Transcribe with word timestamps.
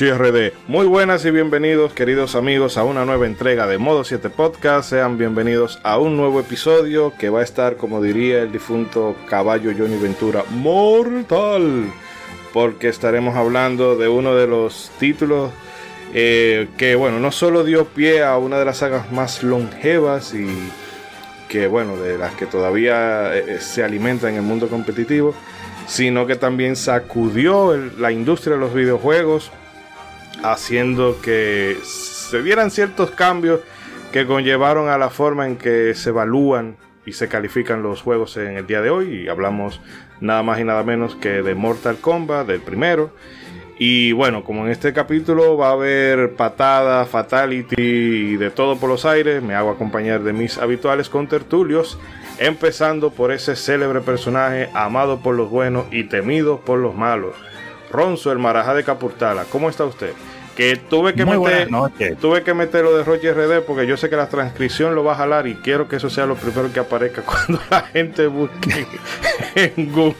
RD. 0.00 0.52
Muy 0.68 0.86
buenas 0.86 1.24
y 1.24 1.32
bienvenidos, 1.32 1.92
queridos 1.92 2.36
amigos, 2.36 2.78
a 2.78 2.84
una 2.84 3.04
nueva 3.04 3.26
entrega 3.26 3.66
de 3.66 3.78
Modo 3.78 4.04
7 4.04 4.30
Podcast. 4.30 4.90
Sean 4.90 5.18
bienvenidos 5.18 5.80
a 5.82 5.98
un 5.98 6.16
nuevo 6.16 6.38
episodio 6.38 7.12
que 7.18 7.30
va 7.30 7.40
a 7.40 7.42
estar, 7.42 7.76
como 7.76 8.00
diría 8.00 8.42
el 8.42 8.52
difunto 8.52 9.16
caballo 9.28 9.72
Johnny 9.76 9.96
Ventura, 9.96 10.44
mortal. 10.50 11.86
Porque 12.52 12.88
estaremos 12.88 13.34
hablando 13.36 13.96
de 13.96 14.06
uno 14.06 14.36
de 14.36 14.46
los 14.46 14.92
títulos 15.00 15.50
eh, 16.14 16.68
que, 16.76 16.94
bueno, 16.94 17.18
no 17.18 17.32
solo 17.32 17.64
dio 17.64 17.86
pie 17.86 18.22
a 18.22 18.38
una 18.38 18.58
de 18.58 18.64
las 18.66 18.78
sagas 18.78 19.10
más 19.10 19.42
longevas 19.42 20.32
y 20.32 20.46
que, 21.48 21.66
bueno, 21.66 21.96
de 21.96 22.18
las 22.18 22.34
que 22.34 22.46
todavía 22.46 23.34
eh, 23.34 23.44
eh, 23.48 23.58
se 23.60 23.82
alimenta 23.82 24.28
en 24.28 24.36
el 24.36 24.42
mundo 24.42 24.68
competitivo 24.68 25.34
sino 25.88 26.26
que 26.26 26.36
también 26.36 26.76
sacudió 26.76 27.74
la 27.74 28.12
industria 28.12 28.56
de 28.56 28.60
los 28.60 28.74
videojuegos, 28.74 29.50
haciendo 30.42 31.20
que 31.20 31.76
se 31.82 32.42
dieran 32.42 32.70
ciertos 32.70 33.10
cambios 33.10 33.60
que 34.12 34.26
conllevaron 34.26 34.88
a 34.88 34.98
la 34.98 35.10
forma 35.10 35.46
en 35.46 35.56
que 35.56 35.94
se 35.94 36.10
evalúan 36.10 36.76
y 37.04 37.12
se 37.12 37.28
califican 37.28 37.82
los 37.82 38.02
juegos 38.02 38.36
en 38.36 38.56
el 38.56 38.66
día 38.66 38.80
de 38.80 38.90
hoy. 38.90 39.22
Y 39.22 39.28
hablamos 39.28 39.80
nada 40.20 40.42
más 40.42 40.60
y 40.60 40.64
nada 40.64 40.82
menos 40.82 41.16
que 41.16 41.42
de 41.42 41.54
Mortal 41.54 41.96
Kombat, 41.98 42.46
del 42.46 42.60
primero. 42.60 43.12
Y 43.78 44.12
bueno, 44.12 44.42
como 44.42 44.66
en 44.66 44.72
este 44.72 44.92
capítulo 44.92 45.56
va 45.56 45.68
a 45.68 45.72
haber 45.72 46.34
patada, 46.34 47.04
fatality 47.04 47.76
y 47.78 48.36
de 48.36 48.50
todo 48.50 48.76
por 48.76 48.88
los 48.88 49.04
aires, 49.04 49.40
me 49.40 49.54
hago 49.54 49.70
acompañar 49.70 50.22
de 50.24 50.32
mis 50.32 50.58
habituales 50.58 51.08
contertulios 51.08 51.98
empezando 52.38 53.10
por 53.10 53.30
ese 53.30 53.54
célebre 53.54 54.00
personaje 54.00 54.68
amado 54.74 55.20
por 55.20 55.36
los 55.36 55.48
buenos 55.48 55.86
y 55.92 56.04
temido 56.04 56.60
por 56.60 56.80
los 56.80 56.94
malos. 56.94 57.34
Ronzo, 57.90 58.32
el 58.32 58.38
Marajá 58.38 58.74
de 58.74 58.84
Capurtala, 58.84 59.44
¿cómo 59.50 59.68
está 59.68 59.84
usted? 59.84 60.12
Que 60.56 60.74
tuve 60.74 61.14
que, 61.14 61.24
meter, 61.24 61.68
tuve 62.20 62.42
que 62.42 62.52
meter 62.52 62.82
lo 62.82 62.96
de 62.96 63.04
Roger 63.04 63.32
RD 63.36 63.62
porque 63.64 63.86
yo 63.86 63.96
sé 63.96 64.10
que 64.10 64.16
la 64.16 64.28
transcripción 64.28 64.92
lo 64.96 65.04
va 65.04 65.12
a 65.12 65.14
jalar 65.14 65.46
y 65.46 65.54
quiero 65.54 65.86
que 65.88 65.96
eso 65.96 66.10
sea 66.10 66.26
lo 66.26 66.34
primero 66.34 66.72
que 66.72 66.80
aparezca 66.80 67.22
cuando 67.26 67.60
la 67.70 67.82
gente 67.82 68.26
busque 68.26 68.84
en 69.54 69.92
Google. 69.92 70.16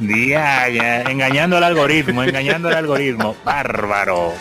engañando 1.10 1.56
al 1.56 1.64
algoritmo, 1.64 2.22
engañando 2.22 2.68
al 2.68 2.74
algoritmo. 2.74 3.34
Bárbaro. 3.42 4.34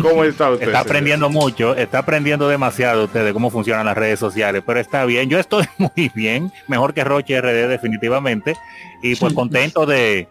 ¿Cómo 0.00 0.24
está 0.24 0.50
usted? 0.50 0.66
Está 0.66 0.80
aprendiendo 0.80 1.30
mucho, 1.30 1.76
está 1.76 1.98
aprendiendo 1.98 2.48
demasiado 2.48 3.04
usted 3.04 3.24
de 3.24 3.32
cómo 3.32 3.50
funcionan 3.50 3.86
las 3.86 3.96
redes 3.96 4.18
sociales, 4.18 4.62
pero 4.66 4.80
está 4.80 5.04
bien. 5.04 5.28
Yo 5.28 5.38
estoy 5.38 5.66
muy 5.78 6.10
bien, 6.14 6.52
mejor 6.68 6.94
que 6.94 7.04
Roche 7.04 7.40
RD 7.40 7.68
definitivamente, 7.68 8.56
y 9.02 9.14
pues 9.16 9.32
contento 9.34 9.86
de, 9.86 10.28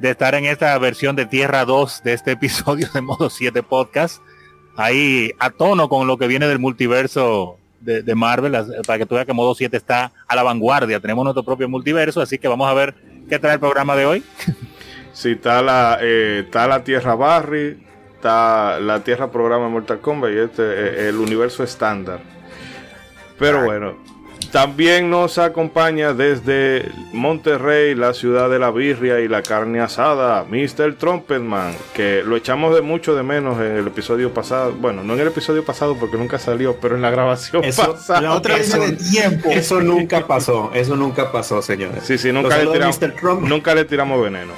estar 0.00 0.34
en 0.34 0.44
esta 0.44 0.76
versión 0.78 1.16
de 1.16 1.26
Tierra 1.26 1.64
2 1.64 2.02
de 2.02 2.12
este 2.12 2.32
episodio 2.32 2.88
de 2.92 3.00
Modo 3.00 3.30
7 3.30 3.62
Podcast, 3.62 4.22
ahí 4.76 5.32
a 5.38 5.50
tono 5.50 5.88
con 5.88 6.06
lo 6.06 6.18
que 6.18 6.26
viene 6.26 6.46
del 6.48 6.58
multiverso 6.58 7.58
de, 7.80 8.14
Marvel, 8.14 8.52
para 8.86 8.98
que 8.98 9.06
tú 9.06 9.16
veas 9.16 9.26
que 9.26 9.32
Modo 9.32 9.54
7 9.54 9.76
está 9.76 10.12
a 10.28 10.36
la 10.36 10.42
vanguardia. 10.42 11.00
Tenemos 11.00 11.24
nuestro 11.24 11.42
propio 11.42 11.68
multiverso, 11.68 12.20
así 12.20 12.38
que 12.38 12.48
vamos 12.48 12.70
a 12.70 12.74
ver 12.74 12.94
qué 13.28 13.38
trae 13.38 13.54
el 13.54 13.60
programa 13.60 13.96
de 13.96 14.06
hoy. 14.06 14.24
Sí, 15.14 15.32
está 15.32 15.60
la, 15.60 15.98
eh, 16.00 16.44
está 16.46 16.66
la 16.66 16.82
Tierra 16.84 17.14
Barry, 17.14 17.78
la 18.22 19.02
Tierra 19.04 19.30
programa 19.30 19.68
Mortal 19.68 20.00
Kombat 20.00 20.32
y 20.32 20.38
este 20.38 20.62
eh, 20.62 21.08
el 21.08 21.16
universo 21.16 21.62
estándar. 21.62 22.20
Pero 23.38 23.64
bueno, 23.64 23.96
también 24.52 25.08
nos 25.08 25.38
acompaña 25.38 26.12
desde 26.12 26.92
Monterrey, 27.14 27.94
la 27.94 28.12
ciudad 28.12 28.50
de 28.50 28.58
la 28.58 28.70
birria 28.70 29.20
y 29.20 29.26
la 29.26 29.42
carne 29.42 29.80
asada, 29.80 30.44
Mr. 30.44 30.96
Trumpetman, 30.96 31.74
que 31.94 32.22
lo 32.22 32.36
echamos 32.36 32.74
de 32.74 32.82
mucho 32.82 33.16
de 33.16 33.22
menos 33.22 33.58
en 33.58 33.72
el 33.72 33.86
episodio 33.86 34.34
pasado. 34.34 34.72
Bueno, 34.72 35.02
no 35.02 35.14
en 35.14 35.20
el 35.20 35.28
episodio 35.28 35.64
pasado 35.64 35.96
porque 35.98 36.18
nunca 36.18 36.38
salió, 36.38 36.76
pero 36.76 36.96
en 36.96 37.02
la 37.02 37.10
grabación 37.10 37.64
eso, 37.64 37.92
pasada. 37.92 38.20
La 38.20 38.34
otra 38.34 38.58
de 38.58 38.92
tiempo. 38.92 39.48
Eso 39.50 39.80
nunca 39.80 40.26
pasó, 40.26 40.70
eso 40.74 40.96
nunca 40.96 41.32
pasó, 41.32 41.62
señores. 41.62 42.04
Sí, 42.04 42.18
sí, 42.18 42.30
nunca, 42.30 42.58
le 42.58 42.70
tiramos, 42.70 43.00
nunca 43.40 43.74
le 43.74 43.86
tiramos 43.86 44.22
veneno. 44.22 44.52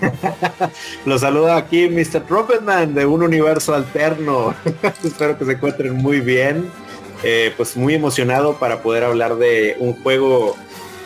Los 1.06 1.20
saluda 1.20 1.56
aquí 1.56 1.88
Mr. 1.88 2.22
Trumpetman 2.26 2.94
de 2.94 3.06
un 3.06 3.22
universo 3.22 3.76
alterno. 3.76 4.56
Espero 5.04 5.38
que 5.38 5.44
se 5.44 5.52
encuentren 5.52 5.94
muy 5.94 6.20
bien. 6.20 6.68
Eh, 7.22 7.52
pues 7.56 7.76
muy 7.76 7.94
emocionado 7.94 8.58
para 8.58 8.80
poder 8.80 9.02
hablar 9.02 9.36
de 9.36 9.76
un 9.80 9.92
juego 10.02 10.56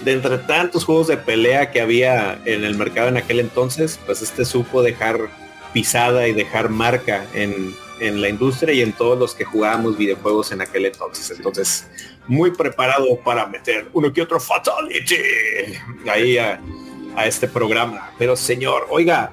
de 0.04 0.12
entre 0.12 0.38
tantos 0.38 0.84
juegos 0.84 1.06
de 1.06 1.16
pelea 1.16 1.70
que 1.70 1.80
había 1.80 2.38
en 2.44 2.64
el 2.64 2.76
mercado 2.76 3.08
en 3.08 3.16
aquel 3.16 3.40
entonces, 3.40 3.98
pues 4.04 4.20
este 4.20 4.44
supo 4.44 4.82
dejar 4.82 5.30
pisada 5.72 6.28
y 6.28 6.32
dejar 6.32 6.68
marca 6.68 7.24
en, 7.32 7.74
en 8.00 8.20
la 8.20 8.28
industria 8.28 8.74
y 8.74 8.82
en 8.82 8.92
todos 8.92 9.18
los 9.18 9.34
que 9.34 9.44
jugábamos 9.44 9.96
videojuegos 9.96 10.52
en 10.52 10.60
aquel 10.60 10.86
entonces. 10.86 11.30
Entonces, 11.30 11.88
muy 12.26 12.50
preparado 12.50 13.16
para 13.24 13.46
meter 13.46 13.88
uno 13.92 14.12
que 14.12 14.22
otro 14.22 14.38
fatality 14.38 15.16
ahí 16.10 16.36
a, 16.36 16.60
a 17.16 17.26
este 17.26 17.48
programa. 17.48 18.12
Pero 18.18 18.36
señor, 18.36 18.86
oiga, 18.90 19.32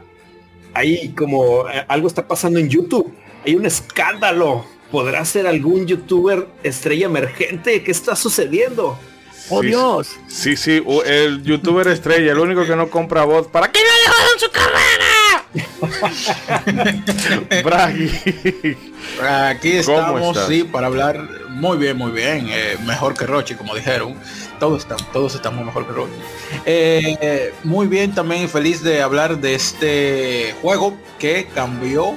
ahí 0.74 1.10
como 1.10 1.68
eh, 1.70 1.84
algo 1.88 2.08
está 2.08 2.28
pasando 2.28 2.60
en 2.60 2.70
YouTube. 2.70 3.14
Hay 3.46 3.56
un 3.56 3.66
escándalo. 3.66 4.66
¿Podrá 4.92 5.24
ser 5.26 5.48
algún 5.48 5.86
youtuber 5.86 6.48
estrella 6.64 7.06
emergente? 7.06 7.84
¿Qué 7.84 7.92
está 7.92 8.16
sucediendo? 8.16 8.98
¡Oh, 9.50 9.62
Dios! 9.62 10.18
Sí, 10.28 10.56
sí, 10.56 10.84
el 11.06 11.44
youtuber 11.44 11.88
estrella, 11.88 12.32
el 12.32 12.40
único 12.40 12.66
que 12.66 12.76
no 12.76 12.90
compra 12.90 13.24
voz. 13.24 13.48
¿Para 13.48 13.72
qué 13.72 13.80
no 13.80 14.34
en 14.34 14.40
su 14.40 14.52
carrera? 14.52 15.20
Aquí 19.50 19.78
estamos, 19.78 20.38
sí, 20.48 20.64
para 20.64 20.88
hablar 20.88 21.28
muy 21.50 21.78
bien, 21.78 21.98
muy 21.98 22.12
bien. 22.12 22.48
Eh, 22.50 22.78
mejor 22.86 23.16
que 23.16 23.26
Roche, 23.26 23.58
como 23.58 23.76
dijeron 23.76 24.16
todos 24.60 24.82
estamos, 24.82 25.12
todos 25.12 25.36
estamos 25.36 25.66
mejor 25.66 25.88
que 25.88 25.94
Rocky. 25.94 26.12
Eh, 26.66 27.54
muy 27.64 27.88
bien, 27.88 28.14
también 28.14 28.50
feliz 28.50 28.84
de 28.84 29.02
hablar 29.02 29.40
de 29.40 29.56
este 29.56 30.54
juego 30.62 30.96
que 31.18 31.48
cambió 31.56 32.14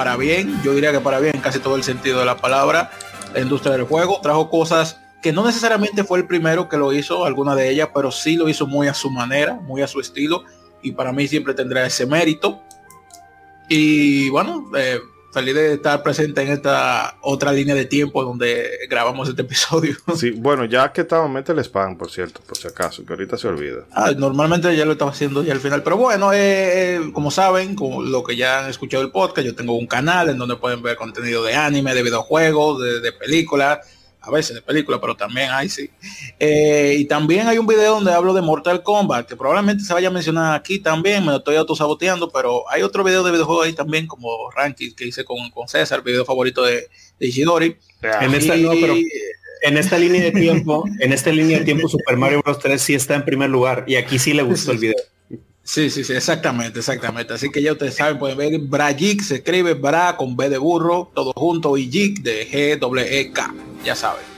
para 0.00 0.16
bien, 0.16 0.62
yo 0.62 0.72
diría 0.72 0.92
que 0.92 1.00
para 1.00 1.20
bien, 1.20 1.38
casi 1.42 1.58
todo 1.58 1.76
el 1.76 1.82
sentido 1.82 2.20
de 2.20 2.24
la 2.24 2.38
palabra, 2.38 2.90
la 3.34 3.40
industria 3.40 3.72
del 3.72 3.82
juego, 3.82 4.18
trajo 4.22 4.48
cosas 4.48 4.98
que 5.20 5.30
no 5.30 5.44
necesariamente 5.44 6.04
fue 6.04 6.20
el 6.20 6.26
primero 6.26 6.70
que 6.70 6.78
lo 6.78 6.94
hizo, 6.94 7.26
alguna 7.26 7.54
de 7.54 7.68
ellas, 7.68 7.90
pero 7.94 8.10
sí 8.10 8.36
lo 8.36 8.48
hizo 8.48 8.66
muy 8.66 8.88
a 8.88 8.94
su 8.94 9.10
manera, 9.10 9.56
muy 9.56 9.82
a 9.82 9.86
su 9.86 10.00
estilo, 10.00 10.44
y 10.82 10.92
para 10.92 11.12
mí 11.12 11.28
siempre 11.28 11.52
tendrá 11.52 11.84
ese 11.84 12.06
mérito. 12.06 12.62
Y 13.68 14.30
bueno, 14.30 14.70
eh, 14.74 15.00
feliz 15.32 15.54
de 15.54 15.74
estar 15.74 16.02
presente 16.02 16.42
en 16.42 16.48
esta 16.48 17.16
otra 17.22 17.52
línea 17.52 17.74
de 17.74 17.84
tiempo 17.84 18.24
donde 18.24 18.68
grabamos 18.88 19.28
este 19.28 19.42
episodio. 19.42 19.96
Sí, 20.16 20.32
bueno, 20.32 20.64
ya 20.64 20.92
que 20.92 21.02
estaba, 21.02 21.28
mete 21.28 21.52
el 21.52 21.60
spam, 21.60 21.96
por 21.96 22.10
cierto, 22.10 22.40
por 22.46 22.56
si 22.58 22.68
acaso, 22.68 23.04
que 23.04 23.12
ahorita 23.12 23.38
se 23.38 23.48
olvida. 23.48 23.86
Ah, 23.92 24.12
normalmente 24.16 24.74
ya 24.76 24.84
lo 24.84 24.92
estaba 24.92 25.12
haciendo 25.12 25.42
ya 25.42 25.52
al 25.52 25.60
final, 25.60 25.82
pero 25.82 25.96
bueno, 25.96 26.32
eh, 26.32 26.96
eh, 26.96 27.00
como 27.12 27.30
saben, 27.30 27.74
como 27.74 28.02
lo 28.02 28.22
que 28.22 28.36
ya 28.36 28.64
han 28.64 28.70
escuchado 28.70 29.02
el 29.02 29.10
podcast, 29.10 29.46
yo 29.46 29.54
tengo 29.54 29.76
un 29.78 29.86
canal 29.86 30.28
en 30.28 30.36
donde 30.36 30.56
pueden 30.56 30.82
ver 30.82 30.96
contenido 30.96 31.42
de 31.44 31.54
anime, 31.54 31.94
de 31.94 32.02
videojuegos, 32.02 32.82
de, 32.82 33.00
de 33.00 33.12
películas 33.12 33.78
a 34.22 34.30
veces 34.30 34.54
de 34.54 34.62
película, 34.62 35.00
pero 35.00 35.16
también 35.16 35.50
hay 35.50 35.68
sí. 35.68 35.90
Eh, 36.38 36.96
y 36.98 37.04
también 37.06 37.48
hay 37.48 37.58
un 37.58 37.66
video 37.66 37.94
donde 37.94 38.12
hablo 38.12 38.34
de 38.34 38.42
Mortal 38.42 38.82
Kombat, 38.82 39.26
que 39.26 39.36
probablemente 39.36 39.84
se 39.84 39.92
vaya 39.92 40.08
a 40.08 40.10
mencionar 40.10 40.54
aquí 40.54 40.78
también, 40.78 41.24
me 41.24 41.32
lo 41.32 41.38
estoy 41.38 41.56
autosaboteando, 41.56 42.30
pero 42.30 42.68
hay 42.70 42.82
otro 42.82 43.02
video 43.02 43.22
de 43.22 43.32
videojuegos 43.32 43.66
ahí 43.66 43.72
también, 43.72 44.06
como 44.06 44.50
Ranking, 44.50 44.92
que 44.94 45.06
hice 45.06 45.24
con, 45.24 45.50
con 45.50 45.68
César, 45.68 46.02
video 46.02 46.24
favorito 46.24 46.62
de, 46.62 46.88
de 47.18 47.26
Ishidori. 47.26 47.76
En 48.20 48.34
esta, 48.34 48.56
no, 48.56 48.70
pero 48.72 48.94
en 49.62 49.76
esta 49.76 49.98
línea 49.98 50.22
de 50.22 50.32
tiempo, 50.32 50.84
en 51.00 51.12
esta 51.12 51.30
línea 51.30 51.58
de 51.58 51.64
tiempo, 51.64 51.88
Super 51.88 52.16
Mario 52.16 52.40
Bros. 52.42 52.58
3 52.58 52.80
sí 52.80 52.94
está 52.94 53.14
en 53.14 53.24
primer 53.24 53.50
lugar, 53.50 53.84
y 53.86 53.96
aquí 53.96 54.18
sí 54.18 54.32
le 54.32 54.42
gustó 54.42 54.72
el 54.72 54.78
video. 54.78 54.96
Sí, 55.62 55.90
sí, 55.90 56.02
sí, 56.02 56.14
exactamente, 56.14 56.78
exactamente. 56.80 57.34
Así 57.34 57.50
que 57.50 57.62
ya 57.62 57.72
ustedes 57.72 57.94
saben, 57.94 58.18
pueden 58.18 58.38
ver 58.38 58.58
Brajik, 58.58 59.22
se 59.22 59.36
escribe 59.36 59.74
Bra 59.74 60.16
con 60.16 60.36
B 60.36 60.48
de 60.48 60.58
burro, 60.58 61.12
todo 61.14 61.32
junto, 61.36 61.76
y 61.76 61.88
Jik 61.90 62.22
de 62.22 62.48
G 62.48 62.78
W 62.78 63.20
E 63.20 63.30
K, 63.30 63.54
ya 63.84 63.94
saben. 63.94 64.30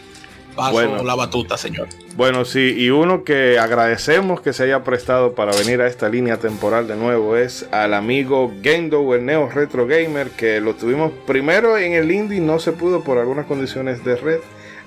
Paso 0.54 1.02
la 1.02 1.14
batuta, 1.14 1.56
señor. 1.56 1.88
Bueno, 2.14 2.44
sí, 2.44 2.74
y 2.76 2.90
uno 2.90 3.24
que 3.24 3.58
agradecemos 3.58 4.42
que 4.42 4.52
se 4.52 4.64
haya 4.64 4.84
prestado 4.84 5.34
para 5.34 5.56
venir 5.56 5.80
a 5.80 5.86
esta 5.86 6.10
línea 6.10 6.36
temporal 6.36 6.86
de 6.86 6.96
nuevo 6.96 7.36
es 7.36 7.66
al 7.72 7.94
amigo 7.94 8.52
Gendo, 8.62 9.14
el 9.14 9.24
Neo 9.24 9.48
Retro 9.48 9.86
Gamer, 9.86 10.30
que 10.30 10.60
lo 10.60 10.74
tuvimos 10.74 11.10
primero 11.26 11.78
en 11.78 11.94
el 11.94 12.10
Indie, 12.10 12.40
no 12.40 12.58
se 12.58 12.72
pudo 12.72 13.02
por 13.02 13.16
algunas 13.16 13.46
condiciones 13.46 14.04
de 14.04 14.16
red. 14.16 14.40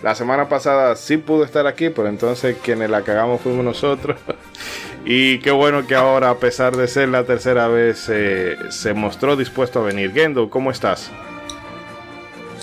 La 0.03 0.13
semana 0.13 0.47
pasada 0.49 0.95
sí 0.95 1.17
pudo 1.17 1.43
estar 1.43 1.65
aquí, 1.65 1.89
pero 1.89 2.09
entonces 2.09 2.57
quienes 2.61 2.91
la 2.91 3.01
cagamos 3.01 3.41
fuimos 3.41 3.65
nosotros. 3.65 4.17
y 5.05 5.39
qué 5.39 5.49
bueno 5.49 5.87
que 5.87 5.95
ahora, 5.95 6.29
a 6.29 6.37
pesar 6.37 6.77
de 6.77 6.87
ser 6.87 7.09
la 7.09 7.23
tercera 7.23 7.67
vez, 7.67 8.07
eh, 8.09 8.55
se 8.69 8.93
mostró 8.93 9.35
dispuesto 9.35 9.79
a 9.79 9.83
venir. 9.83 10.13
Gendo, 10.13 10.51
¿cómo 10.51 10.69
estás? 10.69 11.11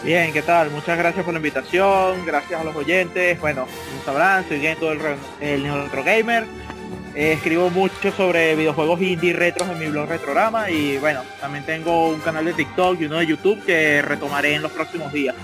Bien, 0.04 0.32
¿qué 0.32 0.42
tal? 0.42 0.70
Muchas 0.70 0.98
gracias 0.98 1.24
por 1.24 1.32
la 1.32 1.38
invitación, 1.38 2.26
gracias 2.26 2.60
a 2.60 2.64
los 2.64 2.74
oyentes. 2.74 3.38
Bueno, 3.40 3.66
como 3.66 4.04
sabrán, 4.04 4.44
soy 4.48 4.58
Gendo, 4.60 4.90
el, 4.90 5.00
el 5.40 5.64
Gamer. 6.04 6.44
escribo 7.14 7.70
mucho 7.70 8.10
sobre 8.10 8.56
videojuegos 8.56 9.00
indie 9.00 9.32
retros 9.32 9.68
en 9.68 9.78
mi 9.78 9.86
blog 9.86 10.08
Retrograma 10.08 10.70
y 10.70 10.98
bueno, 10.98 11.20
también 11.40 11.64
tengo 11.64 12.08
un 12.08 12.18
canal 12.18 12.44
de 12.44 12.52
TikTok 12.52 13.00
y 13.00 13.04
uno 13.04 13.18
de 13.18 13.26
YouTube 13.28 13.64
que 13.64 14.02
retomaré 14.02 14.54
en 14.54 14.62
los 14.62 14.72
próximos 14.72 15.12
días. 15.12 15.36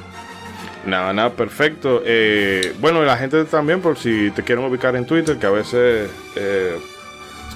Nada, 0.85 1.13
nada, 1.13 1.31
perfecto. 1.31 2.03
Eh, 2.05 2.75
bueno, 2.81 3.05
la 3.05 3.17
gente 3.17 3.45
también, 3.45 3.81
por 3.81 3.97
si 3.97 4.33
te 4.33 4.43
quieren 4.43 4.65
ubicar 4.65 4.97
en 4.97 5.07
Twitter, 5.07 5.37
que 5.39 5.47
a 5.47 5.51
veces, 5.51 6.11
eh, 6.35 6.77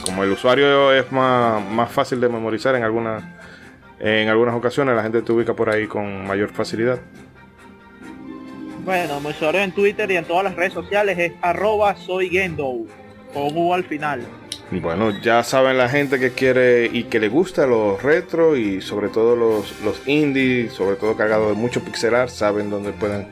como 0.04 0.22
el 0.22 0.30
usuario 0.30 0.92
es 0.92 1.10
más, 1.10 1.64
más 1.68 1.90
fácil 1.90 2.20
de 2.20 2.28
memorizar 2.28 2.76
en 2.76 2.84
algunas, 2.84 3.24
en 4.02 4.28
algunas 4.28 4.54
ocasiones, 4.54 4.96
la 4.96 5.02
gente 5.02 5.22
te 5.22 5.32
ubica 5.32 5.54
por 5.54 5.70
ahí 5.70 5.86
con 5.86 6.26
mayor 6.26 6.50
facilidad. 6.50 6.98
Bueno, 8.84 9.20
mi 9.20 9.28
usuario 9.30 9.60
en 9.60 9.70
Twitter 9.70 10.10
y 10.10 10.16
en 10.16 10.24
todas 10.24 10.42
las 10.42 10.56
redes 10.56 10.72
sociales 10.72 11.16
es 11.16 11.32
arroba 11.40 11.94
soy 11.94 12.36
con 13.32 13.56
U 13.56 13.72
al 13.72 13.84
final. 13.84 14.22
Bueno, 14.72 15.10
ya 15.20 15.44
saben 15.44 15.78
la 15.78 15.88
gente 15.88 16.18
que 16.18 16.32
quiere 16.32 16.86
y 16.86 17.04
que 17.04 17.20
le 17.20 17.28
gusta 17.28 17.66
los 17.66 18.02
retro 18.02 18.56
y 18.56 18.80
sobre 18.80 19.08
todo 19.08 19.36
los, 19.36 19.80
los 19.82 20.08
indie, 20.08 20.68
sobre 20.70 20.96
todo 20.96 21.16
cargados 21.16 21.50
de 21.50 21.54
mucho 21.54 21.84
pixelar, 21.84 22.28
saben 22.28 22.70
dónde 22.70 22.90
pueden 22.92 23.28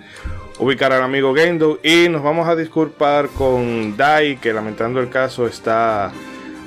ubicar 0.61 0.93
al 0.93 1.03
amigo 1.03 1.35
Gendo. 1.35 1.81
Y 1.83 2.09
nos 2.09 2.23
vamos 2.23 2.47
a 2.47 2.55
disculpar 2.55 3.29
con 3.29 3.97
Dai, 3.97 4.37
que 4.37 4.53
lamentando 4.53 5.01
el 5.01 5.09
caso 5.09 5.47
está 5.47 6.13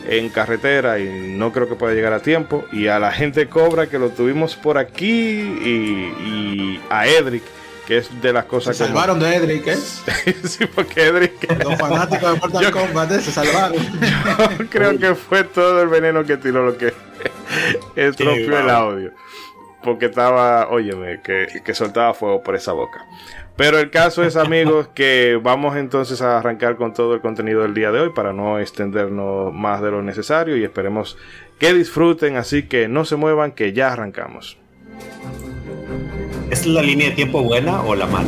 en 0.07 0.29
carretera 0.29 1.00
y 1.00 1.07
no 1.09 1.51
creo 1.51 1.67
que 1.67 1.75
pueda 1.75 1.94
llegar 1.94 2.13
a 2.13 2.19
tiempo. 2.19 2.65
Y 2.71 2.88
a 2.88 3.00
la 3.00 3.11
gente 3.11 3.47
Cobra 3.47 3.88
que 3.88 4.00
lo 4.00 4.09
tuvimos 4.09 4.55
por 4.55 4.77
aquí 4.77 5.07
y, 5.07 6.13
y 6.23 6.81
a 6.89 7.07
Edric 7.07 7.44
que 7.85 7.97
es 7.97 8.21
de 8.21 8.31
las 8.31 8.45
cosas 8.45 8.77
se 8.77 8.85
salvaron 8.85 9.19
de 9.19 9.35
Edric, 9.35 9.67
¿eh? 9.67 9.75
sí, 10.44 10.65
porque 10.67 11.07
Edric... 11.07 11.63
Los 11.63 11.77
fanáticos 11.77 12.33
de 12.33 12.39
Mortal 12.39 12.71
Kombat 12.88 13.11
¿eh? 13.11 13.21
se 13.21 13.31
salvaron. 13.31 13.77
Yo 13.77 14.65
creo 14.69 14.97
que 14.97 15.15
fue 15.15 15.44
todo 15.44 15.81
el 15.81 15.89
veneno 15.89 16.23
que 16.23 16.38
tiró 16.38 16.65
lo 16.65 16.77
que 16.77 16.94
estropeó 17.95 18.59
el 18.59 18.69
audio. 18.69 19.11
Porque 19.83 20.05
estaba, 20.05 20.69
óyeme, 20.69 21.19
que, 21.21 21.61
que 21.63 21.73
soltaba 21.73 22.13
fuego 22.13 22.41
por 22.41 22.55
esa 22.55 22.71
boca. 22.71 23.05
Pero 23.55 23.77
el 23.77 23.91
caso 23.91 24.23
es, 24.23 24.35
amigos, 24.35 24.89
que 24.95 25.39
vamos 25.41 25.75
entonces 25.77 26.21
a 26.23 26.39
arrancar 26.39 26.75
con 26.75 26.94
todo 26.94 27.13
el 27.13 27.21
contenido 27.21 27.61
del 27.61 27.75
día 27.75 27.91
de 27.91 28.00
hoy 28.00 28.09
para 28.09 28.33
no 28.33 28.57
extendernos 28.59 29.53
más 29.53 29.81
de 29.81 29.91
lo 29.91 30.01
necesario 30.01 30.57
y 30.57 30.63
esperemos 30.63 31.17
que 31.59 31.73
disfruten, 31.73 32.35
así 32.35 32.63
que 32.63 32.88
no 32.88 33.05
se 33.05 33.15
muevan, 33.15 33.51
que 33.51 33.71
ya 33.73 33.94
arrancamos. 33.94 34.57
¿Es 36.50 36.65
la 36.65 36.81
línea 36.81 37.09
de 37.09 37.15
tiempo 37.15 37.44
buena 37.44 37.81
o 37.83 37.94
la 37.94 38.07
mala? 38.07 38.27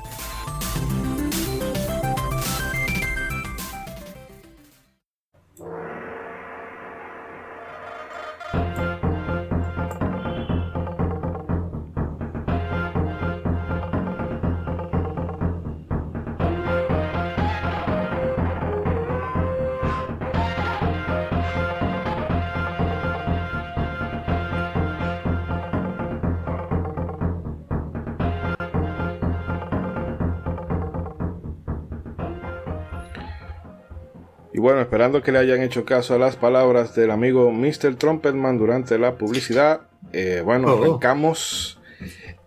Bueno, 34.81 34.89
esperando 34.89 35.21
que 35.21 35.31
le 35.31 35.37
hayan 35.37 35.61
hecho 35.61 35.85
caso 35.85 36.15
a 36.15 36.17
las 36.17 36.37
palabras 36.37 36.95
del 36.95 37.11
amigo 37.11 37.51
Mr. 37.51 37.97
Trumpetman 37.97 38.57
durante 38.57 38.97
la 38.97 39.15
publicidad, 39.15 39.81
eh, 40.11 40.41
bueno, 40.43 40.73
oh. 40.73 40.83
arrancamos. 40.83 41.79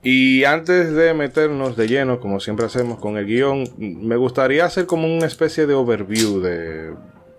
Y 0.03 0.43
antes 0.43 0.93
de 0.93 1.14
meternos 1.14 1.76
de 1.76 1.87
lleno, 1.87 2.19
como 2.19 2.41
siempre 2.41 2.67
hacemos 2.67 2.99
con 2.99 3.19
el 3.19 3.26
guion, 3.26 3.64
me 3.79 4.17
gustaría 4.17 4.64
hacer 4.64 4.87
como 4.87 5.07
una 5.07 5.26
especie 5.26 5.67
de 5.67 5.75
overview 5.75 6.41
de, 6.41 6.95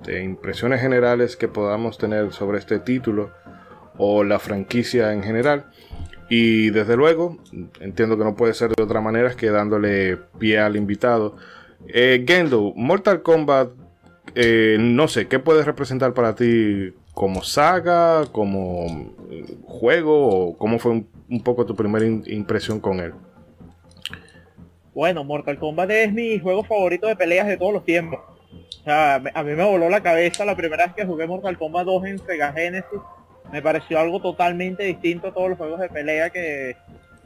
de 0.05 0.23
impresiones 0.23 0.79
generales 0.79 1.35
que 1.35 1.49
podamos 1.49 1.97
tener 1.97 2.31
sobre 2.31 2.59
este 2.59 2.79
título 2.79 3.31
o 3.97 4.23
la 4.23 4.39
franquicia 4.39 5.11
en 5.11 5.23
general. 5.23 5.65
Y 6.29 6.69
desde 6.69 6.95
luego, 6.95 7.37
entiendo 7.81 8.17
que 8.17 8.23
no 8.23 8.35
puede 8.35 8.53
ser 8.53 8.71
de 8.71 8.81
otra 8.81 9.01
manera 9.01 9.35
que 9.35 9.49
dándole 9.49 10.17
pie 10.39 10.59
al 10.59 10.77
invitado. 10.77 11.35
Eh, 11.87 12.23
Gendo, 12.25 12.71
Mortal 12.75 13.21
Kombat 13.21 13.69
eh, 14.35 14.77
no 14.79 15.07
sé, 15.07 15.27
¿qué 15.27 15.39
puede 15.39 15.63
representar 15.63 16.13
para 16.13 16.35
ti 16.35 16.93
como 17.13 17.41
saga, 17.41 18.25
como 18.31 19.13
eh, 19.31 19.45
juego 19.63 20.27
o 20.27 20.57
cómo 20.57 20.77
fue 20.77 20.91
un, 20.91 21.43
poco 21.43 21.65
tu 21.65 21.75
primera 21.75 22.05
impresión 22.05 22.81
con 22.81 22.99
él? 22.99 23.13
Bueno, 24.93 25.23
Mortal 25.23 25.57
Kombat 25.57 25.89
es 25.91 26.13
mi 26.13 26.37
juego 26.39 26.63
favorito 26.63 27.07
de 27.07 27.15
peleas 27.15 27.47
de 27.47 27.57
todos 27.57 27.73
los 27.73 27.85
tiempos. 27.85 28.19
O 28.81 28.83
sea, 28.83 29.15
a 29.15 29.43
mí 29.43 29.53
me 29.53 29.63
voló 29.63 29.89
la 29.89 30.03
cabeza 30.03 30.45
la 30.45 30.55
primera 30.55 30.85
vez 30.85 30.95
que 30.95 31.05
jugué 31.05 31.25
Mortal 31.27 31.57
Kombat 31.57 31.85
2 31.85 32.05
en 32.05 32.19
Sega 32.19 32.51
Genesis. 32.51 32.99
Me 33.51 33.61
pareció 33.61 33.99
algo 33.99 34.21
totalmente 34.21 34.83
distinto 34.83 35.27
a 35.27 35.33
todos 35.33 35.49
los 35.49 35.57
juegos 35.57 35.79
de 35.79 35.89
pelea 35.89 36.29
que 36.29 36.75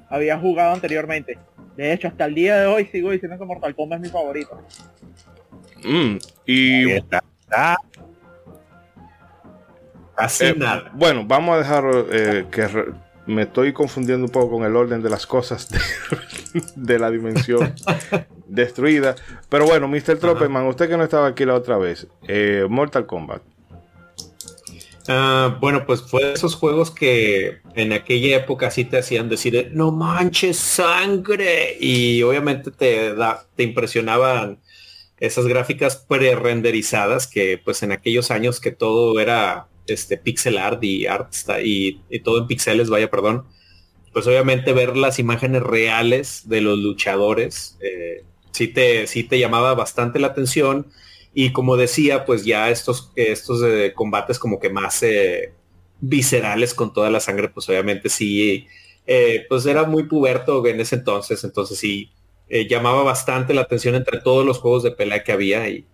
había 0.10 0.38
jugado 0.38 0.74
anteriormente. 0.74 1.38
De 1.76 1.92
hecho, 1.92 2.08
hasta 2.08 2.26
el 2.26 2.36
día 2.36 2.60
de 2.60 2.68
hoy 2.68 2.86
sigo 2.86 3.12
diciendo 3.12 3.38
que 3.38 3.46
Mortal 3.46 3.76
Kombat 3.76 3.98
es 3.98 4.04
mi 4.04 4.10
favorito. 4.10 4.62
Mm, 5.84 6.18
y 6.46 6.86
Así 10.20 10.46
eh, 10.46 10.56
nada. 10.56 10.92
Bueno, 10.94 11.24
vamos 11.26 11.56
a 11.56 11.60
dejar 11.60 11.86
eh, 12.12 12.46
que 12.52 12.68
me 13.26 13.44
estoy 13.44 13.72
confundiendo 13.72 14.26
un 14.26 14.32
poco 14.32 14.52
con 14.52 14.66
el 14.66 14.76
orden 14.76 15.02
de 15.02 15.10
las 15.10 15.26
cosas 15.26 15.70
de, 16.76 17.00
la 17.00 17.10
dimensión 17.10 17.74
destruida. 18.48 19.16
Pero 19.48 19.66
bueno, 19.66 19.88
Mr. 19.88 20.18
Tropeman, 20.18 20.68
usted 20.68 20.90
que 20.90 20.98
no 20.98 21.04
estaba 21.04 21.28
aquí 21.28 21.46
la 21.46 21.56
otra 21.56 21.78
vez, 21.78 22.08
eh, 22.28 22.66
Mortal 22.70 23.06
Kombat. 23.06 23.42
Ah, 25.08 25.58
bueno, 25.60 25.86
pues 25.86 26.02
fue 26.02 26.24
de 26.24 26.34
esos 26.34 26.54
juegos 26.54 26.92
que 26.92 27.62
en 27.74 27.94
aquella 27.94 28.36
época 28.36 28.70
sí 28.70 28.86
te 28.86 29.00
hacían 29.00 29.30
decir, 29.30 29.72
no 29.74 29.92
manches 29.92 30.58
sangre. 30.58 31.78
Y 31.80 32.22
obviamente 32.24 32.72
te, 32.72 33.16
da, 33.16 33.44
te 33.56 33.64
impresionaban 33.64 34.60
esas 35.20 35.48
gráficas 35.48 35.98
pre-renderizadas 35.98 37.28
que 37.28 37.58
pues 37.64 37.84
en 37.84 37.92
aquellos 37.92 38.32
años 38.32 38.60
que 38.60 38.72
todo 38.72 39.20
era 39.20 39.68
este 39.88 40.18
pixel 40.18 40.58
art 40.58 40.84
y 40.84 41.06
art 41.08 41.34
y, 41.64 42.02
y 42.10 42.20
todo 42.20 42.40
en 42.40 42.48
pixeles, 42.48 42.90
vaya, 42.90 43.10
perdón, 43.10 43.46
pues 44.14 44.28
obviamente 44.28 44.74
ver 44.74 44.98
las 44.98 45.20
imágenes 45.20 45.64
reales 45.64 46.48
de 46.48 46.62
los 46.62 46.80
luchadores 46.80 47.78
eh, 47.82 48.24
sí, 48.52 48.68
te, 48.68 49.08
sí 49.08 49.24
te 49.24 49.40
llamaba 49.40 49.74
bastante 49.76 50.20
la 50.20 50.28
atención. 50.28 50.88
Y 51.34 51.52
como 51.52 51.78
decía, 51.78 52.26
pues 52.26 52.44
ya 52.44 52.72
estos, 52.72 53.12
estos 53.16 53.62
eh, 53.64 53.94
combates 53.96 54.40
como 54.40 54.60
que 54.60 54.70
más 54.70 55.04
eh, 55.04 55.54
viscerales 56.02 56.74
con 56.74 56.92
toda 56.92 57.12
la 57.12 57.20
sangre, 57.20 57.50
pues 57.50 57.70
obviamente 57.70 58.10
sí, 58.10 58.68
pues 59.48 59.66
era 59.66 59.86
muy 59.86 60.04
puberto 60.04 60.66
en 60.68 60.80
ese 60.80 60.96
entonces, 60.96 61.44
entonces 61.44 61.78
sí 61.80 62.12
llamaba 62.50 63.04
bastante 63.04 63.54
la 63.54 63.62
atención 63.62 63.96
entre 63.96 64.20
todos 64.20 64.46
los 64.46 64.60
juegos 64.60 64.84
de 64.84 64.92
pelea 64.92 65.24
que 65.24 65.32
había 65.32 65.70
y 65.70 65.86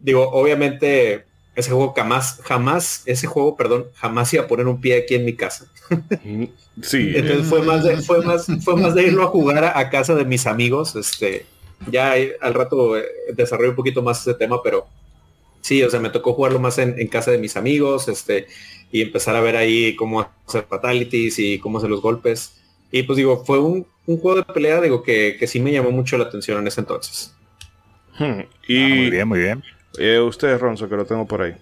digo, 0.00 0.28
obviamente 0.30 1.24
ese 1.54 1.70
juego 1.70 1.92
jamás, 1.94 2.40
jamás, 2.44 3.02
ese 3.06 3.26
juego, 3.26 3.56
perdón, 3.56 3.86
jamás 3.94 4.32
iba 4.32 4.44
a 4.44 4.48
poner 4.48 4.66
un 4.66 4.80
pie 4.80 4.98
aquí 4.98 5.14
en 5.14 5.24
mi 5.24 5.34
casa. 5.34 5.66
sí. 6.82 7.12
Entonces 7.14 7.46
fue 7.46 7.62
más 7.62 7.84
de, 7.84 7.96
fue 7.98 8.22
más, 8.22 8.46
fue 8.62 8.76
más 8.76 8.94
de 8.94 9.04
irlo 9.04 9.24
a 9.24 9.28
jugar 9.28 9.64
a, 9.64 9.90
casa 9.90 10.14
de 10.14 10.24
mis 10.24 10.46
amigos. 10.46 10.96
Este, 10.96 11.46
ya 11.90 12.14
al 12.40 12.54
rato 12.54 12.96
eh, 12.96 13.04
desarrollo 13.34 13.70
un 13.70 13.76
poquito 13.76 14.02
más 14.02 14.20
ese 14.20 14.34
tema, 14.34 14.62
pero 14.62 14.86
sí, 15.60 15.82
o 15.82 15.90
sea, 15.90 16.00
me 16.00 16.10
tocó 16.10 16.34
jugarlo 16.34 16.58
más 16.58 16.78
en, 16.78 17.06
casa 17.08 17.30
de 17.30 17.38
mis 17.38 17.56
amigos, 17.56 18.08
este, 18.08 18.46
y 18.92 19.02
empezar 19.02 19.36
a 19.36 19.40
ver 19.40 19.56
ahí 19.56 19.94
cómo 19.96 20.26
hacer 20.46 20.64
fatalities 20.68 21.38
y 21.38 21.58
cómo 21.58 21.78
hacer 21.78 21.90
los 21.90 22.00
golpes. 22.00 22.59
Y 22.90 23.02
pues 23.04 23.16
digo, 23.16 23.44
fue 23.44 23.58
un, 23.58 23.86
juego 24.06 24.36
de 24.36 24.42
pelea, 24.42 24.80
digo, 24.80 25.02
que, 25.02 25.36
que, 25.38 25.46
sí 25.46 25.60
me 25.60 25.72
llamó 25.72 25.90
mucho 25.90 26.18
la 26.18 26.24
atención 26.24 26.58
en 26.58 26.66
ese 26.66 26.80
entonces. 26.80 27.34
Hmm. 28.18 28.40
Y, 28.66 28.82
ah, 28.82 28.88
muy 28.88 29.10
bien, 29.10 29.28
muy 29.28 29.38
bien. 29.38 29.64
Eh, 29.98 30.18
usted, 30.18 30.58
Ronzo, 30.58 30.88
que 30.88 30.96
lo 30.96 31.04
tengo 31.04 31.26
por 31.26 31.42
ahí. 31.42 31.54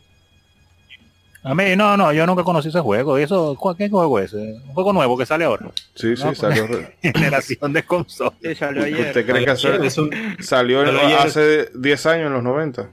A 1.43 1.55
mí, 1.55 1.77
no, 1.77 1.97
no, 1.97 2.13
yo 2.13 2.27
nunca 2.27 2.43
conocí 2.43 2.69
ese 2.69 2.81
juego. 2.81 3.17
eso, 3.17 3.57
¿Qué 3.77 3.89
juego 3.89 4.19
es? 4.19 4.33
¿Un 4.33 4.61
juego 4.75 4.93
nuevo 4.93 5.17
que 5.17 5.25
sale 5.25 5.45
ahora? 5.45 5.71
Sí, 5.95 6.17
sí, 6.17 6.35
salió. 6.35 6.67
Generación 7.01 7.73
de 7.73 7.85
consolas. 7.85 8.35
salió 8.57 8.85
ayer. 8.85 9.07
¿Usted 9.07 9.27
cree 9.27 9.45
que 9.45 10.43
salió 10.43 10.81
hace 11.19 11.71
10 11.75 12.07
años, 12.07 12.27
en 12.27 12.33
los 12.33 12.43
90? 12.43 12.91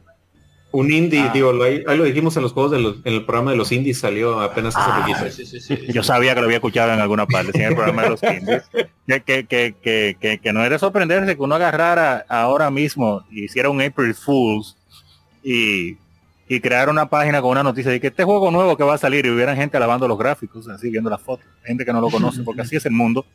Un 0.75 0.91
indie, 0.91 1.21
ah. 1.21 1.31
digo, 1.33 1.51
ahí, 1.63 1.83
lo 1.85 2.03
dijimos 2.03 2.35
en 2.35 2.43
los 2.43 2.51
juegos, 2.51 2.71
de 2.71 2.77
en 2.79 3.13
el 3.13 3.23
programa 3.23 3.51
de 3.51 3.57
los 3.57 3.71
indies 3.71 3.99
salió 3.99 4.41
apenas 4.41 4.75
hace 4.75 4.89
ah, 4.91 4.99
poquito. 4.99 5.31
Sí, 5.31 5.45
sí, 5.45 5.61
sí, 5.61 5.77
yo 5.87 6.03
sabía 6.03 6.33
que 6.33 6.41
lo 6.41 6.47
había 6.47 6.57
escuchado 6.57 6.91
en 6.91 6.99
alguna 6.99 7.25
parte, 7.25 7.57
en 7.57 7.69
el 7.69 7.75
programa 7.75 8.03
de 8.03 8.09
los 8.09 8.23
indies. 8.23 8.63
Que, 9.07 9.45
que, 9.45 9.75
que, 9.81 10.17
que, 10.19 10.39
que 10.39 10.53
no 10.53 10.65
era 10.65 10.77
sorprenderse 10.77 11.37
que 11.37 11.41
uno 11.41 11.55
agarrara 11.55 12.25
ahora 12.27 12.69
mismo 12.71 13.23
y 13.31 13.45
hiciera 13.45 13.69
un 13.69 13.81
April 13.81 14.13
Fools 14.15 14.75
y, 15.41 15.97
y 16.49 16.59
crear 16.59 16.89
una 16.89 17.07
página 17.09 17.41
con 17.41 17.51
una 17.51 17.63
noticia 17.63 17.91
de 17.91 18.01
que 18.01 18.07
este 18.07 18.25
juego 18.25 18.51
nuevo 18.51 18.75
que 18.75 18.83
va 18.83 18.95
a 18.95 18.97
salir 18.97 19.25
y 19.25 19.29
hubieran 19.29 19.55
gente 19.55 19.77
alabando 19.77 20.09
los 20.09 20.17
gráficos, 20.17 20.67
así 20.67 20.89
viendo 20.89 21.09
las 21.09 21.21
fotos, 21.21 21.45
gente 21.63 21.85
que 21.85 21.93
no 21.93 22.01
lo 22.01 22.09
conoce, 22.09 22.43
porque 22.43 22.63
así 22.63 22.75
es 22.75 22.85
el 22.85 22.91
mundo. 22.91 23.25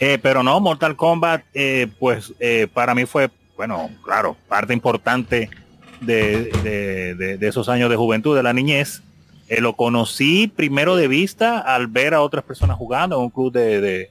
Eh, 0.00 0.18
pero 0.22 0.42
no, 0.42 0.58
Mortal 0.60 0.96
Kombat, 0.96 1.44
eh, 1.52 1.88
pues 1.98 2.32
eh, 2.40 2.66
para 2.72 2.94
mí 2.94 3.04
fue, 3.04 3.30
bueno, 3.56 3.90
claro, 4.02 4.36
parte 4.48 4.72
importante 4.72 5.50
de, 6.00 7.38
esos 7.40 7.68
años 7.68 7.90
de 7.90 7.96
juventud, 7.96 8.36
de 8.36 8.42
la 8.42 8.52
niñez. 8.52 9.02
lo 9.48 9.74
conocí 9.74 10.48
primero 10.48 10.96
de 10.96 11.08
vista 11.08 11.58
al 11.60 11.86
ver 11.86 12.14
a 12.14 12.22
otras 12.22 12.44
personas 12.44 12.76
jugando 12.76 13.16
en 13.16 13.22
un 13.22 13.30
club 13.30 13.52
de, 13.52 14.10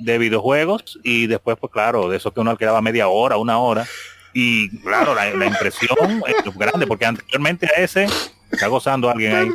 de 0.00 0.18
videojuegos 0.18 0.98
y 1.02 1.26
después, 1.26 1.56
pues 1.60 1.72
claro, 1.72 2.08
de 2.08 2.16
eso 2.16 2.32
que 2.32 2.40
uno 2.40 2.50
alquilaba 2.50 2.80
media 2.80 3.08
hora, 3.08 3.36
una 3.36 3.58
hora 3.58 3.86
y 4.32 4.68
claro, 4.80 5.14
la, 5.14 5.46
impresión 5.46 6.22
es 6.26 6.56
grande, 6.56 6.86
porque 6.86 7.04
anteriormente 7.04 7.66
a 7.66 7.80
ese 7.80 8.06
está 8.50 8.68
gozando 8.68 9.10
alguien 9.10 9.34
ahí. 9.34 9.48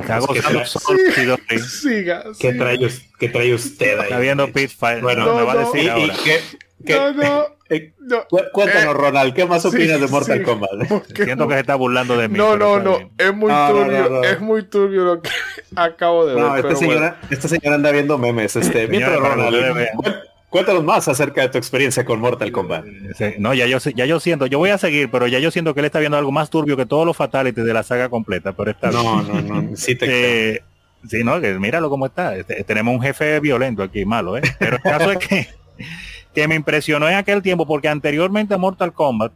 Está 0.00 0.18
gozando 0.18 0.64
siga, 0.64 2.24
¿Qué, 2.38 2.52
trae, 2.52 2.78
¿Qué 3.18 3.28
trae 3.28 3.54
usted 3.54 3.98
ahí? 3.98 4.04
Está 4.04 4.18
viendo 4.18 4.52
Pitfire. 4.52 5.00
Bueno, 5.00 5.34
me 5.34 5.42
va 5.42 5.52
a 5.52 5.56
decir 5.56 5.90
ahora. 5.90 6.14
no, 6.80 7.12
no, 7.12 7.46
eh, 7.68 7.92
Cuéntanos, 8.52 8.94
eh, 8.94 8.98
Ronald, 8.98 9.34
¿qué 9.34 9.44
más 9.46 9.64
opinas 9.64 10.00
de 10.00 10.08
Mortal 10.08 10.42
Kombat? 10.42 10.70
Siento 11.14 11.48
que 11.48 11.54
se 11.54 11.60
está 11.60 11.74
burlando 11.74 12.16
de 12.16 12.28
mí. 12.28 12.38
No, 12.38 12.56
no, 12.56 12.78
no, 12.78 12.98
es 13.16 13.34
muy 13.34 13.52
turbio, 13.52 14.22
es 14.22 14.40
muy 14.40 14.62
turbio 14.64 15.04
lo 15.04 15.22
que 15.22 15.30
acabo 15.76 16.26
de 16.26 16.34
ver. 16.34 16.64
Esta 16.64 16.76
señora, 16.76 17.20
esta 17.30 17.48
señora 17.48 17.76
anda 17.76 17.90
viendo 17.90 18.18
memes. 18.18 18.56
Este, 18.56 18.88
mientras 18.88 19.18
Ronald, 19.18 19.88
Cuéntanos 20.48 20.82
más 20.82 21.06
acerca 21.08 21.42
de 21.42 21.50
tu 21.50 21.58
experiencia 21.58 22.06
con 22.06 22.20
Mortal 22.20 22.50
Kombat. 22.50 22.86
no, 23.38 23.52
ya 23.52 23.66
yo, 23.66 23.76
ya 23.78 24.06
yo 24.06 24.18
siento, 24.18 24.46
yo 24.46 24.56
voy 24.56 24.70
a 24.70 24.78
seguir, 24.78 25.10
pero 25.10 25.26
ya 25.26 25.38
yo 25.40 25.50
siento 25.50 25.74
que 25.74 25.80
él 25.80 25.86
está 25.86 25.98
viendo 25.98 26.16
algo 26.16 26.32
más 26.32 26.48
turbio 26.48 26.74
que 26.74 26.86
todos 26.86 27.04
los 27.04 27.14
fatalities 27.14 27.66
de 27.66 27.74
la 27.74 27.82
saga 27.82 28.08
completa, 28.08 28.54
pero 28.54 28.70
está 28.70 28.90
No, 28.90 29.22
no, 29.22 29.42
no, 29.42 29.68
sí 29.76 29.94
te 29.94 30.56
eh, 30.56 30.62
Sí, 31.06 31.22
no, 31.22 31.40
que 31.40 31.54
míralo 31.58 31.90
cómo 31.90 32.06
está. 32.06 32.36
Este, 32.36 32.64
tenemos 32.64 32.94
un 32.94 33.00
jefe 33.00 33.38
violento 33.40 33.82
aquí, 33.82 34.04
malo, 34.04 34.36
¿eh? 34.36 34.42
Pero 34.58 34.76
el 34.76 34.82
caso 34.82 35.12
es 35.12 35.18
que, 35.18 35.48
que 36.38 36.46
me 36.46 36.54
impresionó 36.54 37.08
en 37.08 37.16
aquel 37.16 37.42
tiempo, 37.42 37.66
porque 37.66 37.88
anteriormente 37.88 38.54
a 38.54 38.58
Mortal 38.58 38.92
Kombat, 38.92 39.32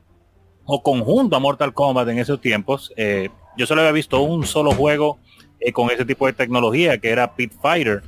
o 0.64 0.80
conjunto 0.84 1.34
a 1.34 1.40
Mortal 1.40 1.74
Kombat 1.74 2.08
en 2.08 2.20
esos 2.20 2.40
tiempos, 2.40 2.92
eh, 2.96 3.28
yo 3.56 3.66
solo 3.66 3.80
había 3.80 3.90
visto 3.90 4.22
un 4.22 4.46
solo 4.46 4.70
juego 4.70 5.18
eh, 5.58 5.72
con 5.72 5.90
ese 5.90 6.04
tipo 6.04 6.26
de 6.26 6.32
tecnología, 6.32 6.98
que 6.98 7.10
era 7.10 7.34
Pit 7.34 7.52
Fighter 7.60 8.04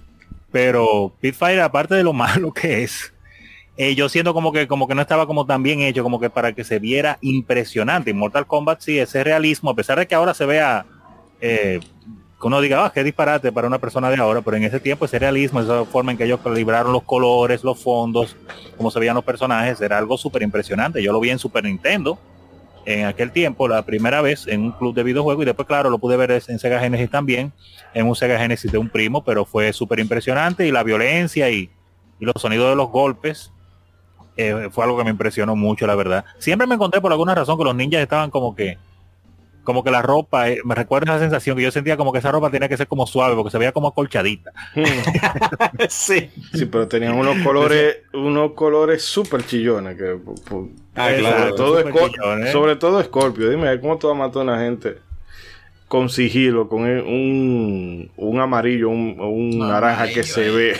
pero 0.52 1.12
Pitfire, 1.20 1.62
aparte 1.62 1.96
de 1.96 2.04
lo 2.04 2.12
malo 2.12 2.52
que 2.52 2.84
es, 2.84 3.12
eh, 3.76 3.96
yo 3.96 4.08
siento 4.08 4.32
como 4.32 4.52
que 4.52 4.68
como 4.68 4.86
que 4.86 4.94
no 4.94 5.02
estaba 5.02 5.26
como 5.26 5.44
tan 5.44 5.64
bien 5.64 5.80
hecho, 5.80 6.04
como 6.04 6.20
que 6.20 6.30
para 6.30 6.52
que 6.52 6.62
se 6.62 6.78
viera 6.78 7.18
impresionante. 7.20 8.14
Mortal 8.14 8.46
Kombat 8.46 8.80
sí, 8.80 9.00
ese 9.00 9.24
realismo, 9.24 9.70
a 9.70 9.74
pesar 9.74 9.98
de 9.98 10.06
que 10.06 10.14
ahora 10.14 10.34
se 10.34 10.46
vea 10.46 10.86
que 12.44 12.48
uno 12.48 12.60
diga, 12.60 12.84
ah, 12.84 12.92
qué 12.92 13.02
disparate 13.02 13.52
para 13.52 13.66
una 13.66 13.78
persona 13.78 14.10
de 14.10 14.18
ahora, 14.18 14.42
pero 14.42 14.58
en 14.58 14.64
ese 14.64 14.78
tiempo 14.78 15.06
ese 15.06 15.18
realismo, 15.18 15.60
esa 15.62 15.86
forma 15.86 16.12
en 16.12 16.18
que 16.18 16.24
ellos 16.24 16.40
calibraron 16.44 16.92
los 16.92 17.02
colores, 17.02 17.64
los 17.64 17.82
fondos, 17.82 18.36
cómo 18.76 18.90
se 18.90 19.00
veían 19.00 19.14
los 19.14 19.24
personajes, 19.24 19.80
era 19.80 19.96
algo 19.96 20.18
súper 20.18 20.42
impresionante. 20.42 21.02
Yo 21.02 21.10
lo 21.10 21.20
vi 21.20 21.30
en 21.30 21.38
Super 21.38 21.64
Nintendo 21.64 22.18
en 22.84 23.06
aquel 23.06 23.32
tiempo, 23.32 23.66
la 23.66 23.80
primera 23.80 24.20
vez 24.20 24.46
en 24.46 24.60
un 24.60 24.72
club 24.72 24.94
de 24.94 25.04
videojuegos 25.04 25.42
y 25.42 25.46
después, 25.46 25.66
claro, 25.66 25.88
lo 25.88 25.98
pude 25.98 26.18
ver 26.18 26.32
en 26.46 26.58
Sega 26.58 26.78
Genesis 26.80 27.08
también, 27.08 27.50
en 27.94 28.06
un 28.06 28.14
Sega 28.14 28.38
Genesis 28.38 28.70
de 28.70 28.76
un 28.76 28.90
primo, 28.90 29.24
pero 29.24 29.46
fue 29.46 29.72
súper 29.72 30.00
impresionante 30.00 30.66
y 30.66 30.70
la 30.70 30.82
violencia 30.82 31.48
y, 31.48 31.70
los 32.20 32.34
sonidos 32.42 32.68
de 32.68 32.76
los 32.76 32.90
golpes 32.90 33.52
eh, 34.36 34.68
fue 34.70 34.84
algo 34.84 34.98
que 34.98 35.04
me 35.04 35.10
impresionó 35.10 35.56
mucho, 35.56 35.86
la 35.86 35.94
verdad. 35.94 36.26
Siempre 36.38 36.66
me 36.66 36.74
encontré 36.74 37.00
por 37.00 37.10
alguna 37.10 37.34
razón 37.34 37.56
que 37.56 37.64
los 37.64 37.74
ninjas 37.74 38.02
estaban 38.02 38.28
como 38.28 38.54
que 38.54 38.76
como 39.64 39.83
que 39.83 39.90
la 39.90 40.02
ropa, 40.02 40.49
eh, 40.50 40.61
me 40.64 40.75
recuerda 40.75 41.14
esa 41.14 41.21
sensación 41.21 41.56
que 41.56 41.62
yo 41.62 41.71
sentía 41.71 41.97
como 41.97 42.12
que 42.12 42.18
esa 42.18 42.30
ropa 42.30 42.50
tenía 42.50 42.68
que 42.68 42.76
ser 42.76 42.87
como 42.87 43.06
suave, 43.06 43.35
porque 43.35 43.50
se 43.50 43.59
veía 43.59 43.73
como 43.73 43.88
acolchadita. 43.88 44.52
sí. 45.88 46.30
Sí, 46.52 46.66
pero 46.66 46.87
tenían 46.87 47.14
unos 47.14 47.38
colores, 47.42 47.97
unos 48.12 48.52
colores 48.52 49.02
súper 49.02 49.44
chillones 49.44 49.97
que 49.97 50.18
ah, 50.94 51.11
claro, 51.18 51.56
sobre, 51.56 52.76
todo 52.76 53.02
Scorpio, 53.02 53.50
dime 53.50 53.80
cómo 53.80 53.99
tú 53.99 54.09
vas 54.09 54.16
a 54.16 54.18
matar 54.18 54.40
a 54.40 54.42
una 54.42 54.61
gente 54.61 54.99
con 55.88 56.09
sigilo, 56.09 56.68
con 56.68 56.83
un, 56.83 58.11
un 58.16 58.40
amarillo, 58.40 58.88
un, 58.88 59.16
un 59.18 59.59
naranja 59.59 60.09
que 60.09 60.23
se 60.23 60.50
ve 60.50 60.76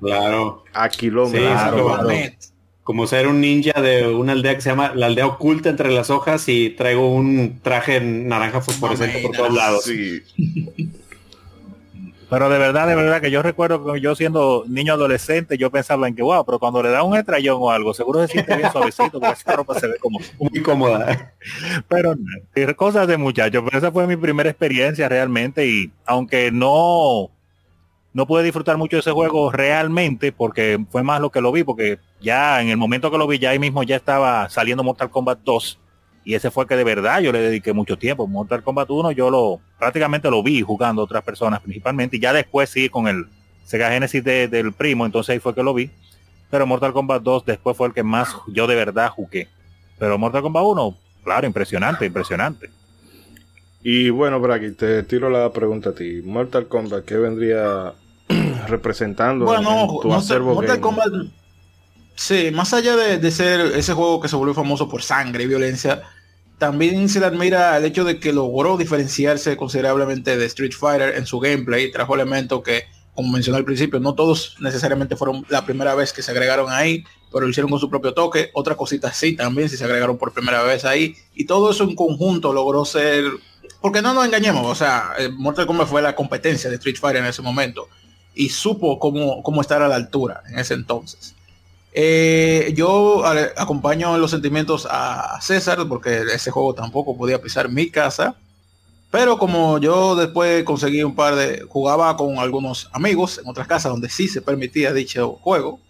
claro. 0.00 0.64
a 0.72 0.88
kilómetros 0.88 2.51
como 2.84 3.06
ser 3.06 3.28
un 3.28 3.40
ninja 3.40 3.80
de 3.80 4.08
una 4.08 4.32
aldea 4.32 4.56
que 4.56 4.60
se 4.60 4.70
llama 4.70 4.92
la 4.94 5.06
aldea 5.06 5.26
oculta 5.26 5.68
entre 5.68 5.90
las 5.90 6.10
hojas 6.10 6.48
y 6.48 6.70
traigo 6.70 7.14
un 7.14 7.60
traje 7.62 8.00
naranja 8.00 8.60
fosforescente 8.60 9.20
por 9.20 9.36
todos 9.36 9.54
lados. 9.54 9.90
Pero 12.28 12.48
de 12.48 12.58
verdad, 12.58 12.88
de 12.88 12.94
verdad 12.94 13.20
que 13.20 13.30
yo 13.30 13.42
recuerdo 13.42 13.92
que 13.92 14.00
yo 14.00 14.14
siendo 14.14 14.64
niño 14.66 14.94
adolescente, 14.94 15.58
yo 15.58 15.70
pensaba 15.70 16.08
en 16.08 16.16
que 16.16 16.22
wow, 16.22 16.46
pero 16.46 16.58
cuando 16.58 16.82
le 16.82 16.88
da 16.88 17.02
un 17.02 17.14
estrellón 17.14 17.58
o 17.60 17.70
algo, 17.70 17.92
seguro 17.92 18.22
se 18.22 18.28
siente 18.28 18.56
bien 18.56 18.72
suavecito, 18.72 19.20
porque 19.20 19.38
esa 19.38 19.54
ropa 19.54 19.78
se 19.78 19.86
ve 19.86 19.98
como 20.00 20.18
muy 20.38 20.62
cómoda. 20.62 21.34
Pero 21.88 22.16
cosas 22.74 23.06
de 23.06 23.18
muchachos, 23.18 23.62
pero 23.64 23.78
esa 23.78 23.92
fue 23.92 24.06
mi 24.06 24.16
primera 24.16 24.48
experiencia 24.48 25.10
realmente 25.10 25.66
y 25.68 25.92
aunque 26.06 26.50
no 26.50 27.30
no 28.14 28.26
pude 28.26 28.42
disfrutar 28.42 28.76
mucho 28.76 28.96
de 28.96 29.00
ese 29.00 29.10
juego 29.10 29.50
realmente 29.50 30.32
porque 30.32 30.84
fue 30.90 31.02
más 31.02 31.20
lo 31.20 31.30
que 31.30 31.40
lo 31.40 31.52
vi, 31.52 31.64
porque 31.64 31.98
ya 32.20 32.60
en 32.60 32.68
el 32.68 32.76
momento 32.76 33.10
que 33.10 33.18
lo 33.18 33.26
vi, 33.26 33.38
ya 33.38 33.50
ahí 33.50 33.58
mismo 33.58 33.82
ya 33.82 33.96
estaba 33.96 34.48
saliendo 34.50 34.84
Mortal 34.84 35.10
Kombat 35.10 35.40
2 35.44 35.78
y 36.24 36.34
ese 36.34 36.50
fue 36.50 36.66
que 36.66 36.76
de 36.76 36.84
verdad 36.84 37.20
yo 37.20 37.32
le 37.32 37.40
dediqué 37.40 37.72
mucho 37.72 37.96
tiempo. 37.96 38.26
Mortal 38.26 38.62
Kombat 38.62 38.90
1 38.90 39.12
yo 39.12 39.30
lo 39.30 39.60
prácticamente 39.78 40.30
lo 40.30 40.42
vi 40.42 40.60
jugando 40.62 41.02
otras 41.02 41.24
personas 41.24 41.60
principalmente 41.60 42.16
y 42.16 42.20
ya 42.20 42.32
después 42.32 42.70
sí 42.70 42.88
con 42.88 43.08
el 43.08 43.26
Sega 43.64 43.90
Genesis 43.90 44.22
del 44.22 44.72
primo, 44.72 45.06
entonces 45.06 45.30
ahí 45.30 45.38
fue 45.38 45.54
que 45.54 45.62
lo 45.62 45.72
vi. 45.72 45.90
Pero 46.50 46.66
Mortal 46.66 46.92
Kombat 46.92 47.22
2 47.22 47.46
después 47.46 47.76
fue 47.76 47.88
el 47.88 47.94
que 47.94 48.02
más 48.02 48.36
yo 48.48 48.66
de 48.66 48.74
verdad 48.74 49.08
jugué. 49.08 49.48
Pero 49.98 50.18
Mortal 50.18 50.42
Kombat 50.42 50.64
1, 50.64 50.98
claro, 51.24 51.46
impresionante, 51.46 52.04
impresionante. 52.04 52.68
Y 53.82 54.10
bueno, 54.10 54.38
Bragi, 54.38 54.72
te 54.72 55.02
tiro 55.04 55.30
la 55.30 55.50
pregunta 55.50 55.90
a 55.90 55.94
ti. 55.94 56.20
Mortal 56.22 56.68
Kombat, 56.68 57.04
¿qué 57.04 57.16
vendría 57.16 57.94
representando 58.68 59.44
bueno, 59.44 59.98
tu 60.00 60.08
Mortal 60.08 60.80
Kombat 60.80 61.12
Sí, 62.14 62.50
más 62.52 62.72
allá 62.74 62.96
de, 62.96 63.30
ser 63.30 63.60
ese 63.74 63.94
juego 63.94 64.20
que 64.20 64.28
se 64.28 64.36
volvió 64.36 64.54
famoso 64.54 64.88
por 64.88 65.02
sangre 65.02 65.44
y 65.44 65.46
violencia, 65.46 66.02
también 66.58 67.08
se 67.08 67.20
le 67.20 67.26
admira 67.26 67.76
el 67.76 67.84
hecho 67.84 68.04
de 68.04 68.20
que 68.20 68.32
logró 68.32 68.76
diferenciarse 68.76 69.56
considerablemente 69.56 70.36
de 70.36 70.46
Street 70.46 70.72
Fighter 70.72 71.16
en 71.16 71.26
su 71.26 71.40
gameplay, 71.40 71.90
trajo 71.90 72.14
elementos 72.14 72.62
que, 72.62 72.84
como 73.14 73.32
mencioné 73.32 73.58
al 73.58 73.64
principio, 73.64 73.98
no 73.98 74.14
todos 74.14 74.56
necesariamente 74.60 75.16
fueron 75.16 75.44
la 75.48 75.64
primera 75.64 75.94
vez 75.94 76.12
que 76.12 76.22
se 76.22 76.30
agregaron 76.30 76.70
ahí, 76.70 77.02
pero 77.32 77.46
lo 77.46 77.50
hicieron 77.50 77.70
con 77.70 77.80
su 77.80 77.90
propio 77.90 78.14
toque, 78.14 78.50
otras 78.54 78.76
cositas 78.76 79.16
sí 79.16 79.34
también 79.34 79.68
si 79.68 79.76
se 79.76 79.84
agregaron 79.84 80.18
por 80.18 80.32
primera 80.32 80.62
vez 80.62 80.84
ahí, 80.84 81.16
y 81.34 81.46
todo 81.46 81.70
eso 81.70 81.84
en 81.84 81.96
conjunto 81.96 82.52
logró 82.52 82.84
ser, 82.84 83.24
porque 83.80 84.02
no 84.02 84.14
nos 84.14 84.26
engañemos, 84.26 84.64
o 84.64 84.74
sea, 84.74 85.14
eh, 85.18 85.28
Mortal 85.28 85.66
Kombat 85.66 85.88
fue 85.88 86.02
la 86.02 86.14
competencia 86.14 86.70
de 86.70 86.76
Street 86.76 86.98
Fighter 87.00 87.22
en 87.22 87.28
ese 87.28 87.42
momento, 87.42 87.88
y 88.34 88.48
supo 88.48 88.98
cómo, 88.98 89.42
cómo 89.42 89.60
estar 89.60 89.82
a 89.82 89.88
la 89.88 89.96
altura 89.96 90.42
en 90.48 90.58
ese 90.58 90.74
entonces. 90.74 91.34
Eh, 91.94 92.72
yo 92.74 93.22
acompaño 93.56 94.16
los 94.16 94.30
sentimientos 94.30 94.88
a 94.90 95.38
César 95.42 95.86
porque 95.88 96.22
ese 96.32 96.50
juego 96.50 96.74
tampoco 96.74 97.16
podía 97.16 97.40
pisar 97.40 97.68
mi 97.68 97.90
casa. 97.90 98.36
Pero 99.10 99.36
como 99.36 99.78
yo 99.78 100.16
después 100.16 100.64
conseguí 100.64 101.02
un 101.02 101.14
par 101.14 101.36
de... 101.36 101.66
Jugaba 101.68 102.16
con 102.16 102.38
algunos 102.38 102.88
amigos 102.92 103.38
en 103.38 103.46
otras 103.46 103.66
casas 103.66 103.92
donde 103.92 104.08
sí 104.08 104.26
se 104.26 104.40
permitía 104.40 104.94
dicho 104.94 105.38
juego. 105.42 105.80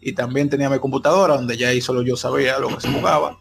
Y 0.00 0.12
también 0.12 0.50
tenía 0.50 0.68
mi 0.68 0.80
computadora 0.80 1.36
donde 1.36 1.56
ya 1.56 1.68
ahí 1.68 1.80
solo 1.80 2.02
yo 2.02 2.16
sabía 2.16 2.58
lo 2.58 2.68
que 2.68 2.80
se 2.80 2.92
jugaba. 2.92 3.38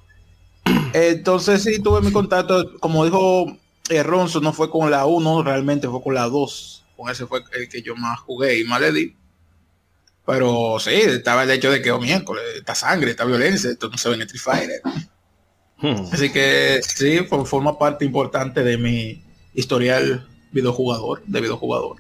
Entonces 0.94 1.64
sí 1.64 1.82
tuve 1.82 2.02
mi 2.02 2.12
contacto. 2.12 2.80
Como 2.80 3.04
dijo 3.06 3.58
eh, 3.90 4.04
Ronzo, 4.04 4.40
no 4.40 4.54
fue 4.54 4.70
con 4.70 4.92
la 4.92 5.06
1, 5.06 5.44
realmente 5.44 5.90
fue 5.90 6.02
con 6.04 6.14
la 6.14 6.30
2. 6.30 6.84
Con 7.04 7.12
ese 7.12 7.28
fue 7.28 7.44
el 7.52 7.68
que 7.68 7.82
yo 7.82 7.98
más 7.98 8.18
jugué 8.22 8.62
y 8.62 8.64
más 8.64 8.80
le 8.80 8.94
di. 8.94 9.14
Pero 10.26 10.80
sí, 10.80 10.92
estaba 10.92 11.44
el 11.44 11.52
hecho 11.52 11.70
de 11.70 11.82
que, 11.82 11.92
oh, 11.92 12.00
miércoles, 12.00 12.42
esta 12.56 12.76
sangre, 12.76 13.12
esta 13.12 13.26
violencia, 13.26 13.70
esto 13.70 13.90
no 13.90 13.98
se 13.98 14.08
ve 14.08 14.16
en 14.16 14.22
Street 14.22 14.42
Fighter. 14.42 14.82
Hmm. 15.80 16.14
Así 16.14 16.32
que 16.32 16.80
sí, 16.82 17.20
forma 17.44 17.78
parte 17.78 18.06
importante 18.06 18.64
de 18.64 18.78
mi 18.78 19.22
historial 19.54 20.26
videojugador, 20.54 21.22
de 21.26 21.42
videojugador. 21.42 21.98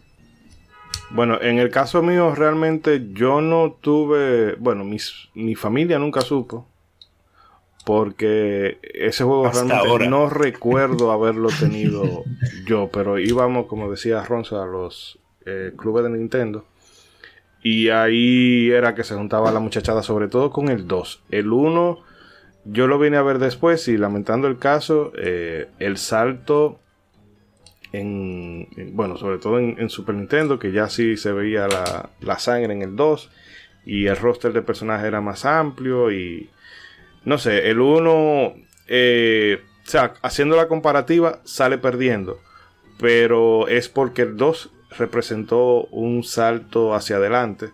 Bueno, 1.10 1.42
en 1.42 1.60
el 1.60 1.70
caso 1.70 2.02
mío 2.02 2.34
realmente 2.34 3.10
yo 3.12 3.42
no 3.42 3.78
tuve, 3.82 4.56
bueno, 4.56 4.86
mis, 4.86 5.28
mi 5.34 5.56
familia 5.56 6.00
nunca 6.00 6.22
supo, 6.22 6.66
porque 7.86 8.80
ese 8.94 9.24
juego 9.24 9.50
realmente 9.52 10.08
no 10.08 10.30
recuerdo 10.30 11.12
haberlo 11.12 11.50
tenido 11.60 12.24
yo, 12.66 12.90
pero 12.92 13.20
íbamos, 13.20 13.68
como 13.68 13.92
decía 13.92 14.24
Ronza, 14.24 14.64
a 14.64 14.66
los 14.66 15.20
eh, 15.46 15.74
clubes 15.78 16.04
de 16.04 16.10
Nintendo 16.12 16.66
y 17.64 17.90
ahí 17.90 18.70
era 18.72 18.94
que 18.94 19.06
se 19.06 19.16
juntaba 19.16 19.52
la 19.52 19.62
muchachada, 19.62 20.04
sobre 20.04 20.28
todo 20.28 20.52
con 20.52 20.68
el 20.68 20.86
2. 20.86 21.24
El 21.32 21.52
1 21.52 22.00
yo 22.66 22.88
lo 22.88 23.00
vine 23.00 23.18
a 23.18 23.22
ver 23.22 23.40
después 23.40 23.88
y 23.88 23.98
lamentando 23.98 24.48
el 24.48 24.58
caso, 24.58 25.12
eh, 25.18 25.70
el 25.80 25.98
salto 25.98 26.80
en, 27.94 28.68
bueno, 28.94 29.18
sobre 29.18 29.38
todo 29.38 29.60
en, 29.60 29.90
Super 29.90 30.16
Nintendo, 30.16 30.60
que 30.60 30.72
ya 30.72 30.90
sí 30.90 31.16
se 31.16 31.32
veía 31.32 31.68
la, 31.68 32.40
sangre 32.40 32.74
en 32.74 32.82
el 32.82 32.96
2 32.96 33.30
y 33.86 34.08
el 34.08 34.18
roster 34.18 34.52
de 34.52 34.62
personajes 34.62 35.06
era 35.06 35.22
más 35.22 35.46
amplio 35.46 36.12
y 36.12 36.50
no 37.26 37.38
sé, 37.38 37.70
el 37.70 37.80
1, 37.80 38.54
eh, 38.88 39.62
o 39.86 39.90
sea, 39.90 40.14
haciendo 40.22 40.56
la 40.56 40.68
comparativa 40.68 41.40
sale 41.44 41.78
perdiendo, 41.78 42.40
pero 43.00 43.68
es 43.68 43.90
porque 43.90 44.24
el 44.24 44.38
2 44.38 44.72
representó 44.98 45.86
un 45.86 46.24
salto 46.24 46.94
hacia 46.94 47.18
adelante. 47.18 47.72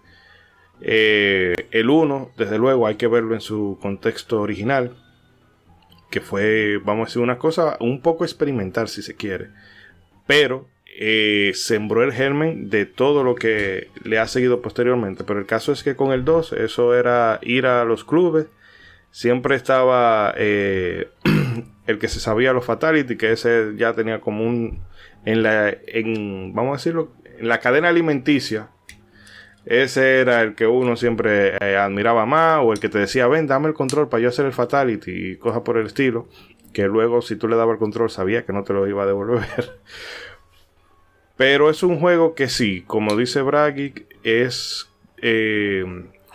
Eh, 0.81 1.55
el 1.71 1.89
1, 1.89 2.31
desde 2.37 2.57
luego, 2.57 2.87
hay 2.87 2.95
que 2.95 3.07
verlo 3.07 3.33
en 3.33 3.41
su 3.41 3.77
contexto 3.81 4.41
original, 4.41 4.95
que 6.09 6.21
fue, 6.21 6.79
vamos 6.83 7.05
a 7.05 7.09
decir, 7.09 7.21
una 7.21 7.37
cosa 7.37 7.77
un 7.79 8.01
poco 8.01 8.23
experimental 8.23 8.87
si 8.87 9.01
se 9.01 9.15
quiere, 9.15 9.49
pero 10.25 10.67
eh, 11.01 11.51
sembró 11.55 12.03
el 12.03 12.11
germen 12.11 12.69
de 12.69 12.85
todo 12.85 13.23
lo 13.23 13.35
que 13.35 13.89
le 14.03 14.19
ha 14.19 14.27
seguido 14.27 14.61
posteriormente. 14.61 15.23
Pero 15.23 15.39
el 15.39 15.45
caso 15.45 15.71
es 15.71 15.83
que 15.83 15.95
con 15.95 16.11
el 16.11 16.25
2, 16.25 16.53
eso 16.53 16.95
era 16.95 17.39
ir 17.41 17.65
a 17.65 17.85
los 17.85 18.03
clubes, 18.03 18.47
siempre 19.11 19.55
estaba 19.55 20.33
eh, 20.37 21.09
el 21.87 21.99
que 21.99 22.07
se 22.07 22.19
sabía 22.19 22.53
los 22.53 22.65
fatality, 22.65 23.17
que 23.17 23.31
ese 23.31 23.73
ya 23.75 23.93
tenía 23.93 24.21
como 24.21 24.45
un 24.45 24.81
en 25.25 25.43
la, 25.43 25.69
en, 25.87 26.53
vamos 26.53 26.73
a 26.73 26.77
decirlo, 26.77 27.11
en 27.37 27.47
la 27.47 27.59
cadena 27.59 27.89
alimenticia, 27.89 28.69
ese 29.65 30.19
era 30.19 30.41
el 30.41 30.55
que 30.55 30.65
uno 30.67 30.95
siempre 30.95 31.57
eh, 31.57 31.77
admiraba 31.77 32.25
más, 32.25 32.61
o 32.63 32.73
el 32.73 32.79
que 32.79 32.89
te 32.89 32.99
decía, 32.99 33.27
ven, 33.27 33.47
dame 33.47 33.67
el 33.67 33.73
control 33.73 34.09
para 34.09 34.23
yo 34.23 34.29
hacer 34.29 34.45
el 34.45 34.53
fatality 34.53 35.11
y 35.11 35.35
cosas 35.37 35.61
por 35.61 35.77
el 35.77 35.87
estilo, 35.87 36.27
que 36.73 36.87
luego 36.87 37.21
si 37.21 37.35
tú 37.35 37.47
le 37.47 37.55
dabas 37.55 37.73
el 37.73 37.79
control 37.79 38.09
sabía 38.09 38.45
que 38.45 38.53
no 38.53 38.63
te 38.63 38.73
lo 38.73 38.87
iba 38.87 39.03
a 39.03 39.07
devolver. 39.07 39.43
Pero 41.37 41.69
es 41.69 41.83
un 41.83 41.99
juego 41.99 42.35
que 42.35 42.49
sí, 42.49 42.83
como 42.85 43.15
dice 43.15 43.41
Bragic, 43.41 44.07
es 44.23 44.89
eh, 45.21 45.85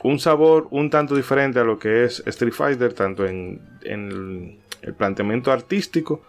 un 0.04 0.18
sabor 0.18 0.68
un 0.70 0.90
tanto 0.90 1.16
diferente 1.16 1.58
a 1.58 1.64
lo 1.64 1.78
que 1.78 2.04
es 2.04 2.22
Street 2.26 2.52
Fighter, 2.52 2.92
tanto 2.92 3.24
en, 3.24 3.58
el 3.82 4.94
planteamiento 4.98 5.50
artístico, 5.50 6.22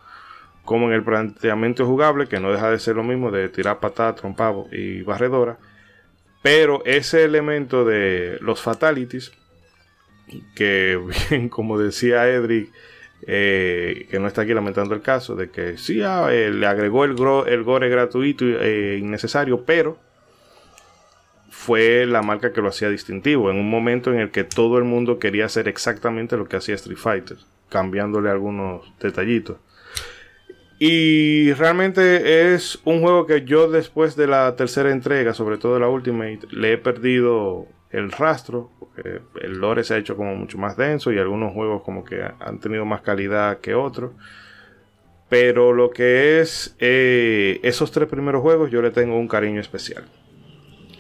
como 0.64 0.88
en 0.88 0.94
el 0.94 1.04
planteamiento 1.04 1.86
jugable, 1.86 2.28
que 2.28 2.40
no 2.40 2.54
deja 2.54 2.72
de 2.72 2.80
ser 2.80 2.96
lo 2.96 3.04
mismo 3.04 3.32
de 3.32 3.50
tirar 3.50 3.82
patada, 3.82 4.16
trompado 4.16 4.68
y 4.72 5.02
barredora. 5.02 5.58
Pero 6.42 6.84
ese 6.86 7.26
elemento 7.26 7.84
de 7.84 8.38
los 8.40 8.62
fatalities, 8.62 9.34
que 10.56 10.98
bien, 11.30 11.50
como 11.50 11.78
decía 11.78 12.30
Edric, 12.30 12.72
eh, 13.28 14.08
que 14.10 14.20
no 14.20 14.28
está 14.28 14.44
aquí 14.44 14.54
lamentando 14.54 14.96
el 14.96 15.02
caso, 15.02 15.36
de 15.36 15.50
que 15.50 15.78
sí 15.78 16.02
ah, 16.02 16.30
eh, 16.32 16.50
le 16.50 16.66
agregó 16.66 17.04
el, 17.04 17.18
el 17.48 17.64
gore 17.64 17.90
gratuito 17.90 18.46
e 18.46 19.00
innecesario, 19.00 19.66
pero 19.66 20.05
fue 21.66 22.06
la 22.06 22.22
marca 22.22 22.54
que 22.54 22.62
lo 22.62 22.70
hacía 22.70 22.90
distintivo, 22.90 23.50
en 23.50 23.58
un 23.58 23.68
momento 23.68 24.14
en 24.14 24.20
el 24.20 24.30
que 24.30 24.44
todo 24.44 24.78
el 24.78 24.84
mundo 24.84 25.18
quería 25.18 25.46
hacer 25.46 25.68
exactamente 25.68 26.38
lo 26.38 26.48
que 26.48 26.58
hacía 26.58 26.76
Street 26.76 27.00
Fighter, 27.00 27.38
cambiándole 27.70 28.30
algunos 28.30 28.94
detallitos. 29.00 29.58
Y 30.78 31.54
realmente 31.54 32.54
es 32.54 32.80
un 32.84 33.02
juego 33.02 33.26
que 33.26 33.46
yo 33.46 33.72
después 33.72 34.16
de 34.16 34.28
la 34.28 34.56
tercera 34.56 34.92
entrega, 34.92 35.34
sobre 35.34 35.58
todo 35.58 35.80
la 35.80 35.90
Ultimate, 35.90 36.42
le 36.52 36.74
he 36.74 36.78
perdido 36.78 37.66
el 37.90 38.12
rastro. 38.12 38.70
Porque 38.78 39.22
el 39.42 39.58
lore 39.58 39.84
se 39.84 39.96
ha 39.96 39.98
hecho 39.98 40.16
como 40.16 40.36
mucho 40.36 40.60
más 40.60 40.78
denso 40.78 41.12
y 41.12 41.18
algunos 41.18 41.54
juegos 41.54 41.82
como 41.82 42.04
que 42.04 42.22
han 42.22 42.60
tenido 42.60 42.86
más 42.86 43.02
calidad 43.02 43.60
que 43.60 43.74
otros. 43.74 44.12
Pero 45.30 45.74
lo 45.74 45.90
que 45.90 46.42
es 46.42 46.76
eh, 46.80 47.60
esos 47.64 47.92
tres 47.92 48.08
primeros 48.08 48.44
juegos 48.44 48.70
yo 48.70 48.84
le 48.84 48.92
tengo 48.92 49.18
un 49.18 49.28
cariño 49.28 49.62
especial. 49.62 50.04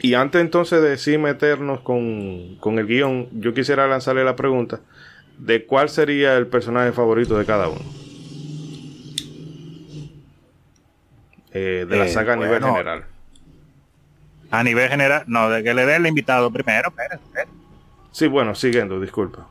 Y 0.01 0.13
antes 0.13 0.41
entonces 0.41 0.81
de 0.81 0.97
sí 0.97 1.17
meternos 1.17 1.81
con, 1.81 2.57
con 2.59 2.79
el 2.79 2.85
guion, 2.85 3.29
yo 3.33 3.53
quisiera 3.53 3.87
lanzarle 3.87 4.23
la 4.23 4.35
pregunta 4.35 4.81
de 5.37 5.65
cuál 5.65 5.89
sería 5.89 6.37
el 6.37 6.47
personaje 6.47 6.91
favorito 6.91 7.37
de 7.37 7.45
cada 7.45 7.69
uno. 7.69 7.81
Eh, 11.51 11.85
de 11.87 11.97
la 11.97 12.05
eh, 12.05 12.09
saga 12.09 12.33
a 12.33 12.35
nivel 12.35 12.61
general. 12.61 13.05
A 14.51 14.63
nivel 14.63 14.89
general, 14.89 15.23
no, 15.27 15.49
de 15.49 15.63
que 15.63 15.73
le 15.73 15.85
dé 15.85 15.95
el 15.95 16.07
invitado 16.07 16.51
primero, 16.51 16.93
Sí, 18.11 18.27
bueno, 18.27 18.55
siguiendo, 18.55 18.99
disculpa. 18.99 19.47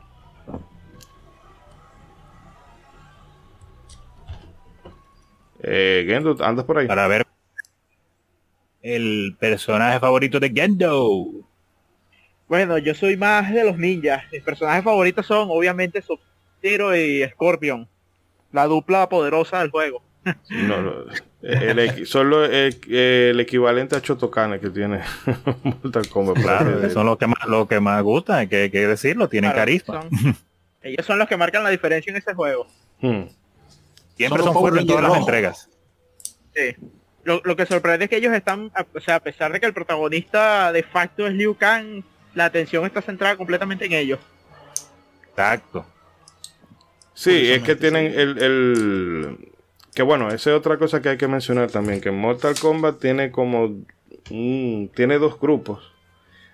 Eh, 5.61 6.05
Gendo, 6.07 6.37
¿andas 6.43 6.65
por 6.65 6.77
ahí? 6.77 6.87
Para 6.87 7.07
ver 7.07 7.25
el 8.85 9.35
personaje 9.39 9.99
favorito 9.99 10.39
de 10.39 10.51
Gendo. 10.51 11.25
Bueno, 12.47 12.77
yo 12.77 12.93
soy 12.93 13.17
más 13.17 13.51
de 13.51 13.63
los 13.63 13.79
ninjas. 13.79 14.23
Mis 14.31 14.43
personajes 14.43 14.83
favoritos 14.83 15.25
son 15.25 15.47
obviamente 15.49 16.03
Sub-Zero 16.03 16.95
y 16.95 17.27
Scorpion. 17.29 17.87
La 18.51 18.67
dupla 18.67 19.09
poderosa 19.09 19.59
del 19.59 19.71
juego. 19.71 20.03
No, 20.49 20.81
no 20.81 20.93
el, 21.41 22.07
solo 22.07 22.45
el, 22.45 23.39
equivalente 23.39 23.95
a 23.95 24.01
Chotocane 24.01 24.59
que 24.59 24.69
tiene 24.69 25.01
Mortal 25.63 26.07
Kombat. 26.07 26.37
Claro, 26.37 26.89
son 26.91 27.07
los 27.07 27.17
que 27.17 27.27
más, 27.27 27.47
lo 27.47 27.67
que 27.67 27.79
más 27.79 28.01
gustan, 28.03 28.47
que 28.47 28.63
hay 28.63 28.69
que 28.69 28.87
decirlo, 28.87 29.29
tienen 29.29 29.51
carisma. 29.51 30.07
ellos 30.83 31.05
son 31.05 31.17
los 31.17 31.27
que 31.27 31.37
marcan 31.37 31.63
la 31.63 31.69
diferencia 31.71 32.11
en 32.11 32.17
ese 32.17 32.35
juego. 32.35 32.67
Hmm. 33.01 33.23
Siempre 34.15 34.43
son, 34.43 34.53
fuertes 34.53 34.81
en 34.81 34.87
todas 34.87 35.03
las 35.03 35.17
entregas. 35.17 35.69
Sí. 36.55 36.75
Lo, 37.25 37.41
lo, 37.43 37.55
que 37.55 37.65
sorprende 37.65 38.05
es 38.05 38.09
que 38.09 38.17
ellos 38.17 38.33
están, 38.33 38.71
o 38.93 38.99
sea, 39.01 39.15
a 39.15 39.19
pesar 39.19 39.51
de 39.51 39.59
que 39.59 39.65
el 39.65 39.73
protagonista 39.73 40.71
de 40.71 40.83
facto 40.83 41.27
es 41.27 41.33
Liu 41.33 41.55
Kang, 41.55 42.03
la 42.33 42.45
atención 42.45 42.85
está 42.85 43.01
centrada 43.01 43.35
completamente 43.35 43.85
en 43.85 43.93
ellos. 43.93 44.19
Exacto. 45.29 45.85
Sí, 47.13 47.51
es 47.51 47.61
que 47.63 47.75
tienen 47.75 48.13
el 48.15 49.37
que 49.95 50.03
bueno, 50.03 50.27
esa 50.27 50.49
es 50.51 50.57
otra 50.57 50.77
cosa 50.77 51.01
que 51.01 51.07
hay 51.07 51.17
que 51.17 51.29
mencionar 51.29 51.71
también, 51.71 52.01
que 52.01 52.11
Mortal 52.11 52.59
Kombat 52.59 52.99
tiene 52.99 53.31
como 53.31 53.85
tiene 54.25 55.17
dos 55.19 55.39
grupos. 55.39 55.93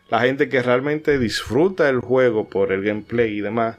la 0.10 0.20
gente 0.20 0.48
que 0.48 0.62
realmente 0.62 1.18
disfruta 1.18 1.90
el 1.90 2.02
juego 2.02 2.48
por 2.50 2.72
el 2.72 2.84
gameplay 2.84 3.38
y 3.38 3.42
demás. 3.42 3.78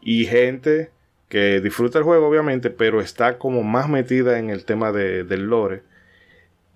Y 0.00 0.24
gente 0.24 0.90
que 1.28 1.60
disfruta 1.60 1.98
el 1.98 2.04
juego, 2.04 2.28
obviamente, 2.28 2.70
pero 2.70 3.00
está 3.00 3.38
como 3.38 3.62
más 3.62 3.88
metida 3.88 4.38
en 4.38 4.50
el 4.50 4.64
tema 4.64 4.92
de, 4.92 5.24
del 5.24 5.46
lore. 5.46 5.82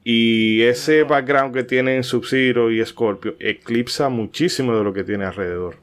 Y 0.02 0.62
ese 0.62 1.02
background 1.02 1.54
que 1.54 1.62
tienen 1.62 2.04
Sub-Zero 2.04 2.70
y 2.70 2.84
Scorpio 2.84 3.36
eclipsa 3.38 4.08
muchísimo 4.08 4.76
de 4.76 4.82
lo 4.82 4.92
que 4.92 5.04
tiene 5.04 5.24
alrededor. 5.24 5.76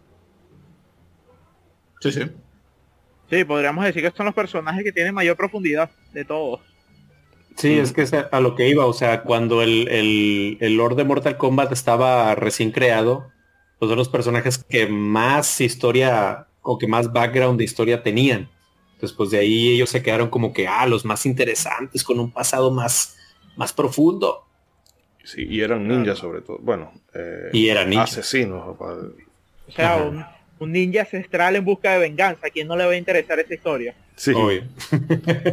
Sí, 2.01 2.11
sí. 2.11 2.21
Sí, 3.29 3.43
podríamos 3.43 3.83
decir 3.85 4.01
que 4.01 4.15
son 4.15 4.25
los 4.25 4.35
personajes 4.35 4.83
que 4.83 4.91
tienen 4.91 5.13
mayor 5.13 5.35
profundidad 5.35 5.89
de 6.13 6.25
todos. 6.25 6.61
Sí, 7.55 7.79
es 7.79 7.91
que 7.91 8.03
es 8.03 8.13
a 8.13 8.39
lo 8.39 8.55
que 8.55 8.69
iba, 8.69 8.85
o 8.85 8.93
sea, 8.93 9.23
cuando 9.23 9.63
el, 9.63 9.87
el, 10.59 10.77
Lord 10.77 10.95
de 10.95 11.03
Mortal 11.03 11.37
Kombat 11.37 11.71
estaba 11.71 12.35
recién 12.35 12.71
creado, 12.71 13.31
pues 13.79 13.89
son 13.89 13.97
los 13.97 14.09
personajes 14.09 14.59
que 14.59 14.87
más 14.87 15.59
historia 15.59 16.47
o 16.61 16.77
que 16.77 16.87
más 16.87 17.11
background 17.11 17.57
de 17.57 17.65
historia 17.65 18.03
tenían. 18.03 18.49
Después 18.99 19.29
de 19.29 19.39
ahí 19.39 19.75
ellos 19.75 19.89
se 19.89 20.01
quedaron 20.01 20.29
como 20.29 20.53
que, 20.53 20.67
ah, 20.67 20.85
los 20.87 21.05
más 21.05 21.25
interesantes, 21.25 22.03
con 22.03 22.19
un 22.19 22.31
pasado 22.31 22.71
más, 22.71 23.17
más 23.55 23.73
profundo. 23.73 24.43
Sí, 25.23 25.45
y 25.49 25.61
eran 25.61 25.87
ninjas 25.87 26.19
sobre 26.19 26.41
todo. 26.41 26.57
Bueno, 26.59 26.91
eh, 27.13 27.49
y 27.53 27.69
eran 27.69 27.89
ninjas. 27.89 28.17
Asesinos. 28.17 28.75
O 28.79 29.71
sea, 29.71 30.25
un 30.59 30.71
ninja 30.71 31.01
ancestral 31.01 31.55
en 31.55 31.65
busca 31.65 31.93
de 31.93 31.99
venganza. 31.99 32.47
¿A 32.47 32.49
quién 32.49 32.67
no 32.67 32.75
le 32.75 32.85
va 32.85 32.91
a 32.91 32.97
interesar 32.97 33.39
esa 33.39 33.53
historia? 33.53 33.93
Sí. 34.15 34.33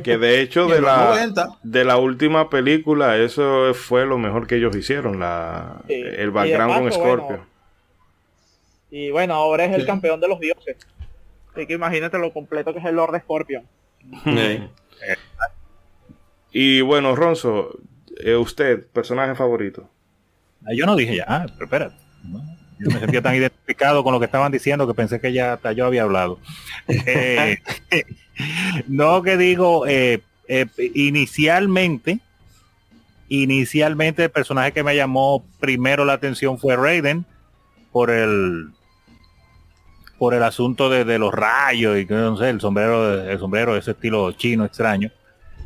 que 0.03 0.17
de 0.17 0.41
hecho 0.41 0.67
de 0.69 0.81
la, 0.81 1.53
de 1.63 1.85
la 1.85 1.99
última 1.99 2.49
película, 2.49 3.19
eso 3.19 3.75
fue 3.75 4.07
lo 4.07 4.19
mejor 4.19 4.47
que 4.47 4.57
ellos 4.57 4.75
hicieron, 4.75 5.21
la, 5.21 5.83
el 5.89 6.31
background 6.31 6.79
con 6.79 6.93
Scorpio. 6.93 7.47
y 8.91 9.11
bueno, 9.11 9.35
ahora 9.35 9.67
es 9.67 9.75
el 9.75 9.85
campeón 9.85 10.19
de 10.21 10.29
los 10.29 10.41
dioses. 10.41 10.77
Así 11.55 11.67
que 11.67 11.75
imagínate 11.75 12.19
lo 12.19 12.33
completo 12.33 12.73
que 12.73 12.81
es 12.81 12.85
el 12.85 12.97
Lord 12.97 13.19
Scorpion. 13.21 13.65
y 16.53 16.81
bueno, 16.81 17.15
Ronzo, 17.15 17.79
eh, 18.19 18.35
usted, 18.35 18.87
personaje 18.89 19.35
favorito. 19.35 19.89
Ah, 20.65 20.73
yo 20.75 20.87
no 20.87 20.97
dije 20.97 21.17
ya, 21.17 21.25
ah, 21.29 21.47
pero 21.53 21.65
espérate. 21.65 21.97
Yo 22.79 22.91
me 22.91 22.99
sentía 22.99 23.23
tan 23.23 23.35
identificado 23.37 24.03
con 24.03 24.13
lo 24.13 24.19
que 24.19 24.27
estaban 24.27 24.51
diciendo 24.51 24.87
que 24.87 24.95
pensé 24.95 25.21
que 25.21 25.33
ya 25.33 25.53
hasta 25.55 25.73
yo 25.73 25.87
había 25.87 26.03
hablado. 26.03 26.39
Eh, 26.89 27.59
no 28.89 29.23
que 29.23 29.37
digo, 29.37 29.87
eh, 29.87 30.21
eh, 30.49 30.67
inicialmente, 30.95 32.19
inicialmente 33.29 34.25
el 34.25 34.31
personaje 34.31 34.73
que 34.73 34.83
me 34.83 34.97
llamó 34.97 35.45
primero 35.61 36.05
la 36.05 36.15
atención 36.15 36.59
fue 36.59 36.77
Raiden 36.77 37.25
por 37.93 38.11
el 38.11 38.71
por 40.19 40.35
el 40.35 40.43
asunto 40.43 40.89
de, 40.89 41.19
los 41.19 41.33
rayos 41.33 41.99
y 41.99 42.05
no 42.07 42.37
sé, 42.37 42.51
el 42.51 42.61
sombrero, 42.61 43.23
el 43.23 43.39
sombrero 43.39 43.75
de 43.75 43.81
ese 43.81 43.93
estilo 43.93 44.33
chino 44.33 44.65
extraño. 44.65 45.11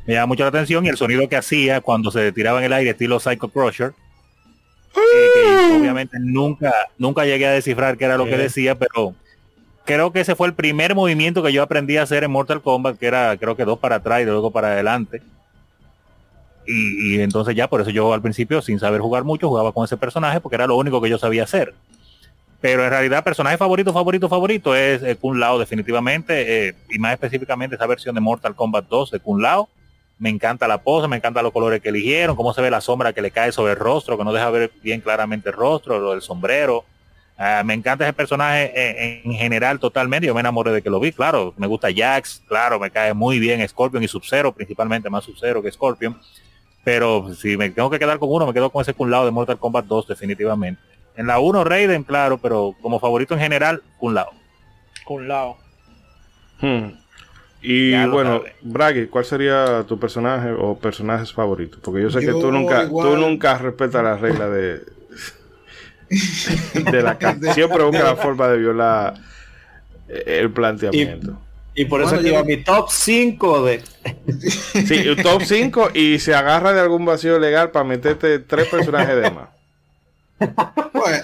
Me 0.06 0.14
llama 0.14 0.26
mucho 0.26 0.42
la 0.42 0.48
atención 0.48 0.86
y 0.86 0.88
el 0.88 0.96
sonido 0.96 1.28
que 1.28 1.36
hacía 1.36 1.80
cuando 1.80 2.10
se 2.10 2.32
tiraba 2.32 2.58
en 2.60 2.64
el 2.64 2.72
aire 2.72 2.90
estilo 2.90 3.20
Psycho 3.20 3.48
Crusher 3.48 3.92
obviamente 5.78 6.18
nunca, 6.20 6.72
nunca 6.96 7.24
llegué 7.24 7.46
a 7.46 7.52
descifrar 7.52 7.96
qué 7.96 8.04
era 8.04 8.16
lo 8.16 8.24
que 8.24 8.36
decía, 8.36 8.74
pero 8.74 9.14
creo 9.84 10.12
que 10.12 10.20
ese 10.20 10.34
fue 10.34 10.48
el 10.48 10.54
primer 10.54 10.94
movimiento 10.94 11.42
que 11.42 11.52
yo 11.52 11.62
aprendí 11.62 11.96
a 11.96 12.02
hacer 12.02 12.24
en 12.24 12.30
Mortal 12.30 12.62
Kombat, 12.62 12.98
que 12.98 13.06
era 13.06 13.36
creo 13.36 13.56
que 13.56 13.64
dos 13.64 13.78
para 13.78 13.96
atrás 13.96 14.22
y 14.22 14.24
luego 14.24 14.50
para 14.50 14.68
adelante. 14.68 15.22
Y, 16.70 17.18
entonces 17.20 17.54
ya 17.54 17.66
por 17.66 17.80
eso 17.80 17.88
yo 17.88 18.12
al 18.12 18.20
principio, 18.20 18.60
sin 18.60 18.78
saber 18.78 19.00
jugar 19.00 19.24
mucho, 19.24 19.48
jugaba 19.48 19.72
con 19.72 19.86
ese 19.86 19.96
personaje 19.96 20.38
porque 20.38 20.56
era 20.56 20.66
lo 20.66 20.76
único 20.76 21.00
que 21.00 21.08
yo 21.08 21.16
sabía 21.16 21.44
hacer. 21.44 21.72
Pero 22.60 22.84
en 22.84 22.90
realidad, 22.90 23.22
personaje 23.22 23.56
favorito, 23.56 23.92
favorito, 23.92 24.28
favorito 24.28 24.74
es 24.74 25.16
Kun 25.18 25.38
Lao 25.38 25.58
definitivamente, 25.58 26.68
eh, 26.68 26.74
y 26.90 26.98
más 26.98 27.12
específicamente 27.12 27.76
esa 27.76 27.86
versión 27.86 28.14
de 28.14 28.20
Mortal 28.20 28.56
Kombat 28.56 28.88
2 28.88 29.12
de 29.12 29.20
Kun 29.20 29.42
Lao 29.42 29.68
me 30.18 30.30
encanta 30.30 30.66
la 30.66 30.78
pose, 30.78 31.08
me 31.08 31.16
encantan 31.16 31.44
los 31.44 31.52
colores 31.52 31.80
que 31.80 31.90
eligieron, 31.90 32.34
cómo 32.34 32.52
se 32.52 32.60
ve 32.60 32.70
la 32.70 32.80
sombra 32.80 33.12
que 33.12 33.22
le 33.22 33.30
cae 33.30 33.52
sobre 33.52 33.72
el 33.72 33.78
rostro, 33.78 34.18
que 34.18 34.24
no 34.24 34.32
deja 34.32 34.50
ver 34.50 34.72
bien 34.82 35.00
claramente 35.00 35.50
el 35.50 35.54
rostro, 35.54 35.98
lo 35.98 36.10
del 36.10 36.22
sombrero. 36.22 36.84
Ah, 37.36 37.62
me 37.64 37.74
encanta 37.74 38.04
ese 38.04 38.12
personaje 38.12 39.22
en, 39.24 39.32
general 39.34 39.78
totalmente. 39.78 40.26
Yo 40.26 40.34
me 40.34 40.40
enamoré 40.40 40.72
de 40.72 40.82
que 40.82 40.90
lo 40.90 40.98
vi, 40.98 41.12
claro. 41.12 41.54
Me 41.56 41.68
gusta 41.68 41.88
Jax, 41.94 42.42
claro, 42.48 42.80
me 42.80 42.90
cae 42.90 43.14
muy 43.14 43.38
bien 43.38 43.66
Scorpion 43.68 44.02
y 44.02 44.08
Sub-Zero, 44.08 44.52
principalmente 44.52 45.08
más 45.08 45.22
Sub-Zero 45.22 45.62
que 45.62 45.70
Scorpion. 45.70 46.18
Pero 46.82 47.32
si 47.34 47.56
me 47.56 47.70
tengo 47.70 47.90
que 47.90 47.98
quedar 48.00 48.18
con 48.18 48.28
uno, 48.32 48.46
me 48.46 48.52
quedo 48.52 48.70
con 48.70 48.82
ese 48.82 48.92
Kun 48.92 49.10
Lao 49.10 49.24
de 49.24 49.30
Mortal 49.30 49.58
Kombat 49.58 49.84
2, 49.84 50.08
definitivamente. 50.08 50.80
En 51.18 51.26
la 51.26 51.40
1 51.40 51.64
Raiden, 51.64 52.04
claro, 52.04 52.38
pero 52.38 52.76
como 52.80 53.00
favorito 53.00 53.34
en 53.34 53.40
general, 53.40 53.82
Kun 53.98 54.14
Lao. 54.14 54.30
Kun 55.04 55.26
Lao. 55.26 55.58
Hmm. 56.60 56.92
Y 57.60 58.06
bueno, 58.06 58.42
Bragi, 58.62 59.06
¿cuál 59.08 59.24
sería 59.24 59.82
tu 59.88 59.98
personaje 59.98 60.52
o 60.52 60.78
personajes 60.78 61.32
favoritos? 61.32 61.80
Porque 61.82 62.02
yo 62.02 62.10
sé 62.10 62.20
que 62.20 62.30
tú 62.30 62.52
nunca, 62.52 62.88
tú 62.88 63.16
nunca 63.16 63.58
respetas 63.58 64.04
las 64.04 64.20
reglas 64.20 64.48
de, 64.52 64.82
de 66.92 67.02
la 67.02 67.18
canción. 67.18 67.52
Siempre 67.52 67.82
busca 67.82 68.04
la 68.04 68.14
forma 68.14 68.46
de 68.46 68.58
violar 68.58 69.14
el 70.08 70.52
planteamiento. 70.52 71.36
Y, 71.74 71.84
por 71.86 72.00
eso 72.00 72.20
lleva 72.20 72.44
mi 72.44 72.58
top 72.58 72.90
5 72.90 73.64
de. 73.64 73.82
sí, 74.86 75.08
un 75.08 75.16
top 75.16 75.42
5 75.42 75.90
y 75.94 76.20
se 76.20 76.32
agarra 76.36 76.72
de 76.72 76.80
algún 76.80 77.04
vacío 77.04 77.40
legal 77.40 77.72
para 77.72 77.84
meterte 77.84 78.38
tres 78.38 78.68
personajes 78.68 79.16
de 79.16 79.32
más. 79.32 79.57
Bueno, 80.92 81.22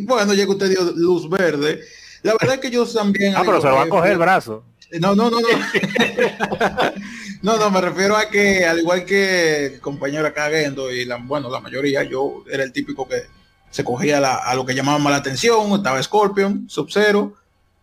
bueno, 0.06 0.34
ya 0.34 0.44
que 0.44 0.50
usted 0.50 0.70
dio 0.70 0.92
luz 0.96 1.28
verde. 1.28 1.80
La 2.22 2.32
verdad 2.32 2.54
es 2.54 2.60
que 2.60 2.70
yo 2.70 2.86
también. 2.86 3.34
Ah, 3.36 3.42
pero 3.44 3.60
se 3.60 3.68
lo 3.68 3.74
va 3.74 3.82
a 3.82 3.88
coger 3.88 4.12
el 4.12 4.18
brazo. 4.18 4.64
No, 5.00 5.14
no, 5.14 5.30
no, 5.30 5.40
no. 5.40 5.48
no, 7.42 7.56
no, 7.56 7.70
me 7.70 7.80
refiero 7.80 8.16
a 8.16 8.28
que 8.28 8.64
al 8.64 8.78
igual 8.78 9.04
que 9.04 9.66
el 9.66 9.80
compañero 9.80 10.26
acá 10.26 10.48
Gendo 10.50 10.90
y 10.90 11.04
la, 11.04 11.16
bueno, 11.16 11.50
la 11.50 11.60
mayoría, 11.60 12.02
yo 12.02 12.44
era 12.50 12.62
el 12.62 12.72
típico 12.72 13.08
que 13.08 13.22
se 13.70 13.82
cogía 13.82 14.18
a 14.18 14.54
lo 14.54 14.64
que 14.64 14.74
llamaba 14.74 15.10
la 15.10 15.16
atención, 15.16 15.72
estaba 15.72 16.00
Scorpion, 16.00 16.68
Sub-Zero, 16.68 17.34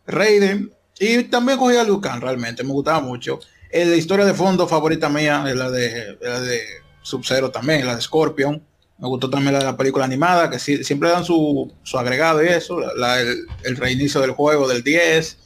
Raiden, 0.07 0.71
y 0.97 1.23
también 1.23 1.57
cogía 1.57 1.81
a 1.81 1.83
Liu 1.83 2.01
realmente, 2.01 2.63
me 2.63 2.71
gustaba 2.71 3.01
mucho. 3.01 3.41
Eh, 3.69 3.85
la 3.85 3.95
historia 3.95 4.23
de 4.23 4.33
fondo 4.33 4.67
favorita 4.67 5.09
mía 5.09 5.43
es 5.47 5.55
la 5.55 5.69
de, 5.69 6.17
la 6.21 6.39
de 6.39 6.61
Sub-Zero 7.01 7.51
también, 7.51 7.85
la 7.85 7.95
de 7.95 8.01
Scorpion. 8.01 8.63
Me 9.01 9.07
gustó 9.07 9.31
también 9.31 9.53
la 9.53 9.59
de 9.59 9.65
la 9.65 9.75
película 9.75 10.05
animada, 10.05 10.49
que 10.49 10.59
siempre 10.59 11.09
dan 11.09 11.25
su, 11.25 11.73
su 11.81 11.97
agregado 11.97 12.43
y 12.43 12.47
eso, 12.47 12.79
el, 12.83 13.47
el, 13.63 13.75
reinicio 13.75 14.21
del 14.21 14.31
juego 14.31 14.67
del 14.67 14.83
10, 14.83 15.39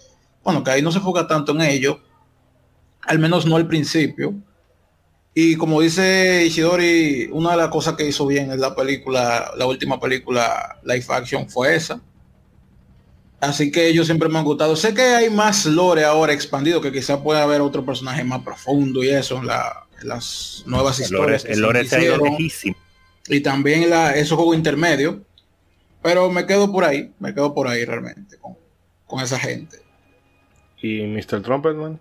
bueno, 0.44 0.62
que 0.62 0.72
ahí 0.72 0.82
no 0.82 0.92
se 0.92 0.98
enfoca 0.98 1.26
tanto 1.26 1.54
en 1.54 1.62
ello, 1.62 2.02
al 3.04 3.18
menos 3.18 3.46
no 3.46 3.56
al 3.56 3.66
principio. 3.66 4.34
Y 5.34 5.56
como 5.56 5.80
dice 5.82 6.46
Ishidori, 6.46 7.30
una 7.32 7.52
de 7.52 7.58
las 7.58 7.70
cosas 7.70 7.96
que 7.96 8.08
hizo 8.08 8.28
bien 8.28 8.52
en 8.52 8.60
la 8.60 8.76
película, 8.76 9.52
la 9.58 9.66
última 9.66 10.00
película 10.00 10.78
live 10.84 11.06
action 11.10 11.50
fue 11.50 11.76
esa. 11.76 12.02
Así 13.40 13.72
que 13.72 13.88
ellos 13.88 14.06
siempre 14.06 14.28
me 14.28 14.40
han 14.40 14.46
gustado. 14.46 14.76
Sé 14.76 14.94
que 14.94 15.02
hay 15.02 15.30
más 15.30 15.66
lore 15.66 16.04
ahora 16.04 16.34
expandido, 16.34 16.82
que 16.82 16.92
quizá 16.92 17.22
pueda 17.22 17.44
haber 17.44 17.62
otro 17.62 17.86
personaje 17.86 18.24
más 18.24 18.44
profundo 18.44 19.04
y 19.04 19.10
eso 19.10 19.38
en, 19.38 19.48
las 19.48 20.64
nuevas 20.66 21.00
historias. 21.00 21.46
el 21.46 21.60
lore 21.60 21.88
ha 21.90 22.02
ido 22.02 22.18
Y 23.28 23.42
también 23.42 23.90
la, 23.90 24.16
esos 24.16 24.38
juegos 24.38 24.56
intermedios. 24.56 25.18
Pero 26.02 26.30
me 26.30 26.46
quedo 26.46 26.72
por 26.72 26.84
ahí, 26.84 27.12
me 27.20 27.34
quedo 27.34 27.54
por 27.54 27.68
ahí 27.68 27.84
realmente 27.84 28.38
con, 28.38 28.56
con 29.08 29.22
esa 29.22 29.40
gente. 29.40 29.80
¿Y 30.82 31.02
Mr. 31.02 31.42
Trumpetman? 31.42 32.00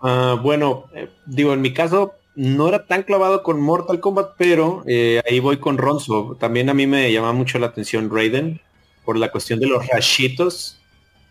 Ah, 0.00 0.38
bueno, 0.42 0.86
eh, 0.94 1.08
digo, 1.26 1.52
en 1.52 1.60
mi 1.60 1.72
caso 1.72 2.14
no 2.34 2.68
era 2.68 2.86
tan 2.86 3.02
clavado 3.02 3.42
con 3.42 3.60
Mortal 3.60 4.00
Kombat, 4.00 4.34
pero 4.38 4.84
eh, 4.86 5.20
ahí 5.28 5.40
voy 5.40 5.58
con 5.58 5.76
Ronzo. 5.76 6.36
También 6.38 6.70
a 6.70 6.74
mí 6.74 6.86
me 6.86 7.12
llama 7.12 7.32
mucho 7.32 7.58
la 7.58 7.66
atención 7.66 8.10
Raiden 8.14 8.60
por 9.04 9.16
la 9.16 9.30
cuestión 9.30 9.58
de 9.58 9.66
los 9.66 9.86
rashitos. 9.88 10.80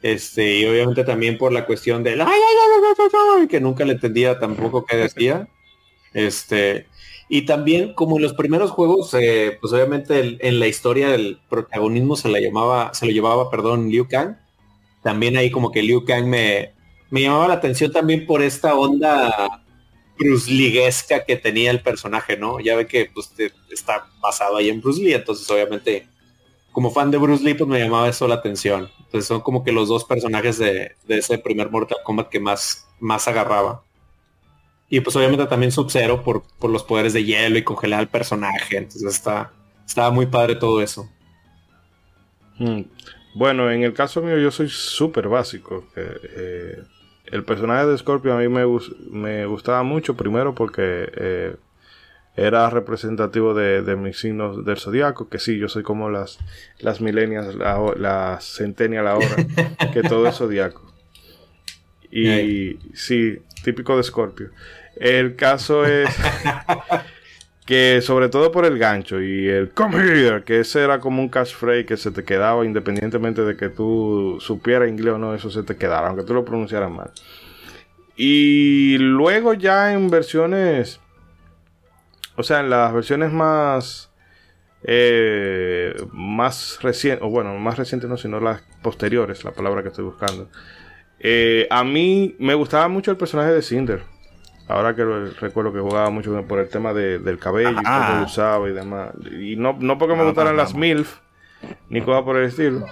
Este, 0.02 0.60
y 0.60 0.66
obviamente 0.66 1.04
también 1.04 1.38
por 1.38 1.52
la 1.52 1.66
cuestión 1.66 2.04
del 2.04 2.22
que 3.50 3.60
nunca 3.60 3.86
le 3.86 3.94
entendía 3.94 4.38
tampoco 4.40 4.86
qué 4.86 4.98
decía. 4.98 5.48
Este, 6.14 6.88
y 7.30 7.44
también 7.44 7.94
como 7.94 8.18
en 8.18 8.24
los 8.24 8.34
primeros 8.34 8.72
juegos, 8.72 9.14
eh, 9.14 9.58
pues 9.60 9.74
obviamente 9.74 10.38
en 10.40 10.60
la 10.60 10.68
historia 10.68 11.10
del 11.10 11.40
protagonismo 11.50 12.16
se 12.16 12.30
la 12.30 12.40
llamaba, 12.40 12.94
se 12.94 13.06
lo 13.06 13.12
llevaba, 13.12 13.50
perdón, 13.50 13.90
Liu 13.90 14.08
Kang 14.08 14.38
también 15.08 15.38
ahí 15.38 15.50
como 15.52 15.72
que 15.72 15.82
Liu 15.82 16.04
Kang 16.04 16.26
me, 16.26 16.74
me 17.10 17.22
llamaba 17.22 17.48
la 17.48 17.54
atención 17.54 17.94
también 17.94 18.26
por 18.26 18.42
esta 18.42 18.76
onda 18.76 19.64
Bruce 20.20 20.52
Lee-esca 20.52 21.24
que 21.24 21.38
tenía 21.38 21.72
el 21.72 21.82
personaje, 21.82 22.36
¿no? 22.36 22.60
Ya 22.60 22.76
ve 22.76 22.88
que 22.88 23.10
pues, 23.14 23.32
está 23.72 24.10
basado 24.20 24.58
ahí 24.58 24.68
en 24.68 24.82
Bruce 24.82 25.02
Lee, 25.02 25.14
entonces 25.14 25.50
obviamente 25.50 26.10
como 26.74 26.92
fan 26.92 27.10
de 27.10 27.18
Bruce 27.18 27.42
Lee 27.42 27.54
pues 27.54 27.70
me 27.70 27.80
llamaba 27.80 28.10
eso 28.10 28.28
la 28.28 28.36
atención. 28.36 28.92
Entonces 29.00 29.26
son 29.28 29.40
como 29.40 29.64
que 29.64 29.72
los 29.72 29.88
dos 29.88 30.04
personajes 30.04 30.58
de, 30.58 30.96
ese 31.08 31.38
primer 31.38 31.72
Mortal 31.72 32.00
Kombat 32.04 32.28
que 32.28 32.42
más, 32.42 32.88
más 33.00 33.30
agarraba. 33.30 33.84
Y 34.90 35.02
pues 35.02 35.16
obviamente 35.16 35.46
también 35.48 35.72
Sub-Zero 35.72 36.24
por, 36.24 36.44
por 36.60 36.70
los 36.70 36.84
poderes 36.84 37.14
de 37.14 37.24
hielo 37.24 37.58
y 37.58 37.64
congelar 37.64 38.00
al 38.00 38.08
personaje. 38.08 38.78
Entonces 38.78 39.14
está, 39.14 39.52
estaba 39.86 40.12
muy 40.12 40.28
padre 40.28 40.56
todo 40.56 40.82
eso. 40.82 41.10
Hmm. 42.58 42.84
Bueno, 43.36 43.70
en 43.70 43.84
el 43.84 43.94
caso 43.94 44.22
mío 44.22 44.38
yo 44.38 44.50
soy 44.50 44.70
súper 44.70 45.28
básico. 45.28 45.86
Eh, 45.96 46.82
el 47.26 47.44
personaje 47.44 47.86
de 47.86 47.98
Scorpio 47.98 48.34
a 48.34 48.40
mí 48.40 48.48
me, 48.48 48.66
me 49.12 49.46
gustaba 49.46 49.84
mucho, 49.84 50.16
primero 50.16 50.56
porque 50.56 51.12
eh, 51.16 51.56
era 52.36 52.70
representativo 52.70 53.54
de, 53.54 53.96
mis 53.96 54.20
signos 54.20 54.64
del 54.64 54.78
zodiaco, 54.78 55.28
que 55.28 55.40
sí, 55.40 55.58
yo 55.58 55.68
soy 55.68 55.84
como 55.84 56.10
las, 56.10 56.40
las 56.80 57.02
milenias, 57.02 57.56
las 57.56 57.98
la 57.98 58.38
centenial 58.40 59.08
ahora, 59.08 59.36
que 59.94 60.04
todo 60.04 60.28
es 60.28 60.36
zodiaco. 60.36 60.94
Y 62.10 62.80
sí, 62.94 63.40
típico 63.64 63.98
de 63.98 64.04
Scorpio. 64.04 64.52
El 65.00 65.36
caso 65.36 65.86
es 65.86 66.10
que 67.66 68.02
sobre 68.02 68.30
todo 68.30 68.52
por 68.52 68.66
el 68.66 68.80
gancho 68.80 69.22
y 69.22 69.48
el 69.48 69.72
come 69.72 69.98
here, 69.98 70.44
que 70.44 70.62
ese 70.62 70.84
era 70.84 71.00
como 71.00 71.22
un 71.22 71.30
catchphrase 71.30 71.86
que 71.86 71.98
se 71.98 72.12
te 72.12 72.24
quedaba 72.24 72.66
independientemente 72.66 73.44
de 73.44 73.58
que 73.58 73.70
tú 73.70 74.38
supieras 74.40 74.90
inglés 74.90 75.16
o 75.16 75.18
no, 75.18 75.36
eso 75.36 75.50
se 75.50 75.64
te 75.64 75.76
quedara, 75.76 76.08
aunque 76.08 76.24
tú 76.24 76.34
lo 76.34 76.46
pronunciaras 76.46 76.90
mal. 76.90 77.12
Y 78.16 78.98
luego 79.00 79.54
ya 79.54 79.94
en 79.94 80.10
versiones, 80.10 81.00
o 82.36 82.44
sea, 82.44 82.62
en 82.62 82.70
las 82.70 82.94
versiones 82.94 83.32
más, 83.32 84.12
eh, 84.84 85.94
más 86.14 86.80
recientes, 86.82 87.24
o 87.24 87.30
bueno, 87.30 87.56
más 87.60 87.78
recientes 87.78 88.10
no, 88.10 88.18
sino 88.18 88.40
las 88.40 88.64
posteriores, 88.82 89.44
la 89.44 89.52
palabra 89.52 89.84
que 89.84 89.90
estoy 89.90 90.06
buscando. 90.06 90.50
Eh, 91.20 91.68
a 91.70 91.84
mí 91.84 92.36
me 92.40 92.54
gustaba 92.54 92.88
mucho 92.88 93.12
el 93.12 93.18
personaje 93.18 93.52
de 93.52 93.62
Cinder. 93.62 94.17
Ahora 94.68 94.96
que 94.96 95.04
recuerdo 95.40 95.72
que 95.72 95.80
jugaba 95.80 96.10
mucho 96.10 96.42
por 96.44 96.60
el 96.60 96.68
tema 96.68 96.94
del 96.94 97.40
cabello 97.40 97.72
y 97.72 97.76
cómo 97.76 98.20
lo 98.20 98.26
usaba 98.26 98.70
y 98.70 98.74
demás. 98.74 99.12
Y 99.32 99.56
no, 99.56 99.78
no 99.80 99.98
porque 99.98 100.16
me 100.16 100.26
gustaran 100.26 100.58
las 100.58 100.76
MILF, 100.76 101.20
ni 101.90 102.02
cosas 102.02 102.24
por 102.24 102.38
el 102.38 102.46
estilo. 102.46 102.86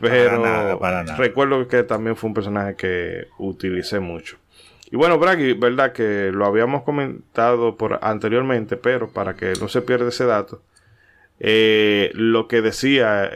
Pero 0.00 0.78
recuerdo 1.16 1.68
que 1.68 1.84
también 1.84 2.16
fue 2.16 2.28
un 2.28 2.34
personaje 2.34 2.74
que 2.74 3.28
utilicé 3.38 4.00
mucho. 4.00 4.36
Y 4.90 4.96
bueno, 4.96 5.18
Bragi, 5.18 5.54
verdad 5.54 5.92
que 5.92 6.30
lo 6.32 6.44
habíamos 6.44 6.82
comentado 6.82 7.76
por 7.76 7.98
anteriormente, 8.02 8.76
pero 8.76 9.08
para 9.08 9.34
que 9.34 9.54
no 9.60 9.68
se 9.68 9.82
pierda 9.82 10.08
ese 10.08 10.24
dato, 10.24 10.62
eh, 11.40 12.10
lo 12.14 12.46
que 12.48 12.62
decía 12.62 13.30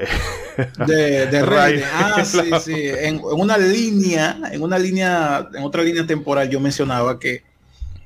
de, 0.87 1.27
de 1.31 1.43
Ray. 1.43 1.83
Ah, 1.93 2.25
sí, 2.25 2.51
sí. 2.65 2.89
En, 2.89 3.21
una 3.23 3.59
línea, 3.59 4.39
en 4.51 4.63
una 4.63 4.79
línea, 4.79 5.49
en 5.55 5.63
otra 5.65 5.83
línea 5.83 6.07
temporal, 6.07 6.49
yo 6.49 6.61
mencionaba 6.61 7.19
que 7.19 7.43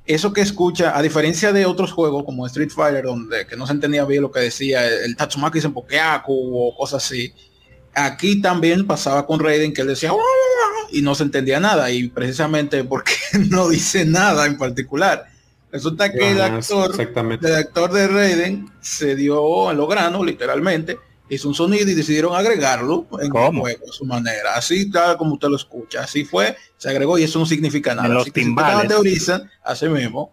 eso 0.05 0.33
que 0.33 0.40
escucha, 0.40 0.96
a 0.96 1.02
diferencia 1.02 1.52
de 1.52 1.64
otros 1.66 1.92
juegos 1.92 2.24
como 2.24 2.46
Street 2.46 2.70
Fighter, 2.70 3.05
donde 3.05 3.46
que 3.46 3.57
no 3.57 3.66
se 3.66 3.72
entendía 3.72 4.05
bien 4.05 4.22
lo 4.22 4.33
que 4.33 4.40
decía 4.40 4.87
el 4.87 5.16
Tatsumaki 5.16 5.61
Senpokeaku 5.61 6.59
o 6.59 6.76
cosas 6.76 7.05
así, 7.05 7.33
aquí 7.94 8.40
también 8.40 8.87
pasaba 8.87 9.26
con 9.26 9.38
Raiden 9.38 9.72
que 9.72 9.83
él 9.83 9.88
decía 9.88 10.12
y 10.90 11.02
no 11.02 11.14
se 11.14 11.22
entendía 11.22 11.61
nada 11.61 11.90
y 11.90 12.09
precisamente 12.09 12.83
porque 12.85 13.12
no 13.48 13.68
dice 13.68 14.05
nada 14.05 14.46
en 14.46 14.59
particular 14.59 15.32
Resulta 15.72 16.12
que 16.12 16.32
el 16.32 16.40
actor, 16.40 16.94
el 17.00 17.54
actor 17.54 17.92
de 17.92 18.06
Raiden 18.06 18.70
se 18.80 19.16
dio 19.16 19.70
a 19.70 19.72
lo 19.72 19.87
grano, 19.87 20.22
literalmente, 20.22 20.98
hizo 21.35 21.48
un 21.48 21.54
sonido 21.54 21.88
y 21.88 21.94
decidieron 21.94 22.37
agregarlo 22.37 23.06
en 23.18 23.26
el 23.26 23.30
juego 23.30 23.88
a 23.88 23.92
su 23.92 24.04
manera. 24.04 24.54
Así 24.54 24.90
tal 24.90 25.16
como 25.16 25.35
usted 25.35 25.48
lo 25.48 25.56
escucha. 25.56 26.02
Así 26.02 26.24
fue, 26.24 26.54
se 26.76 26.90
agregó 26.90 27.18
y 27.18 27.22
eso 27.22 27.38
no 27.38 27.46
significa 27.46 27.94
nada. 27.94 28.20
así 28.20 28.30
que 28.30 28.42
estaba 28.42 28.87
teorizando, 28.87 29.46
así 29.64 29.88
mismo. 29.88 30.32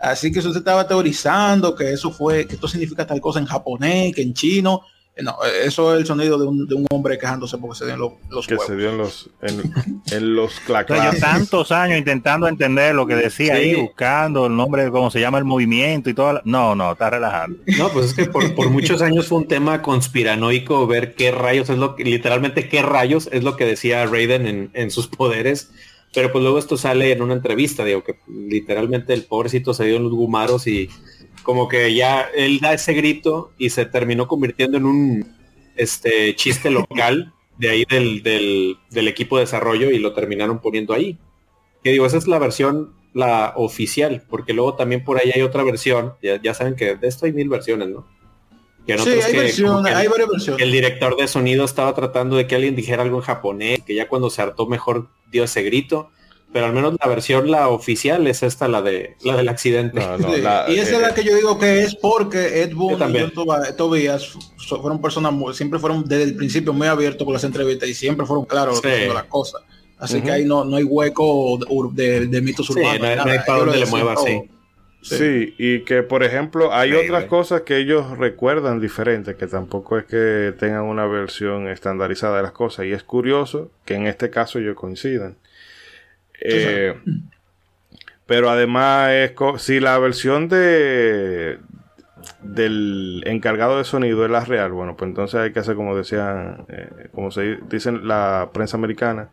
Así 0.00 0.32
que 0.32 0.40
eso 0.40 0.52
se 0.52 0.58
estaba 0.58 0.88
teorizando 0.88 1.74
que 1.76 1.92
eso 1.92 2.10
fue, 2.10 2.46
que 2.46 2.56
esto 2.56 2.66
significa 2.66 3.06
tal 3.06 3.20
cosa 3.20 3.38
en 3.38 3.46
japonés, 3.46 4.12
que 4.12 4.22
en 4.22 4.34
chino. 4.34 4.82
No, 5.22 5.36
eso 5.64 5.94
es 5.94 6.00
el 6.00 6.06
sonido 6.06 6.38
de 6.38 6.46
un, 6.46 6.66
de 6.66 6.74
un 6.74 6.86
hombre 6.90 7.18
quejándose 7.18 7.58
porque 7.58 7.78
se 7.78 7.84
dieron 7.84 8.14
los, 8.30 8.46
que 8.46 8.56
se 8.58 8.76
dio 8.76 8.90
en 8.90 8.98
los 8.98 9.30
en, 9.42 10.34
los 10.34 10.52
yo 10.66 11.20
tantos 11.20 11.72
años 11.72 11.98
intentando 11.98 12.48
entender 12.48 12.94
lo 12.94 13.06
que 13.06 13.14
decía 13.14 13.54
ahí, 13.54 13.74
buscando 13.74 14.46
el 14.46 14.56
nombre 14.56 14.84
de 14.84 14.90
cómo 14.90 15.10
se 15.10 15.20
llama 15.20 15.38
el 15.38 15.44
movimiento 15.44 16.10
y 16.10 16.14
todo. 16.14 16.40
No, 16.44 16.74
no, 16.74 16.92
está 16.92 17.10
relajando. 17.10 17.58
No, 17.78 17.88
pues 17.90 18.06
es 18.06 18.14
que 18.14 18.26
por, 18.26 18.44
muchos 18.70 19.02
años 19.02 19.26
fue 19.26 19.38
un 19.38 19.48
tema 19.48 19.82
conspiranoico 19.82 20.86
ver 20.86 21.14
qué 21.14 21.30
rayos 21.30 21.70
es 21.70 21.78
lo 21.78 21.96
que, 21.96 22.04
literalmente 22.04 22.68
qué 22.68 22.82
rayos 22.82 23.28
es 23.32 23.44
lo 23.44 23.56
que 23.56 23.66
decía 23.66 24.06
Raiden 24.06 24.46
en, 24.46 24.70
en 24.74 24.90
sus 24.90 25.06
poderes. 25.06 25.70
Pero 26.12 26.32
pues 26.32 26.42
luego 26.42 26.58
esto 26.58 26.76
sale 26.76 27.12
en 27.12 27.22
una 27.22 27.34
entrevista, 27.34 27.84
digo 27.84 28.02
que 28.02 28.16
literalmente 28.26 29.14
el 29.14 29.22
pobrecito 29.22 29.74
se 29.74 29.84
dio 29.84 29.96
en 29.96 30.02
los 30.04 30.12
gumaros 30.12 30.66
y 30.66 30.90
como 31.42 31.68
que 31.68 31.94
ya 31.94 32.28
él 32.34 32.60
da 32.60 32.74
ese 32.74 32.92
grito 32.92 33.52
y 33.58 33.70
se 33.70 33.86
terminó 33.86 34.28
convirtiendo 34.28 34.76
en 34.76 34.86
un 34.86 35.36
este 35.76 36.34
chiste 36.36 36.70
local 36.70 37.32
de 37.58 37.70
ahí 37.70 37.84
del, 37.84 38.22
del, 38.22 39.08
equipo 39.08 39.36
de 39.36 39.44
desarrollo 39.44 39.90
y 39.90 39.98
lo 39.98 40.14
terminaron 40.14 40.60
poniendo 40.60 40.94
ahí. 40.94 41.18
Que 41.84 41.90
digo, 41.90 42.06
esa 42.06 42.16
es 42.16 42.26
la 42.26 42.38
versión, 42.38 42.94
la 43.12 43.52
oficial, 43.56 44.22
porque 44.30 44.54
luego 44.54 44.74
también 44.74 45.04
por 45.04 45.18
ahí 45.18 45.30
hay 45.34 45.42
otra 45.42 45.62
versión, 45.62 46.14
ya, 46.22 46.54
saben 46.54 46.74
que 46.74 46.96
de 46.96 47.08
esto 47.08 47.26
hay 47.26 47.32
mil 47.32 47.48
versiones, 47.48 47.88
¿no? 47.88 48.06
Que 48.86 48.96
sí, 48.98 49.10
hay, 49.10 49.36
versiones, 49.36 49.94
hay 49.94 50.08
varias 50.08 50.28
versiones. 50.30 50.62
El 50.62 50.72
director 50.72 51.16
de 51.16 51.28
sonido 51.28 51.64
estaba 51.66 51.94
tratando 51.94 52.36
de 52.36 52.46
que 52.46 52.54
alguien 52.54 52.76
dijera 52.76 53.02
algo 53.02 53.18
en 53.18 53.24
japonés, 53.24 53.80
que 53.86 53.94
ya 53.94 54.08
cuando 54.08 54.30
se 54.30 54.40
hartó 54.40 54.66
mejor 54.66 55.08
dio 55.30 55.44
ese 55.44 55.62
grito 55.62 56.10
pero 56.52 56.66
al 56.66 56.72
menos 56.72 56.94
la 57.00 57.08
versión 57.08 57.50
la 57.50 57.68
oficial 57.68 58.26
es 58.26 58.42
esta 58.42 58.68
la 58.68 58.82
de 58.82 59.16
la 59.22 59.36
del 59.36 59.48
accidente. 59.48 60.00
Y 60.68 60.74
esa 60.78 60.96
es 60.96 61.00
la 61.00 61.14
que 61.14 61.24
yo 61.24 61.34
digo 61.36 61.58
que 61.58 61.82
es 61.82 61.94
porque 61.94 62.62
Ed 62.62 62.74
Boon 62.74 63.00
y 63.14 63.76
Tobias 63.76 64.32
fueron 64.68 65.00
personas 65.00 65.32
muy, 65.32 65.54
siempre 65.54 65.78
fueron 65.78 66.04
desde 66.04 66.24
el 66.24 66.36
principio 66.36 66.72
muy 66.72 66.86
abiertos 66.86 67.24
con 67.24 67.34
las 67.34 67.44
entrevistas 67.44 67.88
y 67.88 67.94
siempre 67.94 68.26
fueron 68.26 68.44
claros 68.44 68.80
con 68.80 69.14
las 69.14 69.24
cosas. 69.24 69.62
Así 69.98 70.22
que 70.22 70.30
ahí 70.30 70.44
no, 70.44 70.64
no 70.64 70.76
hay 70.76 70.84
hueco 70.84 71.58
de, 71.92 72.26
de, 72.26 72.40
mitos 72.40 72.70
urbanos 72.70 73.00
no, 73.00 73.30
hay 73.30 73.38
para 73.46 73.58
donde 73.58 73.78
le 73.78 73.86
mueva 73.86 74.14
así 74.14 74.40
Sí. 75.02 75.54
y 75.56 75.80
que 75.80 76.02
por 76.02 76.22
ejemplo 76.22 76.72
hay 76.72 76.92
otras 76.92 77.24
cosas 77.24 77.62
que 77.62 77.78
ellos 77.78 78.18
recuerdan 78.18 78.80
diferentes, 78.80 79.34
que 79.36 79.46
tampoco 79.46 79.98
es 79.98 80.04
que 80.04 80.54
tengan 80.58 80.82
una 80.82 81.06
versión 81.06 81.68
estandarizada 81.68 82.36
de 82.36 82.42
las 82.42 82.52
cosas. 82.52 82.86
Y 82.86 82.92
es 82.92 83.02
curioso 83.02 83.70
que 83.84 83.94
en 83.94 84.06
este 84.06 84.30
caso 84.30 84.58
ellos 84.58 84.76
coincidan. 84.76 85.36
Eh, 86.40 86.94
pero 88.26 88.48
además, 88.48 89.10
es 89.10 89.32
si 89.58 89.80
la 89.80 89.98
versión 89.98 90.48
de 90.48 91.58
del 92.42 93.22
encargado 93.26 93.78
de 93.78 93.84
sonido 93.84 94.24
es 94.24 94.30
la 94.30 94.44
real, 94.44 94.72
bueno, 94.72 94.96
pues 94.96 95.08
entonces 95.08 95.40
hay 95.40 95.52
que 95.52 95.60
hacer 95.60 95.74
como 95.74 95.96
decían, 95.96 96.64
eh, 96.68 97.08
como 97.14 97.30
se 97.30 97.58
dice 97.68 97.92
la 97.92 98.50
prensa 98.52 98.76
americana, 98.76 99.30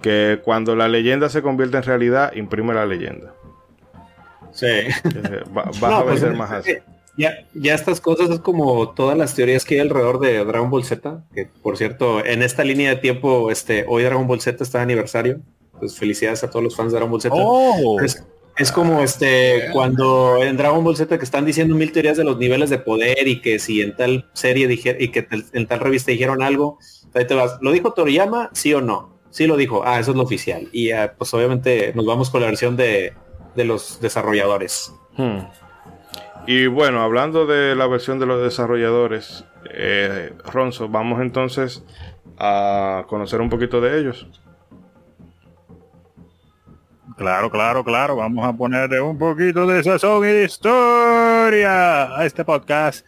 que 0.00 0.40
cuando 0.44 0.76
la 0.76 0.88
leyenda 0.88 1.28
se 1.28 1.42
convierte 1.42 1.78
en 1.78 1.82
realidad, 1.82 2.32
imprime 2.34 2.74
la 2.74 2.86
leyenda. 2.86 3.34
Sí. 4.52 4.66
va, 5.56 5.62
a 5.98 6.04
pues, 6.04 6.22
más 6.36 6.52
así. 6.52 6.76
Ya, 7.16 7.46
ya 7.54 7.74
estas 7.74 8.00
cosas 8.00 8.30
es 8.30 8.38
como 8.38 8.90
todas 8.90 9.18
las 9.18 9.34
teorías 9.34 9.64
que 9.64 9.74
hay 9.74 9.80
alrededor 9.80 10.18
de 10.18 10.44
Dragon 10.44 10.70
Ball 10.70 10.84
Z, 10.84 11.24
que 11.34 11.48
por 11.62 11.76
cierto, 11.76 12.24
en 12.24 12.42
esta 12.42 12.64
línea 12.64 12.90
de 12.90 12.96
tiempo, 12.96 13.50
este, 13.50 13.84
hoy 13.86 14.02
Dragon 14.02 14.26
Ball 14.26 14.40
Z 14.40 14.62
está 14.62 14.78
de 14.78 14.84
aniversario 14.84 15.40
pues 15.78 15.98
felicidades 15.98 16.44
a 16.44 16.50
todos 16.50 16.62
los 16.62 16.76
fans 16.76 16.92
de 16.92 16.98
Dragon 16.98 17.10
Ball 17.10 17.20
Z. 17.20 17.34
Oh. 17.36 17.98
Es, 18.58 18.70
como 18.70 19.00
este 19.00 19.70
cuando 19.72 20.36
en 20.42 20.56
Dragon 20.56 20.84
Ball 20.84 20.96
Z 20.96 21.18
que 21.18 21.24
están 21.24 21.46
diciendo 21.46 21.74
mil 21.74 21.90
teorías 21.90 22.18
de 22.18 22.24
los 22.24 22.36
niveles 22.36 22.68
de 22.68 22.78
poder 22.78 23.26
y 23.26 23.40
que 23.40 23.58
si 23.58 23.80
en 23.80 23.96
tal 23.96 24.28
serie 24.34 24.68
dijeron 24.68 25.02
y 25.02 25.08
que 25.08 25.26
en 25.52 25.66
tal 25.66 25.80
revista 25.80 26.12
dijeron 26.12 26.42
algo, 26.42 26.78
ahí 27.14 27.26
te 27.26 27.34
vas. 27.34 27.58
¿Lo 27.60 27.72
dijo 27.72 27.92
Toriyama? 27.92 28.50
Sí 28.52 28.74
o 28.74 28.80
no. 28.80 29.12
Sí 29.30 29.46
lo 29.46 29.56
dijo. 29.56 29.82
Ah, 29.84 29.98
eso 29.98 30.10
es 30.10 30.16
lo 30.16 30.22
oficial. 30.22 30.68
Y 30.72 30.90
pues 31.16 31.32
obviamente 31.32 31.92
nos 31.94 32.04
vamos 32.04 32.28
con 32.28 32.42
la 32.42 32.46
versión 32.48 32.76
de, 32.76 33.14
los 33.56 34.00
desarrolladores. 34.00 34.92
Hmm. 35.16 35.38
Y 36.46 36.66
bueno, 36.66 37.02
hablando 37.02 37.46
de 37.46 37.74
la 37.74 37.86
versión 37.86 38.18
de 38.18 38.26
los 38.26 38.42
desarrolladores, 38.42 39.44
eh, 39.70 40.32
Ronzo, 40.44 40.88
vamos 40.88 41.22
entonces 41.22 41.82
a 42.36 43.04
conocer 43.08 43.40
un 43.40 43.48
poquito 43.48 43.80
de 43.80 44.00
ellos. 44.00 44.26
Claro, 47.16 47.50
claro, 47.50 47.84
claro. 47.84 48.16
Vamos 48.16 48.44
a 48.44 48.52
ponerle 48.52 49.00
un 49.00 49.18
poquito 49.18 49.66
de 49.66 49.82
sazón 49.82 50.24
y 50.24 50.32
de 50.32 50.44
historia 50.44 52.16
a 52.16 52.24
este 52.24 52.44
podcast. 52.44 53.06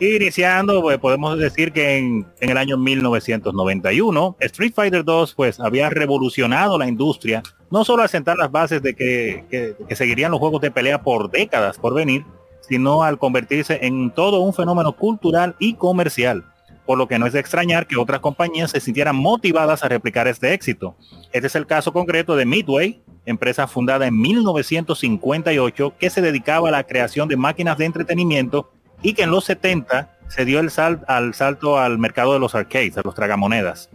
Iniciando, 0.00 0.82
pues 0.82 0.98
podemos 0.98 1.38
decir 1.38 1.72
que 1.72 1.98
en, 1.98 2.26
el 2.40 2.56
año 2.56 2.76
1991, 2.76 4.36
Street 4.40 4.72
Fighter 4.74 5.04
2 5.04 5.34
pues 5.34 5.60
había 5.60 5.88
revolucionado 5.88 6.76
la 6.78 6.88
industria, 6.88 7.44
no 7.70 7.84
solo 7.84 8.02
al 8.02 8.08
sentar 8.08 8.36
las 8.36 8.50
bases 8.50 8.82
de 8.82 8.96
que, 8.96 9.76
que 9.88 9.94
seguirían 9.94 10.32
los 10.32 10.40
juegos 10.40 10.60
de 10.62 10.72
pelea 10.72 11.02
por 11.02 11.30
décadas 11.30 11.78
por 11.78 11.94
venir, 11.94 12.24
sino 12.60 13.04
al 13.04 13.18
convertirse 13.18 13.78
en 13.82 14.10
todo 14.10 14.40
un 14.40 14.52
fenómeno 14.52 14.96
cultural 14.96 15.54
y 15.60 15.74
comercial 15.74 16.44
por 16.86 16.98
lo 16.98 17.08
que 17.08 17.18
no 17.18 17.26
es 17.26 17.32
de 17.32 17.40
extrañar 17.40 17.86
que 17.86 17.96
otras 17.96 18.20
compañías 18.20 18.70
se 18.70 18.80
sintieran 18.80 19.16
motivadas 19.16 19.82
a 19.82 19.88
replicar 19.88 20.28
este 20.28 20.52
éxito. 20.52 20.96
Este 21.32 21.46
es 21.46 21.54
el 21.54 21.66
caso 21.66 21.92
concreto 21.92 22.36
de 22.36 22.44
Midway, 22.44 23.02
empresa 23.26 23.66
fundada 23.66 24.06
en 24.06 24.20
1958 24.20 25.94
que 25.98 26.10
se 26.10 26.22
dedicaba 26.22 26.68
a 26.68 26.72
la 26.72 26.84
creación 26.84 27.28
de 27.28 27.36
máquinas 27.36 27.78
de 27.78 27.86
entretenimiento 27.86 28.70
y 29.02 29.14
que 29.14 29.22
en 29.22 29.30
los 29.30 29.44
70 29.44 30.10
se 30.28 30.44
dio 30.44 30.60
el 30.60 30.70
sal, 30.70 31.04
al 31.08 31.34
salto 31.34 31.78
al 31.78 31.98
mercado 31.98 32.32
de 32.32 32.38
los 32.38 32.54
arcades, 32.54 32.96
a 32.96 33.02
los 33.04 33.14
tragamonedas. 33.14 33.90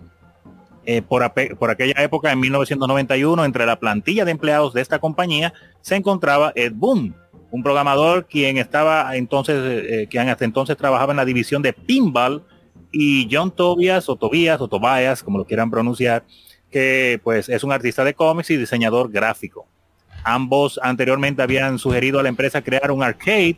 Eh, 0.85 1.01
por, 1.01 1.23
aquella 1.23 2.01
época, 2.01 2.31
en 2.31 2.39
1991, 2.39 3.45
entre 3.45 3.65
la 3.65 3.79
plantilla 3.79 4.25
de 4.25 4.31
empleados 4.31 4.73
de 4.73 4.81
esta 4.81 4.99
compañía 4.99 5.53
se 5.81 5.95
encontraba 5.95 6.51
Ed 6.55 6.71
Boon, 6.73 7.15
un 7.51 7.63
programador 7.63 8.25
quien 8.25 8.57
estaba 8.57 9.15
entonces, 9.15 9.55
eh, 9.63 10.07
quien 10.09 10.29
hasta 10.29 10.45
entonces 10.45 10.77
trabajaba 10.77 11.13
en 11.13 11.17
la 11.17 11.25
división 11.25 11.61
de 11.61 11.73
pinball, 11.73 12.43
y 12.91 13.27
John 13.31 13.51
Tobias 13.51 14.09
o 14.09 14.15
Tobias 14.15 14.61
o 14.61 14.67
Tobias, 14.67 15.23
como 15.23 15.37
lo 15.37 15.45
quieran 15.45 15.69
pronunciar, 15.69 16.23
que 16.71 17.19
pues 17.23 17.49
es 17.49 17.63
un 17.63 17.71
artista 17.71 18.03
de 18.03 18.13
cómics 18.13 18.49
y 18.49 18.57
diseñador 18.57 19.11
gráfico. 19.11 19.67
Ambos 20.23 20.79
anteriormente 20.83 21.41
habían 21.41 21.79
sugerido 21.79 22.19
a 22.19 22.23
la 22.23 22.29
empresa 22.29 22.61
crear 22.61 22.91
un 22.91 23.03
arcade 23.03 23.57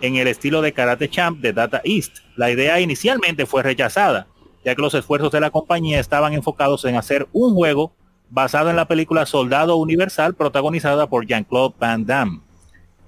en 0.00 0.16
el 0.16 0.28
estilo 0.28 0.62
de 0.62 0.72
Karate 0.72 1.08
Champ 1.08 1.40
de 1.40 1.52
Data 1.52 1.80
East. 1.84 2.18
La 2.36 2.50
idea 2.50 2.80
inicialmente 2.80 3.46
fue 3.46 3.62
rechazada, 3.62 4.26
ya 4.64 4.74
que 4.74 4.82
los 4.82 4.94
esfuerzos 4.94 5.32
de 5.32 5.40
la 5.40 5.50
compañía 5.50 6.00
estaban 6.00 6.32
enfocados 6.32 6.84
en 6.84 6.96
hacer 6.96 7.28
un 7.32 7.54
juego 7.54 7.92
basado 8.30 8.70
en 8.70 8.76
la 8.76 8.88
película 8.88 9.26
Soldado 9.26 9.76
Universal 9.76 10.34
protagonizada 10.34 11.08
por 11.08 11.26
Jean-Claude 11.26 11.74
Van 11.78 12.06
Damme. 12.06 12.40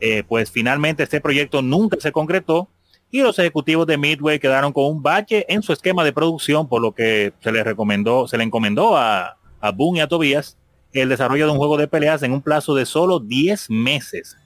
Eh, 0.01 0.25
pues 0.27 0.51
finalmente 0.51 1.03
este 1.03 1.21
proyecto 1.21 1.61
nunca 1.61 1.99
se 2.01 2.13
concretó 2.13 2.69
y 3.11 3.21
los 3.23 3.39
ejecutivos 3.39 3.87
de 3.87 3.99
Midway 3.99 4.39
quedaron 4.39 4.73
con 4.73 4.85
un 4.85 5.03
bache 5.03 5.45
en 5.49 5.63
su 5.63 5.73
esquema 5.73 6.05
de 6.05 6.13
producción, 6.13 6.69
por 6.69 6.81
lo 6.81 6.93
que 6.93 7.33
se 7.41 7.53
les 7.53 7.65
recomendó, 7.65 8.29
se 8.29 8.39
le 8.39 8.45
encomendó 8.45 8.97
a, 8.97 9.37
a 9.61 9.71
Boone 9.71 9.99
y 9.99 10.01
a 10.03 10.09
Tobias 10.09 10.57
el 10.93 11.09
desarrollo 11.09 11.47
de 11.47 11.53
un 11.53 11.59
juego 11.59 11.77
de 11.77 11.89
peleas 11.89 12.23
en 12.23 12.33
un 12.33 12.43
plazo 12.43 12.75
de 12.75 12.87
solo 12.87 13.21
10 13.21 13.71
meses. 13.71 14.37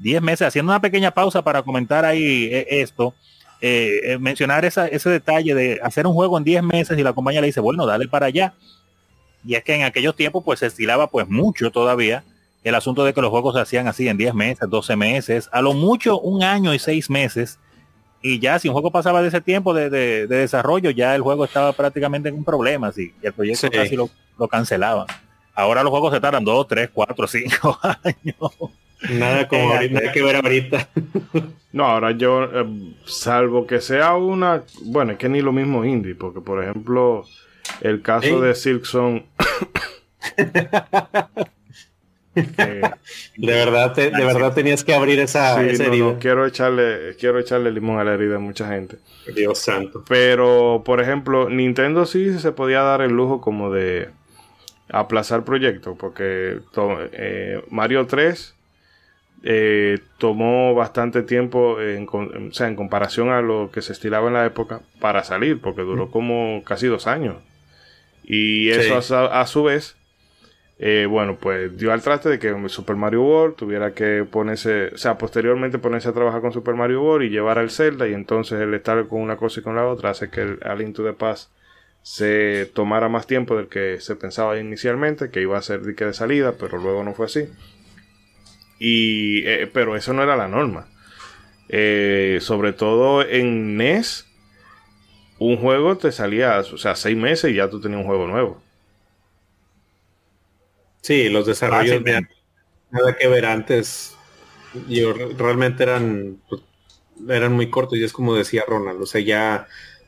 10 0.00 0.22
meses, 0.22 0.48
haciendo 0.48 0.72
una 0.72 0.80
pequeña 0.80 1.10
pausa 1.10 1.42
para 1.42 1.62
comentar 1.62 2.04
ahí 2.04 2.48
eh, 2.50 2.66
esto, 2.80 3.14
eh, 3.60 4.00
eh, 4.04 4.18
mencionar 4.18 4.64
ese 4.64 5.10
detalle 5.10 5.54
de 5.54 5.80
hacer 5.82 6.06
un 6.06 6.14
juego 6.14 6.38
en 6.38 6.44
10 6.44 6.62
meses 6.62 6.98
y 6.98 7.02
la 7.02 7.12
compañía 7.12 7.40
le 7.40 7.48
dice, 7.48 7.60
bueno, 7.60 7.86
dale 7.86 8.08
para 8.08 8.26
allá. 8.26 8.54
Y 9.44 9.54
es 9.54 9.64
que 9.64 9.74
en 9.74 9.82
aquellos 9.82 10.16
tiempos 10.16 10.42
pues 10.44 10.60
se 10.60 10.66
estilaba 10.66 11.08
pues 11.08 11.28
mucho 11.28 11.70
todavía 11.70 12.24
el 12.62 12.74
asunto 12.74 13.04
de 13.04 13.14
que 13.14 13.22
los 13.22 13.30
juegos 13.30 13.54
se 13.54 13.60
hacían 13.60 13.88
así 13.88 14.08
en 14.08 14.16
10 14.16 14.34
meses, 14.34 14.68
12 14.68 14.96
meses, 14.96 15.48
a 15.52 15.62
lo 15.62 15.72
mucho 15.72 16.20
un 16.20 16.42
año 16.42 16.74
y 16.74 16.78
seis 16.78 17.08
meses. 17.08 17.58
Y 18.22 18.38
ya 18.38 18.58
si 18.58 18.68
un 18.68 18.74
juego 18.74 18.90
pasaba 18.90 19.22
de 19.22 19.28
ese 19.28 19.40
tiempo 19.40 19.72
de, 19.72 20.26
desarrollo, 20.26 20.90
ya 20.90 21.14
el 21.14 21.22
juego 21.22 21.44
estaba 21.44 21.72
prácticamente 21.72 22.28
en 22.28 22.34
un 22.34 22.44
problema, 22.44 22.92
y 22.96 23.12
el 23.22 23.32
proyecto 23.32 23.70
casi 23.70 23.96
lo, 23.96 24.10
lo 24.38 24.48
cancelaban. 24.48 25.06
Ahora 25.54 25.82
los 25.82 25.90
juegos 25.90 26.12
se 26.12 26.20
tardan 26.20 26.44
2, 26.44 26.68
3, 26.68 26.90
4, 26.92 27.26
5 27.26 27.80
años. 27.82 28.72
Nada 29.08 29.48
como 29.48 29.74
nada 29.74 30.12
que 30.12 30.22
ver 30.22 30.36
ahorita. 30.36 30.88
No, 31.72 31.84
ahora 31.86 32.10
yo, 32.10 32.46
eh, 32.46 32.94
salvo 33.04 33.64
que 33.64 33.80
sea 33.80 34.16
una, 34.16 34.64
bueno, 34.86 35.12
es 35.12 35.18
que 35.18 35.28
ni 35.28 35.40
lo 35.40 35.52
mismo 35.52 35.84
indie, 35.84 36.16
porque 36.16 36.40
por 36.40 36.60
ejemplo, 36.60 37.24
el 37.80 38.02
caso 38.02 38.40
de 38.40 38.56
Silkson. 38.56 39.24
de 42.34 42.92
verdad, 43.36 43.94
de 43.94 44.10
verdad 44.10 44.54
tenías 44.54 44.84
que 44.84 44.94
abrir 44.94 45.18
esa, 45.18 45.60
herida. 45.60 46.16
quiero 46.20 46.46
echarle, 46.46 47.16
quiero 47.18 47.38
echarle 47.38 47.72
limón 47.72 47.98
a 47.98 48.04
la 48.04 48.14
herida 48.14 48.34
de 48.34 48.38
mucha 48.38 48.68
gente. 48.68 48.98
Dios 49.34 49.58
santo. 49.58 50.04
Pero, 50.08 50.82
por 50.84 51.00
ejemplo, 51.00 51.50
Nintendo 51.50 52.06
sí 52.06 52.38
se 52.38 52.52
podía 52.52 52.82
dar 52.82 53.00
el 53.00 53.12
lujo 53.12 53.40
como 53.40 53.72
de 53.72 54.08
aplazar 54.88 55.44
proyectos, 55.44 55.96
porque 55.98 56.60
eh, 57.12 57.62
Mario 57.70 58.06
3 58.06 58.54
eh, 59.42 59.98
tomó 60.18 60.74
bastante 60.74 61.22
tiempo 61.22 61.80
en, 61.80 62.06
o 62.08 62.52
sea, 62.52 62.68
en 62.68 62.76
comparación 62.76 63.30
a 63.30 63.40
lo 63.40 63.70
que 63.72 63.82
se 63.82 63.92
estilaba 63.92 64.28
en 64.28 64.34
la 64.34 64.44
época 64.44 64.82
para 65.00 65.24
salir, 65.24 65.60
porque 65.60 65.82
duró 65.82 66.10
como 66.10 66.62
casi 66.64 66.86
dos 66.86 67.06
años. 67.06 67.36
Y 68.22 68.68
eso 68.70 68.98
a, 69.16 69.46
su 69.46 69.64
vez, 69.64 69.96
eh, 70.82 71.04
bueno, 71.04 71.36
pues 71.38 71.76
dio 71.76 71.92
al 71.92 72.00
traste 72.00 72.30
de 72.30 72.38
que 72.38 72.56
Super 72.70 72.96
Mario 72.96 73.22
World 73.22 73.54
tuviera 73.54 73.92
que 73.92 74.24
ponerse, 74.24 74.86
o 74.94 74.96
sea, 74.96 75.18
posteriormente 75.18 75.78
ponerse 75.78 76.08
a 76.08 76.14
trabajar 76.14 76.40
con 76.40 76.52
Super 76.54 76.74
Mario 76.74 77.02
World 77.02 77.26
y 77.26 77.28
llevar 77.28 77.58
al 77.58 77.70
Zelda, 77.70 78.08
y 78.08 78.14
entonces 78.14 78.58
el 78.58 78.72
estar 78.72 79.06
con 79.06 79.20
una 79.20 79.36
cosa 79.36 79.60
y 79.60 79.62
con 79.62 79.76
la 79.76 79.86
otra 79.86 80.08
hace 80.10 80.30
que 80.30 80.40
el 80.40 80.58
A 80.62 80.74
Link 80.74 80.96
to 80.96 81.04
the 81.04 81.12
Past 81.12 81.52
se 82.00 82.64
tomara 82.74 83.10
más 83.10 83.26
tiempo 83.26 83.58
del 83.58 83.68
que 83.68 84.00
se 84.00 84.16
pensaba 84.16 84.58
inicialmente, 84.58 85.30
que 85.30 85.42
iba 85.42 85.58
a 85.58 85.62
ser 85.62 85.84
dique 85.84 86.06
de 86.06 86.14
salida, 86.14 86.54
pero 86.58 86.78
luego 86.78 87.04
no 87.04 87.12
fue 87.12 87.26
así. 87.26 87.46
Y, 88.78 89.46
eh, 89.46 89.70
pero 89.70 89.96
eso 89.96 90.14
no 90.14 90.22
era 90.22 90.34
la 90.34 90.48
norma. 90.48 90.88
Eh, 91.68 92.38
sobre 92.40 92.72
todo 92.72 93.22
en 93.22 93.76
NES, 93.76 94.26
un 95.38 95.58
juego 95.58 95.98
te 95.98 96.10
salía, 96.10 96.58
o 96.60 96.78
sea, 96.78 96.96
seis 96.96 97.18
meses 97.18 97.50
y 97.50 97.56
ya 97.56 97.68
tú 97.68 97.82
tenías 97.82 98.00
un 98.00 98.06
juego 98.06 98.26
nuevo. 98.26 98.69
Sí, 101.00 101.28
los 101.28 101.46
desarrollos 101.46 102.02
nada 102.90 103.16
que 103.16 103.28
ver 103.28 103.46
antes. 103.46 104.16
Yo, 104.88 105.12
realmente 105.12 105.82
eran, 105.82 106.38
pues, 106.48 106.62
eran 107.28 107.52
muy 107.52 107.70
cortos 107.70 107.98
y 107.98 108.04
es 108.04 108.12
como 108.12 108.34
decía 108.34 108.64
Ronald, 108.66 109.02
o 109.02 109.06
sea, 109.06 109.20
ya 109.20 109.66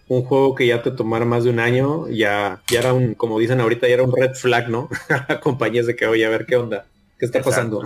un 0.09 0.24
juego 0.24 0.55
que 0.55 0.66
ya 0.66 0.83
te 0.83 0.90
tomara 0.90 1.24
más 1.24 1.44
de 1.44 1.50
un 1.50 1.61
año, 1.61 2.09
ya, 2.09 2.62
ya 2.68 2.81
era 2.81 2.92
un, 2.92 3.14
como 3.14 3.38
dicen 3.38 3.61
ahorita, 3.61 3.88
ya 3.88 3.94
era 3.94 4.02
un 4.02 4.14
red 4.14 4.35
flag, 4.35 4.68
¿no? 4.68 4.88
Compañías 5.42 5.87
de 5.87 5.96
que, 5.96 6.07
oye, 6.07 6.24
a 6.26 6.28
ver 6.28 6.46
qué 6.46 6.57
onda, 6.57 6.87
qué 7.18 7.26
está 7.26 7.42
pasando. 7.42 7.83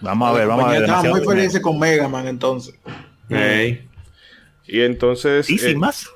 Vamos 0.00 0.30
a 0.30 0.32
ver, 0.32 0.48
vamos 0.48 0.64
a 0.66 0.70
ver. 0.70 0.82
Estaba 0.82 1.02
muy 1.10 1.20
feliz 1.20 1.60
con 1.60 1.78
Mega 1.78 2.08
Man 2.08 2.26
entonces. 2.26 2.74
Y 4.66 4.80
entonces. 4.82 5.50
¿Y 5.50 5.58
sin 5.58 5.70
eh, 5.70 5.76
más? 5.76 6.08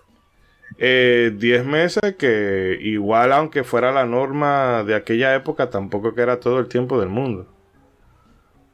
10 0.78 0.80
eh, 0.80 1.62
meses 1.64 2.16
que 2.16 2.78
igual 2.80 3.32
aunque 3.32 3.64
fuera 3.64 3.92
la 3.92 4.06
norma 4.06 4.84
de 4.84 4.94
aquella 4.94 5.34
época, 5.34 5.70
tampoco 5.70 6.14
que 6.14 6.22
era 6.22 6.40
todo 6.40 6.58
el 6.58 6.68
tiempo 6.68 6.98
del 6.98 7.08
mundo. 7.08 7.46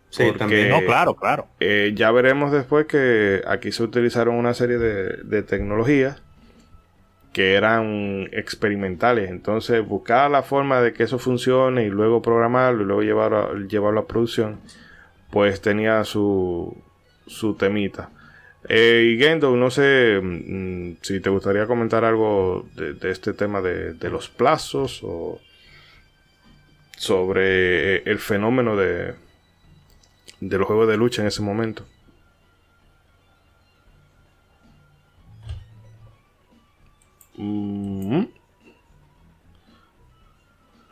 Sí, 0.08 0.24
también. 0.36 0.70
No, 0.70 0.80
claro, 0.80 1.14
claro. 1.14 1.46
Eh, 1.60 1.92
ya 1.94 2.10
veremos 2.10 2.50
después 2.50 2.86
que 2.86 3.42
aquí 3.46 3.70
se 3.70 3.82
utilizaron 3.82 4.34
una 4.34 4.54
serie 4.54 4.78
de, 4.78 5.18
de 5.22 5.42
tecnologías 5.42 6.20
que 7.32 7.54
eran 7.54 8.28
experimentales. 8.32 9.30
Entonces, 9.30 9.86
buscar 9.86 10.30
la 10.30 10.42
forma 10.42 10.80
de 10.80 10.92
que 10.92 11.04
eso 11.04 11.18
funcione 11.20 11.84
y 11.84 11.90
luego 11.90 12.22
programarlo 12.22 12.82
y 12.82 12.86
luego 12.86 13.02
llevarlo, 13.02 13.54
llevarlo 13.68 14.00
a 14.00 14.06
producción 14.08 14.58
pues 15.30 15.60
tenía 15.60 16.04
su, 16.04 16.76
su 17.26 17.54
temita. 17.54 18.10
Eh, 18.72 19.14
y 19.14 19.18
Gendo, 19.18 19.56
no 19.56 19.68
sé 19.68 20.20
mm, 20.22 20.98
si 21.02 21.18
te 21.18 21.28
gustaría 21.28 21.66
comentar 21.66 22.04
algo 22.04 22.68
de, 22.76 23.10
este 23.10 23.32
tema 23.32 23.60
de, 23.60 23.96
los 24.08 24.28
plazos 24.28 25.00
o 25.02 25.40
sobre 26.96 27.96
eh, 27.96 28.02
el 28.06 28.20
fenómeno 28.20 28.76
de, 28.76 29.14
de 30.38 30.58
los 30.58 30.68
juegos 30.68 30.86
de 30.86 30.96
lucha 30.96 31.22
en 31.22 31.26
ese 31.26 31.42
momento. 31.42 31.84
Mm. 37.38 38.22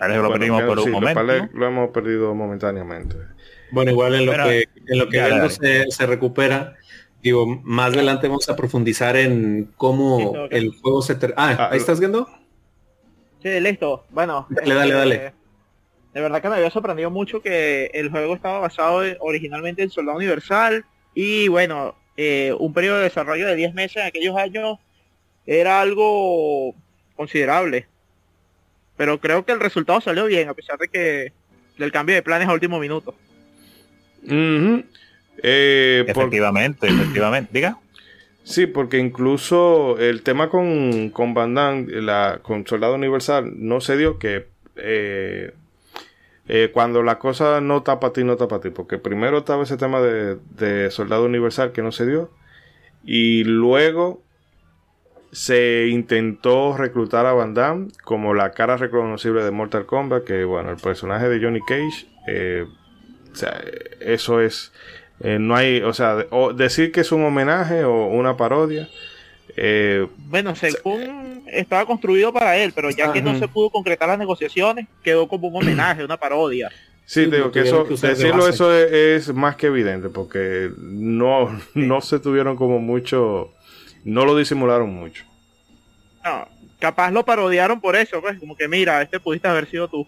lo 0.00 0.32
perdimos 0.32 0.62
por 0.62 0.80
un 0.80 0.90
momento. 0.90 1.22
Lo 1.54 1.66
hemos 1.66 1.90
perdido 1.90 2.34
momentáneamente. 2.34 3.16
Bueno, 3.70 3.92
igual 3.92 4.16
en 4.16 4.26
lo 4.26 4.32
que, 4.32 4.68
en 4.86 4.98
lo 4.98 5.08
que 5.08 5.86
se, 5.90 6.06
recupera, 6.06 6.76
digo, 7.22 7.46
más 7.46 7.92
adelante 7.92 8.28
vamos 8.28 8.48
a 8.48 8.56
profundizar 8.56 9.16
en 9.16 9.72
cómo 9.76 10.46
el 10.50 10.70
juego 10.80 11.02
se... 11.02 11.14
Ah, 11.36 11.56
ah, 11.58 11.68
¿ahí 11.72 11.78
estás 11.78 12.00
viendo? 12.00 12.28
Sí, 13.42 13.60
listo. 13.60 14.04
Bueno. 14.10 14.46
Dale, 14.50 14.74
dale, 14.74 14.94
dale. 14.94 15.14
Eh, 15.14 15.32
de 16.14 16.20
verdad 16.20 16.42
que 16.42 16.48
me 16.48 16.56
había 16.56 16.70
sorprendido 16.70 17.10
mucho 17.10 17.42
que 17.42 17.90
el 17.94 18.10
juego 18.10 18.34
estaba 18.34 18.58
basado 18.58 19.02
originalmente 19.20 19.82
en 19.82 19.90
Soldado 19.90 20.16
Universal 20.16 20.84
y 21.14 21.48
bueno, 21.48 21.94
eh, 22.16 22.54
un 22.58 22.72
periodo 22.72 22.98
de 22.98 23.04
desarrollo 23.04 23.46
de 23.46 23.54
10 23.54 23.74
meses 23.74 23.96
en 23.98 24.06
aquellos 24.06 24.36
años 24.36 24.78
era 25.46 25.80
algo 25.80 26.74
considerable. 27.14 27.86
Pero 28.96 29.20
creo 29.20 29.44
que 29.44 29.52
el 29.52 29.60
resultado 29.60 30.00
salió 30.00 30.26
bien, 30.26 30.48
a 30.48 30.54
pesar 30.54 30.78
de 30.78 30.88
que 30.88 31.32
del 31.78 31.92
cambio 31.92 32.16
de 32.16 32.22
planes 32.22 32.48
a 32.48 32.52
último 32.52 32.80
minuto. 32.80 33.14
Eh, 35.42 36.04
efectivamente, 36.06 36.86
efectivamente. 36.86 37.50
Diga. 37.52 37.78
Sí, 38.44 38.66
porque 38.66 38.98
incluso 38.98 39.98
el 39.98 40.22
tema 40.22 40.48
con, 40.48 41.10
con 41.10 41.34
Van 41.34 41.54
la, 41.54 42.40
con 42.42 42.66
Soldado 42.66 42.94
Universal, 42.94 43.52
no 43.56 43.80
se 43.80 43.96
dio 43.96 44.18
que 44.18 44.46
eh, 44.76 45.52
eh, 46.48 46.70
cuando 46.72 47.02
la 47.02 47.18
cosa 47.18 47.60
no 47.60 47.82
tapa 47.82 48.08
a 48.08 48.12
ti, 48.12 48.24
no 48.24 48.36
tapa 48.36 48.56
a 48.56 48.60
ti. 48.60 48.70
Porque 48.70 48.98
primero 48.98 49.38
estaba 49.38 49.64
ese 49.64 49.76
tema 49.76 50.00
de, 50.00 50.38
de 50.56 50.90
Soldado 50.90 51.26
Universal 51.26 51.72
que 51.72 51.82
no 51.82 51.92
se 51.92 52.06
dio. 52.06 52.30
Y 53.04 53.44
luego 53.44 54.22
se 55.30 55.88
intentó 55.88 56.74
reclutar 56.76 57.26
a 57.26 57.32
Van 57.32 57.52
Damme 57.52 57.88
como 58.02 58.32
la 58.32 58.52
cara 58.52 58.78
reconocible 58.78 59.44
de 59.44 59.50
Mortal 59.50 59.84
Kombat. 59.84 60.24
Que 60.24 60.44
bueno, 60.44 60.70
el 60.70 60.78
personaje 60.78 61.28
de 61.28 61.38
Johnny 61.38 61.60
Cage 61.60 62.06
o 63.32 63.36
sea, 63.36 63.62
eso 64.00 64.40
es 64.40 64.72
Eh, 65.20 65.38
no 65.40 65.56
hay, 65.56 65.82
o 65.82 65.92
sea, 65.92 66.26
decir 66.54 66.92
que 66.92 67.00
es 67.00 67.12
un 67.12 67.24
homenaje 67.24 67.84
o 67.84 68.06
una 68.06 68.36
parodia. 68.36 68.88
Eh, 69.56 70.06
bueno, 70.18 70.54
según 70.54 71.42
estaba 71.46 71.84
construido 71.84 72.32
para 72.32 72.56
él, 72.56 72.72
pero 72.74 72.90
ya 72.90 73.12
que 73.12 73.20
no 73.20 73.36
se 73.38 73.48
pudo 73.48 73.70
concretar 73.70 74.08
las 74.08 74.18
negociaciones, 74.18 74.86
quedó 75.02 75.26
como 75.26 75.48
un 75.48 75.56
homenaje, 75.56 76.04
una 76.04 76.16
parodia. 76.16 76.70
Sí, 77.04 77.24
digo 77.24 77.50
que 77.50 77.60
eso, 77.60 77.84
decirlo 77.84 78.46
eso 78.46 78.72
es, 78.72 79.32
más 79.32 79.56
que 79.56 79.68
evidente, 79.68 80.10
porque 80.10 80.70
no, 80.78 81.58
no 81.74 82.00
se 82.02 82.20
tuvieron 82.20 82.56
como 82.56 82.78
mucho, 82.78 83.52
no 84.04 84.24
lo 84.24 84.36
disimularon 84.36 84.94
mucho. 84.94 85.24
No, 86.22 86.46
capaz 86.78 87.10
lo 87.10 87.24
parodiaron 87.24 87.80
por 87.80 87.96
eso, 87.96 88.20
pues, 88.20 88.38
como 88.38 88.54
que 88.56 88.68
mira, 88.68 89.00
este 89.00 89.18
pudiste 89.18 89.48
haber 89.48 89.68
sido 89.70 89.88
tú. 89.88 90.06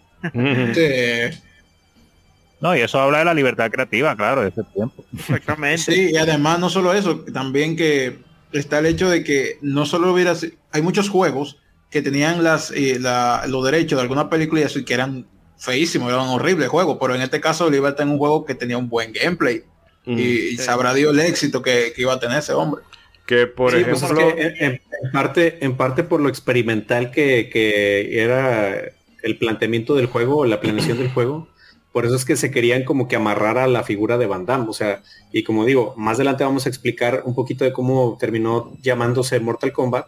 No, 2.61 2.75
y 2.75 2.81
eso 2.81 2.99
habla 2.99 3.19
de 3.19 3.25
la 3.25 3.33
libertad 3.33 3.71
creativa, 3.71 4.15
claro, 4.15 4.43
de 4.43 4.49
ese 4.49 4.63
tiempo. 4.75 5.03
Exactamente. 5.17 5.79
Sí, 5.79 6.11
y 6.13 6.17
además 6.17 6.59
no 6.59 6.69
solo 6.69 6.93
eso, 6.93 7.21
también 7.33 7.75
que 7.75 8.19
está 8.51 8.79
el 8.79 8.85
hecho 8.85 9.09
de 9.09 9.23
que 9.23 9.57
no 9.61 9.85
solo 9.85 10.13
hubiera, 10.13 10.33
hay 10.71 10.81
muchos 10.81 11.09
juegos 11.09 11.57
que 11.89 12.01
tenían 12.01 12.43
las, 12.43 12.71
eh, 12.71 12.99
los 13.47 13.65
derechos 13.65 13.97
de 13.97 14.03
alguna 14.03 14.29
película 14.29 14.61
y 14.61 14.63
así 14.65 14.85
que 14.85 14.93
eran 14.93 15.25
feísimos, 15.57 16.11
eran 16.11 16.27
horribles 16.27 16.69
juegos, 16.69 16.97
pero 17.01 17.15
en 17.15 17.21
este 17.21 17.41
caso 17.41 17.73
iba 17.73 17.89
a 17.89 17.95
tener 17.95 18.13
un 18.13 18.19
juego 18.19 18.45
que 18.45 18.55
tenía 18.55 18.77
un 18.77 18.89
buen 18.89 19.11
gameplay 19.11 19.63
y, 20.05 20.57
sabrá 20.57 20.93
Dios 20.93 21.13
el 21.13 21.19
éxito 21.19 21.61
que, 21.61 21.93
iba 21.97 22.13
a 22.13 22.19
tener 22.19 22.39
ese 22.39 22.53
hombre. 22.53 22.83
Que 23.25 23.47
por 23.47 23.71
pues 23.71 24.03
ejemplo, 24.03 24.33
en, 24.35 24.81
parte, 25.11 25.63
en 25.63 25.77
parte 25.77 26.03
por 26.03 26.21
lo 26.21 26.29
experimental 26.29 27.11
que, 27.11 27.49
que 27.51 28.21
era 28.21 28.81
el 29.21 29.37
planteamiento 29.37 29.95
del 29.95 30.07
juego, 30.07 30.45
la 30.45 30.59
planeación 30.59 30.97
del 30.97 31.11
juego, 31.11 31.47
por 31.91 32.05
eso 32.05 32.15
es 32.15 32.25
que 32.25 32.37
se 32.37 32.51
querían 32.51 32.83
como 32.83 33.07
que 33.07 33.17
amarrar 33.17 33.57
a 33.57 33.67
la 33.67 33.83
figura 33.83 34.17
de 34.17 34.25
Van 34.25 34.45
Damme. 34.45 34.67
O 34.69 34.73
sea, 34.73 35.03
y 35.31 35.43
como 35.43 35.65
digo, 35.65 35.93
más 35.97 36.15
adelante 36.15 36.43
vamos 36.43 36.65
a 36.65 36.69
explicar 36.69 37.23
un 37.25 37.35
poquito 37.35 37.65
de 37.65 37.73
cómo 37.73 38.17
terminó 38.19 38.73
llamándose 38.81 39.39
Mortal 39.39 39.73
Kombat. 39.73 40.07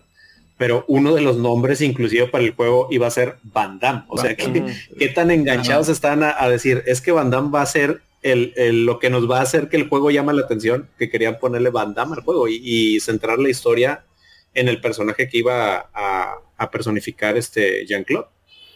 Pero 0.57 0.85
uno 0.87 1.13
de 1.13 1.21
los 1.21 1.37
nombres 1.37 1.81
inclusive 1.81 2.27
para 2.27 2.43
el 2.43 2.51
juego 2.51 2.87
iba 2.91 3.07
a 3.07 3.11
ser 3.11 3.37
Van 3.43 3.79
Damme. 3.79 4.03
O 4.07 4.17
sea, 4.17 4.35
¿qué, 4.35 5.09
tan 5.09 5.31
enganchados 5.31 5.89
están 5.89 6.23
a, 6.23 6.47
decir, 6.47 6.83
es 6.85 7.01
que 7.01 7.11
Van 7.11 7.31
Damme 7.31 7.51
va 7.51 7.63
a 7.63 7.65
ser 7.65 8.01
el, 8.21 8.85
lo 8.85 8.99
que 8.99 9.09
nos 9.09 9.29
va 9.29 9.39
a 9.39 9.41
hacer 9.41 9.67
que 9.67 9.75
el 9.75 9.89
juego 9.89 10.11
llama 10.11 10.31
la 10.31 10.43
atención, 10.43 10.87
que 10.97 11.09
querían 11.09 11.39
ponerle 11.39 11.69
Van 11.69 11.93
Damme 11.93 12.15
al 12.15 12.23
juego 12.23 12.47
y, 12.47 12.99
centrar 13.01 13.39
la 13.39 13.49
historia 13.49 14.05
en 14.53 14.69
el 14.69 14.79
personaje 14.79 15.27
que 15.27 15.39
iba 15.39 15.89
a, 15.93 16.35
a 16.55 16.71
personificar 16.71 17.35
este 17.35 17.85
Jean-Claude. 17.87 18.27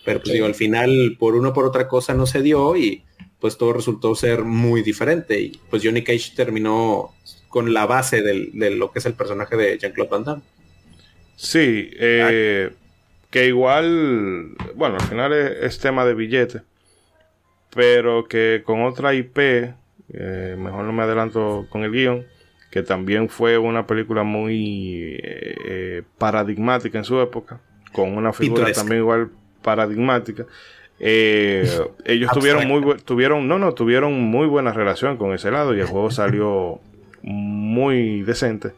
Pero 0.08 0.22
pues 0.22 0.32
digo, 0.32 0.46
al 0.46 0.56
final 0.56 1.18
por 1.20 1.36
una 1.36 1.52
por 1.52 1.66
otra 1.66 1.90
cosa 1.90 2.14
no 2.14 2.26
se 2.26 2.42
dio 2.42 2.78
y 2.78 3.04
pues 3.42 3.58
todo 3.58 3.74
resultó 3.74 4.16
ser 4.16 4.46
muy 4.46 4.82
diferente. 4.82 5.38
Y 5.42 5.60
pues 5.70 5.84
Johnny 5.84 6.02
Cage 6.02 6.32
terminó 6.34 7.14
con 7.50 7.74
la 7.74 7.86
base 7.86 8.22
de 8.22 8.70
lo 8.70 8.90
que 8.94 9.00
es 9.00 9.06
el 9.06 9.16
personaje 9.16 9.58
de 9.58 9.78
Jean-Claude 9.78 10.10
Van 10.10 10.24
Damme. 10.24 10.42
Sí, 11.36 11.90
eh, 12.00 12.72
que 13.30 13.48
igual, 13.48 14.56
bueno, 14.76 14.96
al 14.96 15.08
final 15.08 15.34
es, 15.34 15.78
tema 15.78 16.06
de 16.06 16.14
billete, 16.14 16.62
pero 17.76 18.30
que 18.30 18.64
con 18.66 18.84
otra 18.84 19.14
IP, 19.14 19.38
eh, 19.38 20.56
mejor 20.58 20.86
no 20.86 20.94
me 20.94 21.04
adelanto 21.04 21.68
con 21.70 21.84
el 21.84 21.92
guion, 21.92 22.26
que 22.72 22.82
también 22.82 23.28
fue 23.28 23.58
una 23.58 23.86
película 23.86 24.24
muy 24.24 25.20
eh, 25.22 26.04
paradigmática 26.18 26.98
en 26.98 27.04
su 27.04 27.20
época, 27.20 27.60
con 27.92 28.16
una 28.16 28.32
figura 28.32 28.72
también 28.72 29.02
igual 29.02 29.32
paradigmática. 29.62 30.46
Eh, 31.00 31.70
ellos 32.06 32.32
tuvieron 32.32 32.68
muy 32.68 32.98
tuvieron 32.98 33.48
no 33.48 33.60
no 33.60 33.74
tuvieron 33.74 34.20
muy 34.20 34.48
buena 34.48 34.74
relación 34.74 35.18
con 35.18 35.34
ese 35.34 35.52
lado 35.52 35.76
y 35.76 35.80
el 35.80 35.86
juego 35.86 36.10
salió 36.10 36.80
muy 37.22 38.24
decente 38.24 38.72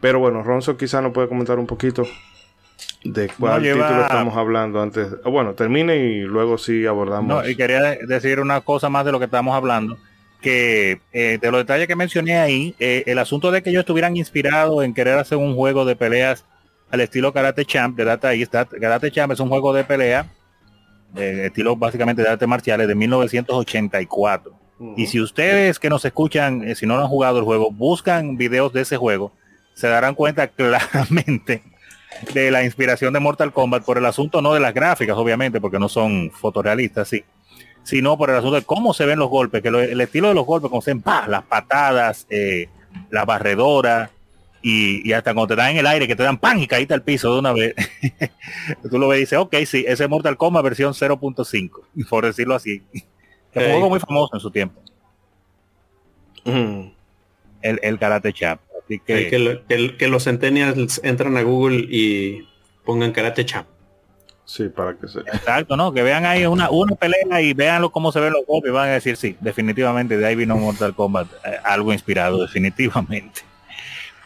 pero 0.00 0.20
bueno 0.20 0.44
Ronzo 0.44 0.76
quizá 0.76 1.00
nos 1.02 1.12
puede 1.12 1.26
comentar 1.26 1.58
un 1.58 1.66
poquito 1.66 2.06
de 3.02 3.28
cuál 3.40 3.62
título 3.62 4.02
estamos 4.02 4.36
hablando 4.36 4.80
antes 4.80 5.20
bueno 5.24 5.54
termine 5.54 5.96
y 5.96 6.20
luego 6.20 6.58
sí 6.58 6.86
abordamos 6.86 7.28
no 7.28 7.48
y 7.48 7.56
quería 7.56 7.82
decir 8.06 8.38
una 8.38 8.60
cosa 8.60 8.88
más 8.88 9.04
de 9.04 9.10
lo 9.10 9.18
que 9.18 9.24
estamos 9.24 9.56
hablando 9.56 9.98
que 10.40 11.00
eh, 11.12 11.38
de 11.40 11.50
los 11.50 11.58
detalles 11.58 11.88
que 11.88 11.96
mencioné 11.96 12.38
ahí 12.38 12.76
eh, 12.78 13.02
el 13.06 13.18
asunto 13.18 13.50
de 13.50 13.62
que 13.62 13.70
ellos 13.70 13.80
estuvieran 13.80 14.16
inspirados 14.16 14.84
en 14.84 14.94
querer 14.94 15.18
hacer 15.18 15.38
un 15.38 15.56
juego 15.56 15.84
de 15.84 15.96
peleas 15.96 16.44
al 16.90 17.00
estilo 17.00 17.32
Karate 17.32 17.64
Champ 17.64 17.96
de 17.96 18.04
Data 18.04 18.32
East. 18.34 18.54
Karate 18.80 19.10
Champ 19.10 19.32
es 19.32 19.40
un 19.40 19.48
juego 19.48 19.72
de 19.72 19.84
pelea, 19.84 20.26
de 21.12 21.46
estilo 21.46 21.76
básicamente 21.76 22.22
de 22.22 22.28
artes 22.28 22.48
marciales 22.48 22.88
de 22.88 22.94
1984. 22.94 24.58
Y 24.96 25.06
si 25.06 25.20
ustedes 25.20 25.78
que 25.78 25.90
nos 25.90 26.04
escuchan, 26.04 26.62
eh, 26.62 26.74
si 26.76 26.86
no 26.86 26.98
han 26.98 27.08
jugado 27.08 27.38
el 27.38 27.44
juego, 27.44 27.70
buscan 27.70 28.36
videos 28.36 28.72
de 28.72 28.82
ese 28.82 28.96
juego, 28.96 29.32
se 29.74 29.88
darán 29.88 30.14
cuenta 30.14 30.48
claramente 30.48 31.62
de 32.34 32.50
la 32.50 32.62
inspiración 32.62 33.12
de 33.12 33.20
Mortal 33.20 33.52
Kombat 33.52 33.84
por 33.84 33.98
el 33.98 34.06
asunto 34.06 34.40
no 34.40 34.54
de 34.54 34.60
las 34.60 34.74
gráficas, 34.74 35.16
obviamente, 35.16 35.60
porque 35.60 35.80
no 35.80 35.88
son 35.88 36.30
fotorrealistas, 36.30 37.08
sí, 37.08 37.24
sino 37.82 38.16
por 38.16 38.30
el 38.30 38.36
asunto 38.36 38.56
de 38.56 38.62
cómo 38.62 38.94
se 38.94 39.04
ven 39.04 39.18
los 39.18 39.28
golpes, 39.28 39.62
que 39.62 39.68
el 39.68 40.00
estilo 40.00 40.28
de 40.28 40.34
los 40.34 40.46
golpes, 40.46 40.70
como 40.70 40.82
se 40.82 40.94
ven, 40.94 41.02
las 41.26 41.42
patadas, 41.42 42.26
eh, 42.30 42.68
la 43.10 43.24
barredora, 43.24 44.10
y, 44.62 45.12
hasta 45.12 45.34
cuando 45.34 45.54
te 45.54 45.60
dan 45.60 45.70
en 45.70 45.78
el 45.78 45.86
aire, 45.86 46.06
que 46.06 46.16
te 46.16 46.22
dan 46.22 46.38
pan 46.38 46.58
y 46.58 46.66
caíste 46.66 46.94
al 46.94 47.02
piso 47.02 47.32
de 47.32 47.38
una 47.38 47.52
vez, 47.52 47.74
tú 48.90 48.98
lo 48.98 49.08
ves 49.08 49.18
y 49.18 49.20
dices, 49.20 49.38
ok, 49.38 49.54
sí, 49.66 49.84
ese 49.86 50.04
es 50.04 50.10
Mortal 50.10 50.36
Kombat 50.36 50.64
versión 50.64 50.92
0.5, 50.92 52.08
por 52.08 52.26
decirlo 52.26 52.54
así. 52.54 52.82
Un 53.54 53.64
juego 53.64 53.88
muy 53.88 54.00
famoso 54.00 54.34
en 54.34 54.40
su 54.40 54.50
tiempo. 54.50 54.80
el, 56.44 56.92
el 57.62 57.98
Karate 57.98 58.32
Champ. 58.32 58.60
que, 58.88 59.02
que, 59.98 60.08
los 60.08 60.24
centennials 60.24 61.00
entran 61.04 61.36
a 61.36 61.42
Google 61.42 61.86
y 61.88 62.48
pongan 62.84 63.12
Karate 63.12 63.44
Champ. 63.44 63.68
Sí, 64.44 64.70
para 64.70 64.96
que 64.96 65.06
se... 65.08 65.20
Exacto, 65.20 65.76
¿no? 65.76 65.92
Que 65.92 66.02
vean 66.02 66.24
ahí 66.24 66.46
una, 66.46 66.70
una 66.70 66.96
pelea 66.96 67.42
y 67.42 67.52
vean 67.52 67.86
cómo 67.90 68.12
se 68.12 68.18
ven 68.18 68.32
los 68.32 68.46
golpes 68.46 68.70
y 68.70 68.72
van 68.72 68.88
a 68.88 68.92
decir, 68.92 69.18
sí, 69.18 69.36
definitivamente 69.40 70.16
de 70.16 70.26
ahí 70.26 70.34
vino 70.34 70.56
Mortal 70.56 70.94
Kombat, 70.94 71.28
eh, 71.44 71.58
algo 71.64 71.92
inspirado, 71.92 72.40
definitivamente. 72.40 73.42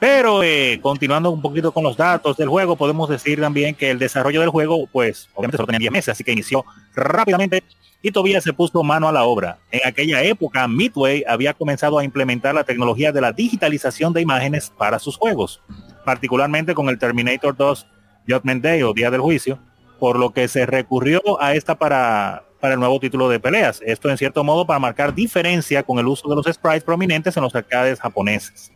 Pero 0.03 0.43
eh, 0.43 0.81
continuando 0.83 1.31
un 1.31 1.41
poquito 1.41 1.71
con 1.71 1.85
los 1.85 1.97
datos 1.97 2.37
del 2.37 2.49
juego, 2.49 2.75
podemos 2.75 3.09
decir 3.09 3.41
también 3.41 3.77
que 3.77 3.89
el 3.89 4.01
desarrollo 4.01 4.41
del 4.41 4.51
juego, 4.51 4.89
pues 4.89 5.29
obviamente 5.33 5.59
solo 5.59 5.69
tenía 5.69 5.79
10 5.79 5.93
meses, 5.93 6.09
así 6.09 6.25
que 6.25 6.33
inició 6.33 6.65
rápidamente 6.93 7.63
y 8.03 8.11
todavía 8.11 8.41
se 8.41 8.53
puso 8.53 8.83
mano 8.83 9.09
a 9.09 9.13
la 9.13 9.23
obra. 9.23 9.61
En 9.71 9.83
aquella 9.85 10.21
época, 10.25 10.67
Midway 10.67 11.23
había 11.29 11.55
comenzado 11.55 12.01
a 12.01 12.05
implementar 12.05 12.53
la 12.53 12.65
tecnología 12.65 13.13
de 13.13 13.21
la 13.21 13.31
digitalización 13.31 14.13
de 14.13 14.23
imágenes 14.23 14.73
para 14.77 14.99
sus 14.99 15.17
juegos, 15.17 15.63
particularmente 16.05 16.75
con 16.75 16.89
el 16.89 16.99
Terminator 16.99 17.57
2 17.57 17.87
Judgment 18.27 18.65
Day 18.65 18.83
o 18.83 18.93
Día 18.95 19.09
del 19.09 19.21
Juicio, 19.21 19.61
por 20.01 20.19
lo 20.19 20.31
que 20.31 20.49
se 20.49 20.67
recurrió 20.67 21.23
a 21.41 21.55
esta 21.55 21.77
para, 21.77 22.43
para 22.59 22.75
el 22.75 22.81
nuevo 22.81 22.99
título 22.99 23.29
de 23.29 23.39
peleas. 23.39 23.81
Esto 23.87 24.11
en 24.11 24.19
cierto 24.19 24.43
modo 24.43 24.67
para 24.67 24.81
marcar 24.81 25.15
diferencia 25.15 25.85
con 25.85 26.01
el 26.01 26.09
uso 26.09 26.29
de 26.29 26.35
los 26.35 26.47
sprites 26.53 26.83
prominentes 26.83 27.37
en 27.37 27.45
los 27.45 27.55
arcades 27.55 28.01
japoneses. 28.01 28.73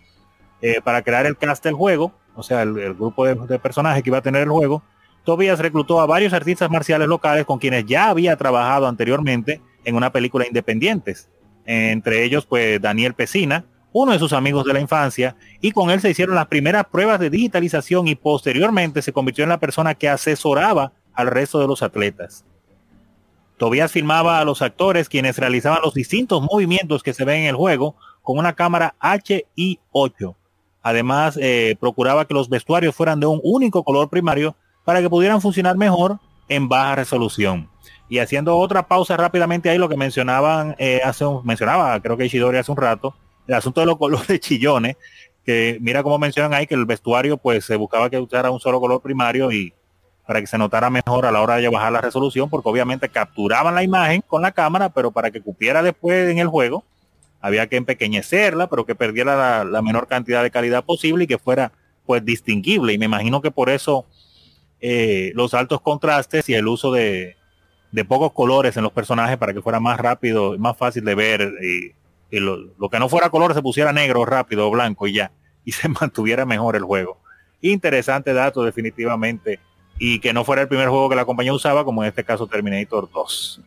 Eh, 0.63 0.81
para 0.83 1.03
crear 1.03 1.27
el 1.27 1.37
cast 1.37 1.63
del 1.65 1.75
juego, 1.75 2.13
o 2.35 2.43
sea, 2.43 2.63
el, 2.63 2.95
grupo 2.95 3.27
de, 3.27 3.59
personajes 3.59 4.03
que 4.03 4.11
iba 4.11 4.19
a 4.19 4.23
tener 4.23 4.43
el 4.43 4.49
juego, 4.49 4.83
Tobias 5.25 5.59
reclutó 5.59 6.01
a 6.01 6.07
varios 6.07 6.33
artistas 6.33 6.71
marciales 6.71 7.09
locales 7.09 7.45
con 7.45 7.59
quienes 7.59 7.85
ya 7.85 8.09
había 8.09 8.37
trabajado 8.37 8.87
anteriormente 8.87 9.61
en 9.85 9.97
una 9.97 10.13
película 10.13 10.47
independientes. 10.47 11.29
Entre 11.67 12.25
ellos, 12.25 12.47
pues, 12.47 12.81
Daniel 12.81 13.15
Pesina, 13.15 13.65
uno 13.93 14.13
de 14.13 14.19
sus 14.19 14.33
amigos 14.33 14.65
de 14.65 14.73
la 14.73 14.81
infancia, 14.81 15.37
y 15.61 15.73
con 15.73 15.91
él 15.91 16.01
se 16.01 16.11
hicieron 16.11 16.35
las 16.35 16.47
primeras 16.47 16.85
pruebas 16.87 17.19
de 17.19 17.31
digitalización 17.31 18.07
y 18.09 18.15
posteriormente 18.15 19.03
se 19.03 19.13
convirtió 19.13 19.45
en 19.45 19.51
la 19.51 19.61
persona 19.61 19.95
que 19.95 20.09
asesoraba 20.09 20.93
al 21.13 21.27
resto 21.27 21.59
de 21.61 21.67
los 21.67 21.83
atletas. 21.83 22.45
Tobias 23.57 23.91
filmaba 23.91 24.39
a 24.39 24.45
los 24.45 24.63
actores 24.63 25.09
quienes 25.09 25.39
realizaban 25.39 25.81
los 25.83 25.95
distintos 25.95 26.43
movimientos 26.43 27.03
que 27.03 27.15
se 27.15 27.25
ven 27.25 27.43
en 27.43 27.47
el 27.47 27.57
juego 27.57 27.97
con 28.23 28.39
una 28.39 28.55
cámara 28.55 28.95
HI8 29.01 30.35
Además, 30.87 31.37
eh, 31.43 31.75
procuraba 31.81 32.27
que 32.27 32.35
los 32.35 32.49
vestuarios 32.49 32.95
fueran 32.95 33.19
de 33.19 33.27
un 33.27 33.41
único 33.43 33.83
color 33.83 34.09
primario 34.09 34.55
para 34.85 35.01
que 35.01 35.11
pudieran 35.11 35.41
funcionar 35.41 35.77
mejor 35.77 36.21
en 36.49 36.69
baja 36.69 36.95
resolución. 36.95 37.69
Y 38.09 38.21
haciendo 38.21 38.57
otra 38.57 38.87
pausa 38.87 39.17
rápidamente 39.17 39.69
ahí, 39.69 39.79
lo 39.79 39.89
que 39.89 39.97
mencionaban, 39.97 40.77
eh, 40.79 41.01
hace 41.05 41.25
un, 41.25 41.45
mencionaba, 41.45 42.01
creo 42.01 42.17
que 42.17 42.27
Ishidori 42.27 42.59
hace 42.59 42.71
un 42.71 42.77
rato, 42.77 43.17
el 43.49 43.55
asunto 43.55 43.81
de 43.81 43.87
los 43.89 43.99
colores 43.99 44.39
chillones, 44.39 44.97
que 45.45 45.77
mira 45.81 46.05
cómo 46.05 46.21
mencionan 46.21 46.55
ahí 46.55 46.69
que 46.69 46.77
el 46.77 46.87
vestuario 46.87 47.37
pues 47.37 47.65
se 47.65 47.75
buscaba 47.75 48.09
que 48.09 48.21
usara 48.21 48.53
un 48.53 48.61
solo 48.61 48.79
color 48.79 49.03
primario 49.03 49.51
y 49.51 49.75
para 50.25 50.41
que 50.41 50.47
se 50.47 50.57
notara 50.57 50.89
mejor 50.89 51.27
a 51.27 51.33
la 51.33 51.43
hora 51.43 51.57
de 51.57 51.69
bajar 51.69 51.91
la 51.91 52.01
resolución, 52.01 52.49
porque 52.49 52.69
obviamente 52.69 53.09
capturaban 53.09 53.75
la 53.75 53.83
imagen 53.83 54.23
con 54.25 54.41
la 54.41 54.53
cámara, 54.53 54.91
pero 54.91 55.11
para 55.11 55.33
que 55.33 55.41
cupiera 55.41 55.83
después 55.83 56.31
en 56.31 56.39
el 56.39 56.47
juego, 56.47 56.85
había 57.41 57.67
que 57.69 57.77
empequeñecerla, 57.77 58.69
pero 58.69 58.87
que 58.87 58.95
perdiera 58.95 59.65
la, 59.65 59.83
menor 59.83 60.09
cantidad 60.09 60.43
de 60.43 60.51
calidad 60.51 60.85
posible 60.85 61.25
y 61.25 61.27
que 61.27 61.39
fuera 61.39 61.73
pues 62.05 62.25
distinguible. 62.25 62.93
Y 62.93 62.99
me 62.99 63.07
imagino 63.07 63.43
que 63.43 63.51
por 63.51 63.71
eso 63.71 64.07
eh, 64.81 65.33
los 65.35 65.55
altos 65.55 65.81
contrastes 65.81 66.49
y 66.49 66.55
el 66.55 66.67
uso 66.67 66.93
de, 66.93 67.37
pocos 68.09 68.33
colores 68.33 68.77
en 68.77 68.83
los 68.83 68.93
personajes 68.93 69.39
para 69.39 69.55
que 69.55 69.63
fuera 69.63 69.81
más 69.81 69.99
rápido 69.99 70.55
y 70.55 70.59
más 70.59 70.77
fácil 70.77 71.05
de 71.05 71.15
ver 71.15 71.53
y 72.31 72.41
lo, 72.41 72.57
lo, 72.79 72.91
que 72.91 72.99
no 72.99 73.09
fuera 73.09 73.31
color 73.31 73.55
se 73.55 73.63
pusiera 73.63 73.93
negro 73.93 74.25
rápido 74.27 74.67
o 74.67 74.71
blanco 74.71 75.07
y 75.07 75.15
ya, 75.15 75.31
y 75.65 75.73
se 75.73 75.89
mantuviera 75.89 76.45
mejor 76.45 76.77
el 76.77 76.85
juego. 76.85 77.19
Interesante 77.63 78.35
dato 78.35 78.63
definitivamente, 78.63 79.61
y 79.99 80.21
que 80.21 80.33
no 80.33 80.45
fuera 80.45 80.63
el 80.63 80.69
primer 80.69 80.89
juego 80.89 81.09
que 81.09 81.17
la 81.17 81.25
compañía 81.25 81.53
usaba, 81.53 81.85
como 81.85 82.03
en 82.03 82.09
este 82.09 82.25
caso 82.25 82.47
Terminator 82.47 83.09
2. 83.13 83.61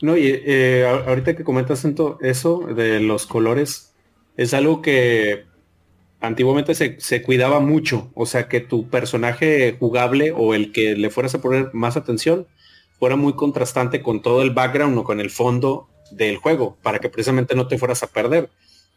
No, 0.00 0.16
y 0.16 0.26
eh, 0.26 0.86
ahorita 0.86 1.34
que 1.34 1.44
comentas 1.44 1.84
eso 2.20 2.60
de 2.60 3.00
los 3.00 3.26
colores, 3.26 3.94
es 4.36 4.54
algo 4.54 4.80
que 4.80 5.44
antiguamente 6.20 6.74
se, 6.74 7.00
se, 7.00 7.22
cuidaba 7.22 7.60
mucho, 7.60 8.10
o 8.14 8.26
sea 8.26 8.48
que 8.48 8.60
tu 8.60 8.88
personaje 8.88 9.76
jugable 9.78 10.32
o 10.32 10.54
el 10.54 10.72
que 10.72 10.96
le 10.96 11.10
fueras 11.10 11.34
a 11.34 11.40
poner 11.40 11.70
más 11.74 11.96
atención 11.96 12.46
fuera 12.98 13.16
muy 13.16 13.34
contrastante 13.34 14.02
con 14.02 14.22
todo 14.22 14.42
el 14.42 14.50
background 14.50 14.98
o 14.98 15.04
con 15.04 15.20
el 15.20 15.30
fondo 15.30 15.88
del 16.10 16.36
juego, 16.36 16.76
para 16.82 16.98
que 16.98 17.08
precisamente 17.08 17.54
no 17.54 17.68
te 17.68 17.78
fueras 17.78 18.02
a 18.02 18.08
perder. 18.08 18.50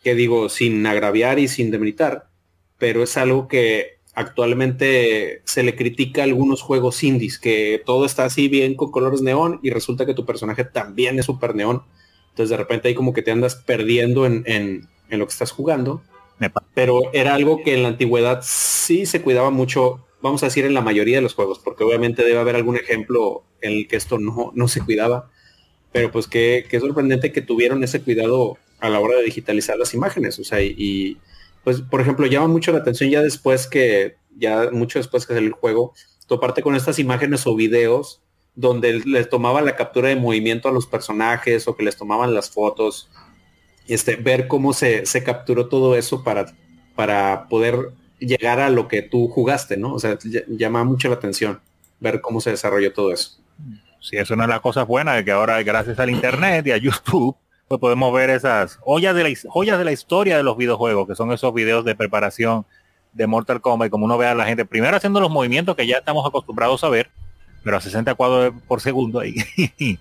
Que 0.04 0.16
digo, 0.16 0.50
sin 0.50 0.86
agraviar 0.88 1.38
y 1.38 1.48
sin 1.48 1.70
demeritar, 1.70 2.28
pero 2.80 3.04
es 3.04 3.18
algo 3.18 3.48
que 3.48 4.00
actualmente 4.14 5.42
se 5.46 5.64
le 5.64 5.76
critica 5.76 6.22
a 6.22 6.26
algunos 6.26 6.62
juegos 6.62 7.04
indies, 7.04 7.40
que 7.40 7.82
todo 7.86 8.06
está 8.06 8.26
así 8.26 8.48
bien 8.48 8.76
con 8.76 8.92
colores 8.92 9.22
neón 9.22 9.60
y 9.64 9.70
resulta 9.70 10.06
que 10.06 10.14
tu 10.14 10.26
personaje 10.26 10.64
también 10.64 11.18
es 11.20 11.26
super 11.26 11.56
neón. 11.56 11.84
Entonces 12.30 12.50
de 12.50 12.58
repente 12.58 12.88
ahí 12.88 12.96
como 12.96 13.14
que 13.14 13.22
te 13.22 13.32
andas 13.32 13.56
perdiendo 13.56 14.26
en, 14.26 14.44
en, 14.46 14.88
en 15.10 15.20
lo 15.20 15.26
que 15.26 15.32
estás 15.34 15.52
jugando. 15.52 16.02
Pero 16.74 17.14
era 17.14 17.36
algo 17.36 17.62
que 17.64 17.76
en 17.76 17.84
la 17.84 17.90
antigüedad 17.90 18.40
sí 18.44 19.06
se 19.06 19.22
cuidaba 19.22 19.52
mucho, 19.52 20.08
vamos 20.22 20.42
a 20.42 20.48
decir 20.48 20.66
en 20.66 20.74
la 20.74 20.82
mayoría 20.82 21.18
de 21.18 21.22
los 21.22 21.36
juegos, 21.36 21.60
porque 21.60 21.84
obviamente 21.84 22.24
debe 22.24 22.40
haber 22.40 22.56
algún 22.56 22.78
ejemplo 22.78 23.44
en 23.62 23.74
el 23.74 23.88
que 23.88 23.98
esto 23.98 24.18
no, 24.18 24.52
no 24.56 24.68
se 24.68 24.82
cuidaba. 24.82 25.30
Pero 25.92 26.12
pues 26.12 26.28
qué, 26.28 26.66
qué 26.68 26.80
sorprendente 26.80 27.32
que 27.32 27.42
tuvieron 27.42 27.84
ese 27.84 28.02
cuidado 28.02 28.58
a 28.80 28.90
la 28.90 29.00
hora 29.00 29.18
de 29.18 29.24
digitalizar 29.24 29.78
las 29.78 29.94
imágenes. 29.94 30.40
O 30.40 30.44
sea, 30.44 30.62
y, 30.62 31.18
pues 31.64 31.82
por 31.82 32.02
ejemplo 32.02 32.26
llama 32.26 32.48
mucho 32.48 32.72
la 32.72 32.80
atención 32.80 33.10
ya 33.10 33.22
después 33.22 33.68
que, 33.68 34.16
ya 34.38 34.70
mucho 34.72 35.00
después 35.00 35.26
que 35.26 35.38
el 35.38 35.52
juego, 35.52 35.94
toparte 36.28 36.62
con 36.62 36.76
estas 36.76 37.00
imágenes 37.00 37.46
o 37.48 37.56
videos 37.56 38.22
donde 38.56 39.02
les 39.06 39.30
tomaban 39.30 39.66
la 39.66 39.76
captura 39.76 40.10
de 40.10 40.16
movimiento 40.16 40.68
a 40.68 40.72
los 40.72 40.86
personajes 40.88 41.68
o 41.68 41.76
que 41.76 41.84
les 41.84 41.96
tomaban 41.96 42.34
las 42.34 42.50
fotos 42.50 43.10
este, 43.88 44.16
ver 44.16 44.48
cómo 44.48 44.74
se, 44.74 45.06
se 45.06 45.24
capturó 45.24 45.68
todo 45.68 45.96
eso 45.96 46.24
para, 46.24 46.46
para 46.96 47.48
poder 47.48 47.92
llegar 48.20 48.60
a 48.60 48.70
lo 48.70 48.88
que 48.88 49.02
tú 49.02 49.28
jugaste, 49.28 49.78
¿no? 49.78 49.94
O 49.94 50.00
sea, 50.00 50.18
llama 50.48 50.84
mucho 50.84 51.10
la 51.10 51.16
atención 51.16 51.60
ver 52.00 52.22
cómo 52.22 52.42
se 52.42 52.52
desarrolló 52.52 52.94
todo 52.94 53.12
eso. 53.12 53.38
Sí, 54.00 54.18
eso 54.18 54.36
no 54.36 54.44
es 54.44 54.50
la 54.50 54.60
cosa 54.60 54.84
buena 54.84 55.14
de 55.14 55.24
que 55.24 55.32
ahora 55.32 55.62
gracias 55.64 56.00
al 56.00 56.10
internet 56.10 56.66
y 56.68 56.72
a 56.72 56.78
YouTube 56.78 57.36
pues 57.72 57.80
podemos 57.80 58.14
ver 58.14 58.30
esas 58.30 58.76
joyas 58.82 59.16
de 59.16 59.24
la 59.24 59.30
joyas 59.48 59.78
de 59.78 59.86
la 59.86 59.94
historia 59.94 60.36
de 60.36 60.44
los 60.44 60.58
videojuegos, 60.58 61.08
que 61.08 61.16
son 61.16 61.32
esos 61.32 61.54
videos 61.54 61.86
de 61.86 61.96
preparación 61.96 62.66
de 63.14 63.28
Mortal 63.28 63.62
Kombat, 63.62 63.90
como 63.90 64.04
uno 64.04 64.18
ve 64.18 64.28
a 64.28 64.36
la 64.36 64.46
gente 64.46 64.66
primero 64.66 64.98
haciendo 64.98 65.22
los 65.22 65.32
movimientos 65.32 65.78
que 65.78 65.88
ya 65.88 66.00
estamos 66.00 66.28
acostumbrados 66.28 66.84
a 66.84 66.90
ver, 66.90 67.10
pero 67.64 67.78
a 67.78 67.82
60 67.82 68.14
cuadros 68.16 68.54
por 68.68 68.82
segundo 68.82 69.22
ahí. 69.22 69.36
y, 69.78 69.98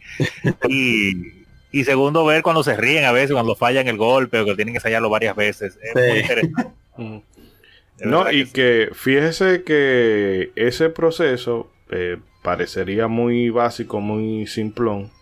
y 1.70 1.84
segundo, 1.84 2.24
ver 2.24 2.42
cuando 2.42 2.64
se 2.64 2.76
ríen 2.76 3.04
a 3.04 3.12
veces, 3.12 3.34
cuando 3.34 3.54
fallan 3.54 3.86
el 3.86 3.96
golpe 3.96 4.40
o 4.40 4.44
que 4.44 4.56
tienen 4.56 4.74
que 4.74 4.78
ensayarlo 4.78 5.08
varias 5.08 5.36
veces. 5.36 5.78
Es 5.80 5.94
muy 5.94 6.18
interesante. 6.18 6.72
no, 8.04 8.32
y 8.32 8.46
que 8.46 8.90
fíjese 8.94 9.62
que 9.62 10.50
ese 10.56 10.90
proceso 10.90 11.70
eh, 11.90 12.16
parecería 12.42 13.06
muy 13.06 13.50
básico, 13.50 14.00
muy 14.00 14.48
simplón. 14.48 15.12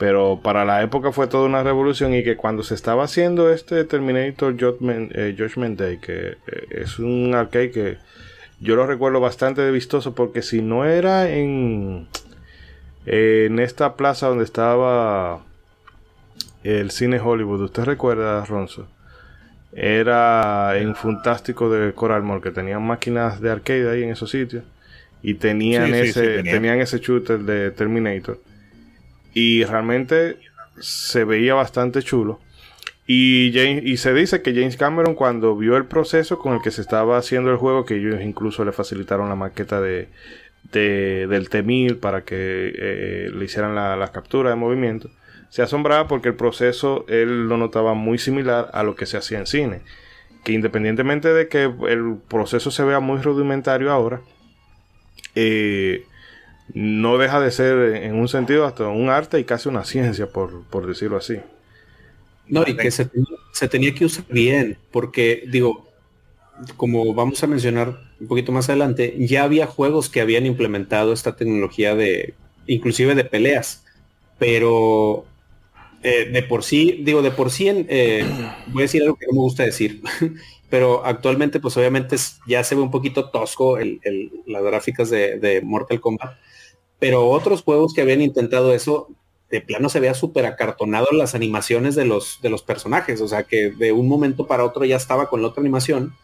Pero 0.00 0.40
para 0.42 0.64
la 0.64 0.82
época 0.82 1.12
fue 1.12 1.26
toda 1.26 1.44
una 1.44 1.62
revolución 1.62 2.14
y 2.14 2.24
que 2.24 2.34
cuando 2.34 2.62
se 2.62 2.74
estaba 2.74 3.04
haciendo 3.04 3.52
este 3.52 3.84
Terminator 3.84 4.58
Judgment, 4.58 5.12
eh, 5.14 5.36
Day, 5.76 5.98
que 5.98 6.38
eh, 6.46 6.66
es 6.70 6.98
un 6.98 7.34
arcade 7.34 7.70
que 7.70 7.98
yo 8.60 8.76
lo 8.76 8.86
recuerdo 8.86 9.20
bastante 9.20 9.70
vistoso 9.70 10.14
porque 10.14 10.40
si 10.40 10.62
no 10.62 10.86
era 10.86 11.28
en 11.28 12.08
en 13.04 13.58
esta 13.58 13.94
plaza 13.96 14.28
donde 14.28 14.44
estaba 14.44 15.42
el 16.64 16.90
cine 16.92 17.20
Hollywood, 17.20 17.60
¿usted 17.60 17.84
recuerda, 17.84 18.42
Ronzo? 18.46 18.88
Era 19.74 20.78
en 20.78 20.94
Fantástico 20.94 21.68
de 21.68 21.92
Coral 21.92 22.22
Mall, 22.22 22.40
que 22.40 22.52
tenían 22.52 22.82
máquinas 22.86 23.42
de 23.42 23.50
arcade 23.50 23.90
ahí 23.90 24.02
en 24.02 24.12
esos 24.12 24.30
sitios. 24.30 24.64
Y 25.22 25.34
tenían, 25.34 25.92
ese, 25.94 26.42
tenían. 26.42 26.80
ese 26.80 27.00
shooter 27.00 27.40
de 27.40 27.70
Terminator. 27.70 28.40
Y 29.34 29.64
realmente 29.64 30.38
se 30.80 31.24
veía 31.24 31.54
bastante 31.54 32.02
chulo. 32.02 32.40
Y, 33.06 33.58
y 33.58 33.96
se 33.96 34.14
dice 34.14 34.40
que 34.40 34.54
James 34.54 34.76
Cameron 34.76 35.14
cuando 35.14 35.56
vio 35.56 35.76
el 35.76 35.86
proceso 35.86 36.38
con 36.38 36.54
el 36.54 36.62
que 36.62 36.70
se 36.70 36.80
estaba 36.80 37.18
haciendo 37.18 37.50
el 37.50 37.56
juego, 37.56 37.84
que 37.84 37.96
ellos 37.96 38.20
incluso 38.22 38.64
le 38.64 38.70
facilitaron 38.70 39.28
la 39.28 39.34
maqueta 39.34 39.80
de, 39.80 40.08
del 40.72 41.48
T-1000 41.48 41.98
para 41.98 42.24
que 42.24 42.72
eh, 42.74 43.30
le 43.34 43.44
hicieran 43.44 43.74
la, 43.74 44.12
captura 44.12 44.50
de 44.50 44.56
movimiento, 44.56 45.10
se 45.48 45.62
asombraba 45.62 46.06
porque 46.06 46.28
el 46.28 46.36
proceso 46.36 47.04
él 47.08 47.48
lo 47.48 47.56
notaba 47.56 47.94
muy 47.94 48.18
similar 48.18 48.70
a 48.72 48.82
lo 48.82 48.94
que 48.94 49.06
se 49.06 49.16
hacía 49.16 49.38
en 49.38 49.46
cine. 49.46 49.80
Que 50.44 50.52
independientemente 50.52 51.34
de 51.34 51.48
que 51.48 51.64
el 51.64 52.16
proceso 52.28 52.70
se 52.70 52.84
vea 52.84 53.00
muy 53.00 53.20
rudimentario 53.20 53.90
ahora, 53.90 54.20
eh, 55.34 56.06
no 56.74 57.18
deja 57.18 57.40
de 57.40 57.50
ser 57.50 57.96
en 58.04 58.14
un 58.14 58.28
sentido 58.28 58.66
hasta 58.66 58.88
un 58.88 59.08
arte 59.08 59.38
y 59.38 59.44
casi 59.44 59.68
una 59.68 59.84
ciencia, 59.84 60.26
por, 60.28 60.86
decirlo 60.86 61.16
así. 61.16 61.38
No, 62.48 62.64
y 62.66 62.76
que 62.76 62.90
se, 62.90 63.08
se 63.52 63.68
tenía 63.68 63.94
que 63.94 64.04
usar 64.04 64.24
bien, 64.28 64.76
porque 64.90 65.44
digo, 65.48 65.86
como 66.76 67.14
vamos 67.14 67.42
a 67.42 67.46
mencionar 67.46 67.98
un 68.20 68.26
poquito 68.26 68.52
más 68.52 68.68
adelante, 68.68 69.14
ya 69.18 69.44
había 69.44 69.66
juegos 69.66 70.08
que 70.08 70.20
habían 70.20 70.46
implementado 70.46 71.12
esta 71.12 71.36
tecnología 71.36 71.94
de, 71.94 72.34
inclusive 72.66 73.14
de 73.14 73.24
peleas, 73.24 73.84
pero 74.38 75.24
eh, 76.02 76.30
de 76.30 76.42
por 76.42 76.62
sí, 76.64 77.00
digo, 77.02 77.22
de 77.22 77.30
por 77.30 77.50
sí, 77.50 77.68
eh, 77.68 78.24
voy 78.68 78.82
a 78.82 78.84
decir 78.84 79.02
algo 79.02 79.16
que 79.16 79.26
no 79.26 79.32
me 79.32 79.40
gusta 79.40 79.64
decir, 79.64 80.02
pero 80.70 81.04
actualmente 81.04 81.60
pues 81.60 81.76
obviamente 81.76 82.16
ya 82.46 82.62
se 82.64 82.74
ve 82.74 82.80
un 82.80 82.90
poquito 82.90 83.30
tosco 83.30 83.78
las 84.46 84.62
gráficas 84.62 85.10
de, 85.10 85.60
Mortal 85.64 86.00
Kombat, 86.00 86.36
pero 87.00 87.28
otros 87.28 87.62
juegos 87.62 87.92
que 87.92 88.02
habían 88.02 88.20
intentado 88.20 88.72
eso, 88.72 89.08
de 89.50 89.60
plano 89.60 89.88
se 89.88 89.98
vea 89.98 90.14
súper 90.14 90.46
acartonado 90.46 91.08
las 91.12 91.34
animaciones 91.34 91.96
de 91.96 92.04
los, 92.04 92.38
de 92.40 92.50
los 92.50 92.62
personajes, 92.62 93.20
o 93.20 93.26
sea 93.26 93.42
que 93.42 93.70
de 93.70 93.90
un 93.90 94.06
momento 94.06 94.46
para 94.46 94.64
otro 94.64 94.84
ya 94.84 94.96
estaba 94.96 95.28
con 95.28 95.42
la 95.42 95.48
otra 95.48 95.60
animación 95.60 96.14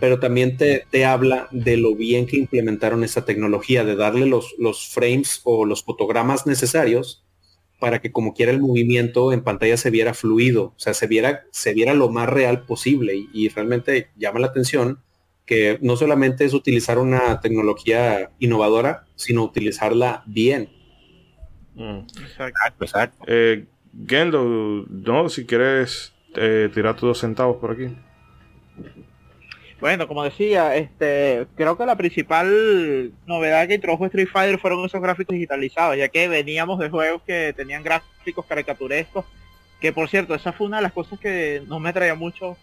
pero 0.00 0.18
también 0.18 0.56
te, 0.56 0.84
te, 0.90 1.04
habla 1.04 1.46
de 1.52 1.76
lo 1.76 1.94
bien 1.94 2.26
que 2.26 2.36
implementaron 2.36 3.04
esta 3.04 3.24
tecnología, 3.24 3.84
de 3.84 3.94
darle 3.94 4.26
los, 4.26 4.52
los 4.58 4.88
frames 4.88 5.42
o 5.44 5.64
los 5.64 5.84
fotogramas 5.84 6.44
necesarios 6.44 7.22
para 7.78 8.00
que 8.00 8.10
como 8.10 8.34
quiera 8.34 8.50
el 8.50 8.60
movimiento 8.60 9.32
en 9.32 9.42
pantalla 9.42 9.76
se 9.76 9.90
viera 9.90 10.12
fluido, 10.12 10.64
o 10.64 10.74
sea, 10.76 10.92
se 10.92 11.06
viera, 11.06 11.44
se 11.52 11.72
viera 11.72 11.94
lo 11.94 12.10
más 12.10 12.28
real 12.28 12.64
posible. 12.66 13.14
Y, 13.32 13.48
realmente 13.48 14.10
llama 14.16 14.40
la 14.40 14.48
atención 14.48 14.98
que 15.50 15.80
no 15.82 15.96
solamente 15.96 16.44
es 16.44 16.54
utilizar 16.54 16.96
una 16.98 17.40
tecnología 17.40 18.30
innovadora, 18.38 19.06
sino 19.16 19.42
utilizarla 19.42 20.22
bien. 20.24 20.70
Exacto, 21.76 22.84
exacto. 22.84 23.24
Eh, 23.26 23.66
Gendo, 24.06 24.86
no, 24.88 25.28
si 25.28 25.46
quieres 25.46 26.14
eh, 26.36 26.70
tirar 26.72 26.94
tus 26.94 27.08
dos 27.08 27.18
centavos 27.18 27.56
por 27.56 27.72
aquí. 27.72 27.88
Bueno, 29.80 30.06
como 30.06 30.22
decía, 30.22 30.76
este, 30.76 31.48
creo 31.56 31.76
que 31.76 31.84
la 31.84 31.96
principal 31.96 33.12
novedad 33.26 33.66
que 33.66 33.74
introdujo 33.74 34.06
Street 34.06 34.28
Fighter 34.32 34.60
fueron 34.60 34.84
esos 34.84 35.02
gráficos 35.02 35.34
digitalizados, 35.34 35.96
ya 35.96 36.08
que 36.10 36.28
veníamos 36.28 36.78
de 36.78 36.90
juegos 36.90 37.22
que 37.22 37.52
tenían 37.56 37.82
gráficos 37.82 38.46
caricaturescos, 38.46 39.24
que 39.80 39.92
por 39.92 40.08
cierto, 40.08 40.36
esa 40.36 40.52
fue 40.52 40.68
una 40.68 40.76
de 40.76 40.84
las 40.84 40.92
cosas 40.92 41.18
que 41.18 41.64
no 41.66 41.80
me 41.80 41.92
traía 41.92 42.14
mucho 42.14 42.56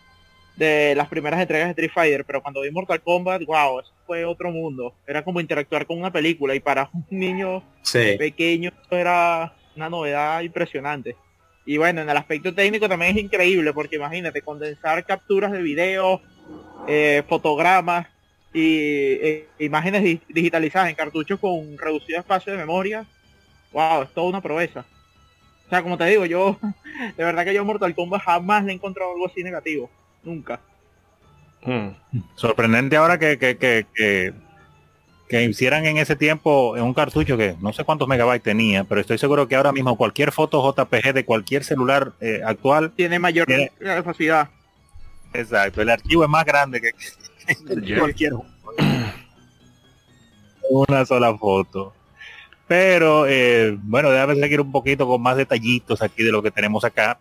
de 0.58 0.96
las 0.96 1.08
primeras 1.08 1.40
entregas 1.40 1.68
de 1.68 1.72
Street 1.72 1.92
Fighter, 1.94 2.26
pero 2.26 2.42
cuando 2.42 2.62
vi 2.62 2.72
Mortal 2.72 3.02
Kombat, 3.02 3.44
wow, 3.46 3.80
eso 3.80 3.92
fue 4.06 4.26
otro 4.26 4.52
mundo. 4.52 4.94
Era 5.06 5.24
como 5.24 5.40
interactuar 5.40 5.86
con 5.86 6.00
una 6.00 6.12
película 6.12 6.56
y 6.56 6.60
para 6.60 6.90
un 6.92 7.06
niño 7.12 7.64
pequeño 7.92 8.72
era 8.90 9.54
una 9.76 9.90
novedad 9.90 10.42
impresionante. 10.42 11.16
Y 11.66 11.78
bueno, 11.78 12.02
en 12.02 12.10
el 12.10 12.18
aspecto 12.18 12.54
técnico 12.54 12.90
también 12.90 13.16
es 13.16 13.24
increíble, 13.24 13.72
porque 13.74 13.98
imagínate, 13.98 14.42
condensar 14.42 15.06
capturas 15.06 15.52
de 15.52 15.62
video, 15.62 16.22
eh, 16.88 17.24
fotogramas 17.28 18.08
y 18.54 18.78
eh, 19.22 19.48
imágenes 19.60 20.22
digitalizadas 20.30 20.90
en 20.90 20.96
cartuchos 20.96 21.40
con 21.40 21.78
reducido 21.78 22.20
espacio 22.20 22.54
de 22.54 22.60
memoria. 22.60 23.06
Wow, 23.74 24.04
es 24.04 24.10
toda 24.10 24.30
una 24.30 24.42
proeza. 24.42 24.86
O 25.68 25.70
sea, 25.70 25.84
como 25.84 25.98
te 25.98 26.06
digo, 26.06 26.26
yo, 26.26 26.58
de 27.18 27.24
verdad 27.24 27.44
que 27.44 27.54
yo 27.54 27.66
Mortal 27.66 27.94
Kombat 27.94 28.24
jamás 28.24 28.64
le 28.64 28.72
he 28.72 28.76
encontrado 28.76 29.12
algo 29.12 29.28
así 29.28 29.44
negativo. 29.44 29.92
Nunca. 30.24 30.60
Hmm. 31.64 31.90
Sorprendente 32.36 32.96
ahora 32.96 33.18
que, 33.18 33.38
que, 33.38 33.58
que, 33.58 34.34
que 35.28 35.44
hicieran 35.44 35.86
en 35.86 35.98
ese 35.98 36.16
tiempo 36.16 36.78
en 36.78 36.84
un 36.84 36.94
cartucho 36.94 37.38
que 37.38 37.56
no 37.60 37.74
sé 37.74 37.84
cuántos 37.84 38.08
megabytes 38.08 38.44
tenía, 38.44 38.84
pero 38.84 39.02
estoy 39.02 39.18
seguro 39.18 39.48
que 39.48 39.56
ahora 39.56 39.72
mismo 39.72 39.98
cualquier 39.98 40.32
foto 40.32 40.64
JPG 40.72 41.14
de 41.14 41.26
cualquier 41.26 41.64
celular 41.64 42.14
eh, 42.22 42.42
actual 42.46 42.92
tiene 42.92 43.20
mayor 43.20 43.48
capacidad. 43.80 44.50
Exacto, 45.34 45.82
el 45.82 45.90
archivo 45.90 46.24
es 46.24 46.30
más 46.30 46.46
grande 46.46 46.82
que, 46.82 46.92
cualquier 48.00 48.34
una 50.70 51.06
sola 51.06 51.38
foto. 51.38 51.94
Pero 52.68 53.26
eh, 53.28 53.78
bueno, 53.82 54.10
déjame 54.10 54.36
seguir 54.36 54.60
un 54.60 54.72
poquito 54.72 55.08
con 55.08 55.22
más 55.22 55.38
detallitos 55.38 56.02
aquí 56.02 56.24
de 56.24 56.32
lo 56.32 56.44
que 56.44 56.52
tenemos 56.52 56.84
acá. 56.84 57.20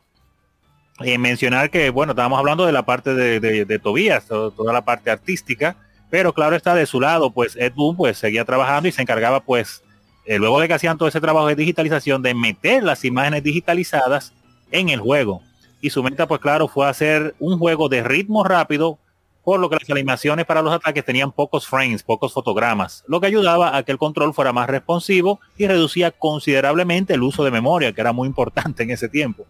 Y 1.01 1.19
mencionar 1.19 1.71
que, 1.71 1.91
bueno, 1.91 2.13
estábamos 2.13 2.39
hablando 2.39 2.65
de 2.67 2.73
la 2.73 2.85
parte 2.85 3.15
de, 3.15 3.41
de, 3.41 3.79
Tobías, 3.79 4.27
toda 4.27 4.73
la 4.73 4.85
parte 4.85 5.11
artística 5.11 5.77
pero 6.11 6.33
claro 6.33 6.57
está 6.57 6.75
de 6.75 6.87
su 6.87 7.01
lado, 7.01 7.31
pues 7.31 7.57
Ed 7.57 7.73
Boon 7.75 7.97
pues 7.97 8.19
seguía 8.19 8.45
trabajando 8.45 8.89
y 8.89 8.93
se 8.93 9.03
encargaba 9.03 9.41
pues, 9.41 9.83
eh, 10.25 10.39
luego 10.39 10.61
de 10.61 10.69
que 10.69 10.75
hacían 10.75 10.99
todo 10.99 11.09
ese 11.09 11.21
trabajo 11.21 11.49
de 11.49 11.57
digitalización, 11.57 12.23
de 12.23 12.35
meter 12.35 12.83
las 12.85 13.05
imágenes 13.05 13.43
digitalizadas 13.43 14.33
en 14.71 14.89
el 14.89 15.01
juego. 15.01 15.43
Y 15.81 15.91
su 15.91 16.03
meta 16.03 16.27
pues 16.27 16.41
claro 16.41 16.69
fue 16.69 16.89
hacer 16.89 17.35
un 17.39 17.59
juego 17.59 17.89
de 17.89 18.03
ritmo 18.03 18.45
rápido, 18.45 18.99
por 19.45 19.61
lo 19.61 19.69
que 19.69 19.77
las 19.77 19.91
animaciones 19.91 20.45
para 20.45 20.63
los 20.63 20.73
ataques 20.73 21.05
tenían 21.05 21.31
pocos 21.31 21.69
frames, 21.69 22.03
pocos 22.03 22.33
fotogramas, 22.33 23.05
lo 23.07 23.21
que 23.21 23.29
ayudaba 23.29 23.77
a 23.77 23.85
que 23.85 23.93
el 23.93 23.99
control 23.99 24.35
fuera 24.35 24.53
más 24.53 24.69
responsivo 24.69 25.39
y 25.57 25.69
reducía 25.69 26.11
considerablemente 26.11 27.15
el 27.15 27.23
uso 27.23 27.45
de 27.45 27.53
memoria, 27.53 27.93
que 27.93 28.01
era 28.01 28.13
muy 28.13 28.27
importante 28.27 28.83
en 28.83 28.91
ese 28.91 29.09
tiempo. 29.09 29.47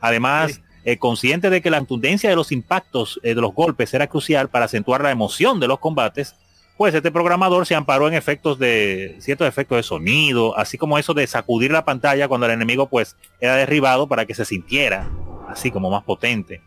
Además, 0.00 0.62
eh, 0.84 0.98
consciente 0.98 1.50
de 1.50 1.62
que 1.62 1.70
la 1.70 1.78
contundencia 1.78 2.30
de 2.30 2.36
los 2.36 2.52
impactos 2.52 3.18
eh, 3.22 3.34
de 3.34 3.40
los 3.40 3.54
golpes 3.54 3.94
era 3.94 4.06
crucial 4.06 4.48
para 4.48 4.66
acentuar 4.66 5.02
la 5.02 5.10
emoción 5.10 5.60
de 5.60 5.68
los 5.68 5.78
combates, 5.78 6.36
pues 6.76 6.94
este 6.94 7.10
programador 7.10 7.66
se 7.66 7.74
amparó 7.74 8.08
en 8.08 8.14
efectos 8.14 8.58
de 8.58 9.16
ciertos 9.20 9.46
efectos 9.46 9.76
de 9.76 9.82
sonido, 9.82 10.58
así 10.58 10.76
como 10.76 10.98
eso 10.98 11.14
de 11.14 11.26
sacudir 11.26 11.70
la 11.70 11.84
pantalla 11.84 12.28
cuando 12.28 12.46
el 12.46 12.52
enemigo 12.52 12.88
pues 12.88 13.16
era 13.40 13.56
derribado 13.56 14.08
para 14.08 14.26
que 14.26 14.34
se 14.34 14.44
sintiera 14.44 15.08
así 15.48 15.70
como 15.70 15.90
más 15.90 16.02
potente. 16.04 16.62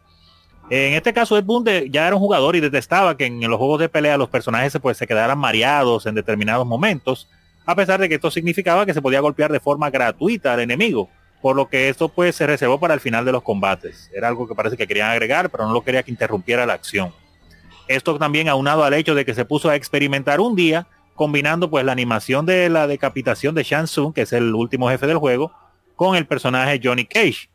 En 0.70 0.94
este 0.94 1.14
caso 1.14 1.38
Ed 1.38 1.46
Bunde 1.46 1.88
ya 1.90 2.08
era 2.08 2.16
un 2.16 2.22
jugador 2.22 2.56
y 2.56 2.60
detestaba 2.60 3.16
que 3.16 3.26
en 3.26 3.40
los 3.40 3.58
juegos 3.58 3.80
de 3.80 3.88
pelea 3.88 4.18
los 4.18 4.30
personajes 4.30 4.78
pues, 4.82 4.98
se 4.98 5.08
quedaran 5.08 5.38
mareados 5.38 6.06
en 6.06 6.16
determinados 6.16 6.68
momentos, 6.68 7.30
a 7.66 7.76
pesar 7.76 8.00
de 8.00 8.10
que 8.10 8.16
esto 8.16 8.32
significaba 8.32 8.86
que 8.86 8.94
se 8.94 9.02
podía 9.02 9.20
golpear 9.20 9.52
de 9.52 9.60
forma 9.60 9.90
gratuita 9.90 10.54
al 10.54 10.60
enemigo, 10.62 11.10
por 11.42 11.56
lo 11.56 11.68
que 11.68 11.90
esto 11.90 12.10
pues 12.10 12.36
se 12.36 12.48
reservó 12.48 12.80
para 12.80 12.94
el 12.94 13.00
final 13.00 13.26
de 13.26 13.32
los 13.32 13.44
combates. 13.44 14.10
Era 14.14 14.28
algo 14.28 14.48
que 14.48 14.56
parece 14.56 14.78
que 14.78 14.88
querían 14.88 15.10
agregar, 15.10 15.50
pero 15.50 15.66
no 15.66 15.74
lo 15.74 15.84
quería 15.84 16.04
que 16.04 16.12
interrumpiera 16.12 16.66
la 16.66 16.74
acción. 16.74 17.14
Esto 17.88 18.18
también 18.18 18.50
aunado 18.50 18.84
al 18.84 18.94
hecho 18.94 19.16
de 19.16 19.26
que 19.26 19.34
se 19.34 19.46
puso 19.46 19.70
a 19.70 19.76
experimentar 19.76 20.40
un 20.40 20.56
día, 20.56 20.88
combinando 21.16 21.70
pues 21.70 21.86
la 21.86 21.94
animación 21.94 22.46
de 22.46 22.70
la 22.70 22.88
decapitación 22.88 23.56
de 23.56 23.64
Shang 23.64 23.86
Tsung, 23.86 24.14
que 24.14 24.22
es 24.22 24.34
el 24.34 24.54
último 24.54 24.90
jefe 24.90 25.08
del 25.08 25.18
juego, 25.18 25.52
con 25.96 26.16
el 26.16 26.28
personaje 26.28 26.80
Johnny 26.84 27.06
Cage. 27.06 27.50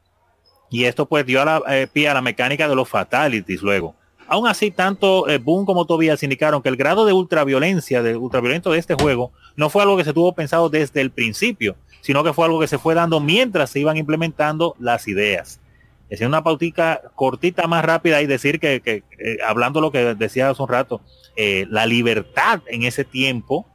Y 0.70 0.84
esto 0.84 1.06
pues 1.06 1.26
dio 1.26 1.42
a 1.42 1.44
la, 1.44 1.62
eh, 1.68 1.86
pie 1.86 2.08
a 2.08 2.14
la 2.14 2.22
mecánica 2.22 2.66
de 2.66 2.74
los 2.74 2.88
fatalities 2.88 3.62
luego. 3.62 3.94
Aún 4.26 4.48
así, 4.48 4.70
tanto 4.70 5.28
eh, 5.28 5.42
como 5.44 5.84
Tobias 5.84 6.22
indicaron 6.22 6.62
que 6.62 6.70
el 6.70 6.76
grado 6.76 7.04
de 7.04 7.12
ultraviolencia, 7.12 8.02
de 8.02 8.16
ultraviolento 8.16 8.72
de 8.72 8.78
este 8.78 8.94
juego, 8.94 9.32
no 9.56 9.68
fue 9.68 9.82
algo 9.82 9.98
que 9.98 10.04
se 10.04 10.14
tuvo 10.14 10.34
pensado 10.34 10.70
desde 10.70 11.02
el 11.02 11.10
principio, 11.10 11.76
sino 12.02 12.22
que 12.24 12.34
fue 12.34 12.44
algo 12.44 12.60
que 12.60 12.66
se 12.66 12.78
fue 12.78 12.94
dando 12.94 13.20
mientras 13.20 13.70
se 13.70 13.80
iban 13.80 13.96
implementando 13.96 14.74
las 14.78 15.08
ideas. 15.08 15.60
Es 16.10 16.20
una 16.20 16.42
pautica 16.42 17.00
cortita 17.14 17.66
más 17.68 17.84
rápida 17.84 18.20
y 18.20 18.26
decir 18.26 18.60
que, 18.60 18.82
eh, 18.84 19.02
hablando 19.46 19.80
lo 19.80 19.90
que 19.90 20.14
decía 20.14 20.50
hace 20.50 20.62
un 20.62 20.68
rato, 20.68 21.00
eh, 21.36 21.66
la 21.70 21.86
libertad 21.86 22.60
en 22.66 22.82
ese 22.82 23.04
tiempo 23.04 23.66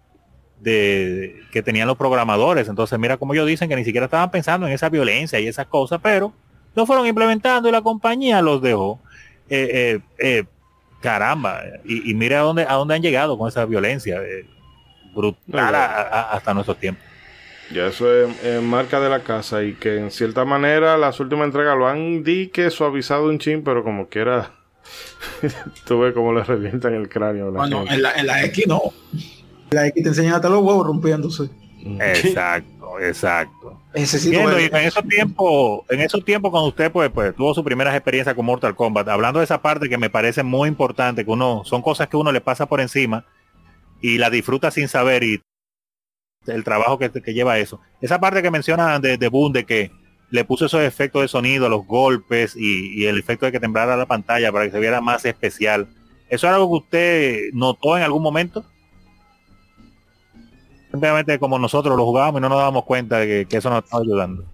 de 0.60 1.42
que 1.52 1.64
tenían 1.64 1.88
los 1.88 1.98
programadores. 1.98 2.68
Entonces, 2.68 3.00
mira 3.00 3.18
como 3.18 3.34
ellos 3.34 3.48
dicen 3.48 3.70
que 3.70 3.76
ni 3.76 3.86
siquiera 3.86 4.06
estaban 4.06 4.30
pensando 4.30 4.68
en 4.68 4.74
esa 4.74 4.90
violencia 4.90 5.40
y 5.40 5.48
esas 5.48 5.66
cosas, 5.68 6.00
pero 6.04 6.34
lo 6.76 6.86
fueron 6.86 7.08
implementando 7.08 7.70
y 7.70 7.72
la 7.72 7.82
compañía 7.82 8.42
los 8.42 8.62
dejó. 8.62 9.00
Eh, 9.50 10.00
caramba, 11.02 11.62
y, 11.86 12.14
mira 12.14 12.40
a 12.40 12.44
dónde, 12.44 12.66
a 12.68 12.74
dónde 12.74 12.96
han 12.96 13.02
llegado 13.02 13.38
con 13.38 13.48
esa 13.48 13.66
violencia 13.66 14.20
brutal 15.16 15.74
hasta 15.74 16.54
nuestros 16.54 16.78
tiempos. 16.78 17.07
Ya 17.72 17.88
eso 17.88 18.08
es, 18.14 18.64
marca 18.64 19.00
de 19.00 19.10
la 19.10 19.22
casa 19.24 19.64
y 19.64 19.74
que 19.74 19.98
en 19.98 20.12
cierta 20.12 20.46
manera 20.46 20.98
las 20.98 21.20
últimas 21.20 21.46
entregas 21.46 21.78
lo 21.78 21.88
han 21.88 22.24
di 22.24 22.48
que 22.48 22.70
suavizado 22.70 23.26
un 23.26 23.40
chin, 23.40 23.64
pero 23.64 23.84
como 23.84 24.08
quiera 24.08 24.52
tuve 25.86 26.14
como 26.14 26.34
le 26.34 26.44
revientan 26.44 26.94
el 26.94 27.10
cráneo. 27.10 27.52
bueno, 27.52 27.84
en 27.90 28.02
la, 28.02 28.14
en 28.14 28.28
la, 28.28 28.44
X 28.46 28.68
no. 28.68 28.82
En 29.14 29.76
la 29.76 29.88
X 29.88 30.04
te 30.04 30.10
enseñan 30.10 30.36
hasta 30.36 30.50
los 30.50 30.64
huevos 30.64 30.88
rompiéndose. 30.88 31.50
Exacto, 32.00 33.00
exacto. 33.00 33.82
en 33.94 34.04
esos 34.04 35.08
tiempos, 35.08 35.82
en 35.90 36.02
esos 36.02 36.26
tiempos 36.26 36.52
cuando 36.52 36.70
usted 36.70 36.92
pues, 36.92 37.10
pues 37.10 37.36
tuvo 37.36 37.54
su 37.54 37.64
primera 37.64 37.96
experiencia 37.96 38.36
con 38.36 38.46
Mortal 38.46 38.76
Kombat, 38.76 39.08
hablando 39.08 39.40
de 39.40 39.46
esa 39.46 39.62
parte 39.62 39.88
que 39.88 39.98
me 39.98 40.10
parece 40.10 40.44
muy 40.44 40.68
importante, 40.68 41.24
que 41.24 41.32
uno, 41.32 41.64
son 41.66 41.82
cosas 41.82 42.08
que 42.08 42.18
uno 42.18 42.32
le 42.32 42.42
pasa 42.42 42.66
por 42.66 42.82
encima 42.82 43.26
y 44.02 44.18
la 44.18 44.30
disfruta 44.30 44.72
sin 44.72 44.88
saber 44.88 45.24
y 45.24 45.42
el 46.48 46.64
trabajo 46.64 46.98
que, 46.98 47.10
lleva 47.34 47.58
eso. 47.60 47.80
Esa 48.02 48.20
parte 48.20 48.42
que 48.42 48.52
menciona 48.52 49.00
de, 49.00 49.18
de 49.18 49.28
Boom, 49.28 49.54
de 49.54 49.66
que 49.66 49.92
le 50.30 50.44
puso 50.44 50.66
esos 50.66 50.82
efectos 50.82 51.22
de 51.22 51.28
sonido, 51.28 51.70
los 51.70 51.86
golpes 51.86 52.56
y, 52.56 53.06
el 53.06 53.18
efecto 53.18 53.46
de 53.46 53.52
que 53.52 53.60
temblara 53.60 53.96
la 53.96 54.06
pantalla 54.06 54.52
para 54.52 54.66
que 54.66 54.72
se 54.72 54.80
viera 54.80 55.02
más 55.02 55.26
especial. 55.26 55.88
¿Eso 56.30 56.48
es 56.48 56.54
algo 56.54 56.68
que 56.68 56.84
usted 56.84 57.40
notó 57.54 57.98
en 57.98 58.04
algún 58.04 58.22
momento? 58.22 58.66
Simplemente 60.92 61.40
como 61.40 61.60
nosotros 61.60 61.96
lo 61.96 62.06
jugábamos 62.06 62.40
y 62.40 62.42
no 62.42 62.50
nos 62.50 62.58
dábamos 62.58 62.84
cuenta 62.84 63.20
de 63.20 63.46
que, 63.46 63.58
eso 63.58 63.70
nos 63.70 63.84
estaba 63.84 64.04
ayudando. 64.04 64.46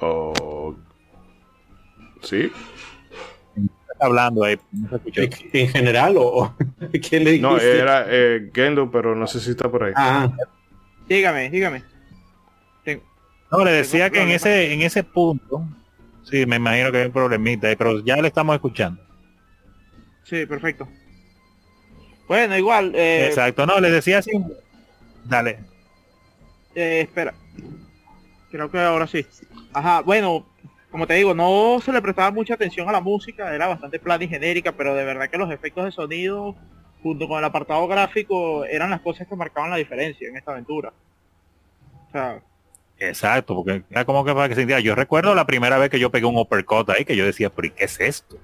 Oh. 0.00 0.74
Sí, 2.22 2.50
hablando 4.00 4.44
ahí? 4.44 4.58
¿En 5.52 5.68
general 5.68 6.16
o, 6.18 6.54
qué 7.10 7.20
le 7.20 7.38
No, 7.38 7.58
era 7.58 8.06
eh, 8.08 8.50
Gendo, 8.54 8.90
pero 8.90 9.14
no 9.14 9.26
sé 9.26 9.40
si 9.40 9.50
está 9.50 9.70
por 9.70 9.84
ahí. 9.84 9.92
Ah. 9.96 10.30
Dígame, 11.08 11.50
dígame. 11.50 11.82
No, 13.50 13.64
le 13.64 13.72
decía 13.72 14.10
que 14.10 14.20
en 14.20 14.28
ese, 14.28 14.72
en 14.74 14.82
ese 14.82 15.02
punto, 15.02 15.66
sí, 16.22 16.44
me 16.44 16.56
imagino 16.56 16.92
que 16.92 16.98
hay 16.98 17.06
un 17.06 17.12
problemita, 17.12 17.68
pero 17.76 18.04
ya 18.04 18.16
le 18.16 18.28
estamos 18.28 18.54
escuchando. 18.54 19.02
Sí, 20.24 20.44
perfecto. 20.44 20.86
Bueno, 22.26 22.58
igual. 22.58 22.92
Eh, 22.94 23.26
Exacto, 23.28 23.64
no, 23.64 23.80
le 23.80 23.90
decía 23.90 24.18
así. 24.18 24.32
Dale. 25.24 25.60
Eh, 26.74 27.00
espera. 27.00 27.32
Creo 28.50 28.70
que 28.70 28.78
ahora 28.78 29.06
sí. 29.06 29.24
Ajá, 29.72 30.02
bueno, 30.02 30.46
como 30.90 31.06
te 31.06 31.14
digo, 31.14 31.34
no 31.34 31.80
se 31.84 31.92
le 31.92 32.00
prestaba 32.00 32.30
mucha 32.30 32.54
atención 32.54 32.88
a 32.88 32.92
la 32.92 33.00
música, 33.00 33.54
era 33.54 33.66
bastante 33.66 33.98
plana 33.98 34.24
y 34.24 34.28
genérica, 34.28 34.72
pero 34.72 34.94
de 34.94 35.04
verdad 35.04 35.28
que 35.28 35.38
los 35.38 35.50
efectos 35.50 35.84
de 35.84 35.92
sonido 35.92 36.56
junto 37.02 37.28
con 37.28 37.38
el 37.38 37.44
apartado 37.44 37.86
gráfico 37.86 38.64
eran 38.64 38.90
las 38.90 39.00
cosas 39.00 39.26
que 39.26 39.36
marcaban 39.36 39.70
la 39.70 39.76
diferencia 39.76 40.28
en 40.28 40.36
esta 40.36 40.52
aventura. 40.52 40.92
Exacto, 42.98 43.54
porque 43.54 43.82
era 43.90 44.04
como 44.04 44.24
que 44.24 44.34
para 44.34 44.48
que 44.48 44.54
se 44.54 44.82
Yo 44.82 44.94
recuerdo 44.94 45.34
la 45.34 45.46
primera 45.46 45.78
vez 45.78 45.90
que 45.90 46.00
yo 46.00 46.10
pegué 46.10 46.26
un 46.26 46.36
uppercut 46.36 46.90
ahí, 46.90 47.04
que 47.04 47.16
yo 47.16 47.24
decía, 47.24 47.50
pero 47.50 47.68
¿y 47.68 47.70
qué 47.70 47.84
es 47.84 48.00
esto? 48.00 48.38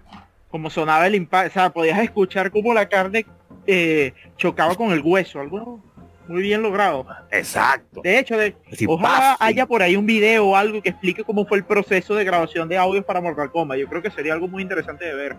Como 0.50 0.70
sonaba 0.70 1.06
el 1.06 1.16
impacto, 1.16 1.48
o 1.48 1.52
sea, 1.52 1.70
podías 1.70 1.98
escuchar 1.98 2.50
como 2.50 2.72
la 2.74 2.88
carne 2.88 3.26
eh, 3.66 4.12
chocaba 4.36 4.76
con 4.76 4.92
el 4.92 5.00
hueso, 5.00 5.40
algo 5.40 5.80
muy 6.28 6.42
bien 6.42 6.62
logrado. 6.62 7.06
Exacto. 7.30 8.00
De 8.02 8.18
hecho, 8.18 8.36
de, 8.36 8.56
ojalá 8.86 9.36
haya 9.40 9.66
por 9.66 9.82
ahí 9.82 9.96
un 9.96 10.06
video 10.06 10.46
o 10.46 10.56
algo 10.56 10.82
que 10.82 10.90
explique 10.90 11.24
cómo 11.24 11.46
fue 11.46 11.58
el 11.58 11.64
proceso 11.64 12.14
de 12.14 12.24
grabación 12.24 12.68
de 12.68 12.78
audios 12.78 13.04
para 13.04 13.20
Mortal 13.20 13.50
Kombat. 13.50 13.78
Yo 13.78 13.88
creo 13.88 14.02
que 14.02 14.10
sería 14.10 14.32
algo 14.32 14.48
muy 14.48 14.62
interesante 14.62 15.04
de 15.04 15.14
ver. 15.14 15.36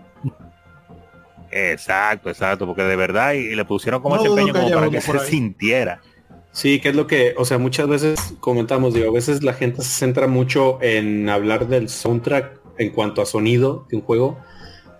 Exacto, 1.51 2.29
exacto, 2.29 2.65
porque 2.65 2.83
de 2.83 2.95
verdad 2.95 3.33
y, 3.33 3.55
le 3.55 3.65
pusieron 3.65 4.01
como 4.01 4.17
ese 4.17 4.27
empeño 4.27 4.53
como 4.53 4.69
para 4.69 4.89
que 4.89 5.01
se 5.01 5.19
sintiera. 5.19 6.01
Sí, 6.51 6.79
que 6.79 6.89
es 6.89 6.95
lo 6.95 7.05
que, 7.05 7.33
o 7.37 7.43
sea, 7.43 7.57
muchas 7.57 7.87
veces 7.87 8.33
comentamos, 8.39 8.93
digo, 8.93 9.09
a 9.09 9.13
veces 9.13 9.43
la 9.43 9.53
gente 9.53 9.81
se 9.81 9.89
centra 9.89 10.27
mucho 10.27 10.79
en 10.81 11.27
hablar 11.27 11.67
del 11.67 11.89
soundtrack 11.89 12.59
en 12.77 12.91
cuanto 12.91 13.21
a 13.21 13.25
sonido 13.25 13.85
de 13.89 13.97
un 13.97 14.03
juego, 14.03 14.37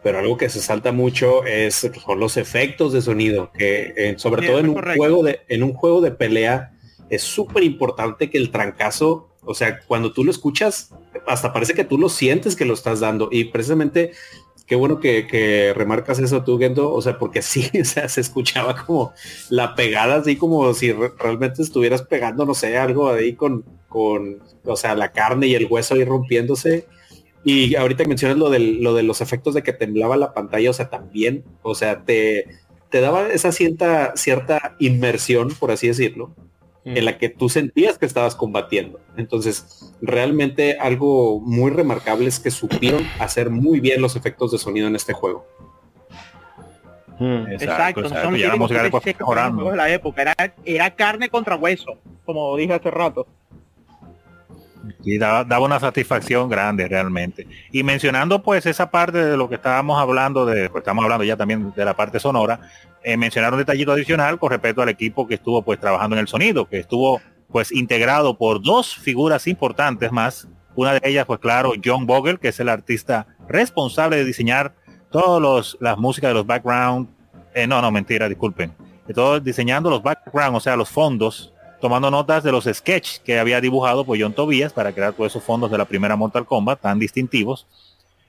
pero 0.06 0.20
algo 0.20 0.38
que 0.38 0.50
se 0.50 0.62
salta 0.62 0.92
mucho 0.92 1.44
es 1.46 1.90
son 2.06 2.20
los 2.20 2.38
efectos 2.38 2.94
de 2.94 3.02
sonido, 3.02 3.52
que 3.58 3.92
eh, 3.98 4.14
sobre 4.20 4.46
todo 4.46 4.60
en 4.60 4.70
un 4.70 4.76
juego 4.80 5.24
de 5.24 5.40
en 5.48 5.64
un 5.64 5.74
juego 5.74 6.00
de 6.00 6.12
pelea 6.12 6.78
es 7.10 7.24
súper 7.24 7.64
importante 7.64 8.30
que 8.30 8.38
el 8.38 8.52
trancazo, 8.52 9.32
o 9.42 9.56
sea, 9.56 9.80
cuando 9.80 10.14
tú 10.14 10.24
lo 10.24 10.30
escuchas, 10.30 10.94
hasta 11.26 11.52
parece 11.52 11.74
que 11.74 11.86
tú 11.86 11.98
lo 11.98 12.10
sientes 12.10 12.56
que 12.56 12.66
lo 12.66 12.76
estás 12.76 13.00
dando 13.00 13.30
y 13.32 13.46
precisamente 13.46 14.12
qué 14.68 14.76
bueno 14.76 15.00
que, 15.00 15.74
remarcas 15.76 16.20
eso 16.20 16.44
tú, 16.44 16.60
Gendo, 16.60 16.94
o 16.94 17.02
sea, 17.02 17.18
porque 17.18 17.42
sí, 17.42 17.72
o 17.82 17.84
sea, 17.84 18.08
se 18.08 18.22
escuchaba 18.22 18.86
como 18.86 19.12
la 19.50 19.74
pegada, 19.74 20.18
así 20.18 20.36
como 20.36 20.72
si 20.76 20.92
realmente 20.92 21.64
estuvieras 21.64 22.04
pegando, 22.04 22.46
no 22.46 22.54
sé, 22.54 22.78
algo 22.78 23.10
ahí 23.10 23.34
con, 23.34 23.66
con, 23.90 24.38
o 24.66 24.76
sea, 24.76 24.94
la 24.94 25.12
carne 25.12 25.48
y 25.48 25.56
el 25.56 25.66
hueso 25.66 25.96
ahí 25.96 26.06
rompiéndose. 26.06 26.86
Y 27.46 27.76
ahorita 27.76 28.04
mencionas 28.06 28.38
lo, 28.38 28.50
del, 28.50 28.82
lo 28.82 28.96
de 28.96 29.04
los 29.04 29.22
efectos 29.22 29.54
de 29.54 29.62
que 29.62 29.72
temblaba 29.72 30.18
la 30.18 30.34
pantalla, 30.34 30.72
o 30.72 30.74
sea, 30.74 30.90
también, 30.90 31.46
o 31.62 31.76
sea, 31.76 32.02
te, 32.02 32.48
te 32.90 33.02
daba 33.02 33.28
esa 33.28 33.52
cierta, 33.52 34.14
cierta 34.16 34.76
inmersión, 34.80 35.50
por 35.60 35.70
así 35.70 35.88
decirlo, 35.88 36.34
en 36.86 37.06
la 37.06 37.20
que 37.20 37.30
tú 37.30 37.48
sentías 37.50 38.00
que 38.00 38.08
estabas 38.08 38.36
combatiendo. 38.36 39.00
Entonces, 39.16 39.94
realmente 40.02 40.78
algo 40.80 41.40
muy 41.40 41.70
remarcable 41.70 42.28
es 42.28 42.40
que 42.40 42.50
supieron 42.50 43.04
hacer 43.20 43.52
muy 43.52 43.80
bien 43.80 44.02
los 44.02 44.16
efectos 44.16 44.52
de 44.52 44.58
sonido 44.58 44.88
en 44.88 44.96
este 44.96 45.14
juego. 45.14 45.46
Hmm. 47.20 47.48
Exacto, 47.52 48.02
exacto. 48.02 48.36
ya 48.36 48.50
la 48.50 48.56
música 48.56 48.84
de 48.84 49.76
la 49.76 49.90
época 49.90 50.22
era, 50.24 50.36
era 50.66 50.96
carne 50.96 51.30
contra 51.30 51.56
hueso, 51.56 51.98
como 52.26 52.58
dije 52.58 52.74
hace 52.74 52.90
rato. 52.90 53.28
Y 55.04 55.18
daba, 55.18 55.60
una 55.60 55.80
satisfacción 55.80 56.50
grande 56.50 56.88
realmente. 56.88 57.48
Y 57.72 57.84
mencionando 57.84 58.42
pues 58.42 58.66
esa 58.66 58.90
parte 58.90 59.24
de 59.24 59.38
lo 59.38 59.50
que 59.50 59.56
estábamos 59.56 60.00
hablando 60.00 60.46
de, 60.46 60.70
pues 60.70 60.82
estamos 60.82 61.04
hablando 61.04 61.24
ya 61.24 61.38
también 61.38 61.74
de 61.76 61.86
la 61.86 61.96
parte 61.96 62.20
sonora, 62.20 62.60
eh, 63.04 63.18
mencionar 63.18 63.54
un 63.54 63.60
detallito 63.60 63.92
adicional 63.92 64.40
con 64.40 64.50
respecto 64.50 64.82
al 64.82 64.90
equipo 64.90 65.28
que 65.28 65.36
estuvo 65.36 65.62
pues 65.62 65.80
trabajando 65.80 66.16
en 66.16 66.22
el 66.22 66.28
sonido, 66.28 66.68
que 66.68 66.80
estuvo 66.80 67.22
pues 67.52 67.72
integrado 67.72 68.38
por 68.38 68.62
dos 68.62 68.96
figuras 68.96 69.48
importantes 69.48 70.12
más. 70.12 70.48
Una 70.76 70.94
de 70.94 71.02
ellas, 71.04 71.26
pues 71.26 71.40
claro, 71.40 71.74
John 71.84 72.06
Vogel, 72.06 72.40
que 72.40 72.50
es 72.50 72.60
el 72.60 72.70
artista 72.70 73.28
responsable 73.48 74.18
de 74.18 74.26
diseñar 74.26 74.76
todas 75.10 75.78
las 75.80 75.98
músicas 75.98 76.30
de 76.30 76.34
los 76.34 76.46
background. 76.46 77.08
Eh, 77.54 77.66
no, 77.66 77.82
no, 77.82 77.92
mentira, 77.92 78.28
disculpen. 78.28 78.74
De 79.08 79.14
todo 79.14 79.40
diseñando 79.40 79.90
los 79.90 80.04
background, 80.04 80.58
o 80.58 80.60
sea, 80.60 80.76
los 80.76 80.90
fondos 80.90 81.54
tomando 81.86 82.10
notas 82.10 82.42
de 82.42 82.52
los 82.52 82.64
sketches 82.64 83.22
que 83.24 83.38
había 83.38 83.62
dibujado 83.62 84.06
por 84.06 84.20
John 84.20 84.34
Tobias 84.34 84.74
para 84.74 84.92
crear 84.92 85.14
todos 85.14 85.32
esos 85.32 85.44
fondos 85.44 85.70
de 85.70 85.78
la 85.78 85.86
primera 85.86 86.16
Mortal 86.16 86.44
Kombat 86.44 86.82
tan 86.82 86.98
distintivos. 86.98 87.68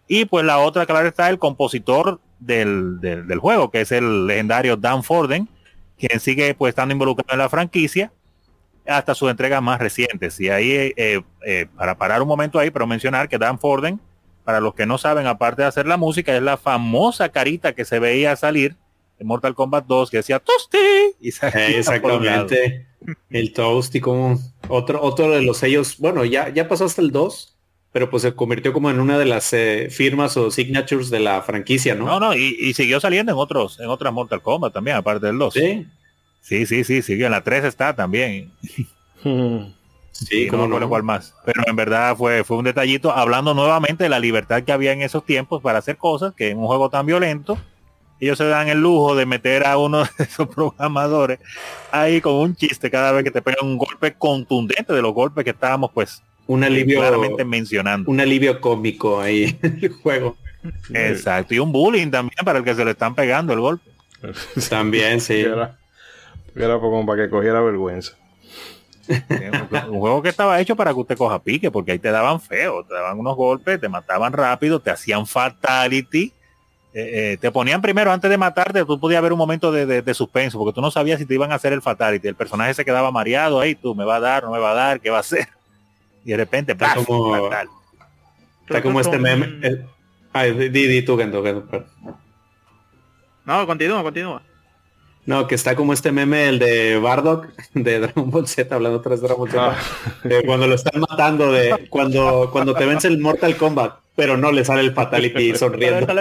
Y 0.06 0.26
pues 0.26 0.44
la 0.44 0.58
otra, 0.58 0.84
claro 0.84 1.08
está, 1.08 1.30
el 1.30 1.38
compositor 1.38 2.20
del, 2.38 3.38
juego, 3.40 3.70
que 3.70 3.80
es 3.80 3.92
el 3.92 4.26
legendario 4.26 4.76
Dan 4.76 5.02
Forden, 5.02 5.48
quien 5.98 6.20
sigue 6.20 6.54
pues 6.54 6.72
estando 6.72 6.92
involucrado 6.92 7.32
en 7.32 7.38
la 7.38 7.48
franquicia 7.48 8.12
hasta 8.86 9.14
sus 9.14 9.30
entregas 9.30 9.62
más 9.62 9.80
recientes. 9.80 10.38
Y 10.38 10.50
ahí, 10.50 10.92
eh, 10.94 11.22
eh, 11.46 11.64
para 11.74 11.96
parar 11.96 12.20
un 12.20 12.28
momento 12.28 12.58
ahí, 12.58 12.70
pero 12.70 12.86
mencionar 12.86 13.26
que 13.26 13.38
Dan 13.38 13.58
Forden, 13.58 13.98
para 14.44 14.60
los 14.60 14.74
que 14.74 14.84
no 14.84 14.98
saben, 14.98 15.26
aparte 15.26 15.62
de 15.62 15.68
hacer 15.68 15.86
la 15.86 15.96
música, 15.96 16.36
es 16.36 16.42
la 16.42 16.58
famosa 16.58 17.30
carita 17.30 17.74
que 17.74 17.86
se 17.86 18.00
veía 18.00 18.36
salir 18.36 18.76
en 19.18 19.26
Mortal 19.26 19.54
Kombat 19.54 19.86
2 19.86 20.10
que 20.10 20.18
decía 20.18 20.40
Toasty 20.40 20.78
y 21.20 21.28
exactamente 21.28 22.86
el 23.30 23.52
Toasty 23.52 24.00
como 24.00 24.38
otro 24.68 25.02
otro 25.02 25.30
de 25.30 25.42
los 25.42 25.58
sellos 25.58 25.98
bueno 25.98 26.24
ya 26.24 26.48
ya 26.48 26.68
pasó 26.68 26.84
hasta 26.84 27.02
el 27.02 27.10
2 27.10 27.56
pero 27.92 28.10
pues 28.10 28.22
se 28.22 28.34
convirtió 28.34 28.72
como 28.72 28.90
en 28.90 29.00
una 29.00 29.18
de 29.18 29.24
las 29.24 29.52
eh, 29.52 29.88
firmas 29.90 30.36
o 30.36 30.50
signatures 30.50 31.10
de 31.10 31.20
la 31.20 31.42
franquicia 31.42 31.94
no 31.94 32.06
no 32.06 32.20
no 32.20 32.34
y, 32.34 32.72
siguió 32.74 33.00
saliendo 33.00 33.32
en 33.32 33.38
otros 33.38 33.80
en 33.80 33.88
otras 33.88 34.12
Mortal 34.12 34.42
Kombat 34.42 34.72
también 34.72 34.96
aparte 34.96 35.26
del 35.26 35.38
2 35.38 35.54
sí. 35.54 35.86
Sí 36.46 36.64
sí 36.64 36.84
sí 36.84 37.02
sigue 37.02 37.24
en 37.24 37.32
la 37.32 37.42
3 37.42 37.64
está 37.64 37.96
también. 37.96 38.52
Sí, 40.12 40.46
como 40.50 40.68
no, 40.68 40.88
cual 40.88 41.02
más. 41.02 41.34
Pero 41.44 41.62
en 41.66 41.74
verdad 41.74 42.16
fue, 42.16 42.44
fue 42.44 42.56
un 42.56 42.64
detallito 42.64 43.10
hablando 43.10 43.52
nuevamente 43.52 44.04
de 44.04 44.10
la 44.10 44.20
libertad 44.20 44.62
que 44.62 44.70
había 44.70 44.92
en 44.92 45.02
esos 45.02 45.26
tiempos 45.26 45.60
para 45.60 45.80
hacer 45.80 45.96
cosas 45.96 46.34
que 46.34 46.50
en 46.50 46.58
un 46.58 46.68
juego 46.68 46.88
tan 46.88 47.04
violento 47.04 47.58
ellos 48.20 48.38
se 48.38 48.44
dan 48.44 48.68
el 48.68 48.80
lujo 48.80 49.14
de 49.14 49.26
meter 49.26 49.66
a 49.66 49.76
uno 49.78 50.04
de 50.04 50.24
esos 50.24 50.48
programadores 50.48 51.38
ahí 51.90 52.20
con 52.20 52.34
un 52.34 52.56
chiste 52.56 52.90
cada 52.90 53.12
vez 53.12 53.24
que 53.24 53.30
te 53.30 53.42
pegan 53.42 53.66
un 53.66 53.78
golpe 53.78 54.14
contundente 54.14 54.92
de 54.92 55.02
los 55.02 55.12
golpes 55.12 55.44
que 55.44 55.50
estábamos 55.50 55.90
pues 55.92 56.22
un 56.46 56.62
alivio 56.62 57.00
claramente 57.00 57.44
mencionando. 57.44 58.10
Un 58.10 58.20
alivio 58.20 58.60
cómico 58.60 59.20
ahí 59.20 59.58
en 59.62 59.78
el 59.82 59.92
juego. 59.92 60.36
Exacto, 60.92 61.54
y 61.54 61.58
un 61.58 61.72
bullying 61.72 62.10
también 62.10 62.44
para 62.44 62.58
el 62.58 62.64
que 62.64 62.74
se 62.74 62.84
le 62.84 62.92
están 62.92 63.14
pegando 63.14 63.52
el 63.52 63.60
golpe. 63.60 63.90
También, 64.70 65.20
sí. 65.20 65.40
Era, 65.40 65.76
era 66.54 66.78
como 66.80 67.04
para 67.04 67.24
que 67.24 67.30
cogiera 67.30 67.60
vergüenza. 67.60 68.16
un 69.88 70.00
juego 70.00 70.22
que 70.22 70.30
estaba 70.30 70.60
hecho 70.60 70.74
para 70.74 70.92
que 70.92 70.98
usted 70.98 71.16
coja 71.16 71.40
pique, 71.40 71.70
porque 71.70 71.92
ahí 71.92 71.98
te 71.98 72.10
daban 72.10 72.40
feo, 72.40 72.84
te 72.84 72.94
daban 72.94 73.18
unos 73.18 73.36
golpes, 73.36 73.80
te 73.80 73.88
mataban 73.88 74.32
rápido, 74.32 74.80
te 74.80 74.90
hacían 74.90 75.26
fatality 75.26 76.32
eh, 76.98 77.32
eh, 77.32 77.36
te 77.38 77.50
ponían 77.50 77.82
primero 77.82 78.10
antes 78.10 78.30
de 78.30 78.38
matarte, 78.38 78.82
tú 78.86 78.98
podías 78.98 79.20
ver 79.20 79.30
un 79.30 79.38
momento 79.38 79.70
de, 79.70 80.14
suspenso, 80.14 80.56
porque 80.56 80.74
tú 80.74 80.80
no 80.80 80.90
sabías 80.90 81.18
si 81.18 81.26
te 81.26 81.34
iban 81.34 81.52
a 81.52 81.56
hacer 81.56 81.74
el 81.74 81.82
fatality. 81.82 82.26
El 82.26 82.36
personaje 82.36 82.72
se 82.72 82.86
quedaba 82.86 83.10
mareado 83.10 83.60
ahí, 83.60 83.74
tú 83.74 83.94
me 83.94 84.06
va 84.06 84.16
a 84.16 84.20
dar, 84.20 84.44
no 84.44 84.50
me 84.50 84.58
va 84.58 84.70
a 84.70 84.74
dar, 84.74 85.00
¿qué 85.02 85.10
va 85.10 85.18
a 85.18 85.20
hacer? 85.20 85.46
Y 86.24 86.30
de 86.30 86.38
repente, 86.38 86.72
está 86.72 86.94
como, 86.94 87.36
está 87.36 88.82
como 88.82 88.98
este 88.98 89.18
meme. 89.18 89.60
Eh, 89.62 89.84
ay, 90.32 90.52
di, 90.70 90.86
di 90.86 91.02
tú, 91.02 91.18
No, 93.44 93.66
continúa, 93.66 94.02
continúa. 94.02 94.40
No, 95.26 95.46
que 95.46 95.54
está 95.54 95.76
como 95.76 95.92
este 95.92 96.12
meme, 96.12 96.48
el 96.48 96.58
de 96.58 96.98
Bardock, 96.98 97.48
de 97.74 98.00
Dragon 98.00 98.30
Ball 98.30 98.48
Z, 98.48 98.74
hablando 98.74 99.02
tras 99.02 99.20
Dragon 99.20 99.40
Ball 99.40 99.50
Z, 99.50 99.70
ah. 99.70 99.76
cuando 100.46 100.66
lo 100.66 100.74
están 100.74 100.98
matando, 101.02 101.52
de 101.52 101.88
cuando, 101.90 102.48
cuando 102.50 102.74
te 102.74 102.86
vence 102.86 103.06
el 103.06 103.18
Mortal 103.18 103.54
Kombat 103.58 104.05
pero 104.16 104.36
no 104.38 104.50
le 104.50 104.64
sale 104.64 104.80
el 104.80 104.94
fatality 104.94 105.54
sonriendo. 105.58 106.10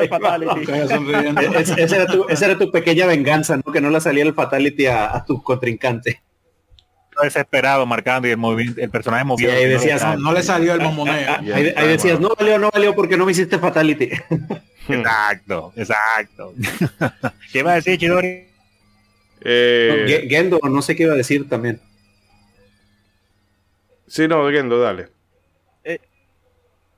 esa, 1.78 2.46
era 2.46 2.58
tu, 2.58 2.70
pequeña 2.70 3.08
venganza, 3.08 3.58
¿no? 3.58 3.72
Que 3.72 3.82
no 3.82 3.90
le 3.90 4.02
salía 4.02 4.24
el 4.24 4.34
fatality 4.34 4.86
a, 4.88 5.24
tu 5.26 5.42
contrincante. 5.42 6.22
Desesperado, 7.24 7.86
marcando 7.86 8.28
y 8.28 8.32
el, 8.32 8.76
el 8.78 8.90
personaje 8.90 9.24
movió. 9.24 9.50
ahí 9.50 9.70
decías, 9.70 10.20
no, 10.20 10.34
le 10.34 10.44
salió 10.44 10.74
el 10.74 10.82
momoneo. 10.82 11.38
Ahí, 11.54 11.88
decías, 11.88 12.20
no 12.20 12.36
valió, 12.38 12.60
no 12.60 12.70
valió 12.70 12.94
porque 12.94 13.16
no 13.16 13.26
me 13.26 13.32
hiciste 13.32 13.58
fatality. 13.58 14.10
exacto, 14.90 15.72
exacto. 15.78 16.54
¿Qué 17.54 17.60
iba 17.60 17.72
a 17.72 17.76
decir, 17.76 17.98
Chidori? 17.98 18.48
Eh... 19.40 20.28
Gendo, 20.30 20.60
no 20.70 20.82
sé 20.82 20.98
qué 20.98 21.04
iba 21.04 21.14
a 21.14 21.18
decir 21.18 21.48
también. 21.48 21.80
Sí, 24.08 24.28
no, 24.28 24.50
Gendo, 24.52 24.80
dale. 24.80 25.08
Eh, 25.86 26.00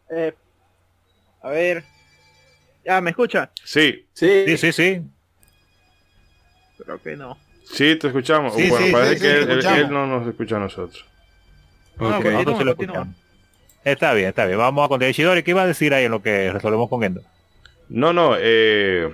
eh, 0.10 0.34
a 1.42 1.50
ver. 1.50 1.84
¿Ya 2.86 3.02
me 3.02 3.10
escucha? 3.10 3.52
Sí. 3.64 4.08
Sí, 4.14 4.58
sí, 4.58 4.72
sí. 4.72 5.02
Creo 6.78 7.02
que 7.02 7.16
no. 7.16 7.38
Sí, 7.66 7.98
te 7.98 8.08
escuchamos. 8.08 8.54
bueno, 8.54 8.88
parece 8.92 9.20
que 9.20 9.32
él, 9.42 9.90
no 9.90 10.08
nos 10.08 10.28
escucha 10.28 10.56
a 10.56 10.60
nosotros. 10.60 11.06
Está 13.84 14.14
bien, 14.14 14.30
está 14.30 14.46
bien. 14.46 14.58
Vamos 14.58 14.86
a 14.86 14.88
continuar. 14.88 15.14
Shidori, 15.14 15.44
¿qué 15.44 15.52
iba 15.52 15.64
a 15.64 15.68
decir 15.68 15.94
ahí 15.94 16.06
en 16.06 16.12
lo 16.12 16.22
que 16.22 16.52
resolvemos 16.52 16.90
con 16.90 17.04
Endo? 17.04 17.22
No, 17.90 18.14
no, 18.14 18.36
eh, 18.38 19.14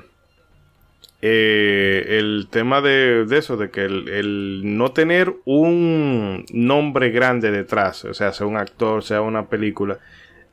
eh, 1.21 2.05
el 2.19 2.47
tema 2.49 2.81
de, 2.81 3.25
eso, 3.31 3.55
de 3.55 3.69
que 3.69 3.85
el, 3.85 4.09
el, 4.09 4.61
no 4.77 4.91
tener 4.91 5.33
un 5.45 6.45
nombre 6.51 7.11
grande 7.11 7.51
detrás, 7.51 8.03
o 8.05 8.13
sea, 8.13 8.33
sea 8.33 8.47
un 8.47 8.57
actor, 8.57 9.03
sea 9.03 9.21
una 9.21 9.47
película, 9.47 9.99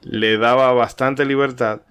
le 0.02 0.38
daba 0.38 0.72
bastante 0.72 1.24
libertad 1.24 1.82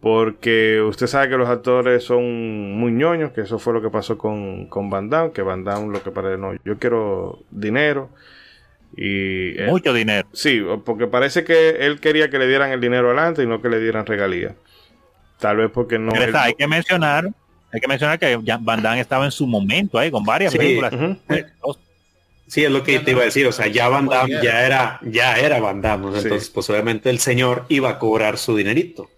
porque 0.00 0.80
usted 0.82 1.06
sabe 1.06 1.30
que 1.30 1.36
los 1.36 1.48
actores 1.48 2.04
son 2.04 2.72
muy 2.78 2.92
ñoños, 2.92 3.32
que 3.32 3.40
eso 3.40 3.58
fue 3.58 3.72
lo 3.72 3.82
que 3.82 3.90
pasó 3.90 4.18
con, 4.18 4.66
con 4.66 4.88
Van 4.90 5.08
Damme, 5.10 5.32
que 5.32 5.42
Van 5.42 5.64
Damme 5.64 5.92
lo 5.92 6.02
que 6.02 6.10
parece, 6.10 6.38
no, 6.38 6.52
yo 6.64 6.78
quiero 6.78 7.42
dinero. 7.50 8.10
Y, 8.96 9.54
Mucho 9.66 9.92
dinero. 9.92 10.28
Sí, 10.32 10.62
porque 10.84 11.06
parece 11.06 11.44
que 11.44 11.70
él 11.86 11.98
quería 11.98 12.30
que 12.30 12.38
le 12.38 12.46
dieran 12.46 12.70
el 12.70 12.80
dinero 12.80 13.08
adelante 13.08 13.42
y 13.42 13.46
no 13.46 13.60
que 13.60 13.68
le 13.68 13.80
dieran 13.80 14.06
regalías. 14.06 14.54
Tal 15.38 15.56
vez 15.56 15.70
porque 15.72 15.98
no... 15.98 16.12
Hay 16.34 16.54
que 16.54 16.66
mencionar 16.68 17.30
hay 17.72 17.80
que 17.80 17.88
mencionar 17.88 18.18
que 18.18 18.36
Van 18.60 18.82
Damme 18.82 19.00
estaba 19.00 19.24
en 19.24 19.30
su 19.30 19.46
momento 19.46 19.98
ahí 19.98 20.10
con 20.10 20.24
varias 20.24 20.54
películas. 20.54 20.94
Sí, 22.46 22.64
es 22.64 22.70
lo 22.70 22.84
que 22.84 23.00
te 23.00 23.10
iba 23.10 23.22
a 23.22 23.24
decir, 23.24 23.46
o 23.46 23.52
sea, 23.52 23.66
ya 23.66 23.88
Van 23.88 24.06
Damme 24.06 24.40
ya 24.42 24.64
era, 24.64 25.00
ya 25.02 25.36
era 25.36 25.58
Van 25.60 25.80
Damme, 25.80 26.06
entonces 26.16 26.48
pues 26.48 26.70
obviamente 26.70 27.10
el 27.10 27.18
señor 27.18 27.64
iba 27.68 27.90
a 27.90 27.98
cobrar 27.98 28.38
su 28.38 28.56
dinerito. 28.56 29.10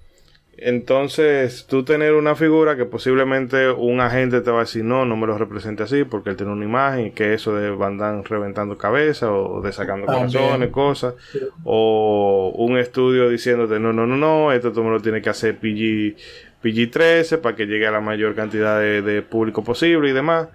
Entonces, 0.60 1.66
tú 1.68 1.84
tener 1.84 2.14
una 2.14 2.34
figura 2.34 2.76
que 2.76 2.84
posiblemente 2.84 3.70
un 3.70 4.00
agente 4.00 4.40
te 4.40 4.50
va 4.50 4.56
a 4.56 4.60
decir, 4.64 4.82
no, 4.82 5.04
no 5.04 5.16
me 5.16 5.28
lo 5.28 5.38
represente 5.38 5.84
así, 5.84 6.02
porque 6.02 6.30
él 6.30 6.36
tiene 6.36 6.50
una 6.50 6.64
imagen 6.64 7.06
y 7.06 7.10
que 7.12 7.32
eso 7.32 7.54
de 7.54 7.70
Van 7.70 7.96
Damme 7.96 8.24
reventando 8.24 8.76
cabeza 8.76 9.32
o 9.32 9.60
de 9.60 9.72
sacando 9.72 10.06
corazones, 10.06 10.70
cosas, 10.70 11.14
o 11.62 12.52
un 12.56 12.76
estudio 12.76 13.28
diciéndote, 13.28 13.78
no, 13.78 13.92
no, 13.92 14.04
no, 14.04 14.16
no, 14.16 14.52
esto 14.52 14.72
tú 14.72 14.82
me 14.82 14.90
lo 14.90 15.00
tienes 15.00 15.22
que 15.22 15.30
hacer 15.30 15.58
PG, 15.58 16.16
PG-13 16.60 17.38
para 17.38 17.54
que 17.54 17.66
llegue 17.66 17.86
a 17.86 17.92
la 17.92 18.00
mayor 18.00 18.34
cantidad 18.34 18.80
de 18.80 19.22
público 19.22 19.62
posible 19.62 20.10
y 20.10 20.12
demás. 20.12 20.48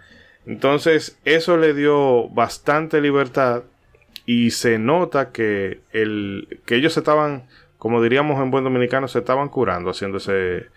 Entonces, 0.46 1.18
eso 1.24 1.58
le 1.58 1.74
dio 1.74 2.28
bastante 2.30 3.00
libertad 3.02 3.64
y 4.26 4.52
se 4.52 4.78
nota 4.78 5.32
que, 5.32 5.80
el, 5.92 6.60
que 6.66 6.76
ellos 6.76 6.96
estaban, 6.98 7.44
como 7.78 8.02
diríamos 8.02 8.42
en 8.42 8.52
buen 8.52 8.64
dominicano, 8.64 9.08
se 9.08 9.20
estaban 9.20 9.50
curando 9.50 9.90
haciendo 9.90 10.18
ese, 10.18 10.68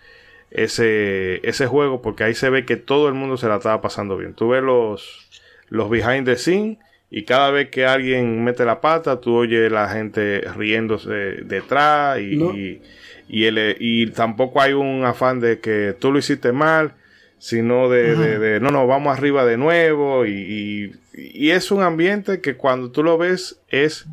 ese, 0.51 1.47
ese 1.47 1.67
juego 1.67 2.01
porque 2.01 2.23
ahí 2.23 2.33
se 2.33 2.49
ve 2.49 2.65
que 2.65 2.77
todo 2.77 3.07
el 3.07 3.13
mundo 3.13 3.37
se 3.37 3.47
la 3.47 3.57
estaba 3.57 3.81
pasando 3.81 4.17
bien. 4.17 4.33
Tú 4.33 4.49
ves 4.49 4.63
los, 4.63 5.29
los 5.69 5.89
behind 5.89 6.25
the 6.25 6.37
scenes 6.37 6.77
y 7.09 7.23
cada 7.23 7.51
vez 7.51 7.69
que 7.69 7.85
alguien 7.85 8.43
mete 8.43 8.65
la 8.65 8.81
pata, 8.81 9.21
tú 9.21 9.35
oyes 9.35 9.71
la 9.71 9.89
gente 9.89 10.41
riéndose 10.55 11.09
detrás 11.43 12.19
y, 12.19 12.35
y, 12.35 12.81
y, 13.27 13.47
y 13.79 14.07
tampoco 14.07 14.61
hay 14.61 14.73
un 14.73 15.05
afán 15.05 15.39
de 15.39 15.59
que 15.59 15.95
tú 15.97 16.11
lo 16.11 16.19
hiciste 16.19 16.51
mal 16.51 16.93
sino 17.39 17.89
de, 17.89 18.59
no, 18.61 18.69
no, 18.69 18.87
vamos 18.87 19.17
arriba 19.17 19.45
de 19.45 19.57
nuevo 19.57 20.25
y, 20.25 20.93
es 21.13 21.71
un 21.71 21.81
ambiente 21.81 22.41
que 22.41 22.57
cuando 22.57 22.91
tú 22.91 23.03
lo 23.03 23.17
ves 23.17 23.59
es 23.69 24.05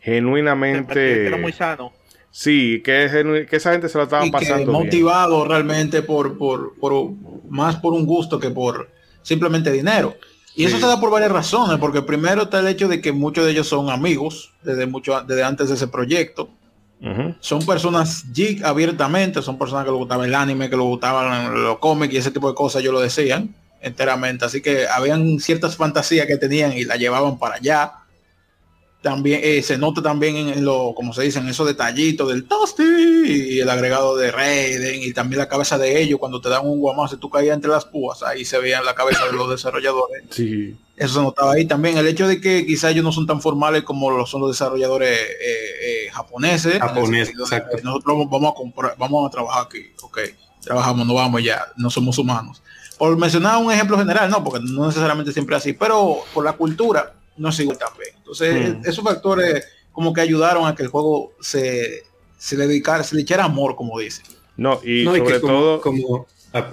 genuinamente... 0.00 1.30
muy 1.40 1.52
sano. 1.52 1.92
Sí, 2.30 2.82
que, 2.82 3.04
es 3.04 3.12
que 3.48 3.56
esa 3.56 3.72
gente 3.72 3.88
se 3.88 3.98
lo 3.98 4.04
estaba 4.04 4.24
pasando. 4.30 4.72
motivado 4.72 5.46
realmente 5.46 6.02
por, 6.02 6.38
por, 6.38 6.74
por, 6.78 7.10
más 7.48 7.76
por 7.76 7.92
un 7.92 8.06
gusto 8.06 8.38
que 8.38 8.50
por 8.50 8.90
simplemente 9.22 9.70
dinero. 9.70 10.14
Y 10.54 10.64
eso 10.64 10.78
se 10.78 10.86
da 10.86 11.00
por 11.00 11.10
varias 11.10 11.32
razones, 11.32 11.78
porque 11.78 12.02
primero 12.02 12.42
está 12.42 12.60
el 12.60 12.68
hecho 12.68 12.88
de 12.88 13.00
que 13.00 13.12
muchos 13.12 13.44
de 13.44 13.52
ellos 13.52 13.68
son 13.68 13.88
amigos 13.88 14.52
desde 14.62 14.86
mucho 14.86 15.20
desde 15.22 15.42
antes 15.42 15.68
de 15.68 15.74
ese 15.74 15.88
proyecto. 15.88 16.50
Son 17.40 17.66
personas 17.66 18.24
geek 18.32 18.62
abiertamente, 18.62 19.42
son 19.42 19.58
personas 19.58 19.84
que 19.84 19.90
le 19.90 19.96
gustaba 19.96 20.24
el 20.24 20.34
anime, 20.34 20.70
que 20.70 20.76
le 20.76 20.82
gustaban 20.82 21.52
los 21.62 21.78
cómics 21.78 22.14
y 22.14 22.18
ese 22.18 22.30
tipo 22.30 22.48
de 22.48 22.54
cosas, 22.54 22.80
ellos 22.80 22.92
lo 22.92 23.00
decían 23.00 23.54
enteramente. 23.80 24.44
Así 24.44 24.62
que 24.62 24.86
habían 24.86 25.40
ciertas 25.40 25.76
fantasías 25.76 26.26
que 26.26 26.36
tenían 26.36 26.72
y 26.72 26.84
la 26.84 26.96
llevaban 26.96 27.38
para 27.38 27.56
allá 27.56 27.92
también 29.02 29.40
eh, 29.42 29.62
se 29.62 29.76
nota 29.76 30.00
también 30.00 30.36
en, 30.36 30.64
lo, 30.64 30.94
como 30.94 31.12
se 31.12 31.22
dice, 31.22 31.40
en 31.40 31.48
esos 31.48 31.66
detallitos 31.66 32.28
del 32.28 32.44
Toasty 32.44 32.82
y 33.26 33.58
el 33.58 33.68
agregado 33.68 34.16
de 34.16 34.30
Raiden 34.30 35.02
y 35.02 35.12
también 35.12 35.38
la 35.38 35.48
cabeza 35.48 35.76
de 35.76 36.00
ellos 36.00 36.20
cuando 36.20 36.40
te 36.40 36.48
dan 36.48 36.64
un 36.64 36.78
guamazo 36.78 37.16
y 37.16 37.18
tú 37.18 37.28
caías 37.28 37.54
entre 37.54 37.70
las 37.70 37.84
púas, 37.84 38.22
ahí 38.22 38.44
se 38.44 38.58
veía 38.58 38.80
la 38.80 38.94
cabeza 38.94 39.26
de 39.26 39.32
los 39.32 39.50
desarrolladores. 39.50 40.22
Sí. 40.30 40.76
Eso 40.96 41.14
se 41.14 41.20
notaba 41.20 41.54
ahí 41.54 41.64
también. 41.64 41.98
El 41.98 42.06
hecho 42.06 42.28
de 42.28 42.40
que 42.40 42.64
quizás 42.64 42.92
ellos 42.92 43.02
no 43.02 43.10
son 43.10 43.26
tan 43.26 43.42
formales 43.42 43.82
como 43.82 44.10
lo 44.10 44.24
son 44.24 44.42
los 44.42 44.50
desarrolladores 44.50 45.18
eh, 45.18 46.06
eh, 46.06 46.10
japoneses. 46.12 46.78
Nosotros 47.82 48.28
vamos 48.30 48.52
a 48.52 48.54
comprar, 48.54 48.94
vamos 48.98 49.26
a 49.26 49.30
trabajar 49.30 49.66
aquí, 49.66 49.82
ok. 50.00 50.18
Trabajamos, 50.60 51.06
no 51.06 51.14
vamos 51.14 51.42
ya, 51.42 51.66
no 51.76 51.90
somos 51.90 52.18
humanos. 52.18 52.62
Por 52.98 53.16
mencionar 53.16 53.60
un 53.60 53.72
ejemplo 53.72 53.98
general, 53.98 54.30
no, 54.30 54.44
porque 54.44 54.64
no 54.64 54.86
necesariamente 54.86 55.32
siempre 55.32 55.56
así, 55.56 55.72
pero 55.72 56.18
por 56.32 56.44
la 56.44 56.52
cultura 56.52 57.14
no 57.36 57.48
es 57.48 57.60
igual 57.60 57.78
también. 57.78 58.14
Entonces, 58.16 58.76
hmm. 58.76 58.80
esos 58.84 59.04
factores 59.04 59.66
como 59.92 60.12
que 60.12 60.20
ayudaron 60.20 60.66
a 60.66 60.74
que 60.74 60.82
el 60.82 60.88
juego 60.88 61.32
se, 61.40 62.02
se 62.38 62.56
le 62.56 62.66
dedicara, 62.66 63.04
se 63.04 63.14
le 63.14 63.22
echara 63.22 63.44
amor, 63.44 63.76
como 63.76 63.98
dice. 63.98 64.22
No, 64.56 64.80
y 64.82 65.04
sobre 65.04 65.40
todo... 65.40 65.80
Como, 65.80 66.26
ah, 66.52 66.70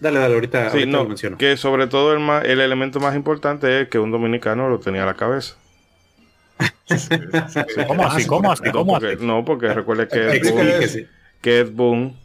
dale, 0.00 0.18
dale, 0.18 0.34
ahorita, 0.34 0.70
sí, 0.72 0.86
no, 0.86 1.08
Que 1.36 1.56
sobre 1.56 1.86
todo 1.86 2.12
el, 2.12 2.20
más, 2.20 2.44
el 2.44 2.60
elemento 2.60 3.00
más 3.00 3.14
importante 3.14 3.82
es 3.82 3.88
que 3.88 3.98
un 3.98 4.10
dominicano 4.10 4.68
lo 4.68 4.80
tenía 4.80 5.02
a 5.02 5.06
la 5.06 5.14
cabeza. 5.14 5.56
¿Cómo 7.86 8.06
así? 8.06 8.26
¿Cómo 8.26 8.50
así? 8.50 8.70
¿Cómo 8.72 8.96
así? 8.96 9.06
No, 9.20 9.44
porque 9.44 9.72
recuerde 9.72 10.08
que 10.08 10.36
Ed 10.36 10.50
Boon, 10.50 11.06
que 11.40 11.58
Ed 11.60 11.70
Boon 11.70 12.16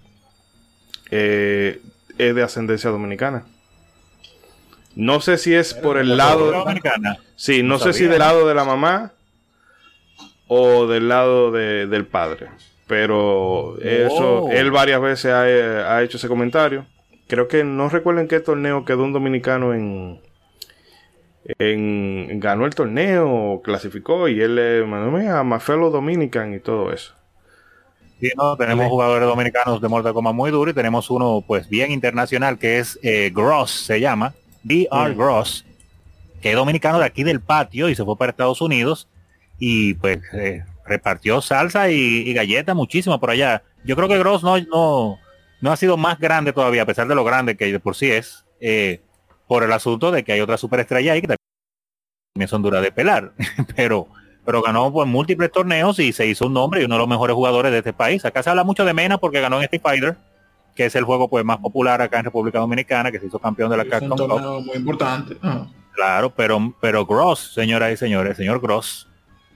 eh, 1.11 1.81
es 2.17 2.35
de 2.35 2.43
ascendencia 2.43 2.89
dominicana. 2.89 3.45
No 4.95 5.21
sé 5.21 5.37
si 5.37 5.53
es 5.53 5.73
por 5.73 5.97
el 5.97 6.17
lado. 6.17 6.65
Sí, 7.35 7.63
no, 7.63 7.79
sé 7.79 7.93
si 7.93 8.05
del 8.05 8.19
lado 8.19 8.47
de 8.47 8.53
la 8.53 8.63
mamá 8.63 9.13
o 10.47 10.87
del 10.87 11.09
lado 11.09 11.51
del 11.51 12.05
padre. 12.05 12.49
Pero 12.87 13.79
eso, 13.79 14.43
oh. 14.43 14.51
él 14.51 14.71
varias 14.71 15.01
veces 15.01 15.31
ha, 15.31 16.03
hecho 16.03 16.17
ese 16.17 16.27
comentario. 16.27 16.85
Creo 17.27 17.47
que 17.47 17.63
no 17.63 17.89
recuerdo 17.89 18.21
en 18.21 18.27
qué 18.27 18.39
torneo 18.39 18.85
quedó 18.85 19.03
un 19.03 19.13
dominicano 19.13 19.73
en, 19.73 20.19
en 21.57 22.39
ganó 22.39 22.65
el 22.65 22.75
torneo, 22.75 23.61
clasificó 23.63 24.27
y 24.27 24.41
él 24.41 24.55
le 24.55 24.85
mandó 24.85 25.17
a 25.17 25.43
Mafelo 25.43 25.89
Dominican 25.89 26.53
y 26.53 26.59
todo 26.59 26.91
eso. 26.91 27.13
Sí, 28.19 28.31
no, 28.37 28.55
tenemos 28.55 28.87
jugadores 28.87 29.27
dominicanos 29.27 29.81
de 29.81 29.87
Mortal 29.89 30.13
Kombat 30.13 30.33
muy 30.33 30.51
duro 30.51 30.71
y 30.71 30.73
tenemos 30.73 31.09
uno 31.09 31.43
pues 31.45 31.67
bien 31.67 31.91
internacional 31.91 32.57
que 32.57 32.79
es 32.79 32.99
eh, 33.01 33.31
Gross 33.33 33.71
se 33.71 33.99
llama, 33.99 34.33
D.R. 34.63 35.13
Gross, 35.15 35.65
que 36.41 36.51
es 36.51 36.55
dominicano 36.55 36.99
de 36.99 37.05
aquí 37.05 37.23
del 37.23 37.41
patio 37.41 37.89
y 37.89 37.95
se 37.95 38.03
fue 38.03 38.17
para 38.17 38.31
Estados 38.31 38.61
Unidos 38.61 39.07
y 39.59 39.93
pues 39.95 40.19
eh, 40.33 40.63
repartió 40.85 41.41
salsa 41.41 41.89
y, 41.89 42.33
galleta 42.33 42.73
muchísimo 42.73 43.19
por 43.19 43.29
allá. 43.29 43.63
Yo 43.83 43.95
creo 43.95 44.07
que 44.07 44.17
Gross 44.17 44.43
no, 44.43 44.57
no, 44.59 45.19
no 45.61 45.71
ha 45.71 45.77
sido 45.77 45.97
más 45.97 46.19
grande 46.19 46.53
todavía, 46.53 46.83
a 46.83 46.85
pesar 46.85 47.07
de 47.07 47.15
lo 47.15 47.23
grande 47.23 47.55
que 47.55 47.71
de 47.71 47.79
por 47.79 47.95
sí 47.95 48.11
es, 48.11 48.45
eh, 48.59 49.01
por 49.47 49.63
el 49.63 49.71
asunto 49.71 50.11
de 50.11 50.23
que 50.23 50.33
hay 50.33 50.41
otra 50.41 50.57
superestrella 50.57 51.13
ahí 51.13 51.21
que 51.21 51.27
también 51.27 52.47
son 52.47 52.61
duras 52.61 52.81
de 52.81 52.91
pelar, 52.91 53.33
pero 53.75 54.07
pero 54.45 54.61
ganó 54.61 54.91
pues, 54.91 55.07
múltiples 55.07 55.51
torneos 55.51 55.99
y 55.99 56.11
se 56.11 56.27
hizo 56.27 56.47
un 56.47 56.53
nombre 56.53 56.81
y 56.81 56.85
uno 56.85 56.95
de 56.95 56.99
los 56.99 57.07
mejores 57.07 57.33
jugadores 57.33 57.71
de 57.71 57.77
este 57.79 57.93
país. 57.93 58.25
Acá 58.25 58.43
se 58.43 58.49
habla 58.49 58.63
mucho 58.63 58.85
de 58.85 58.93
Mena 58.93 59.17
porque 59.17 59.39
ganó 59.39 59.57
en 59.57 59.63
Street 59.63 59.81
Fighter, 59.81 60.17
que 60.75 60.85
es 60.85 60.95
el 60.95 61.03
juego 61.03 61.29
pues 61.29 61.45
más 61.45 61.57
popular 61.57 62.01
acá 62.01 62.19
en 62.19 62.25
República 62.25 62.59
Dominicana, 62.59 63.11
que 63.11 63.19
se 63.19 63.27
hizo 63.27 63.39
campeón 63.39 63.69
de 63.69 63.77
la 63.77 63.85
Capcom 63.85 64.17
Cup. 64.17 64.65
muy 64.65 64.75
importante. 64.75 65.37
Ah. 65.41 65.67
Claro, 65.93 66.31
pero, 66.31 66.73
pero 66.81 67.05
Gross, 67.05 67.53
señoras 67.53 67.91
y 67.93 67.97
señores, 67.97 68.37
señor 68.37 68.59
Gross, 68.59 69.07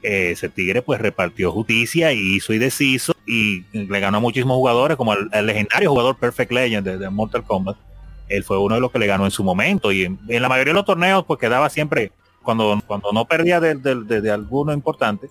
eh, 0.03 0.31
ese 0.31 0.49
tigre 0.49 0.83
pues 0.83 1.01
repartió 1.01 1.51
justicia 1.51 2.13
y 2.13 2.35
hizo 2.35 2.53
y 2.53 2.59
deshizo 2.59 3.13
y 3.25 3.63
le 3.73 3.99
ganó 3.99 4.17
a 4.17 4.21
muchísimos 4.21 4.55
jugadores, 4.55 4.97
como 4.97 5.13
el, 5.13 5.45
legendario 5.45 5.89
jugador 5.89 6.15
Perfect 6.17 6.51
Legend 6.51 6.87
de, 6.87 7.09
Mortal 7.09 7.43
Kombat. 7.43 7.77
Él 8.29 8.43
fue 8.43 8.59
uno 8.59 8.75
de 8.75 8.81
los 8.81 8.91
que 8.91 8.99
le 8.99 9.07
ganó 9.07 9.25
en 9.25 9.31
su 9.31 9.43
momento 9.43 9.91
y 9.91 10.03
en, 10.03 10.19
la 10.27 10.49
mayoría 10.49 10.73
de 10.73 10.77
los 10.77 10.85
torneos 10.85 11.25
pues 11.25 11.39
quedaba 11.39 11.69
siempre, 11.69 12.11
cuando, 12.43 12.79
cuando 12.85 13.11
no 13.11 13.25
perdía 13.25 13.59
de, 13.59 13.73
de 13.75 14.31
alguno 14.31 14.73
importante, 14.73 15.29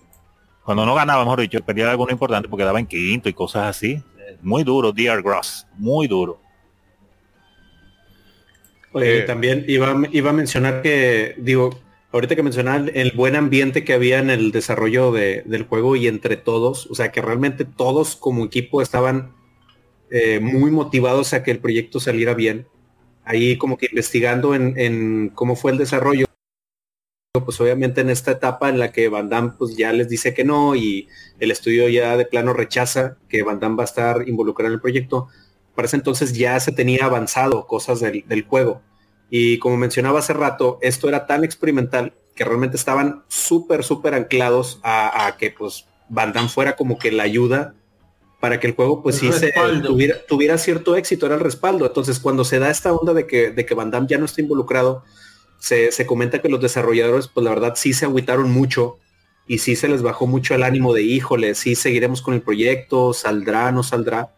cuando 0.65 0.85
no 0.85 0.93
ganaba, 0.95 1.23
mejor 1.23 1.39
dicho, 1.39 1.63
perdía 1.63 1.85
de 1.85 1.91
alguno 1.91 2.11
importante 2.11 2.49
porque 2.49 2.63
quedaba 2.63 2.79
en 2.79 2.87
quinto 2.87 3.29
y 3.29 3.33
cosas 3.33 3.67
así 3.67 4.03
muy 4.41 4.63
duro, 4.63 4.91
Dear 4.91 5.21
Gross, 5.21 5.67
muy 5.77 6.07
duro. 6.07 6.39
Oye, 8.93 9.19
eh, 9.19 9.21
también 9.23 9.65
iba, 9.67 9.95
iba 10.11 10.29
a 10.29 10.33
mencionar 10.33 10.81
que, 10.81 11.35
digo, 11.37 11.79
ahorita 12.11 12.35
que 12.35 12.43
mencionar 12.43 12.91
el 12.93 13.11
buen 13.11 13.35
ambiente 13.35 13.83
que 13.83 13.93
había 13.93 14.19
en 14.19 14.29
el 14.29 14.51
desarrollo 14.51 15.11
del 15.11 15.63
juego 15.63 15.95
y 15.95 16.07
entre 16.07 16.37
todos, 16.37 16.87
o 16.87 16.95
sea, 16.95 17.11
que 17.11 17.21
realmente 17.21 17.65
todos 17.65 18.15
como 18.15 18.45
equipo 18.45 18.81
estaban 18.81 19.33
eh, 20.09 20.39
muy 20.39 20.71
motivados 20.71 21.33
a 21.33 21.43
que 21.43 21.51
el 21.51 21.59
proyecto 21.59 21.99
saliera 21.99 22.33
bien. 22.33 22.67
Ahí 23.25 23.57
como 23.57 23.77
que 23.77 23.87
investigando 23.91 24.55
en, 24.55 24.79
en 24.79 25.29
cómo 25.35 25.57
fue 25.57 25.73
el 25.73 25.77
desarrollo, 25.77 26.26
pues 27.43 27.59
obviamente 27.61 28.01
en 28.01 28.09
esta 28.09 28.31
etapa 28.31 28.69
en 28.69 28.79
la 28.79 28.91
que 28.91 29.09
Van 29.09 29.29
Damme 29.29 29.53
pues 29.57 29.75
ya 29.75 29.93
les 29.93 30.09
dice 30.09 30.33
que 30.33 30.43
no 30.43 30.75
y 30.75 31.07
el 31.39 31.51
estudio 31.51 31.87
ya 31.89 32.17
de 32.17 32.25
plano 32.25 32.53
rechaza 32.53 33.17
que 33.29 33.43
Van 33.43 33.59
Damme 33.59 33.77
va 33.77 33.83
a 33.83 33.85
estar 33.85 34.27
involucrado 34.27 34.69
en 34.69 34.75
el 34.75 34.81
proyecto, 34.81 35.27
para 35.75 35.85
ese 35.85 35.95
entonces 35.95 36.33
ya 36.33 36.59
se 36.59 36.71
tenía 36.71 37.05
avanzado 37.05 37.67
cosas 37.67 37.99
del, 37.99 38.45
juego. 38.47 38.81
Y 39.29 39.59
como 39.59 39.77
mencionaba 39.77 40.19
hace 40.19 40.33
rato, 40.33 40.79
esto 40.81 41.07
era 41.07 41.27
tan 41.27 41.43
experimental 41.43 42.13
que 42.35 42.43
realmente 42.43 42.77
estaban 42.77 43.23
súper, 43.27 43.83
súper 43.83 44.15
anclados 44.15 44.79
a, 44.83 45.35
que 45.37 45.51
pues 45.51 45.85
Van 46.09 46.33
Damme 46.33 46.49
fuera 46.49 46.75
como 46.75 46.97
que 46.97 47.11
la 47.11 47.23
ayuda 47.23 47.75
para 48.39 48.59
que 48.59 48.67
el 48.67 48.75
juego 48.75 49.03
pues 49.03 49.17
sí 49.17 49.31
se 49.31 49.53
tuviera, 49.83 50.15
tuviera, 50.27 50.57
cierto 50.57 50.95
éxito, 50.95 51.25
era 51.25 51.35
el 51.35 51.41
respaldo. 51.41 51.85
Entonces 51.85 52.19
cuando 52.19 52.43
se 52.43 52.59
da 52.59 52.71
esta 52.71 52.93
onda 52.93 53.13
de 53.13 53.27
que, 53.27 53.51
de 53.51 53.65
que 53.65 53.75
Van 53.75 53.91
Damme 53.91 54.07
ya 54.07 54.17
no 54.17 54.25
está 54.25 54.41
involucrado, 54.41 55.03
se, 55.59 56.05
comenta 56.05 56.41
que 56.41 56.49
los 56.49 56.61
desarrolladores, 56.61 57.27
pues 57.27 57.43
la 57.43 57.49
verdad 57.49 57.73
sí 57.75 57.93
se 57.93 58.05
agüitaron 58.05 58.51
mucho 58.51 58.97
y 59.47 59.59
sí 59.59 59.75
se 59.75 59.87
les 59.87 60.01
bajó 60.01 60.27
mucho 60.27 60.55
el 60.55 60.63
ánimo 60.63 60.93
de, 60.93 61.03
híjole, 61.03 61.55
sí 61.55 61.75
seguiremos 61.75 62.21
con 62.21 62.33
el 62.33 62.41
proyecto, 62.41 63.13
saldrá, 63.13 63.71
no 63.71 63.83
saldrá, 63.83 64.33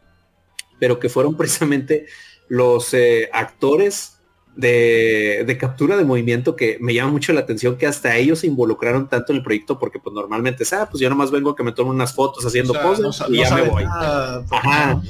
pero 0.80 1.00
que 1.00 1.10
fueron 1.10 1.36
precisamente 1.38 2.06
los 2.48 2.94
eh, 2.94 3.30
actores 3.34 4.20
de, 4.56 5.58
captura 5.60 5.96
de 5.96 6.04
movimiento 6.04 6.56
que 6.56 6.78
me 6.82 6.94
llama 6.94 7.12
mucho 7.12 7.32
la 7.34 7.42
atención 7.42 7.78
que 7.78 7.88
hasta 7.88 8.16
ellos 8.18 8.40
se 8.40 8.48
involucraron 8.48 9.08
tanto 9.08 9.32
en 9.32 9.38
el 9.38 9.44
proyecto 9.44 9.80
porque 9.80 10.00
pues 10.00 10.14
normalmente 10.14 10.64
ah, 10.74 10.88
pues 10.90 11.00
yo 11.00 11.10
nomás 11.10 11.32
vengo 11.32 11.52
a 11.52 11.56
que 11.56 11.64
me 11.64 11.72
tomen 11.72 11.94
unas 11.94 12.14
fotos 12.14 12.46
haciendo 12.46 12.74
cosas 12.74 13.24
y 13.30 13.38
ya 13.38 13.56
me 13.56 13.62
voy. 13.64 13.84
Ajá. 13.86 15.02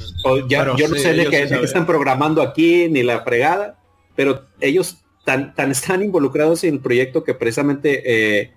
yo 0.46 0.88
no 0.88 0.94
sé 0.96 1.14
de 1.14 1.26
qué 1.26 1.42
están 1.62 1.86
programando 1.86 2.42
aquí 2.42 2.88
ni 2.88 3.02
la 3.02 3.22
fregada, 3.22 3.78
pero 4.14 4.44
ellos 4.60 4.98
tan, 5.24 5.54
tan 5.54 5.70
están 5.70 6.02
involucrados 6.02 6.64
en 6.64 6.74
el 6.74 6.80
proyecto 6.80 7.24
que 7.24 7.34
precisamente 7.34 8.02
eh, 8.04 8.52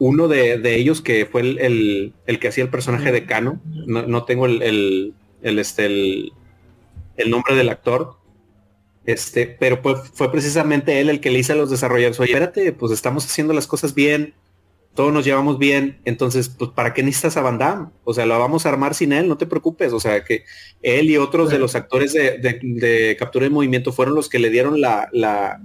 uno 0.00 0.28
de, 0.28 0.74
ellos 0.76 1.02
que 1.02 1.26
fue 1.26 1.42
el, 1.42 2.14
que 2.40 2.48
hacía 2.48 2.64
el 2.64 2.70
personaje 2.70 3.12
de 3.12 3.26
Cano, 3.26 3.60
no, 3.86 4.24
tengo 4.24 4.46
el, 4.46 4.62
el, 5.42 5.58
este, 5.58 5.84
el, 5.84 6.32
nombre 7.30 7.54
del 7.54 7.68
actor, 7.68 8.16
este, 9.04 9.46
pero 9.46 9.82
fue, 9.82 10.32
precisamente 10.32 11.00
él 11.00 11.10
el 11.10 11.20
que 11.20 11.30
le 11.30 11.40
hizo 11.40 11.52
a 11.52 11.56
los 11.56 11.70
desarrolladores, 11.70 12.18
oye, 12.18 12.32
espérate, 12.32 12.72
pues 12.72 12.92
estamos 12.92 13.26
haciendo 13.26 13.52
las 13.52 13.66
cosas 13.66 13.94
bien, 13.94 14.32
todos 14.94 15.12
nos 15.12 15.26
llevamos 15.26 15.58
bien, 15.58 16.00
entonces, 16.06 16.48
pues, 16.48 16.70
¿para 16.70 16.94
qué 16.94 17.02
necesitas 17.02 17.36
a 17.36 17.42
Van 17.42 17.58
Damme? 17.58 17.88
O 18.04 18.14
sea, 18.14 18.24
lo 18.24 18.38
vamos 18.38 18.64
a 18.64 18.70
armar 18.70 18.94
sin 18.94 19.12
él, 19.12 19.28
no 19.28 19.36
te 19.36 19.46
preocupes, 19.46 19.92
o 19.92 20.00
sea, 20.00 20.24
que 20.24 20.44
él 20.80 21.10
y 21.10 21.18
otros 21.18 21.50
de 21.50 21.58
los 21.58 21.74
actores 21.74 22.14
de, 22.14 22.38
de 22.38 23.16
captura 23.18 23.44
de 23.44 23.50
movimiento 23.50 23.92
fueron 23.92 24.14
los 24.14 24.30
que 24.30 24.38
le 24.38 24.48
dieron 24.48 24.80
la, 24.80 25.10
la 25.12 25.60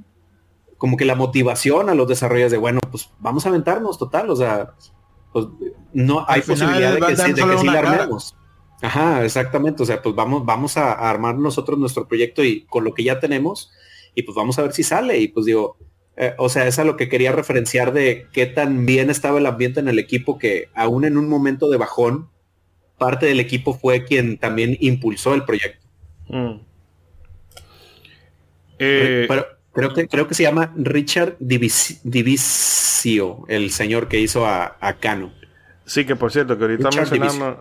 como 0.78 0.97
que 0.97 1.05
la 1.05 1.15
motivación 1.15 1.89
a 1.89 1.95
los 1.95 2.07
desarrolladores 2.07 2.51
de, 2.51 2.57
bueno, 2.57 2.80
pues 2.91 3.09
vamos 3.19 3.45
a 3.45 3.49
aventarnos 3.49 3.97
total, 3.97 4.30
o 4.30 4.36
sea, 4.36 4.73
pues 5.32 5.47
no 5.93 6.26
hay 6.28 6.41
posibilidad 6.41 6.93
de 6.93 6.99
que, 6.99 7.15
sí, 7.15 7.34
de 7.34 7.43
que 7.43 7.57
sí 7.57 7.65
la 7.65 7.80
armemos. 7.80 8.36
Ajá, 8.82 9.23
exactamente. 9.23 9.84
O 9.84 9.86
sea, 9.86 10.01
pues 10.01 10.15
vamos, 10.15 10.45
vamos 10.45 10.78
a, 10.78 10.93
armar 10.93 11.38
nosotros 11.38 11.80
nuestro 11.80 12.07
proyecto 12.07 12.43
y 12.43 12.61
con 12.65 12.84
lo 12.84 12.93
que 12.93 13.03
ya 13.03 13.19
tenemos, 13.19 13.71
y 14.13 14.23
pues 14.23 14.36
vamos 14.36 14.59
a 14.59 14.63
ver 14.63 14.73
si 14.73 14.84
sale. 14.84 15.17
Y 15.17 15.28
pues 15.28 15.45
digo, 15.45 15.78
eh, 16.17 16.34
o 16.38 16.49
sea, 16.49 16.67
es 16.67 16.80
a 16.80 16.84
lo 16.84 16.97
que 16.97 17.09
quería 17.09 17.32
referenciar 17.32 17.93
de 17.93 18.28
qué 18.32 18.45
tan 18.45 18.86
bien 18.86 19.09
estaba 19.09 19.39
el 19.39 19.45
ambiente 19.45 19.80
en 19.80 19.88
el 19.88 19.99
equipo 19.99 20.38
que 20.38 20.69
aún 20.73 21.05
en 21.05 21.17
un 21.17 21.28
momento 21.28 21.69
de 21.69 21.78
bajón, 21.78 22.30
parte 22.97 23.26
del 23.26 23.39
equipo 23.39 23.73
fue 23.73 24.05
quien 24.05 24.38
también 24.38 24.78
impulsó 24.80 25.34
el 25.34 25.43
proyecto. 25.43 25.86
Mm. 26.30 26.59
Eh, 28.80 29.26
pero, 29.28 29.45
creo 29.76 29.93
que 29.93 30.07
creo 30.07 30.28
que 30.28 30.34
se 30.34 30.43
llama 30.43 30.71
Richard 30.76 31.36
Divisio, 31.39 32.03
el 33.47 33.69
señor 33.71 34.07
que 34.07 34.19
hizo 34.19 34.45
a, 34.47 34.78
a 34.80 34.93
Cano. 34.93 35.32
Sí, 35.86 36.05
que 36.05 36.15
por 36.15 36.32
cierto, 36.32 36.57
que 36.57 36.63
ahorita 36.63 36.89
mencionamos 36.95 37.57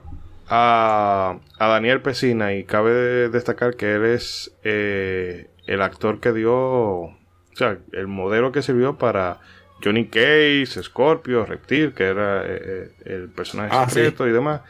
a, 0.49 1.37
a, 1.59 1.67
Daniel 1.67 2.01
Pesina 2.01 2.55
y 2.55 2.65
cabe 2.65 3.29
destacar 3.29 3.77
que 3.77 3.97
él 3.97 4.05
es 4.05 4.53
eh, 4.63 5.49
el 5.67 5.83
actor 5.83 6.21
que 6.21 6.33
dio, 6.33 6.55
o 6.55 7.17
sea, 7.55 7.79
el 7.93 8.07
modelo 8.07 8.53
que 8.53 8.63
sirvió 8.63 8.97
para 8.97 9.41
Johnny 9.83 10.07
Case, 10.07 10.83
Scorpio, 10.83 11.45
Reptil, 11.45 11.93
que 11.93 12.05
era 12.05 12.43
eh, 12.47 12.93
el 13.05 13.29
personaje 13.29 13.71
ah, 13.73 13.89
secreto 13.89 14.27
y 14.27 14.33
demás. 14.33 14.63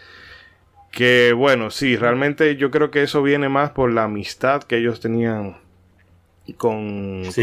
Que 0.91 1.33
bueno, 1.33 1.71
sí, 1.71 1.97
realmente 1.97 2.57
yo 2.57 2.71
creo 2.71 2.91
que 2.91 3.03
eso 3.03 3.23
viene 3.23 3.49
más 3.49 3.71
por 3.71 3.93
la 3.93 4.05
amistad 4.05 4.63
que 4.63 4.79
ellos 4.79 5.01
tenían 5.01 5.57
con, 6.53 7.25
sí, 7.31 7.43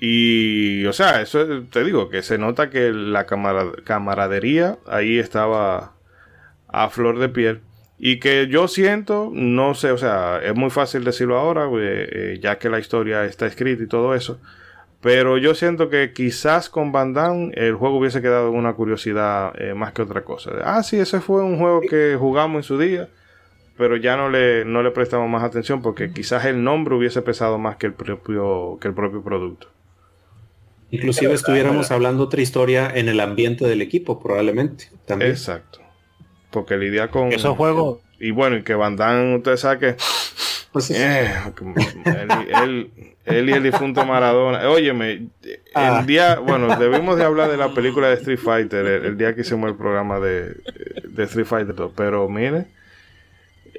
Y, 0.00 0.86
o 0.86 0.92
sea, 0.92 1.20
eso 1.20 1.64
te 1.64 1.84
digo, 1.84 2.08
que 2.08 2.22
se 2.22 2.38
nota 2.38 2.70
que 2.70 2.92
la 2.92 3.26
camaradería 3.26 4.78
ahí 4.86 5.18
estaba 5.18 5.94
a 6.68 6.88
flor 6.88 7.18
de 7.18 7.28
piel. 7.28 7.60
Y 7.98 8.18
que 8.18 8.46
yo 8.48 8.66
siento, 8.66 9.30
no 9.30 9.74
sé, 9.74 9.90
o 9.90 9.98
sea, 9.98 10.40
es 10.42 10.54
muy 10.54 10.70
fácil 10.70 11.04
decirlo 11.04 11.38
ahora, 11.38 11.68
eh, 11.78 12.38
ya 12.40 12.58
que 12.58 12.70
la 12.70 12.78
historia 12.78 13.26
está 13.26 13.46
escrita 13.46 13.82
y 13.82 13.88
todo 13.88 14.14
eso. 14.14 14.40
Pero 15.02 15.38
yo 15.38 15.54
siento 15.54 15.88
que 15.88 16.12
quizás 16.12 16.68
con 16.68 16.92
Van 16.92 17.14
Damme 17.14 17.52
el 17.54 17.74
juego 17.74 17.98
hubiese 17.98 18.20
quedado 18.20 18.48
en 18.50 18.54
una 18.54 18.74
curiosidad 18.74 19.52
eh, 19.58 19.74
más 19.74 19.92
que 19.92 20.02
otra 20.02 20.22
cosa. 20.24 20.50
Ah, 20.62 20.82
sí, 20.82 20.98
ese 20.98 21.20
fue 21.20 21.42
un 21.42 21.58
juego 21.58 21.80
que 21.80 22.16
jugamos 22.18 22.58
en 22.58 22.62
su 22.62 22.78
día, 22.78 23.08
pero 23.80 23.96
ya 23.96 24.14
no 24.14 24.28
le, 24.28 24.66
no 24.66 24.82
le 24.82 24.90
prestamos 24.90 25.26
más 25.30 25.42
atención 25.42 25.80
porque 25.80 26.12
quizás 26.12 26.44
el 26.44 26.62
nombre 26.62 26.94
hubiese 26.94 27.22
pesado 27.22 27.56
más 27.56 27.76
que 27.76 27.86
el 27.86 27.94
propio, 27.94 28.76
que 28.78 28.88
el 28.88 28.94
propio 28.94 29.24
producto. 29.24 29.68
Inclusive 30.90 31.32
estuviéramos 31.32 31.90
hablando 31.90 32.24
otra 32.24 32.42
historia 32.42 32.92
en 32.94 33.08
el 33.08 33.20
ambiente 33.20 33.66
del 33.66 33.80
equipo, 33.80 34.20
probablemente. 34.20 34.90
También. 35.06 35.30
Exacto. 35.30 35.80
Porque 36.50 36.76
lidia 36.76 37.08
con... 37.08 37.32
Esos 37.32 37.56
juegos... 37.56 38.00
Y 38.18 38.32
bueno, 38.32 38.58
y 38.58 38.64
que 38.64 38.74
Van 38.74 38.96
Damme, 38.96 39.36
usted 39.36 39.56
sabe 39.56 39.78
que... 39.78 39.96
Pues 40.72 40.90
eh, 40.90 41.32
él, 42.62 42.90
él, 43.24 43.48
y 43.48 43.52
el 43.52 43.62
difunto 43.62 44.04
Maradona. 44.04 44.68
Óyeme, 44.68 45.10
el 45.12 45.30
ah. 45.74 46.04
día, 46.06 46.38
bueno, 46.38 46.76
debimos 46.76 47.16
de 47.16 47.24
hablar 47.24 47.50
de 47.50 47.56
la 47.56 47.72
película 47.72 48.08
de 48.08 48.16
Street 48.16 48.38
Fighter, 48.38 48.84
el, 48.84 49.16
día 49.16 49.34
que 49.34 49.40
hicimos 49.40 49.70
el 49.70 49.76
programa 49.76 50.20
de, 50.20 50.54
de 51.08 51.24
Street 51.24 51.46
Fighter, 51.46 51.74
pero 51.96 52.28
mire, 52.28 52.66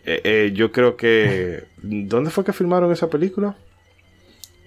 eh, 0.06 0.22
eh, 0.24 0.52
yo 0.54 0.72
creo 0.72 0.95
que... 0.97 1.66
¿Dónde 1.82 2.30
fue 2.30 2.43
que 2.43 2.54
filmaron 2.54 2.91
esa 2.91 3.10
película? 3.10 3.56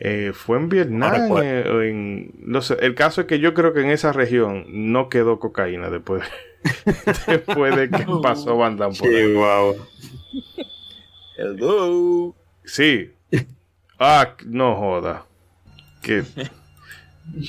Eh, 0.01 0.33
fue 0.35 0.59
en 0.59 0.69
Vietnam 0.69 1.37
en, 1.39 2.33
no 2.39 2.61
sé, 2.63 2.77
el 2.81 2.97
caso 2.97 3.21
es 3.21 3.27
que 3.29 3.39
yo 3.39 3.55
creo 3.55 3.73
que 3.73 3.81
en 3.81 3.91
esa 3.91 4.13
región 4.13 4.67
no 4.69 5.09
quedó 5.09 5.39
cocaína 5.39 5.89
después 5.89 6.25
después 7.29 7.77
de 7.77 7.89
que 7.89 8.05
pasó 8.21 8.57
Van 8.57 8.77
Damme 8.77 8.97
por 8.99 9.09
ahí. 9.09 9.33
Wow. 9.33 9.77
Hello. 11.37 12.35
Sí. 12.65 13.13
Ah, 13.99 14.35
no 14.45 14.75
joda. 14.75 15.27
Que 16.03 16.25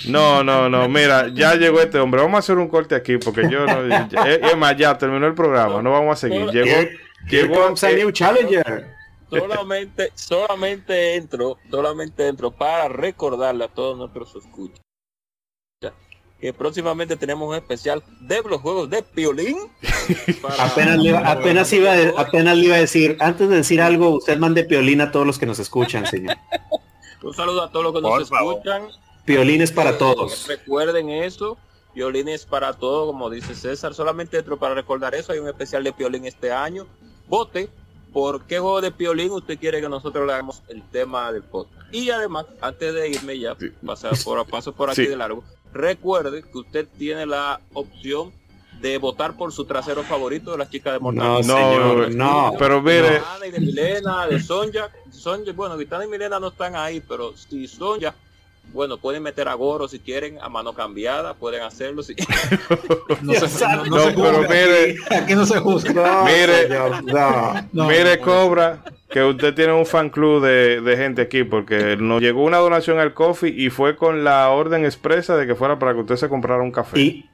no, 0.07 0.43
no, 0.43 0.69
no, 0.69 0.87
mira, 0.87 1.27
ya 1.27 1.55
llegó 1.55 1.81
este 1.81 1.99
hombre. 1.99 2.21
Vamos 2.21 2.35
a 2.35 2.39
hacer 2.39 2.57
un 2.57 2.67
corte 2.67 2.95
aquí 2.95 3.17
porque 3.17 3.49
yo 3.49 3.65
no. 3.65 3.81
es 4.25 4.57
más, 4.57 4.77
ya 4.77 4.97
terminó 4.97 5.27
el 5.27 5.33
programa, 5.33 5.81
no 5.81 5.91
vamos 5.91 6.13
a 6.13 6.27
seguir. 6.27 6.47
Llegó, 6.47 6.89
llegó. 7.29 7.69
New 7.69 8.11
Challenger. 8.11 8.93
Solamente, 9.29 10.11
solamente 10.15 11.15
entro, 11.15 11.57
solamente 11.69 12.27
entro 12.27 12.51
para 12.51 12.87
recordarle 12.87 13.65
a 13.65 13.67
todos 13.67 13.97
nuestros 13.97 14.35
escuchas 14.35 14.85
que 16.39 16.53
próximamente 16.53 17.15
tenemos 17.15 17.47
un 17.47 17.55
especial 17.55 18.03
de 18.21 18.41
los 18.43 18.61
juegos 18.61 18.89
de 18.89 19.01
Piolín. 19.01 19.57
apenas, 20.59 20.99
le, 20.99 21.17
apenas, 21.17 21.73
iba, 21.73 21.93
apenas 22.17 22.57
le 22.57 22.65
iba 22.65 22.75
a 22.75 22.79
decir, 22.79 23.17
antes 23.19 23.49
de 23.49 23.55
decir 23.55 23.81
algo, 23.81 24.09
usted 24.09 24.37
mande 24.37 24.63
Piolín 24.63 25.01
a 25.01 25.11
todos 25.11 25.25
los 25.25 25.39
que 25.39 25.45
nos 25.45 25.59
escuchan, 25.59 26.05
señor. 26.05 26.37
un 27.23 27.33
saludo 27.33 27.63
a 27.63 27.71
todos 27.71 27.85
los 27.85 27.93
que 27.93 28.01
nos 28.01 28.21
escuchan. 28.21 28.89
Piolín 29.25 29.61
es 29.61 29.71
para 29.71 29.97
todos. 29.97 30.47
Recuerden 30.47 31.09
eso. 31.09 31.57
Piolín 31.93 32.27
es 32.27 32.45
para 32.45 32.73
todos, 32.73 33.07
como 33.07 33.29
dice 33.29 33.55
César. 33.55 33.95
Solamente 33.95 34.37
entro 34.37 34.59
para 34.59 34.75
recordar 34.75 35.15
eso. 35.15 35.31
Hay 35.31 35.39
un 35.39 35.47
especial 35.47 35.83
de 35.83 35.93
Piolín 35.93 36.25
este 36.25 36.51
año. 36.51 36.85
Vote 37.27 37.69
por 38.13 38.43
qué 38.45 38.59
juego 38.59 38.81
de 38.81 38.91
Piolín 38.91 39.31
usted 39.31 39.59
quiere 39.59 39.81
que 39.81 39.89
nosotros 39.89 40.25
le 40.25 40.33
hagamos 40.33 40.63
el 40.69 40.81
tema 40.89 41.31
del 41.31 41.43
podcast. 41.43 41.93
Y 41.93 42.09
además, 42.09 42.45
antes 42.61 42.93
de 42.93 43.09
irme 43.09 43.37
ya, 43.37 43.57
pasar 43.85 44.13
por, 44.23 44.45
paso 44.47 44.73
por 44.73 44.89
aquí 44.89 45.05
de 45.05 45.17
largo, 45.17 45.43
recuerde 45.73 46.43
que 46.43 46.57
usted 46.57 46.87
tiene 46.97 47.25
la 47.25 47.59
opción 47.73 48.31
de 48.79 48.97
votar 48.97 49.35
por 49.35 49.51
su 49.51 49.65
trasero 49.65 50.03
favorito 50.03 50.51
de 50.51 50.57
las 50.57 50.69
chicas 50.69 50.93
de 50.93 50.99
Mortal 50.99 51.23
No, 51.23 51.43
señor, 51.43 52.15
no, 52.15 52.53
pero 52.57 52.81
mire. 52.81 53.21
De, 53.41 53.51
de 53.51 53.59
Milena, 53.59 54.27
de 54.27 54.39
Sonja, 54.39 54.89
Sonja, 55.09 55.51
bueno, 55.53 55.77
Vitana 55.77 56.05
y 56.05 56.07
Milena 56.07 56.39
no 56.39 56.49
están 56.49 56.75
ahí, 56.75 57.01
pero 57.01 57.35
si 57.35 57.67
Sonja 57.67 58.13
bueno, 58.73 58.97
pueden 58.97 59.23
meter 59.23 59.47
a 59.47 59.53
Goro 59.53 59.87
si 59.87 59.99
quieren, 59.99 60.37
a 60.41 60.49
mano 60.49 60.73
cambiada, 60.73 61.33
pueden 61.33 61.63
hacerlo 61.63 62.03
si 62.03 62.15
no, 63.21 63.33
se, 63.33 63.65
no, 63.89 63.97
pero 64.15 64.41
mire, 64.41 64.97
aquí 65.09 65.35
no 65.35 65.45
se 65.45 65.59
juzga. 65.59 66.25
mire, 66.25 66.69
mire, 67.71 68.19
Cobra, 68.19 68.83
que 69.09 69.23
usted 69.23 69.53
tiene 69.53 69.73
un 69.73 69.85
fan 69.85 70.09
club 70.09 70.43
de, 70.43 70.95
gente 70.97 71.21
aquí, 71.21 71.43
porque 71.43 71.97
nos 71.97 72.21
llegó 72.21 72.43
una 72.43 72.57
donación 72.57 72.99
al 72.99 73.13
coffee 73.13 73.53
y 73.55 73.69
fue 73.69 73.95
con 73.95 74.23
la 74.23 74.49
orden 74.49 74.85
expresa 74.85 75.37
de 75.37 75.47
que 75.47 75.55
fuera 75.55 75.79
para 75.79 75.93
que 75.93 76.01
usted 76.01 76.17
se 76.17 76.29
comprara 76.29 76.61
un 76.61 76.71
café. 76.71 76.99
Y 76.99 77.25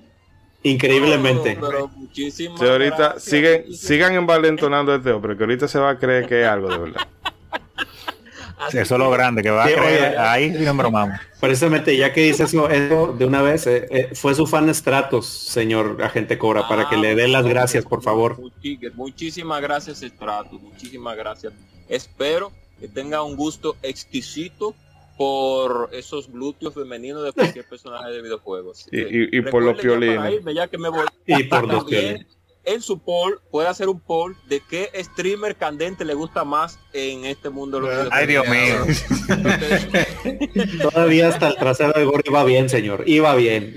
increíblemente. 0.63 1.57
ahorita 2.61 3.19
siguen, 3.19 3.73
sigan 3.73 4.13
envalentonando 4.13 4.93
este 4.93 5.11
hombre, 5.11 5.35
que 5.35 5.43
ahorita 5.43 5.67
se 5.67 5.79
va 5.79 5.91
a 5.91 5.97
creer 5.97 6.27
que 6.27 6.41
es 6.41 6.47
algo 6.47 6.69
de 6.69 6.77
verdad. 6.77 7.07
eso 8.67 8.95
es 8.95 8.99
lo 8.99 9.09
grande 9.09 9.41
que 9.41 9.49
va 9.49 9.65
a 9.65 9.67
creer. 9.67 10.17
Ahí 10.17 10.55
sí 10.55 10.63
nos 10.63 10.77
bromamos. 10.77 11.19
Precisamente, 11.39 11.95
ya 11.97 12.13
que 12.13 12.23
dice 12.23 12.43
eso, 12.43 12.67
de 12.67 13.25
una 13.25 13.41
vez, 13.41 13.67
eh, 13.67 13.87
eh, 13.89 14.09
fue 14.13 14.35
su 14.35 14.45
fan 14.45 14.73
Stratos, 14.73 15.25
señor 15.25 15.97
agente 16.03 16.37
Cobra, 16.37 16.67
para 16.67 16.89
que 16.89 16.97
le 16.97 17.15
dé 17.15 17.27
las 17.27 17.45
gracias, 17.45 17.85
por 17.85 18.01
favor. 18.01 18.39
Muchísimas 18.95 19.61
gracias, 19.61 19.99
Stratos. 20.01 20.61
Muchísimas 20.61 21.17
gracias. 21.17 21.53
Espero 21.89 22.51
que 22.79 22.87
tenga 22.87 23.23
un 23.23 23.35
gusto 23.35 23.75
exquisito 23.81 24.75
por 25.17 25.89
esos 25.91 26.31
glúteos 26.31 26.73
femeninos 26.73 27.23
de 27.23 27.31
cualquier 27.31 27.65
personaje 27.69 28.11
de 28.11 28.21
videojuegos. 28.21 28.87
Y, 28.91 29.41
por 29.41 29.63
los 29.63 29.79
piolines. 29.79 30.41
Y 31.25 31.43
por 31.43 31.67
los 31.67 31.83
piolines 31.85 32.40
en 32.63 32.81
su 32.81 32.99
poll 32.99 33.41
puede 33.49 33.67
hacer 33.67 33.89
un 33.89 33.99
poll 33.99 34.35
de 34.47 34.61
qué 34.61 34.89
streamer 34.95 35.55
candente 35.55 36.05
le 36.05 36.13
gusta 36.13 36.43
más 36.43 36.79
en 36.93 37.25
este 37.25 37.49
mundo 37.49 37.79
de 37.79 37.87
los 37.87 38.07
Ay, 38.11 38.27
Dios 38.27 38.45
mío. 38.47 38.85
Todavía 40.81 41.29
hasta 41.29 41.49
el 41.49 41.55
trasero 41.55 41.93
de 41.93 42.05
Gore 42.05 42.23
iba 42.25 42.43
bien, 42.43 42.69
señor. 42.69 43.03
Iba 43.07 43.35
bien. 43.35 43.73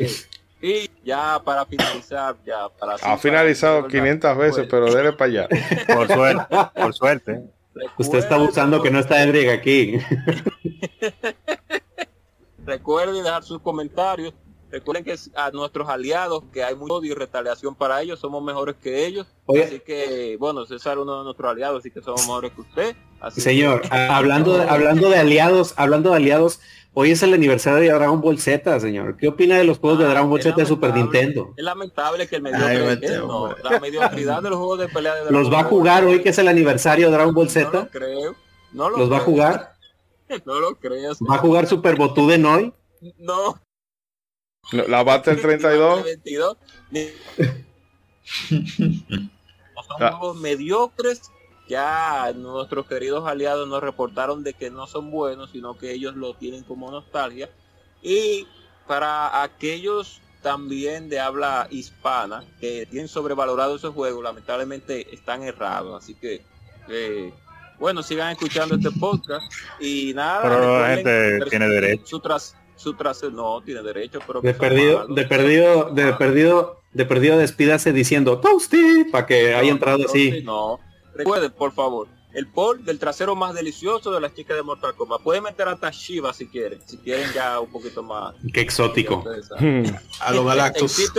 Y 0.61 0.91
ya 1.05 1.41
para 1.45 1.67
finalizar, 1.67 2.37
ya 2.47 2.69
para 2.69 2.95
Ha 2.95 3.19
finalizado 3.19 3.87
500 3.87 4.37
veces, 4.37 4.67
pero 4.71 4.93
dele 4.93 5.13
para 5.13 5.31
allá. 5.31 5.49
Por 5.87 6.09
suerte, 6.09 6.57
por 6.75 6.95
suerte. 6.95 7.43
Usted 7.99 8.19
está 8.19 8.39
buscando 8.39 8.83
que 8.83 8.91
no 8.91 9.01
está 9.01 9.23
Enrique 9.23 9.51
aquí. 9.51 9.99
Recuerde 12.65 13.23
dejar 13.23 13.43
sus 13.43 13.61
comentarios 13.61 14.33
Recuerden 14.75 15.05
que 15.05 15.15
a 15.37 15.53
nuestros 15.53 15.89
aliados, 15.89 16.43
que 16.53 16.65
hay 16.65 16.75
mucho 16.75 16.95
odio 16.95 17.13
y 17.13 17.15
retaliación 17.15 17.77
para 17.77 18.03
ellos, 18.03 18.19
somos 18.19 18.43
mejores 18.43 18.75
que 18.83 19.07
ellos. 19.07 19.25
Así 19.47 19.79
que, 19.79 20.37
bueno, 20.41 20.67
César 20.67 20.99
uno 20.99 21.19
de 21.19 21.25
nuestros 21.27 21.49
aliados, 21.49 21.79
así 21.79 21.93
que 21.93 22.03
somos 22.03 22.23
mejores 22.23 22.51
que 22.51 22.61
usted. 22.61 22.97
Señor, 23.37 23.83
hablando, 23.93 24.59
de, 24.59 24.69
hablando 24.69 25.11
de 25.11 25.19
aliados, 25.19 25.75
hablando 25.77 26.11
de 26.11 26.17
aliados, 26.17 26.59
hoy 26.93 27.13
es 27.13 27.23
el 27.23 27.35
aniversario 27.35 27.79
de 27.79 27.97
Dragon 27.97 28.21
Ball 28.21 28.41
Z, 28.41 28.81
señor. 28.81 29.17
¿Qué 29.17 29.29
opina 29.29 29.57
de 29.59 29.63
los 29.63 29.79
juegos 29.79 30.01
de 30.01 30.07
ah, 30.07 30.09
Dragon 30.09 30.29
Ball 30.29 30.43
Z 30.43 30.57
de 30.57 30.67
Super 30.67 30.93
Nintendo? 30.93 31.55
Es 31.57 31.65
lamentable 31.65 32.27
que 32.27 32.35
el 32.35 32.43
medio 32.43 32.59
la 32.59 33.79
mediocridad 33.79 34.43
de 34.43 34.51
los 34.51 34.59
juegos 34.59 34.81
de 34.81 34.89
pelea 34.89 35.15
de 35.15 35.21
Dragon 35.21 35.41
¿Los 35.41 35.53
va 35.53 35.61
a 35.61 35.65
jugar 35.65 36.03
hoy 36.05 36.21
que 36.21 36.31
es 36.31 36.39
el 36.39 36.49
aniversario 36.49 37.07
de 37.07 37.13
Dragon 37.13 37.33
Ball 37.33 37.49
Z? 37.49 37.71
No 37.71 37.79
lo 37.79 37.91
creo. 37.91 38.35
No 38.73 38.91
¿Los 38.91 39.13
va 39.13 39.19
a 39.19 39.21
jugar? 39.21 39.75
no 40.45 40.59
lo 40.59 40.75
creo. 40.75 41.13
¿Va 41.31 41.37
a 41.37 41.39
jugar 41.39 41.69
Super 41.69 41.95
Botuden 41.95 42.45
hoy? 42.45 42.75
No. 43.19 43.61
La 44.73 45.03
Battle 45.03 45.37
32. 45.37 46.07
son 49.87 49.99
juegos 49.99 50.37
mediocres. 50.41 51.23
Ya 51.69 52.31
nuestros 52.35 52.87
queridos 52.87 53.27
aliados 53.27 53.67
nos 53.69 53.83
reportaron 53.83 54.43
de 54.43 54.53
que 54.53 54.71
no 54.71 54.87
son 54.87 55.11
buenos, 55.11 55.51
sino 55.53 55.79
que 55.79 55.93
ellos 55.93 56.15
lo 56.15 56.35
tienen 56.35 56.63
como 56.63 56.91
nostalgia. 56.91 57.49
Y 58.03 58.47
para 58.87 59.43
aquellos 59.43 60.21
también 60.43 61.09
de 61.09 61.19
habla 61.21 61.67
hispana 61.71 62.45
que 62.61 62.87
tienen 62.87 63.09
sobrevalorado 63.09 63.77
esos 63.77 63.95
juegos, 63.95 64.23
lamentablemente 64.23 65.13
están 65.15 65.43
errados. 65.43 66.03
Así 66.05 66.15
que, 66.15 66.45
eh, 66.89 67.33
bueno, 67.79 68.03
sigan 68.03 68.33
escuchando 68.33 68.75
este 68.75 68.91
podcast 68.91 69.51
y 69.81 70.13
nada. 70.15 70.43
Pero 70.43 70.81
la 70.81 70.95
gente 70.97 71.41
tiene 71.49 71.67
derecho. 71.67 72.07
Su, 72.07 72.21
tras, 72.21 72.55
su 72.77 72.95
trasero 72.95 73.33
no 73.33 73.63
tiene 73.63 73.83
derecho, 73.83 74.21
pero 74.27 74.41
de 74.41 74.55
perdido, 74.55 75.07
de 75.07 75.25
perdido, 75.25 75.91
de 75.91 76.13
perdido, 76.13 76.81
de 76.93 77.07
perdido 77.07 77.39
despídase 77.39 77.93
diciendo 77.93 78.41
Toasty 78.41 79.05
para 79.11 79.27
que 79.27 79.55
haya 79.55 79.71
entrado 79.71 80.05
así. 80.07 80.43
No, 80.43 80.81
recuerden, 81.15 81.53
por 81.53 81.73
favor, 81.73 82.09
el 82.33 82.49
pol 82.49 82.85
del 82.85 82.99
trasero 82.99 83.37
más 83.37 83.55
delicioso 83.55 84.13
de 84.13 84.21
las 84.21 84.35
chicas 84.35 84.57
de 84.57 84.63
Mortal 84.63 84.95
Kombat. 84.95 85.23
Pueden 85.23 85.45
meter 85.45 85.69
hasta 85.69 85.91
Shiva 85.91 86.33
si 86.33 86.47
quieren, 86.47 86.81
si 86.85 86.99
quieren 86.99 87.31
ya 87.33 87.61
un 87.61 87.71
poquito 87.71 88.03
más. 88.03 88.35
Qué 88.53 88.61
exótico. 88.61 89.25
A 90.21 90.33
los 90.33 90.45
Galactus. 90.45 91.13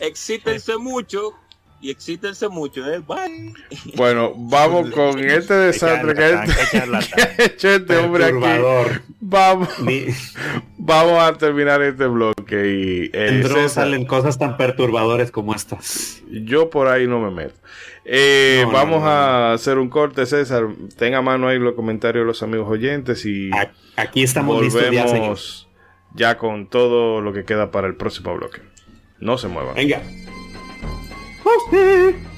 Excítense 0.00 0.76
mucho 0.76 1.34
y 1.80 1.90
excítense 1.90 2.48
mucho. 2.48 2.84
¿eh? 2.90 3.00
Bye. 3.06 3.54
Bueno, 3.96 4.32
vamos 4.36 4.90
con 4.94 5.18
este 5.18 5.54
desastre 5.54 6.14
que 6.14 6.24
ha 6.24 7.44
hecho 7.44 7.70
este 7.70 7.96
hombre 7.96 8.24
aquí. 8.24 9.00
Vamos, 9.20 9.68
vamos 10.78 11.22
a 11.22 11.32
terminar 11.34 11.82
este 11.82 12.06
bloque 12.06 13.10
y 13.10 13.10
eh, 13.12 13.68
salen 13.68 14.06
cosas 14.06 14.38
tan 14.38 14.56
perturbadoras 14.56 15.30
como 15.30 15.54
estas. 15.54 16.22
Yo 16.30 16.70
por 16.70 16.88
ahí 16.88 17.06
no 17.06 17.20
me 17.20 17.30
meto. 17.30 17.54
Eh, 18.04 18.64
vamos 18.72 19.02
a 19.04 19.52
hacer 19.52 19.78
un 19.78 19.88
corte, 19.88 20.24
César. 20.24 20.68
Tenga 20.96 21.20
mano 21.20 21.48
ahí 21.48 21.58
los 21.58 21.74
comentarios 21.74 22.22
de 22.22 22.26
los 22.26 22.42
amigos 22.42 22.68
oyentes 22.70 23.26
y 23.26 23.50
aquí 23.96 24.22
estamos 24.22 24.56
volvemos 24.56 25.68
ya 26.14 26.38
con 26.38 26.68
todo 26.68 27.20
lo 27.20 27.32
que 27.32 27.44
queda 27.44 27.70
para 27.70 27.86
el 27.86 27.96
próximo 27.96 28.34
bloque. 28.34 28.62
No 29.20 29.36
se 29.36 29.48
muevan. 29.48 29.74
Venga. 29.74 30.00
Toasty! 31.48 32.37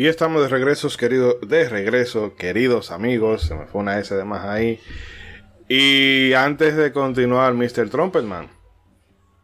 Y 0.00 0.06
estamos 0.06 0.40
de 0.40 0.48
regreso, 0.48 0.88
querido, 0.96 1.38
de 1.46 1.68
regreso, 1.68 2.34
queridos 2.34 2.90
amigos. 2.90 3.42
Se 3.42 3.54
me 3.54 3.66
fue 3.66 3.82
una 3.82 3.98
S 3.98 4.14
de 4.14 4.24
más 4.24 4.46
ahí. 4.46 4.80
Y 5.68 6.32
antes 6.32 6.74
de 6.74 6.90
continuar, 6.90 7.52
Mr. 7.52 7.90
Trumpetman. 7.90 8.48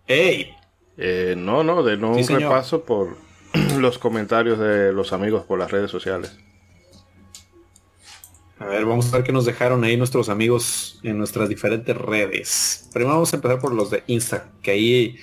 ¡Ey! 0.06 0.54
Eh, 0.96 1.34
no, 1.36 1.62
no, 1.62 1.82
de 1.82 1.98
nuevo 1.98 2.16
un 2.16 2.26
repaso 2.26 2.84
por 2.84 3.18
los 3.78 3.98
comentarios 3.98 4.58
de 4.58 4.94
los 4.94 5.12
amigos 5.12 5.44
por 5.44 5.58
las 5.58 5.70
redes 5.70 5.90
sociales. 5.90 6.38
A 8.58 8.64
ver, 8.64 8.86
vamos 8.86 9.12
a 9.12 9.18
ver 9.18 9.26
qué 9.26 9.32
nos 9.32 9.44
dejaron 9.44 9.84
ahí 9.84 9.98
nuestros 9.98 10.30
amigos 10.30 11.00
en 11.02 11.18
nuestras 11.18 11.50
diferentes 11.50 11.94
redes. 11.94 12.88
Primero 12.94 13.12
vamos 13.12 13.30
a 13.34 13.36
empezar 13.36 13.60
por 13.60 13.74
los 13.74 13.90
de 13.90 14.04
Insta, 14.06 14.52
que 14.62 14.70
ahí 14.70 15.18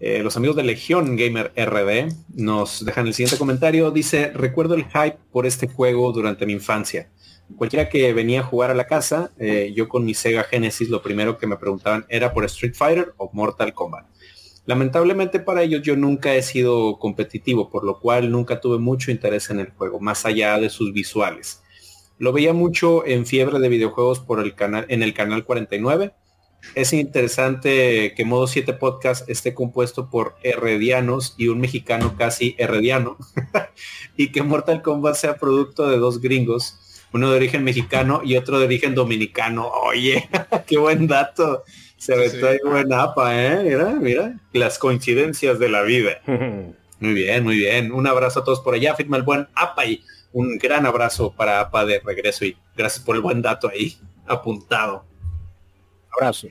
eh, 0.00 0.22
los 0.22 0.36
amigos 0.36 0.56
de 0.56 0.62
Legión 0.62 1.16
Gamer 1.16 1.52
RD 1.56 2.12
nos 2.34 2.84
dejan 2.84 3.06
el 3.06 3.14
siguiente 3.14 3.38
comentario. 3.38 3.90
Dice, 3.90 4.30
recuerdo 4.32 4.74
el 4.74 4.84
hype 4.84 5.18
por 5.32 5.44
este 5.44 5.66
juego 5.66 6.12
durante 6.12 6.46
mi 6.46 6.52
infancia. 6.52 7.10
Cualquiera 7.56 7.88
que 7.88 8.12
venía 8.12 8.40
a 8.40 8.44
jugar 8.44 8.70
a 8.70 8.74
la 8.74 8.86
casa, 8.86 9.32
eh, 9.38 9.72
yo 9.74 9.88
con 9.88 10.04
mi 10.04 10.14
Sega 10.14 10.44
Genesis, 10.44 10.88
lo 10.88 11.02
primero 11.02 11.38
que 11.38 11.46
me 11.46 11.56
preguntaban 11.56 12.04
era 12.08 12.32
por 12.32 12.44
Street 12.44 12.74
Fighter 12.74 13.14
o 13.16 13.30
Mortal 13.32 13.72
Kombat. 13.74 14.06
Lamentablemente 14.66 15.40
para 15.40 15.62
ellos 15.62 15.80
yo 15.82 15.96
nunca 15.96 16.34
he 16.34 16.42
sido 16.42 16.98
competitivo, 16.98 17.70
por 17.70 17.84
lo 17.84 17.98
cual 18.00 18.30
nunca 18.30 18.60
tuve 18.60 18.78
mucho 18.78 19.10
interés 19.10 19.48
en 19.48 19.60
el 19.60 19.70
juego, 19.70 19.98
más 19.98 20.26
allá 20.26 20.60
de 20.60 20.68
sus 20.68 20.92
visuales. 20.92 21.62
Lo 22.18 22.32
veía 22.32 22.52
mucho 22.52 23.06
en 23.06 23.24
fiebre 23.24 23.60
de 23.60 23.68
videojuegos 23.70 24.20
por 24.20 24.40
el 24.40 24.54
canal, 24.54 24.84
en 24.88 25.02
el 25.02 25.14
canal 25.14 25.44
49 25.44 26.12
es 26.74 26.92
interesante 26.92 28.14
que 28.14 28.24
Modo 28.24 28.46
7 28.46 28.72
Podcast 28.74 29.28
esté 29.28 29.54
compuesto 29.54 30.10
por 30.10 30.36
heredianos 30.42 31.34
y 31.36 31.48
un 31.48 31.60
mexicano 31.60 32.16
casi 32.16 32.54
herediano. 32.58 33.16
y 34.16 34.30
que 34.32 34.42
Mortal 34.42 34.82
Kombat 34.82 35.14
sea 35.14 35.36
producto 35.36 35.88
de 35.88 35.98
dos 35.98 36.20
gringos, 36.20 37.06
uno 37.12 37.30
de 37.30 37.36
origen 37.36 37.64
mexicano 37.64 38.20
y 38.24 38.36
otro 38.36 38.58
de 38.58 38.66
origen 38.66 38.94
dominicano. 38.94 39.68
Oye, 39.68 40.28
qué 40.66 40.78
buen 40.78 41.06
dato. 41.06 41.64
Se 41.96 42.16
ve 42.16 42.30
sí. 42.30 42.38
buen 42.64 42.92
APA, 42.92 43.44
¿eh? 43.44 43.62
Mira, 43.64 43.90
mira, 44.00 44.40
las 44.52 44.78
coincidencias 44.78 45.58
de 45.58 45.68
la 45.68 45.82
vida. 45.82 46.20
muy 47.00 47.14
bien, 47.14 47.42
muy 47.42 47.56
bien. 47.56 47.92
Un 47.92 48.06
abrazo 48.06 48.40
a 48.40 48.44
todos 48.44 48.60
por 48.60 48.74
allá. 48.74 48.94
Firma 48.94 49.16
el 49.16 49.24
buen 49.24 49.48
APA 49.54 49.86
y 49.86 50.04
un 50.32 50.58
gran 50.58 50.86
abrazo 50.86 51.32
para 51.32 51.60
APA 51.60 51.86
de 51.86 52.00
regreso 52.00 52.44
y 52.44 52.56
gracias 52.76 53.04
por 53.04 53.16
el 53.16 53.22
buen 53.22 53.42
dato 53.42 53.68
ahí 53.68 53.98
apuntado. 54.26 55.07
Abrazo. 56.18 56.48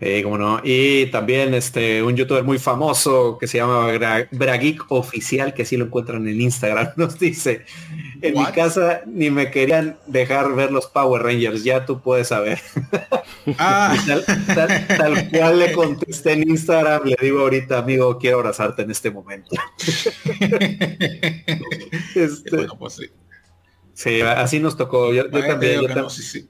Eh, 0.00 0.22
como 0.22 0.38
no. 0.38 0.60
Y 0.62 1.06
también 1.06 1.54
este 1.54 2.04
un 2.04 2.14
youtuber 2.14 2.44
muy 2.44 2.60
famoso 2.60 3.36
que 3.36 3.48
se 3.48 3.58
llama 3.58 3.88
Brageek 4.30 4.84
Oficial, 4.90 5.52
que 5.54 5.62
así 5.62 5.76
lo 5.76 5.86
encuentran 5.86 6.28
en 6.28 6.40
Instagram, 6.40 6.92
nos 6.96 7.18
dice, 7.18 7.64
en 8.22 8.38
mi 8.38 8.44
casa 8.46 9.02
ni 9.06 9.28
me 9.30 9.50
querían 9.50 9.98
dejar 10.06 10.54
ver 10.54 10.70
los 10.70 10.86
Power 10.86 11.22
Rangers, 11.22 11.64
ya 11.64 11.84
tú 11.84 12.00
puedes 12.00 12.28
saber. 12.28 12.60
Ah. 13.56 13.96
tal, 14.46 15.30
cual 15.30 15.58
le 15.58 15.72
contesté 15.72 16.32
en 16.32 16.50
Instagram, 16.50 17.04
le 17.06 17.16
digo 17.18 17.40
ahorita, 17.40 17.78
amigo, 17.78 18.18
quiero 18.18 18.38
abrazarte 18.38 18.82
en 18.82 18.90
este 18.90 19.10
momento. 19.10 19.56
este, 22.14 22.56
bueno, 22.56 22.76
pues 22.78 22.94
sí. 22.94 23.06
Sí, 23.94 24.20
así 24.20 24.60
nos 24.60 24.76
tocó. 24.76 25.14
Yo, 25.14 25.30
también, 25.30 25.80
yo, 25.80 26.10
sí, 26.10 26.22
sí. 26.22 26.48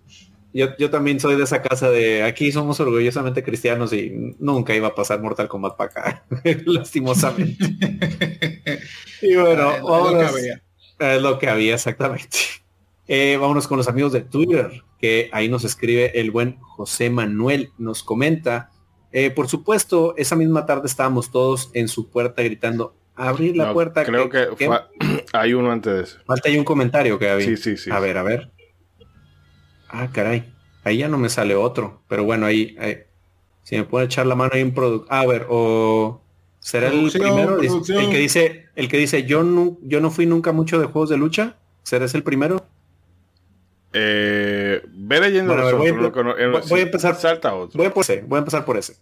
Yo, 0.53 0.91
también 0.91 1.21
soy 1.21 1.37
de 1.37 1.45
esa 1.45 1.61
casa 1.61 1.91
de 1.91 2.23
aquí 2.23 2.51
somos 2.53 2.81
orgullosamente 2.81 3.43
cristianos 3.43 3.93
y 3.93 4.35
nunca 4.39 4.75
iba 4.75 4.89
a 4.89 4.95
pasar 4.95 5.21
Mortal 5.21 5.47
Kombat 5.47 5.77
para 5.77 5.91
acá, 5.91 6.25
lastimosamente. 6.65 7.65
y 9.23 9.37
bueno, 9.37 9.73
es 9.75 9.83
lo 9.83 10.19
que 10.19 10.25
había. 10.25 10.63
Es 10.99 11.23
lo 11.23 11.39
que 11.39 11.49
había 11.49 11.75
exactamente. 11.75 12.39
Eh, 13.07 13.37
vámonos 13.41 13.69
con 13.69 13.77
los 13.77 13.89
amigos 13.89 14.13
de 14.13 14.23
Twitter, 14.23 14.83
que 14.99 15.31
ahí 15.33 15.49
nos 15.49 15.65
escribe 15.65 16.19
el 16.19 16.31
buen 16.31 16.59
José 16.61 17.11
Manuel, 17.11 17.71
nos 17.79 18.03
comenta. 18.03 18.71
Eh, 19.13 19.31
por 19.31 19.49
supuesto, 19.49 20.15
esa 20.17 20.35
misma 20.35 20.67
tarde 20.67 20.87
estábamos 20.87 21.31
todos 21.31 21.71
en 21.75 21.89
su 21.89 22.11
puerta 22.11 22.43
gritando, 22.43 22.95
abrir 23.15 23.57
la 23.57 23.73
puerta. 23.73 24.05
Creo 24.05 24.29
que, 24.29 24.49
hay 25.33 25.55
uno 25.55 25.71
antes 25.71 25.95
de 25.95 26.03
eso. 26.03 26.19
Falta 26.27 26.49
hay 26.49 26.59
un 26.59 26.65
comentario 26.65 27.19
que 27.19 27.29
había. 27.29 27.47
Sí, 27.47 27.57
sí, 27.57 27.77
sí. 27.77 27.91
A 27.91 28.01
ver, 28.01 28.19
a 28.19 28.23
ver. 28.23 28.51
Ah, 29.89 30.09
caray. 30.13 30.53
Ahí 30.85 30.99
ya 30.99 31.09
no 31.09 31.19
me 31.19 31.29
sale 31.29 31.55
otro. 31.55 32.03
Pero 32.09 32.25
bueno, 32.25 32.47
ahí, 32.47 32.77
si 33.63 33.77
me 33.77 33.85
puede 33.85 34.07
echar 34.07 34.27
la 34.27 34.35
mano 34.35 34.53
ahí 34.55 34.63
un 34.63 34.75
producto. 34.75 35.07
Ah, 35.11 35.21
a 35.21 35.27
ver, 35.27 35.47
o 35.49 36.23
será 36.61 36.89
el 36.89 37.11
primero. 37.11 37.61
El 37.61 38.11
que 38.11 38.19
dice, 38.19 38.67
el 38.75 38.89
que 38.89 38.99
dice, 38.99 39.25
yo 39.25 39.43
no, 39.43 39.79
yo 39.83 40.01
no 40.01 40.11
fui 40.11 40.27
nunca 40.27 40.53
mucho 40.53 40.79
de 40.79 40.87
juegos 40.87 41.11
de 41.11 41.17
lucha. 41.17 41.57
¿Será 41.83 42.05
ese 42.05 42.17
el 42.17 42.23
primero? 42.23 42.67
Eh, 43.93 44.83
ve 44.87 45.21
leyendo 45.21 45.55
voy, 45.57 46.81
a 46.81 46.83
empezar. 46.83 47.15
Salta 47.17 47.55
otro. 47.55 47.79
Voy 47.79 47.87
a, 47.87 48.23
voy 48.27 48.37
a 48.37 48.39
empezar 48.39 48.65
por 48.65 48.77
ese. 48.77 48.97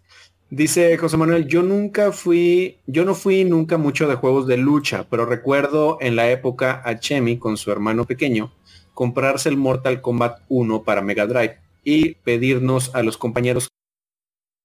Dice 0.48 0.96
José 0.96 1.16
Manuel, 1.16 1.48
yo 1.48 1.64
nunca 1.64 2.12
fui, 2.12 2.78
yo 2.86 3.04
no 3.04 3.16
fui 3.16 3.44
nunca 3.44 3.78
mucho 3.78 4.06
de 4.06 4.14
juegos 4.14 4.46
de 4.46 4.56
lucha, 4.56 5.06
pero 5.10 5.26
recuerdo 5.26 5.98
en 6.00 6.14
la 6.14 6.30
época 6.30 6.82
a 6.84 7.00
Chemi 7.00 7.36
con 7.36 7.56
su 7.56 7.72
hermano 7.72 8.04
pequeño 8.04 8.52
comprarse 8.97 9.51
el 9.51 9.59
Mortal 9.59 10.01
Kombat 10.01 10.40
1 10.48 10.82
para 10.82 11.02
Mega 11.02 11.27
Drive 11.27 11.59
y 11.85 12.14
pedirnos 12.14 12.94
a 12.94 13.02
los 13.02 13.18
compañeros 13.18 13.68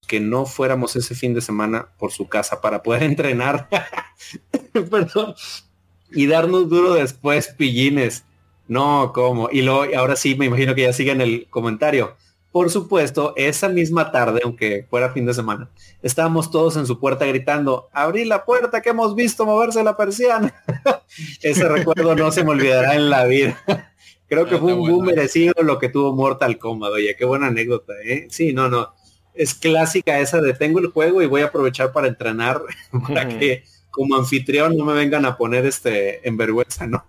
que 0.07 0.21
no 0.21 0.45
fuéramos 0.45 0.95
ese 0.95 1.15
fin 1.15 1.33
de 1.33 1.41
semana 1.41 1.89
por 1.99 2.13
su 2.13 2.29
casa 2.29 2.61
para 2.61 2.81
poder 2.81 3.03
entrenar. 3.11 3.67
Y 6.13 6.27
darnos 6.27 6.67
duro 6.67 6.95
después, 6.95 7.47
pillines. 7.47 8.25
No, 8.67 9.13
¿cómo? 9.13 9.47
Y 9.49 9.61
luego, 9.61 9.85
ahora 9.97 10.17
sí, 10.17 10.35
me 10.35 10.47
imagino 10.47 10.75
que 10.75 10.81
ya 10.81 10.91
siguen 10.91 11.21
el 11.21 11.47
comentario. 11.49 12.17
Por 12.51 12.69
supuesto, 12.69 13.33
esa 13.37 13.69
misma 13.69 14.11
tarde, 14.11 14.41
aunque 14.43 14.85
fuera 14.89 15.13
fin 15.13 15.25
de 15.25 15.33
semana, 15.33 15.69
estábamos 16.01 16.51
todos 16.51 16.75
en 16.75 16.85
su 16.85 16.99
puerta 16.99 17.25
gritando, 17.25 17.87
abrí 17.93 18.25
la 18.25 18.43
puerta 18.43 18.81
que 18.81 18.89
hemos 18.89 19.15
visto 19.15 19.45
moverse 19.45 19.81
la 19.85 19.95
persiana. 19.95 20.53
Ese 21.41 21.69
recuerdo 21.69 22.13
no 22.13 22.29
se 22.33 22.43
me 22.43 22.51
olvidará 22.51 22.95
en 22.95 23.09
la 23.09 23.23
vida. 23.23 23.57
Creo 24.31 24.45
que 24.45 24.55
ah, 24.55 24.59
fue 24.59 24.73
un 24.73 24.89
boom 24.89 25.07
merecido 25.07 25.53
lo 25.61 25.77
que 25.77 25.89
tuvo 25.89 26.15
Mortal 26.15 26.57
Kombat, 26.57 26.93
oye, 26.93 27.17
qué 27.17 27.25
buena 27.25 27.47
anécdota, 27.47 27.91
¿eh? 28.01 28.27
Sí, 28.29 28.53
no, 28.53 28.69
no. 28.69 28.93
Es 29.33 29.53
clásica 29.53 30.21
esa 30.21 30.39
de 30.39 30.53
tengo 30.53 30.79
el 30.79 30.87
juego 30.87 31.21
y 31.21 31.25
voy 31.25 31.41
a 31.41 31.47
aprovechar 31.47 31.91
para 31.91 32.07
entrenar 32.07 32.61
para 33.09 33.27
que 33.27 33.65
como 33.89 34.15
anfitrión 34.15 34.77
no 34.77 34.85
me 34.85 34.93
vengan 34.93 35.25
a 35.25 35.35
poner 35.35 35.65
este 35.65 36.25
en 36.25 36.37
vergüenza, 36.37 36.87
¿no? 36.87 37.03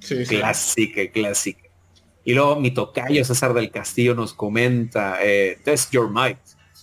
Sí, 0.00 0.24
clásica, 0.24 1.02
clásica. 1.10 1.68
Y 2.24 2.32
luego 2.32 2.58
mi 2.58 2.70
tocayo 2.70 3.22
César 3.26 3.52
del 3.52 3.70
Castillo 3.70 4.14
nos 4.14 4.32
comenta, 4.32 5.18
eh, 5.22 5.58
Test 5.62 5.92
Your 5.92 6.10
Might. 6.10 6.38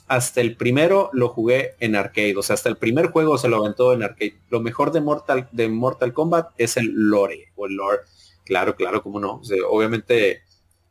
Hasta 0.07 0.41
el 0.41 0.57
primero 0.57 1.09
lo 1.11 1.27
jugué 1.27 1.73
en 1.80 1.95
arcade, 1.95 2.38
o 2.38 2.43
sea, 2.43 2.53
hasta 2.53 2.69
el 2.69 2.77
primer 2.77 3.07
juego 3.07 3.39
se 3.39 3.49
lo 3.49 3.57
aventó 3.57 3.93
en 3.93 4.03
arcade. 4.03 4.38
Lo 4.51 4.59
mejor 4.59 4.91
de 4.91 5.01
Mortal, 5.01 5.49
de 5.51 5.69
Mortal 5.69 6.13
Kombat 6.13 6.51
es 6.59 6.77
el 6.77 6.93
lore 6.93 7.51
o 7.55 7.65
el 7.65 7.73
lore 7.73 8.01
Claro, 8.49 8.76
claro, 8.76 9.03
cómo 9.03 9.19
no. 9.19 9.41
obviamente 9.69 10.41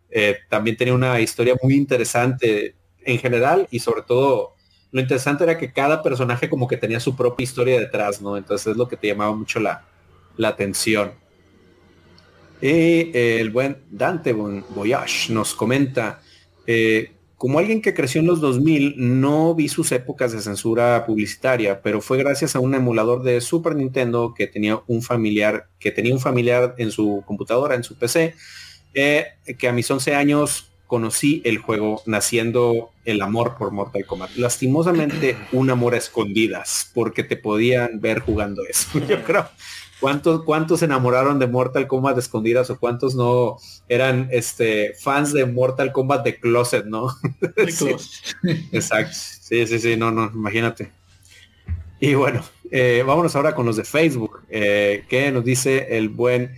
eh, 0.08 0.36
también 0.48 0.76
tenía 0.76 0.94
una 0.94 1.20
historia 1.20 1.56
muy 1.60 1.74
interesante. 1.74 2.76
en 3.04 3.18
general 3.18 3.66
y 3.72 3.80
sobre 3.80 4.02
todo 4.02 4.54
lo 4.92 5.00
interesante 5.00 5.42
era 5.42 5.58
que 5.58 5.72
cada 5.72 6.00
personaje 6.02 6.48
como 6.48 6.68
que 6.68 6.76
tenía 6.76 7.00
su 7.00 7.16
propia 7.16 7.42
historia 7.42 7.80
detrás, 7.80 8.22
¿no? 8.22 8.36
Entonces 8.36 8.68
es 8.68 8.76
lo 8.76 8.86
que 8.86 8.96
te 8.96 9.08
llamaba 9.08 9.34
mucho 9.34 9.58
la, 9.58 9.84
la 10.36 10.48
atención. 10.48 11.12
Y 12.60 13.10
el 13.16 13.50
buen 13.50 13.82
Dante 13.90 14.32
Voyage 14.32 15.32
nos 15.32 15.52
comenta, 15.52 16.22
eh, 16.64 17.10
como 17.38 17.60
alguien 17.60 17.80
que 17.80 17.94
creció 17.94 18.20
en 18.20 18.26
los 18.26 18.40
2000, 18.40 18.94
no 18.96 19.54
vi 19.54 19.68
sus 19.68 19.92
épocas 19.92 20.32
de 20.32 20.40
censura 20.40 21.06
publicitaria, 21.06 21.80
pero 21.82 22.00
fue 22.00 22.18
gracias 22.18 22.56
a 22.56 22.60
un 22.60 22.74
emulador 22.74 23.22
de 23.22 23.40
Super 23.40 23.76
Nintendo 23.76 24.34
que 24.36 24.48
tenía 24.48 24.82
un 24.88 25.02
familiar, 25.02 25.68
que 25.78 25.92
tenía 25.92 26.12
un 26.12 26.20
familiar 26.20 26.74
en 26.78 26.90
su 26.90 27.22
computadora, 27.24 27.76
en 27.76 27.84
su 27.84 27.96
PC, 27.96 28.34
eh, 28.92 29.26
que 29.56 29.68
a 29.68 29.72
mis 29.72 29.88
11 29.88 30.16
años 30.16 30.72
conocí 30.88 31.40
el 31.44 31.58
juego 31.58 32.02
naciendo 32.06 32.90
el 33.04 33.22
amor 33.22 33.54
por 33.56 33.70
Mortal 33.70 34.04
Kombat. 34.04 34.34
Lastimosamente 34.34 35.36
un 35.52 35.70
amor 35.70 35.94
a 35.94 35.98
escondidas, 35.98 36.90
porque 36.92 37.22
te 37.22 37.36
podían 37.36 38.00
ver 38.00 38.18
jugando 38.18 38.62
eso. 38.68 38.98
Yo 39.08 39.22
creo. 39.22 39.48
¿Cuántos, 40.00 40.44
¿Cuántos 40.44 40.80
se 40.80 40.84
enamoraron 40.84 41.38
de 41.38 41.48
Mortal 41.48 41.86
Kombat 41.86 42.14
de 42.14 42.20
escondidas 42.20 42.70
o 42.70 42.78
cuántos 42.78 43.14
no 43.14 43.56
eran 43.88 44.28
este 44.30 44.94
fans 44.94 45.32
de 45.32 45.44
Mortal 45.44 45.92
Kombat 45.92 46.24
de 46.24 46.38
closet, 46.38 46.84
no? 46.84 47.08
Exacto. 48.72 49.12
Sí, 49.12 49.66
sí, 49.66 49.78
sí, 49.78 49.96
no, 49.96 50.10
no, 50.10 50.30
imagínate. 50.32 50.92
Y 52.00 52.14
bueno, 52.14 52.44
eh, 52.70 53.02
vámonos 53.04 53.34
ahora 53.34 53.54
con 53.54 53.66
los 53.66 53.76
de 53.76 53.84
Facebook, 53.84 54.42
eh, 54.48 55.04
que 55.08 55.32
nos 55.32 55.44
dice 55.44 55.96
el 55.96 56.08
buen 56.08 56.52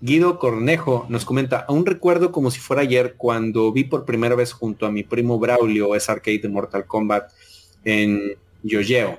Guido 0.00 0.38
Cornejo 0.38 1.06
nos 1.08 1.24
comenta, 1.24 1.64
aún 1.68 1.86
recuerdo 1.86 2.30
como 2.30 2.50
si 2.50 2.60
fuera 2.60 2.82
ayer 2.82 3.14
cuando 3.16 3.72
vi 3.72 3.84
por 3.84 4.04
primera 4.04 4.34
vez 4.34 4.52
junto 4.52 4.86
a 4.86 4.92
mi 4.92 5.02
primo 5.02 5.38
Braulio 5.38 5.94
ese 5.94 6.12
arcade 6.12 6.38
de 6.38 6.48
Mortal 6.48 6.86
Kombat 6.86 7.32
en 7.84 8.36
Yoyeo. 8.62 9.18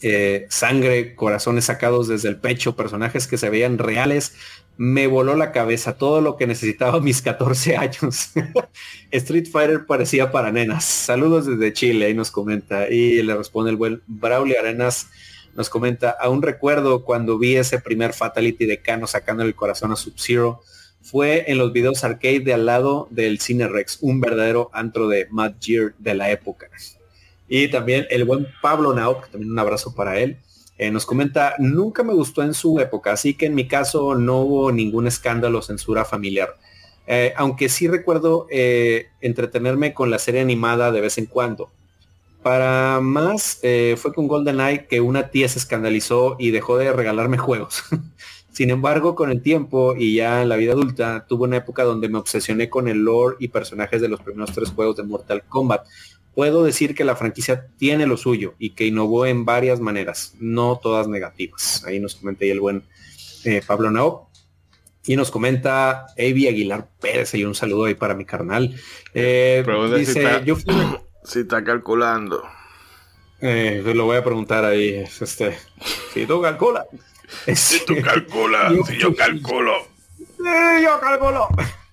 Eh, 0.00 0.46
sangre, 0.48 1.14
corazones 1.14 1.64
sacados 1.64 2.08
desde 2.08 2.28
el 2.28 2.36
pecho, 2.36 2.76
personajes 2.76 3.26
que 3.26 3.38
se 3.38 3.50
veían 3.50 3.78
reales. 3.78 4.34
Me 4.76 5.08
voló 5.08 5.34
la 5.34 5.50
cabeza 5.50 5.98
todo 5.98 6.20
lo 6.20 6.36
que 6.36 6.46
necesitaba 6.46 7.00
mis 7.00 7.20
14 7.22 7.76
años. 7.76 8.30
Street 9.10 9.48
Fighter 9.50 9.86
parecía 9.86 10.30
para 10.30 10.52
nenas. 10.52 10.84
Saludos 10.84 11.46
desde 11.46 11.72
Chile, 11.72 12.06
ahí 12.06 12.14
nos 12.14 12.30
comenta. 12.30 12.88
Y 12.88 13.22
le 13.22 13.36
responde 13.36 13.70
el 13.70 13.76
buen 13.76 14.02
Braulio 14.06 14.58
Arenas 14.58 15.08
nos 15.58 15.70
comenta, 15.70 16.10
aún 16.20 16.40
recuerdo 16.40 17.04
cuando 17.04 17.36
vi 17.36 17.56
ese 17.56 17.80
primer 17.80 18.12
Fatality 18.12 18.64
de 18.64 18.80
Kano 18.80 19.08
sacando 19.08 19.42
el 19.42 19.56
corazón 19.56 19.90
a 19.90 19.96
Sub-Zero. 19.96 20.60
Fue 21.02 21.50
en 21.50 21.58
los 21.58 21.72
videos 21.72 22.04
arcade 22.04 22.38
de 22.38 22.54
al 22.54 22.64
lado 22.64 23.08
del 23.10 23.40
Cine 23.40 23.66
Rex, 23.66 23.98
un 24.00 24.20
verdadero 24.20 24.70
antro 24.72 25.08
de 25.08 25.26
Mad 25.30 25.54
Gear 25.60 25.94
de 25.98 26.14
la 26.14 26.30
época. 26.30 26.68
Y 27.48 27.68
también 27.68 28.06
el 28.10 28.24
buen 28.24 28.46
Pablo 28.60 28.94
Nauk, 28.94 29.28
también 29.30 29.52
un 29.52 29.58
abrazo 29.58 29.94
para 29.94 30.18
él. 30.18 30.38
Eh, 30.76 30.92
nos 30.92 31.06
comenta, 31.06 31.54
nunca 31.58 32.04
me 32.04 32.14
gustó 32.14 32.42
en 32.42 32.54
su 32.54 32.78
época, 32.78 33.12
así 33.12 33.34
que 33.34 33.46
en 33.46 33.54
mi 33.56 33.66
caso 33.66 34.14
no 34.14 34.42
hubo 34.42 34.70
ningún 34.70 35.08
escándalo 35.08 35.58
o 35.58 35.62
censura 35.62 36.04
familiar. 36.04 36.56
Eh, 37.06 37.32
aunque 37.36 37.68
sí 37.68 37.88
recuerdo 37.88 38.46
eh, 38.50 39.08
entretenerme 39.20 39.92
con 39.92 40.10
la 40.10 40.18
serie 40.18 40.40
animada 40.40 40.92
de 40.92 41.00
vez 41.00 41.18
en 41.18 41.26
cuando. 41.26 41.70
Para 42.42 43.00
más, 43.00 43.60
fue 43.96 44.14
con 44.14 44.28
GoldenEye 44.28 44.86
que 44.86 45.00
una 45.00 45.28
tía 45.30 45.48
se 45.48 45.58
escandalizó 45.58 46.36
y 46.38 46.52
dejó 46.52 46.78
de 46.78 46.92
regalarme 46.92 47.36
juegos. 47.38 47.82
Sin 48.58 48.70
embargo, 48.70 49.14
con 49.14 49.30
el 49.30 49.42
tiempo 49.42 49.94
y 49.96 50.16
ya 50.16 50.42
en 50.42 50.48
la 50.48 50.56
vida 50.56 50.72
adulta, 50.72 51.26
tuve 51.28 51.44
una 51.44 51.58
época 51.58 51.84
donde 51.84 52.08
me 52.08 52.18
obsesioné 52.18 52.68
con 52.68 52.88
el 52.88 52.98
lore 52.98 53.36
y 53.38 53.48
personajes 53.48 54.00
de 54.00 54.08
los 54.08 54.20
primeros 54.20 54.52
tres 54.52 54.70
juegos 54.70 54.96
de 54.96 55.04
Mortal 55.04 55.44
Kombat. 55.48 55.86
Puedo 56.34 56.62
decir 56.64 56.94
que 56.94 57.04
la 57.04 57.16
franquicia 57.16 57.66
tiene 57.78 58.06
lo 58.06 58.16
suyo 58.16 58.54
y 58.58 58.70
que 58.70 58.86
innovó 58.86 59.26
en 59.26 59.44
varias 59.44 59.80
maneras, 59.80 60.34
no 60.38 60.78
todas 60.80 61.08
negativas. 61.08 61.84
Ahí 61.84 61.98
nos 61.98 62.14
comenta 62.14 62.44
el 62.44 62.60
buen 62.60 62.84
eh, 63.44 63.62
Pablo 63.66 63.90
Nao. 63.90 64.28
Y 65.04 65.16
nos 65.16 65.30
comenta 65.30 66.06
Avi 66.18 66.48
Aguilar 66.48 66.86
Pérez, 67.00 67.34
y 67.34 67.42
un 67.44 67.54
saludo 67.54 67.86
ahí 67.86 67.94
para 67.94 68.14
mi 68.14 68.26
carnal. 68.26 68.78
Eh, 69.14 69.64
dice, 69.96 70.42
yo 70.44 70.54
fui, 70.54 70.74
si 71.24 71.38
está 71.40 71.64
calculando. 71.64 72.42
Eh, 73.40 73.82
lo 73.94 74.04
voy 74.04 74.18
a 74.18 74.24
preguntar 74.24 74.64
ahí. 74.64 74.96
Este, 75.20 75.56
si 76.12 76.26
tú 76.26 76.42
calculas. 76.42 76.84
Si 77.54 77.84
tú 77.86 77.94
calculas, 78.02 78.74
si 78.86 78.98
yo 78.98 79.14
calculo. 79.14 79.72
Sí, 80.18 80.82
yo 80.82 81.00
calculo. 81.00 81.48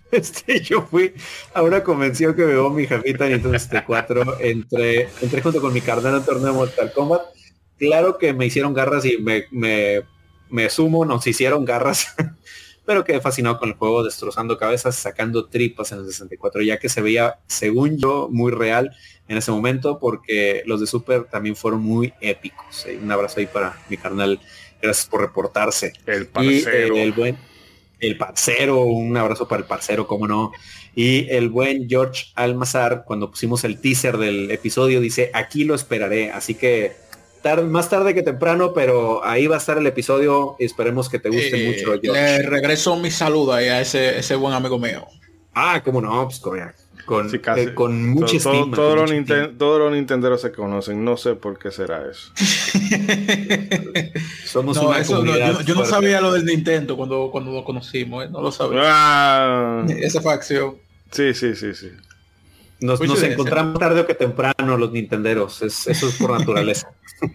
Este, 0.12 0.62
yo 0.62 0.84
fui 0.84 1.14
a 1.54 1.62
una 1.62 1.84
convención 1.84 2.36
que 2.36 2.44
me 2.44 2.54
veo 2.54 2.70
mi 2.70 2.86
jefita 2.86 3.26
Nintendo 3.26 3.58
64. 3.58 4.40
Entré, 4.40 5.10
entré 5.22 5.42
junto 5.42 5.60
con 5.60 5.74
mi 5.74 5.82
carnal 5.82 6.18
en 6.18 6.24
torneo 6.24 6.48
de 6.48 6.54
Mortal 6.54 6.94
Kombat. 6.94 7.22
Claro 7.78 8.18
que 8.18 8.34
me 8.34 8.46
hicieron 8.46 8.74
garras 8.74 9.04
y 9.04 9.18
me, 9.18 9.46
me, 9.52 10.04
me 10.50 10.70
sumo, 10.70 11.06
nos 11.06 11.26
hicieron 11.28 11.66
garras. 11.66 12.16
pero 12.86 13.04
quedé 13.04 13.20
fascinado 13.20 13.58
con 13.58 13.70
el 13.70 13.76
juego, 13.76 14.04
destrozando 14.04 14.58
cabezas, 14.58 14.96
sacando 14.96 15.48
tripas 15.48 15.92
en 15.92 16.00
el 16.00 16.06
64, 16.06 16.62
ya 16.62 16.78
que 16.78 16.88
se 16.88 17.02
veía, 17.02 17.40
según 17.48 17.98
yo, 17.98 18.30
muy 18.32 18.52
real 18.52 18.96
en 19.28 19.38
ese 19.38 19.52
momento, 19.52 19.98
porque 20.00 20.62
los 20.66 20.80
de 20.80 20.88
Super 20.88 21.24
también 21.24 21.56
fueron 21.56 21.82
muy 21.82 22.14
épicos. 22.22 22.86
Un 23.02 23.12
abrazo 23.12 23.40
ahí 23.40 23.48
para 23.48 23.78
mi 23.90 23.98
carnal, 23.98 24.40
gracias 24.82 25.08
por 25.08 25.22
reportarse. 25.22 25.94
El 26.06 26.28
parcero. 26.28 26.96
Y, 26.96 27.00
el 27.00 27.12
buen, 27.12 27.38
el 28.06 28.18
parcero, 28.18 28.82
un 28.82 29.16
abrazo 29.18 29.48
para 29.48 29.62
el 29.62 29.68
parcero, 29.68 30.08
cómo 30.08 30.28
no. 30.28 30.52
Y 30.96 31.28
el 31.30 31.50
buen 31.50 31.90
George 31.90 32.28
Almazar, 32.36 33.04
cuando 33.06 33.30
pusimos 33.30 33.64
el 33.64 33.80
teaser 33.80 34.18
del 34.18 34.50
episodio, 34.52 35.02
dice, 35.02 35.32
aquí 35.34 35.64
lo 35.64 35.76
esperaré. 35.76 36.32
Así 36.32 36.56
que 36.56 36.96
más 37.64 37.90
tarde 37.90 38.16
que 38.16 38.24
temprano, 38.24 38.74
pero 38.74 39.24
ahí 39.24 39.46
va 39.48 39.56
a 39.56 39.60
estar 39.60 39.78
el 39.78 39.86
episodio 39.86 40.56
y 40.58 40.66
esperemos 40.66 41.10
que 41.10 41.20
te 41.20 41.30
guste 41.30 41.64
eh, 41.64 41.68
mucho. 41.68 42.02
Le 42.02 42.42
regreso 42.42 42.96
mi 42.96 43.12
saludo 43.12 43.54
ahí 43.54 43.68
a 43.68 43.82
ese, 43.82 44.18
ese 44.18 44.36
buen 44.36 44.54
amigo 44.54 44.80
mío. 44.80 45.06
Ah, 45.54 45.82
cómo 45.84 46.02
no, 46.02 46.28
pues 46.28 46.42
con, 47.06 47.30
eh, 47.34 47.74
con 47.74 48.10
mucha 48.10 48.36
estima. 48.38 48.76
Todos 48.76 49.80
los 49.80 49.92
Nintenderos 49.92 50.42
se 50.42 50.52
conocen, 50.52 51.06
no 51.06 51.18
sé 51.18 51.36
por 51.36 51.60
qué 51.60 51.72
será 51.72 52.04
eso. 52.10 52.32
Somos 54.46 54.78
una 54.78 55.04
comunidad 55.04 55.60
yo, 55.62 55.76
no 55.76 55.86
sabía 55.86 56.22
lo 56.22 56.34
del 56.34 56.46
Nintendo 56.46 56.98
cuando, 56.98 57.30
cuando 57.32 57.52
lo 57.52 57.64
conocimos, 57.64 58.26
¿eh? 58.26 58.30
no 58.30 58.42
lo 58.42 58.52
sabía. 58.52 58.82
Ah. 58.84 59.86
Esa 59.88 60.22
facción. 60.22 60.76
Sí, 61.12 61.34
sí, 61.34 61.56
sí, 61.56 61.74
sí. 61.74 61.92
Nos, 62.80 63.00
nos 63.00 63.24
encontramos 63.24 63.80
tarde 63.80 64.02
o 64.02 64.06
que 64.06 64.16
temprano 64.16 64.78
los 64.78 64.92
Nintenderos, 64.92 65.62
eso 65.62 65.90
es 65.90 66.18
por 66.20 66.38
naturaleza. 66.38 66.92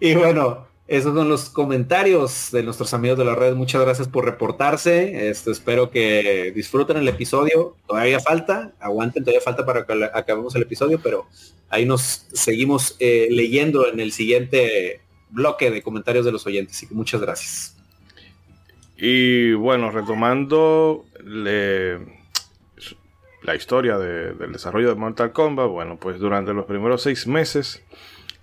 y 0.00 0.14
bueno, 0.14 0.68
esos 0.86 1.14
son 1.14 1.30
los 1.30 1.48
comentarios 1.48 2.50
de 2.52 2.62
nuestros 2.62 2.92
amigos 2.92 3.16
de 3.16 3.24
la 3.24 3.34
red. 3.34 3.54
Muchas 3.54 3.80
gracias 3.80 4.06
por 4.06 4.26
reportarse. 4.26 5.30
Esto, 5.30 5.50
espero 5.50 5.90
que 5.90 6.52
disfruten 6.54 6.98
el 6.98 7.08
episodio. 7.08 7.74
Todavía 7.86 8.20
falta, 8.20 8.72
aguanten, 8.80 9.24
todavía 9.24 9.40
falta 9.40 9.64
para 9.64 9.86
que 9.86 10.10
acabemos 10.12 10.54
el 10.54 10.62
episodio, 10.62 11.00
pero 11.02 11.26
ahí 11.70 11.86
nos 11.86 12.26
seguimos 12.34 12.96
eh, 13.00 13.28
leyendo 13.30 13.88
en 13.88 13.98
el 13.98 14.12
siguiente 14.12 15.00
bloque 15.30 15.70
de 15.70 15.82
comentarios 15.82 16.26
de 16.26 16.32
los 16.32 16.46
oyentes. 16.46 16.76
Así 16.76 16.86
que 16.86 16.94
muchas 16.94 17.22
gracias. 17.22 17.76
Y 18.98 19.54
bueno, 19.54 19.90
retomando 19.90 21.06
la 23.42 23.54
historia 23.54 23.96
del 23.96 24.52
desarrollo 24.52 24.90
de 24.90 24.94
Mortal 24.96 25.32
Kombat, 25.32 25.68
bueno, 25.68 25.98
pues 25.98 26.18
durante 26.18 26.52
los 26.52 26.66
primeros 26.66 27.02
seis 27.02 27.26
meses 27.26 27.82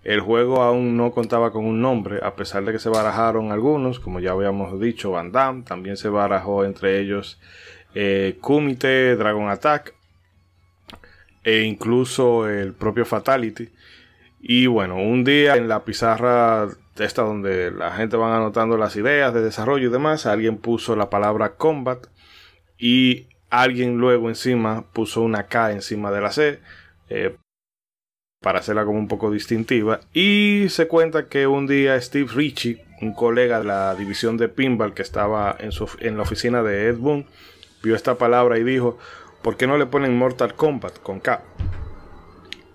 el 0.03 0.19
juego 0.21 0.61
aún 0.61 0.97
no 0.97 1.11
contaba 1.11 1.51
con 1.51 1.65
un 1.65 1.81
nombre, 1.81 2.19
a 2.23 2.35
pesar 2.35 2.63
de 2.65 2.71
que 2.71 2.79
se 2.79 2.89
barajaron 2.89 3.51
algunos, 3.51 3.99
como 3.99 4.19
ya 4.19 4.31
habíamos 4.31 4.79
dicho, 4.79 5.11
Van 5.11 5.31
Damme, 5.31 5.63
también 5.63 5.97
se 5.97 6.09
barajó 6.09 6.65
entre 6.65 6.99
ellos 6.99 7.39
eh, 7.93 8.37
Kumite, 8.41 9.15
Dragon 9.15 9.49
Attack 9.49 9.93
e 11.43 11.61
incluso 11.61 12.49
el 12.49 12.73
propio 12.73 13.05
Fatality. 13.05 13.69
Y 14.39 14.65
bueno, 14.67 14.95
un 14.95 15.23
día 15.23 15.55
en 15.55 15.67
la 15.67 15.83
pizarra 15.83 16.67
esta 16.97 17.23
donde 17.23 17.71
la 17.71 17.91
gente 17.91 18.17
va 18.17 18.35
anotando 18.35 18.77
las 18.77 18.95
ideas 18.95 19.33
de 19.33 19.41
desarrollo 19.41 19.87
y 19.87 19.91
demás, 19.91 20.25
alguien 20.25 20.57
puso 20.57 20.95
la 20.95 21.09
palabra 21.09 21.55
combat 21.55 22.05
y 22.77 23.27
alguien 23.49 23.97
luego 23.97 24.29
encima 24.29 24.85
puso 24.93 25.21
una 25.21 25.47
K 25.47 25.71
encima 25.71 26.11
de 26.11 26.21
la 26.21 26.31
C. 26.31 26.59
Eh, 27.09 27.35
para 28.41 28.59
hacerla 28.59 28.85
como 28.85 28.97
un 28.97 29.07
poco 29.07 29.31
distintiva. 29.31 30.01
Y 30.13 30.65
se 30.69 30.87
cuenta 30.87 31.27
que 31.27 31.47
un 31.47 31.67
día 31.67 31.99
Steve 32.01 32.29
Ritchie, 32.33 32.83
un 33.01 33.13
colega 33.13 33.59
de 33.59 33.65
la 33.65 33.95
división 33.95 34.35
de 34.37 34.49
pinball 34.49 34.93
que 34.93 35.03
estaba 35.03 35.55
en, 35.59 35.71
su, 35.71 35.87
en 35.99 36.17
la 36.17 36.23
oficina 36.23 36.63
de 36.63 36.87
Ed 36.87 36.97
Boon, 36.97 37.25
vio 37.83 37.95
esta 37.95 38.15
palabra 38.15 38.57
y 38.57 38.63
dijo, 38.63 38.97
¿por 39.43 39.57
qué 39.57 39.67
no 39.67 39.77
le 39.77 39.85
ponen 39.85 40.17
Mortal 40.17 40.55
Kombat 40.55 40.99
con 40.99 41.19
K? 41.19 41.43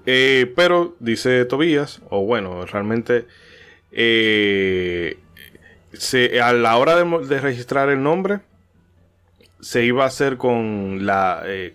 Eh, 0.07 0.53
pero 0.55 0.95
dice 1.01 1.45
Tobías, 1.45 2.01
o 2.11 2.25
bueno, 2.25 2.65
realmente 2.65 3.27
eh, 3.91 5.19
se, 5.93 6.41
a 6.41 6.53
la 6.53 6.77
hora 6.77 6.95
de, 6.95 7.41
registrar 7.41 7.89
el 7.89 8.05
nombre, 8.05 8.39
se 9.61 9.85
iba 9.85 10.05
a 10.05 10.07
hacer 10.07 10.37
con 10.37 11.07
la... 11.07 11.43
Eh, 11.45 11.75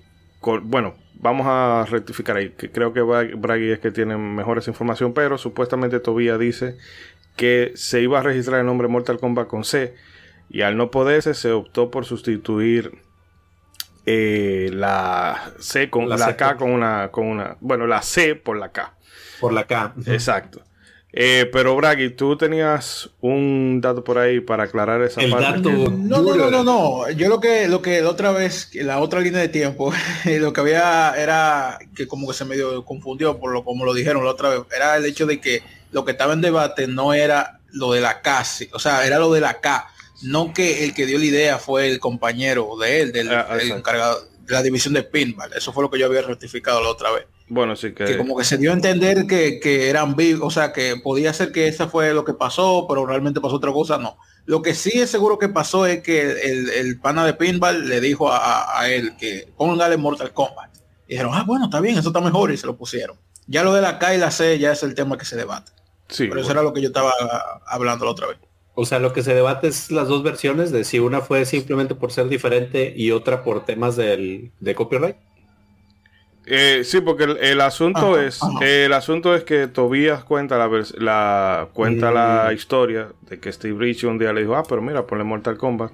bueno, 0.64 0.96
vamos 1.22 1.46
a 1.48 1.86
rectificar 1.90 2.36
ahí, 2.36 2.50
que 2.50 2.72
creo 2.72 2.94
que 2.94 3.02
Bragi 3.02 3.72
es 3.72 3.80
que 3.80 3.92
tiene 3.92 4.18
mejores 4.18 4.68
información, 4.68 5.14
pero 5.14 5.38
supuestamente 5.38 6.00
todavía 6.00 6.38
dice 6.38 6.78
que 7.36 7.72
se 7.76 8.02
iba 8.02 8.20
a 8.20 8.24
registrar 8.24 8.60
el 8.60 8.66
nombre 8.66 8.88
Mortal 8.88 9.20
Kombat 9.20 9.48
con 9.48 9.64
C 9.64 9.96
y 10.50 10.64
al 10.64 10.76
no 10.76 10.92
poderse 10.92 11.34
se 11.34 11.52
optó 11.52 11.92
por 11.92 12.06
sustituir 12.06 13.00
eh, 14.06 14.70
la 14.74 15.54
C 15.60 15.90
con 15.90 16.10
la, 16.10 16.36
K 16.36 16.58
con 16.58 16.72
una, 16.72 17.10
con 17.10 17.28
una, 17.28 17.56
bueno, 17.62 17.86
la 17.86 18.02
C 18.02 18.36
por 18.36 18.58
la 18.58 18.72
K. 18.72 18.96
Por 19.40 19.54
la 19.54 19.66
K. 19.66 19.94
Exacto. 20.08 20.64
Eh, 21.14 21.50
pero 21.52 21.76
Bragi, 21.76 22.12
tú 22.12 22.38
tenías 22.38 23.10
un 23.20 23.82
dato 23.82 24.02
por 24.02 24.18
ahí 24.18 24.40
para 24.40 24.64
aclarar 24.64 25.02
esa 25.02 25.22
el 25.22 25.32
Dato 25.32 25.70
no, 25.70 26.22
no, 26.22 26.50
no, 26.50 26.64
no, 26.64 27.10
Yo 27.12 27.28
lo 27.28 27.42
que, 27.42 27.68
lo 27.68 27.82
que 27.82 28.02
la 28.02 28.10
otra 28.10 28.32
vez, 28.32 28.70
la 28.76 29.00
otra 29.00 29.20
línea 29.20 29.42
de 29.42 29.50
tiempo, 29.50 29.94
lo 30.26 30.54
que 30.54 30.62
había 30.62 31.14
era 31.18 31.80
que 31.96 32.08
como 32.08 32.28
que 32.28 32.34
se 32.34 32.46
medio 32.46 32.86
confundió 32.86 33.40
por 33.40 33.52
lo 33.52 33.66
como 33.66 33.84
lo 33.84 33.94
dijeron 33.94 34.24
la 34.24 34.32
otra 34.32 34.50
vez, 34.50 34.62
era 34.74 34.96
el 34.96 35.06
hecho 35.06 35.26
de 35.26 35.42
que 35.42 35.64
lo 35.92 36.06
que 36.06 36.12
estaba 36.12 36.32
en 36.32 36.42
debate 36.42 36.88
no 36.88 37.14
era 37.14 37.60
lo 37.74 37.92
de 37.92 38.00
la 38.00 38.22
K, 38.22 38.44
o 38.72 38.80
sea, 38.80 39.06
era 39.06 39.20
lo 39.20 39.34
de 39.34 39.42
la 39.42 39.60
K, 39.60 39.88
no 40.24 40.54
que 40.54 40.86
el 40.86 40.94
que 40.94 41.06
dio 41.06 41.20
la 41.20 41.26
idea 41.26 41.58
fue 41.58 41.90
el 41.90 42.00
compañero 42.00 42.78
de 42.78 43.02
él, 43.02 43.12
del 43.12 43.34
ah, 43.34 43.58
encargado 43.62 44.22
de 44.46 44.54
la 44.54 44.64
división 44.64 44.94
de 44.94 45.04
pinball. 45.04 45.52
Eso 45.54 45.74
fue 45.74 45.84
lo 45.84 45.90
que 45.90 46.00
yo 46.00 46.06
había 46.06 46.22
rectificado 46.22 46.82
la 46.82 46.90
otra 46.90 47.12
vez. 47.12 47.26
Bueno, 47.54 47.76
sí 47.76 47.94
que... 47.94 48.06
que 48.06 48.18
como 48.18 48.38
que 48.38 48.46
se 48.46 48.58
dio 48.58 48.72
a 48.72 48.74
entender 48.74 49.28
que, 49.28 49.60
que 49.60 49.90
eran 49.90 50.16
vivos, 50.16 50.42
o 50.42 50.50
sea, 50.52 50.72
que 50.72 50.96
podía 50.96 51.34
ser 51.34 51.52
que 51.52 51.68
esa 51.68 51.90
fue 51.90 52.14
lo 52.14 52.24
que 52.24 52.34
pasó, 52.34 52.86
pero 52.88 53.06
realmente 53.06 53.42
pasó 53.42 53.58
otra 53.58 53.74
cosa, 53.74 53.98
no. 53.98 54.18
Lo 54.46 54.62
que 54.62 54.74
sí 54.74 54.92
es 54.94 55.10
seguro 55.10 55.38
que 55.38 55.50
pasó 55.50 55.86
es 55.86 56.02
que 56.02 56.22
el, 56.22 56.70
el 56.70 57.00
pana 57.02 57.26
de 57.26 57.34
pinball 57.34 57.90
le 57.90 58.00
dijo 58.00 58.32
a, 58.32 58.80
a, 58.80 58.90
él 58.90 59.18
que 59.18 59.50
póngale 59.58 59.98
Mortal 59.98 60.32
Kombat. 60.32 60.74
Y 61.10 61.16
dijeron, 61.16 61.34
ah, 61.36 61.44
bueno, 61.46 61.66
está 61.66 61.82
bien, 61.82 61.98
eso 61.98 62.08
está 62.08 62.22
mejor, 62.22 62.54
y 62.54 62.58
se 62.58 62.68
lo 62.68 62.78
pusieron. 62.78 63.18
Ya 63.48 63.64
lo 63.64 63.74
de 63.74 63.82
la 63.82 64.00
K 64.00 64.16
y 64.16 64.18
la 64.18 64.32
C 64.32 64.58
ya 64.58 64.72
es 64.72 64.82
el 64.84 64.96
tema 64.96 65.18
que 65.18 65.26
se 65.26 65.36
debate. 65.36 65.74
Sí, 66.08 66.28
pero 66.28 66.40
eso 66.40 66.52
era 66.52 66.64
lo 66.64 66.72
que 66.72 66.80
yo 66.80 66.88
estaba 66.88 67.12
hablando 67.68 68.06
la 68.06 68.12
otra 68.12 68.28
vez. 68.28 68.38
O 68.76 68.86
sea, 68.86 69.00
lo 69.00 69.12
que 69.12 69.24
se 69.24 69.34
debate 69.34 69.68
es 69.68 69.92
las 69.92 70.08
dos 70.08 70.24
versiones 70.24 70.72
de 70.72 70.86
si 70.86 71.00
una 71.00 71.20
fue 71.20 71.44
simplemente 71.44 71.96
por 71.96 72.14
ser 72.14 72.30
diferente 72.30 72.94
y 72.96 73.12
otra 73.12 73.44
por 73.44 73.66
temas 73.66 73.98
del, 73.98 74.54
de 74.62 74.74
copyright. 74.74 75.18
Eh, 76.54 76.84
sí, 76.84 77.00
porque 77.00 77.24
el, 77.24 77.62
asunto 77.62 78.20
es 78.20 78.42
el 78.60 78.92
asunto 78.92 79.34
es 79.34 79.46
que 79.46 79.68
Tobías 79.68 80.26
cuenta 80.26 80.58
la, 80.58 80.70
la 80.98 81.70
cuenta 81.72 82.12
la 82.12 82.50
mm. 82.50 82.54
historia 82.54 83.08
de 83.22 83.40
que 83.40 83.54
Steve 83.54 83.80
Rich 83.80 84.04
un 84.04 84.18
día 84.18 84.34
le 84.34 84.42
dijo, 84.42 84.58
ah, 84.58 84.64
pero 84.68 84.82
mira, 84.82 85.08
ponle 85.08 85.24
Mortal 85.24 85.56
Kombat. 85.56 85.94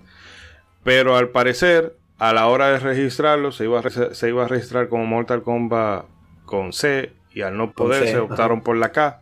Pero 0.84 1.15
al 1.15 1.29
parecer, 1.29 1.95
a 2.17 2.34
la 2.34 2.47
hora 2.47 2.69
de 2.69 2.79
registrarlo, 2.79 3.51
se 3.51 3.65
iba 3.65 3.81
a, 3.81 4.15
se 4.15 4.29
iba 4.29 4.45
a 4.45 4.47
registrar 4.47 4.89
como 4.89 5.05
Mortal 5.05 5.43
Kombat 5.43 6.05
con 6.45 6.73
C 6.73 7.11
y 7.31 7.41
al 7.41 7.55
no 7.55 7.73
poder 7.73 8.07
se 8.07 8.17
optaron 8.17 8.61
por 8.61 8.77
la 8.77 8.91
K. 8.91 9.21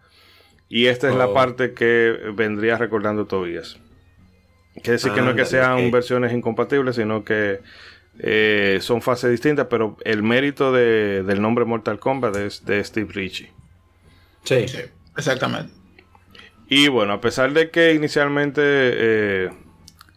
Y 0.69 0.85
esta 0.85 1.09
es 1.09 1.15
la 1.17 1.27
oh. 1.27 1.33
parte 1.33 1.73
que 1.73 2.17
vendría 2.33 2.77
recordando 2.77 3.25
Tobías. 3.25 3.77
Quiere 4.75 4.93
decir 4.93 5.11
que 5.11 5.21
no 5.21 5.31
es 5.31 5.35
que 5.35 5.45
sean 5.45 5.91
versiones 5.91 6.31
incompatibles, 6.31 6.95
sino 6.95 7.25
que 7.25 7.59
eh, 8.19 8.79
son 8.81 9.01
fases 9.01 9.31
distintas, 9.31 9.67
pero 9.69 9.97
el 10.05 10.23
mérito 10.23 10.71
del 10.71 11.41
nombre 11.41 11.65
Mortal 11.65 11.99
Kombat 11.99 12.35
es 12.37 12.65
de 12.65 12.83
Steve 12.83 13.11
Ritchie. 13.11 13.51
Sí, 14.43 14.67
sí, 14.67 14.79
exactamente. 15.17 15.73
Y 16.67 16.87
bueno, 16.87 17.13
a 17.13 17.21
pesar 17.21 17.53
de 17.53 17.69
que 17.69 17.93
inicialmente 17.93 18.61
eh, 18.63 19.49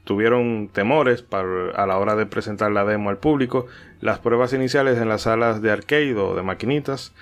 tuvieron 0.05 0.69
temores 0.73 1.25
a 1.31 1.87
la 1.87 1.99
hora 1.99 2.17
de 2.17 2.27
presentar 2.27 2.71
la 2.71 2.85
demo 2.85 3.11
al 3.11 3.19
público, 3.19 3.67
las 4.01 4.19
pruebas 4.19 4.53
iniciales 4.53 4.99
en 4.99 5.09
las 5.09 5.23
salas 5.23 5.61
de 5.61 5.71
arcade 5.71 6.15
o 6.15 6.35
de 6.35 6.43
maquinitas 6.43 7.13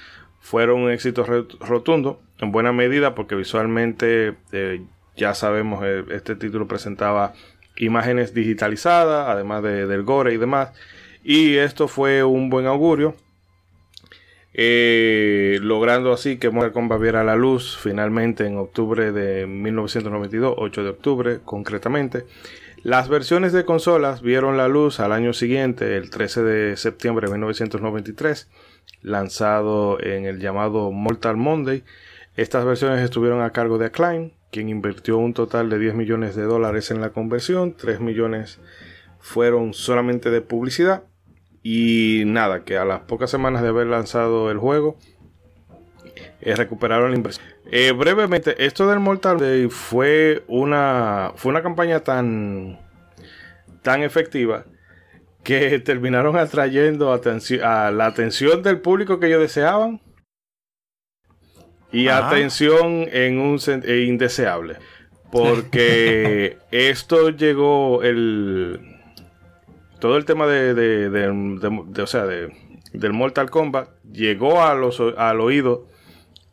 fueron 0.41 0.83
un 0.83 0.91
éxito 0.93 1.25
rotundo, 1.61 2.21
en 2.39 2.53
buena 2.53 2.73
medida 2.73 3.17
porque 3.17 3.35
visualmente 3.35 4.35
eh, 4.53 4.83
ya 5.17 5.35
sabemos 5.35 5.85
este 6.11 6.37
título 6.37 6.69
presentaba 6.69 7.33
imágenes 7.79 8.35
digitalizadas, 8.35 9.29
además 9.29 9.63
de, 9.63 9.87
del 9.87 10.03
gore 10.03 10.35
y 10.35 10.37
demás. 10.37 10.71
Y 11.23 11.57
esto 11.57 11.89
fue 11.89 12.23
un 12.25 12.51
buen 12.51 12.67
augurio. 12.67 13.15
Eh, 14.59 15.59
logrando 15.61 16.15
así 16.15 16.39
que 16.39 16.49
Mortal 16.49 16.73
Kombat 16.73 16.99
viera 16.99 17.23
la 17.25 17.37
luz 17.37 17.77
finalmente 17.77 18.47
en 18.47 18.57
octubre 18.57 19.13
de 19.13 19.47
1992, 19.47 20.55
8 20.57 20.83
de 20.83 20.89
octubre 20.89 21.39
concretamente. 21.45 22.25
Las 22.83 23.09
versiones 23.09 23.53
de 23.53 23.65
consolas 23.65 24.23
vieron 24.23 24.57
la 24.57 24.69
luz 24.69 25.01
al 25.01 25.13
año 25.13 25.33
siguiente, 25.33 25.97
el 25.97 26.09
13 26.09 26.43
de 26.43 26.77
septiembre 26.77 27.27
de 27.27 27.33
1993, 27.33 28.49
lanzado 29.03 30.01
en 30.01 30.25
el 30.25 30.39
llamado 30.39 30.91
Mortal 30.91 31.37
Monday. 31.37 31.85
Estas 32.37 32.65
versiones 32.65 33.03
estuvieron 33.03 33.43
a 33.43 33.51
cargo 33.51 33.77
de 33.77 33.87
Acclaim, 33.87 34.31
quien 34.57 34.71
invirtió 34.71 35.19
un 35.19 35.35
total 35.35 35.69
de 35.69 35.79
10 35.79 35.95
millones 35.97 36.35
de 36.35 36.45
dólares 36.45 36.91
en 36.91 37.03
la 37.03 37.11
conversión, 37.11 37.75
3 37.77 38.01
millones 38.01 38.59
fueron 39.19 39.75
solamente 39.75 40.31
de 40.31 40.41
publicidad 40.41 41.03
y 41.63 42.23
nada, 42.25 42.65
que 42.65 42.79
a 42.79 42.87
las 42.87 43.01
pocas 43.01 43.31
semanas 43.31 43.61
de 43.61 43.69
haber 43.69 43.89
lanzado 43.89 44.51
el 44.51 44.57
juego 44.57 44.97
eh, 46.41 46.57
recuperaron 46.57 47.11
la 47.11 47.19
inversión. 47.19 47.47
Eh, 47.71 47.93
brevemente, 47.93 48.65
esto 48.65 48.89
del 48.89 48.99
Mortal 48.99 49.39
Day 49.39 49.69
fue 49.69 50.43
una, 50.49 51.33
fue 51.37 51.51
una 51.51 51.63
campaña 51.63 52.01
tan, 52.01 52.81
tan 53.83 54.03
efectiva 54.03 54.65
que 55.45 55.79
terminaron 55.85 56.39
atrayendo 56.39 57.13
a 57.13 57.91
la 57.91 58.07
atención 58.07 58.63
del 58.63 58.81
público 58.81 59.21
que 59.21 59.27
ellos 59.27 59.43
deseaban 59.43 60.01
y 61.97 62.09
atención 62.09 63.09
en 63.11 63.39
un 63.39 63.59
e 63.85 64.01
indeseable. 64.03 64.77
Porque 65.31 66.59
esto 66.71 67.31
llegó 67.31 68.03
el. 68.03 68.81
Todo 69.99 70.19
el 70.19 70.27
tema 70.27 70.47
de, 70.47 70.75
de, 70.75 72.03
o 72.03 72.07
sea, 72.07 72.27
de, 72.27 72.53
del 72.93 73.13
Mortal 73.15 73.51
Kombat 73.51 73.89
llegó 74.13 74.63
a 74.63 74.75
los, 74.75 75.01
al 75.17 75.41
oído 75.41 75.87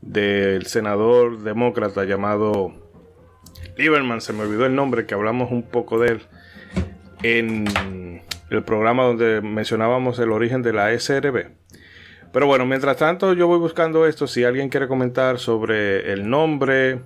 del 0.01 0.65
senador 0.65 1.39
demócrata 1.41 2.05
llamado 2.05 2.73
Lieberman, 3.77 4.21
se 4.21 4.33
me 4.33 4.43
olvidó 4.43 4.65
el 4.65 4.75
nombre, 4.75 5.05
que 5.05 5.13
hablamos 5.13 5.51
un 5.51 5.63
poco 5.63 5.99
de 5.99 6.07
él 6.13 6.21
en 7.21 8.21
el 8.49 8.63
programa 8.63 9.03
donde 9.03 9.41
mencionábamos 9.41 10.19
el 10.19 10.31
origen 10.31 10.61
de 10.61 10.73
la 10.73 10.97
SRB. 10.97 11.47
Pero 12.33 12.47
bueno, 12.47 12.65
mientras 12.65 12.97
tanto 12.97 13.33
yo 13.33 13.47
voy 13.47 13.59
buscando 13.59 14.07
esto. 14.07 14.25
Si 14.25 14.43
alguien 14.43 14.67
quiere 14.67 14.87
comentar 14.87 15.37
sobre 15.37 16.11
el 16.11 16.27
nombre, 16.27 16.99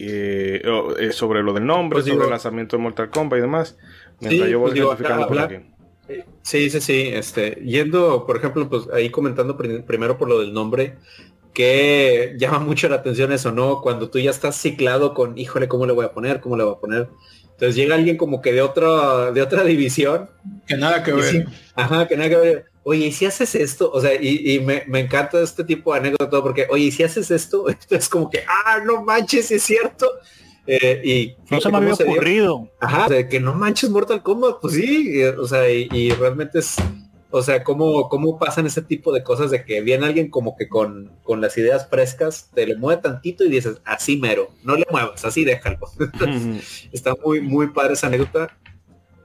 eh, 0.00 0.60
eh, 0.98 1.12
sobre 1.12 1.44
lo 1.44 1.52
del 1.52 1.64
nombre, 1.64 1.98
pues 1.98 2.06
sobre 2.06 2.24
el 2.24 2.30
lanzamiento 2.30 2.76
de 2.76 2.82
Mortal 2.82 3.08
Kombat 3.08 3.38
y 3.38 3.42
demás, 3.42 3.78
mientras 4.18 4.50
yo 4.50 4.58
voy 4.58 4.72
pues 4.72 4.80
identificando 4.80 5.28
por 5.28 5.38
aquí. 5.38 5.56
Sí, 6.42 6.70
sí, 6.70 6.80
sí. 6.80 7.10
Este, 7.14 7.52
yendo, 7.64 8.26
por 8.26 8.36
ejemplo, 8.36 8.68
pues 8.68 8.88
ahí 8.92 9.10
comentando 9.10 9.56
primero 9.56 10.18
por 10.18 10.28
lo 10.28 10.40
del 10.40 10.52
nombre, 10.52 10.96
que 11.54 12.34
llama 12.36 12.58
mucho 12.66 12.88
la 12.88 12.96
atención 12.96 13.30
eso, 13.30 13.52
¿no? 13.52 13.80
Cuando 13.80 14.10
tú 14.10 14.18
ya 14.18 14.32
estás 14.32 14.56
ciclado 14.56 15.14
con, 15.14 15.38
híjole, 15.38 15.68
¿cómo 15.68 15.86
le 15.86 15.92
voy 15.92 16.06
a 16.06 16.12
poner? 16.12 16.40
¿Cómo 16.40 16.56
le 16.56 16.64
voy 16.64 16.74
a 16.74 16.80
poner? 16.80 17.08
Entonces 17.44 17.76
llega 17.76 17.94
alguien 17.94 18.16
como 18.16 18.42
que 18.42 18.52
de 18.52 18.62
otra, 18.62 19.30
de 19.30 19.40
otra 19.40 19.62
división. 19.64 20.30
Que 20.66 20.76
nada 20.76 21.04
que 21.04 21.12
ver. 21.12 21.46
ajá, 21.76 22.08
que 22.08 22.16
nada 22.16 22.28
que 22.28 22.36
ver 22.36 22.69
oye, 22.82 23.06
¿y 23.06 23.12
si 23.12 23.26
haces 23.26 23.54
esto? 23.54 23.90
O 23.92 24.00
sea, 24.00 24.14
y, 24.14 24.58
me, 24.60 25.00
encanta 25.00 25.40
este 25.40 25.64
tipo 25.64 25.92
de 25.92 26.00
anécdota 26.00 26.42
porque, 26.42 26.66
oye, 26.70 26.84
¿y 26.84 26.92
si 26.92 27.02
haces 27.02 27.30
esto? 27.30 27.68
Esto 27.68 27.96
es 27.96 28.08
como 28.08 28.30
que, 28.30 28.42
ah, 28.46 28.80
no 28.84 29.02
manches, 29.02 29.50
es 29.50 29.62
cierto. 29.62 30.06
Eh, 30.66 31.00
y 31.04 31.36
no 31.50 31.60
se 31.60 31.70
me 31.70 31.78
había 31.78 31.94
ocurrido. 31.94 32.68
Ajá, 32.80 33.08
que 33.28 33.40
no 33.40 33.54
manches 33.54 33.90
Mortal 33.90 34.22
Kombat, 34.22 34.60
pues 34.60 34.74
sí, 34.74 35.22
o 35.24 35.46
sea, 35.46 35.68
y, 35.68 36.10
realmente 36.10 36.60
es, 36.60 36.76
o 37.30 37.42
sea, 37.42 37.64
¿cómo, 37.64 38.08
cómo 38.08 38.38
pasan 38.38 38.66
ese 38.66 38.82
tipo 38.82 39.12
de 39.12 39.22
cosas 39.22 39.50
de 39.50 39.64
que 39.64 39.80
viene 39.80 40.06
alguien 40.06 40.30
como 40.30 40.56
que 40.56 40.68
con, 40.68 41.12
con 41.22 41.40
las 41.40 41.56
ideas 41.58 41.88
frescas, 41.88 42.50
te 42.54 42.66
le 42.66 42.76
mueve 42.76 43.02
tantito 43.02 43.44
y 43.44 43.50
dices, 43.50 43.80
así 43.84 44.16
mero, 44.16 44.50
no 44.62 44.76
le 44.76 44.86
muevas, 44.90 45.24
así 45.24 45.44
déjalo. 45.44 45.78
Está 46.92 47.14
muy, 47.24 47.40
muy 47.40 47.68
padre 47.68 47.94
esa 47.94 48.08
anécdota. 48.08 48.56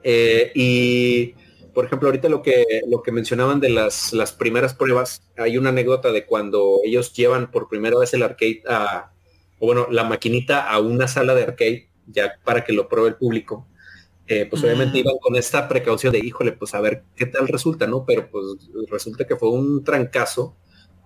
Eh, 0.02 0.52
y 0.54 1.34
por 1.76 1.84
ejemplo, 1.84 2.08
ahorita 2.08 2.30
lo 2.30 2.40
que, 2.40 2.64
lo 2.88 3.02
que 3.02 3.12
mencionaban 3.12 3.60
de 3.60 3.68
las, 3.68 4.14
las 4.14 4.32
primeras 4.32 4.72
pruebas, 4.72 5.20
hay 5.36 5.58
una 5.58 5.68
anécdota 5.68 6.10
de 6.10 6.24
cuando 6.24 6.80
ellos 6.82 7.12
llevan 7.12 7.50
por 7.50 7.68
primera 7.68 7.98
vez 7.98 8.14
el 8.14 8.22
arcade 8.22 8.62
a, 8.66 9.12
o 9.58 9.66
bueno, 9.66 9.86
la 9.90 10.04
maquinita 10.04 10.70
a 10.70 10.80
una 10.80 11.06
sala 11.06 11.34
de 11.34 11.42
arcade, 11.42 11.90
ya 12.06 12.40
para 12.44 12.64
que 12.64 12.72
lo 12.72 12.88
pruebe 12.88 13.10
el 13.10 13.16
público. 13.16 13.68
Eh, 14.26 14.46
pues 14.48 14.64
obviamente 14.64 14.96
mm. 14.96 15.00
iban 15.00 15.18
con 15.20 15.36
esta 15.36 15.68
precaución 15.68 16.14
de, 16.14 16.20
híjole, 16.20 16.52
pues 16.52 16.74
a 16.74 16.80
ver 16.80 17.04
qué 17.14 17.26
tal 17.26 17.46
resulta, 17.46 17.86
¿no? 17.86 18.06
Pero 18.06 18.30
pues 18.30 18.46
resulta 18.90 19.26
que 19.26 19.36
fue 19.36 19.50
un 19.50 19.84
trancazo. 19.84 20.56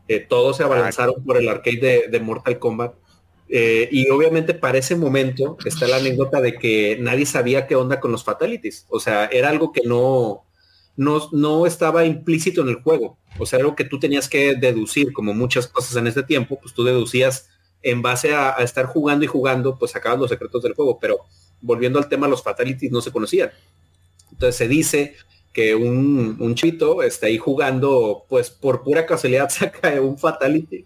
Eh, 0.06 0.20
todos 0.20 0.58
se 0.58 0.62
abalanzaron 0.62 1.24
por 1.24 1.36
el 1.36 1.48
arcade 1.48 2.06
de, 2.08 2.20
Mortal 2.20 2.60
Kombat. 2.60 2.94
Eh, 3.48 3.88
y 3.90 4.08
obviamente 4.10 4.54
para 4.54 4.78
ese 4.78 4.94
momento 4.94 5.56
está 5.64 5.88
la 5.88 5.96
anécdota 5.96 6.40
de 6.40 6.54
que 6.54 6.96
nadie 7.00 7.26
sabía 7.26 7.66
qué 7.66 7.74
onda 7.74 7.98
con 7.98 8.12
los 8.12 8.22
fatalities. 8.22 8.86
O 8.88 9.00
sea, 9.00 9.26
era 9.26 9.48
algo 9.48 9.72
que 9.72 9.80
no, 9.84 10.44
no, 11.00 11.30
no 11.32 11.64
estaba 11.64 12.04
implícito 12.04 12.60
en 12.60 12.68
el 12.68 12.82
juego. 12.82 13.16
O 13.38 13.46
sea, 13.46 13.58
algo 13.58 13.74
que 13.74 13.84
tú 13.84 13.98
tenías 13.98 14.28
que 14.28 14.54
deducir, 14.54 15.14
como 15.14 15.32
muchas 15.32 15.66
cosas 15.66 15.96
en 15.96 16.06
este 16.06 16.22
tiempo, 16.22 16.58
pues 16.60 16.74
tú 16.74 16.84
deducías 16.84 17.48
en 17.80 18.02
base 18.02 18.34
a, 18.34 18.50
estar 18.58 18.84
jugando 18.84 19.24
y 19.24 19.28
jugando, 19.28 19.78
pues 19.78 19.92
sacabas 19.92 20.20
los 20.20 20.28
secretos 20.28 20.62
del 20.62 20.74
juego. 20.74 20.98
Pero 21.00 21.20
volviendo 21.62 21.98
al 21.98 22.06
tema, 22.06 22.28
los 22.28 22.42
fatalities 22.42 22.92
no 22.92 23.00
se 23.00 23.10
conocían. 23.10 23.50
Entonces 24.30 24.56
se 24.56 24.68
dice 24.68 25.14
que 25.54 25.74
un, 25.74 26.36
un 26.38 26.54
chito 26.54 27.02
está 27.02 27.28
ahí 27.28 27.38
jugando, 27.38 28.26
pues 28.28 28.50
por 28.50 28.82
pura 28.82 29.06
casualidad 29.06 29.48
saca 29.50 29.98
un 30.02 30.18
fatality. 30.18 30.84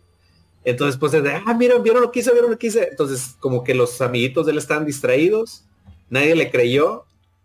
Entonces, 0.62 0.96
pues 0.96 1.10
de, 1.10 1.42
ah, 1.44 1.54
miren, 1.54 1.82
vieron 1.82 2.02
lo 2.02 2.12
que 2.12 2.20
hice, 2.20 2.30
vieron 2.30 2.52
lo 2.52 2.58
que 2.58 2.68
hice. 2.68 2.86
Entonces, 2.88 3.34
como 3.40 3.64
que 3.64 3.74
los 3.74 4.00
amiguitos 4.00 4.46
de 4.46 4.52
él 4.52 4.58
están 4.58 4.86
distraídos, 4.86 5.64
nadie 6.08 6.36
le 6.36 6.52
creyó, 6.52 7.04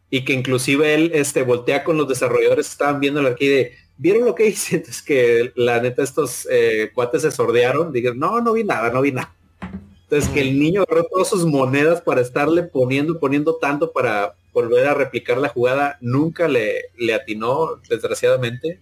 y 0.10 0.26
que 0.26 0.34
inclusive 0.34 0.94
él 0.94 1.12
este, 1.14 1.44
voltea 1.44 1.84
con 1.84 1.98
los 1.98 2.08
desarrolladores 2.08 2.70
estaban 2.70 3.00
viendo 3.00 3.26
aquí 3.28 3.48
de, 3.48 3.74
¿vieron 3.98 4.26
lo 4.26 4.36
que 4.36 4.48
hice? 4.48 4.76
Entonces 4.78 5.02
que 5.02 5.52
la 5.56 5.80
neta 5.82 6.04
estos 6.04 6.48
eh, 6.50 6.92
cuates 6.94 7.22
se 7.22 7.32
sordearon, 7.32 7.92
digan, 7.92 8.18
no, 8.18 8.42
no 8.42 8.54
vi 8.54 8.64
nada, 8.64 8.90
no 8.92 9.02
vi 9.02 9.12
nada. 9.12 9.36
Entonces 10.04 10.30
que 10.30 10.42
el 10.42 10.60
niño 10.60 10.82
agarró 10.82 11.04
todas 11.04 11.30
sus 11.30 11.46
monedas 11.46 12.02
para 12.02 12.22
estarle 12.22 12.64
poniendo, 12.64 13.20
poniendo 13.20 13.58
tanto 13.58 13.92
para 13.92 14.34
volver 14.52 14.88
a 14.88 14.96
replicar 14.96 15.38
la 15.38 15.50
jugada, 15.50 15.98
nunca 16.02 16.48
le, 16.48 16.86
le 16.98 17.14
atinó, 17.14 17.80
desgraciadamente. 17.88 18.80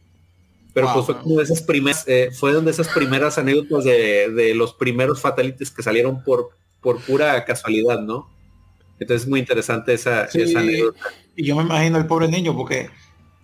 Pero 0.74 0.94
pues 0.94 1.06
fue 1.06 1.18
como 1.18 1.38
de 1.38 1.44
esas 1.44 1.64
primeras, 1.64 2.08
eh, 2.08 2.30
fueron 2.32 2.64
de 2.64 2.72
esas 2.72 2.88
primeras 2.90 3.38
anécdotas 3.38 3.84
de, 3.84 4.30
de, 4.30 4.54
los 4.54 4.74
primeros 4.76 5.20
fatalities 5.20 5.72
que 5.72 5.82
salieron 5.82 6.24
por, 6.24 6.52
por 6.82 7.02
pura 7.02 7.44
casualidad, 7.46 8.00
¿no? 8.00 8.30
Entonces 9.00 9.24
es 9.24 9.30
muy 9.30 9.40
interesante 9.40 9.94
esa, 9.94 10.26
esa 10.26 10.60
anécdota. 10.60 11.00
Y 11.36 11.46
yo 11.46 11.56
me 11.56 11.64
imagino 11.64 11.98
el 11.98 12.08
pobre 12.08 12.28
niño 12.28 12.56
porque 12.56 12.90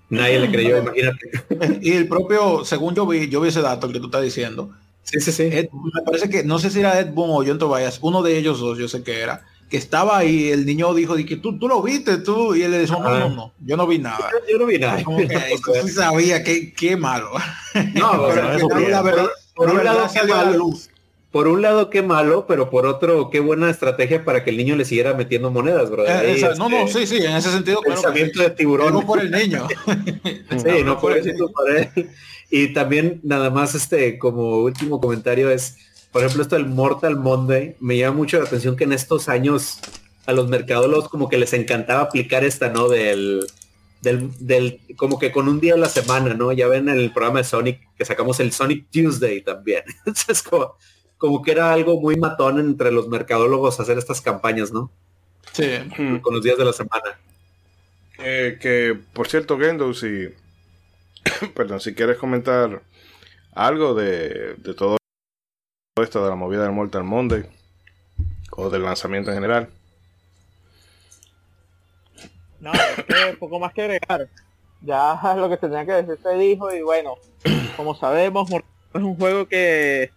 nadie 0.10 0.40
le 0.40 0.52
creyó, 0.52 0.80
imagínate. 0.80 1.32
Y 1.82 1.92
el 1.92 2.08
propio, 2.08 2.66
según 2.66 2.96
yo 2.96 3.06
vi, 3.06 3.30
yo 3.30 3.42
vi 3.42 3.50
ese 3.50 3.62
dato 3.62 3.90
que 3.90 4.00
tú 4.00 4.06
estás 4.06 4.24
diciendo. 4.24 4.72
Sí, 5.04 5.20
sí, 5.20 5.32
sí. 5.32 5.44
me 5.44 6.02
parece 6.06 6.30
que, 6.30 6.44
no 6.44 6.60
sé 6.60 6.70
si 6.70 6.80
era 6.80 7.00
Ed 7.00 7.12
Boon 7.14 7.30
o 7.30 7.48
John 7.48 7.60
Tobias, 7.60 8.00
uno 8.02 8.24
de 8.24 8.38
ellos 8.38 8.60
dos, 8.60 8.78
yo 8.78 8.88
sé 8.88 9.04
que 9.04 9.20
era, 9.20 9.46
que 9.70 9.78
estaba 9.78 10.18
ahí, 10.18 10.50
el 10.50 10.66
niño 10.66 10.94
dijo, 10.94 11.16
que 11.16 11.36
tú, 11.36 11.60
tú 11.60 11.68
lo 11.68 11.82
viste, 11.82 12.18
tú, 12.18 12.56
y 12.56 12.64
él 12.64 12.72
le 12.72 12.80
dijo, 12.80 13.02
no, 13.02 13.20
no, 13.20 13.30
no, 13.30 13.54
yo 13.60 13.76
no 13.76 13.86
vi 13.86 14.00
nada. 14.00 14.30
Yo, 14.50 14.58
no 14.58 14.66
vi 14.66 14.80
nada. 14.80 15.04
Como 15.04 15.18
que, 15.18 15.58
sí 15.84 15.90
sabía 15.90 16.44
que 16.44 16.74
qué 16.74 16.96
malo. 16.96 17.32
No, 17.96 18.28
pero, 18.34 18.90
la 18.90 19.02
verdad, 19.02 19.28
por 19.54 19.70
un 19.70 19.84
lado 19.84 20.08
la 20.26 20.52
luz 20.52 20.90
por 21.34 21.48
un 21.48 21.64
lado 21.64 21.90
qué 21.90 22.04
malo, 22.04 22.46
pero 22.48 22.70
por 22.70 22.86
otro 22.86 23.32
qué 23.32 23.40
buena 23.40 23.68
estrategia 23.72 24.24
para 24.24 24.44
que 24.44 24.52
el 24.52 24.58
niño 24.58 24.76
le 24.76 24.86
siguiera 24.86 25.16
metiendo 25.16 25.50
monedas, 25.50 25.90
bro. 25.90 26.06
Eh, 26.08 26.40
no, 26.60 26.70
no, 26.70 26.88
sí, 26.88 27.08
sí, 27.08 27.18
en 27.18 27.36
ese 27.36 27.50
sentido. 27.50 27.82
Pensamiento 27.82 28.44
de 28.44 28.52
tiburón. 28.52 28.94
No 28.94 29.04
por 29.04 29.20
el 29.20 29.32
niño. 29.32 29.68
sí, 29.88 30.84
no, 30.86 31.00
por, 31.00 31.18
eso, 31.18 31.52
para 31.52 31.82
él. 31.82 32.12
Y 32.52 32.72
también 32.74 33.20
nada 33.24 33.50
más 33.50 33.74
este 33.74 34.20
como 34.20 34.60
último 34.60 35.02
comentario 35.02 35.50
es, 35.50 35.78
por 36.12 36.22
ejemplo, 36.22 36.44
esto 36.44 36.56
del 36.56 36.68
Mortal 36.68 37.16
Monday, 37.16 37.78
me 37.80 37.98
llama 37.98 38.18
mucho 38.18 38.38
la 38.38 38.44
atención 38.44 38.76
que 38.76 38.84
en 38.84 38.94
estos 38.94 39.28
años 39.28 39.80
a 40.28 40.34
los 40.34 40.48
mercadólogos 40.50 41.10
como 41.10 41.30
que 41.30 41.40
les 41.40 41.52
encantaba 41.54 42.04
aplicar 42.04 42.44
esta, 42.44 42.70
¿no? 42.70 42.90
Del, 42.90 43.48
del, 44.04 44.30
del, 44.38 44.82
como 44.98 45.18
que 45.18 45.32
con 45.32 45.48
un 45.48 45.60
día 45.60 45.74
a 45.74 45.78
la 45.78 45.90
semana, 45.90 46.36
¿no? 46.36 46.52
Ya 46.52 46.68
ven 46.68 46.90
en 46.90 47.00
el 47.00 47.12
programa 47.12 47.40
de 47.40 47.46
Sonic 47.46 47.80
que 47.98 48.06
sacamos 48.06 48.40
el 48.40 48.52
Sonic 48.52 48.86
Tuesday 48.92 49.42
también. 49.42 49.82
Entonces 50.06 50.44
como 50.44 50.76
como 51.18 51.42
que 51.42 51.52
era 51.52 51.72
algo 51.72 52.00
muy 52.00 52.16
matón 52.16 52.60
entre 52.60 52.92
los 52.92 53.08
mercadólogos 53.08 53.80
hacer 53.80 53.98
estas 53.98 54.22
campañas, 54.22 54.72
¿no? 54.72 54.92
Sí. 55.52 55.66
Con 56.22 56.34
los 56.34 56.44
días 56.44 56.58
de 56.58 56.66
la 56.66 56.74
semana. 56.74 57.18
que, 58.18 59.00
por 59.14 59.28
cierto, 59.28 59.58
Gendo, 59.58 59.94
si, 59.94 60.30
perdón, 61.56 61.80
si 61.80 61.94
quieres 61.94 62.18
comentar 62.18 62.82
algo 63.54 63.94
de, 63.94 64.56
de 64.56 64.74
todo 64.74 64.98
esto 66.02 66.24
de 66.24 66.30
la 66.30 66.36
movida 66.36 66.64
del 66.64 66.72
Mortal 66.72 67.04
Monday 67.04 67.46
o 68.52 68.70
del 68.70 68.84
lanzamiento 68.84 69.30
en 69.30 69.36
general. 69.36 69.70
No, 72.60 72.72
es 72.74 73.06
que 73.06 73.34
poco 73.40 73.60
más 73.60 73.74
que 73.74 73.84
agregar. 73.84 74.30
Ya 74.82 75.20
lo 75.38 75.50
que 75.50 75.58
tenía 75.58 75.86
que 75.86 75.92
decir 75.92 76.18
se 76.22 76.36
dijo 76.36 76.74
y 76.74 76.82
bueno, 76.82 77.16
como 77.76 77.96
sabemos, 77.96 78.50
es 78.52 79.02
un 79.02 79.16
juego 79.16 79.48
que 79.48 80.12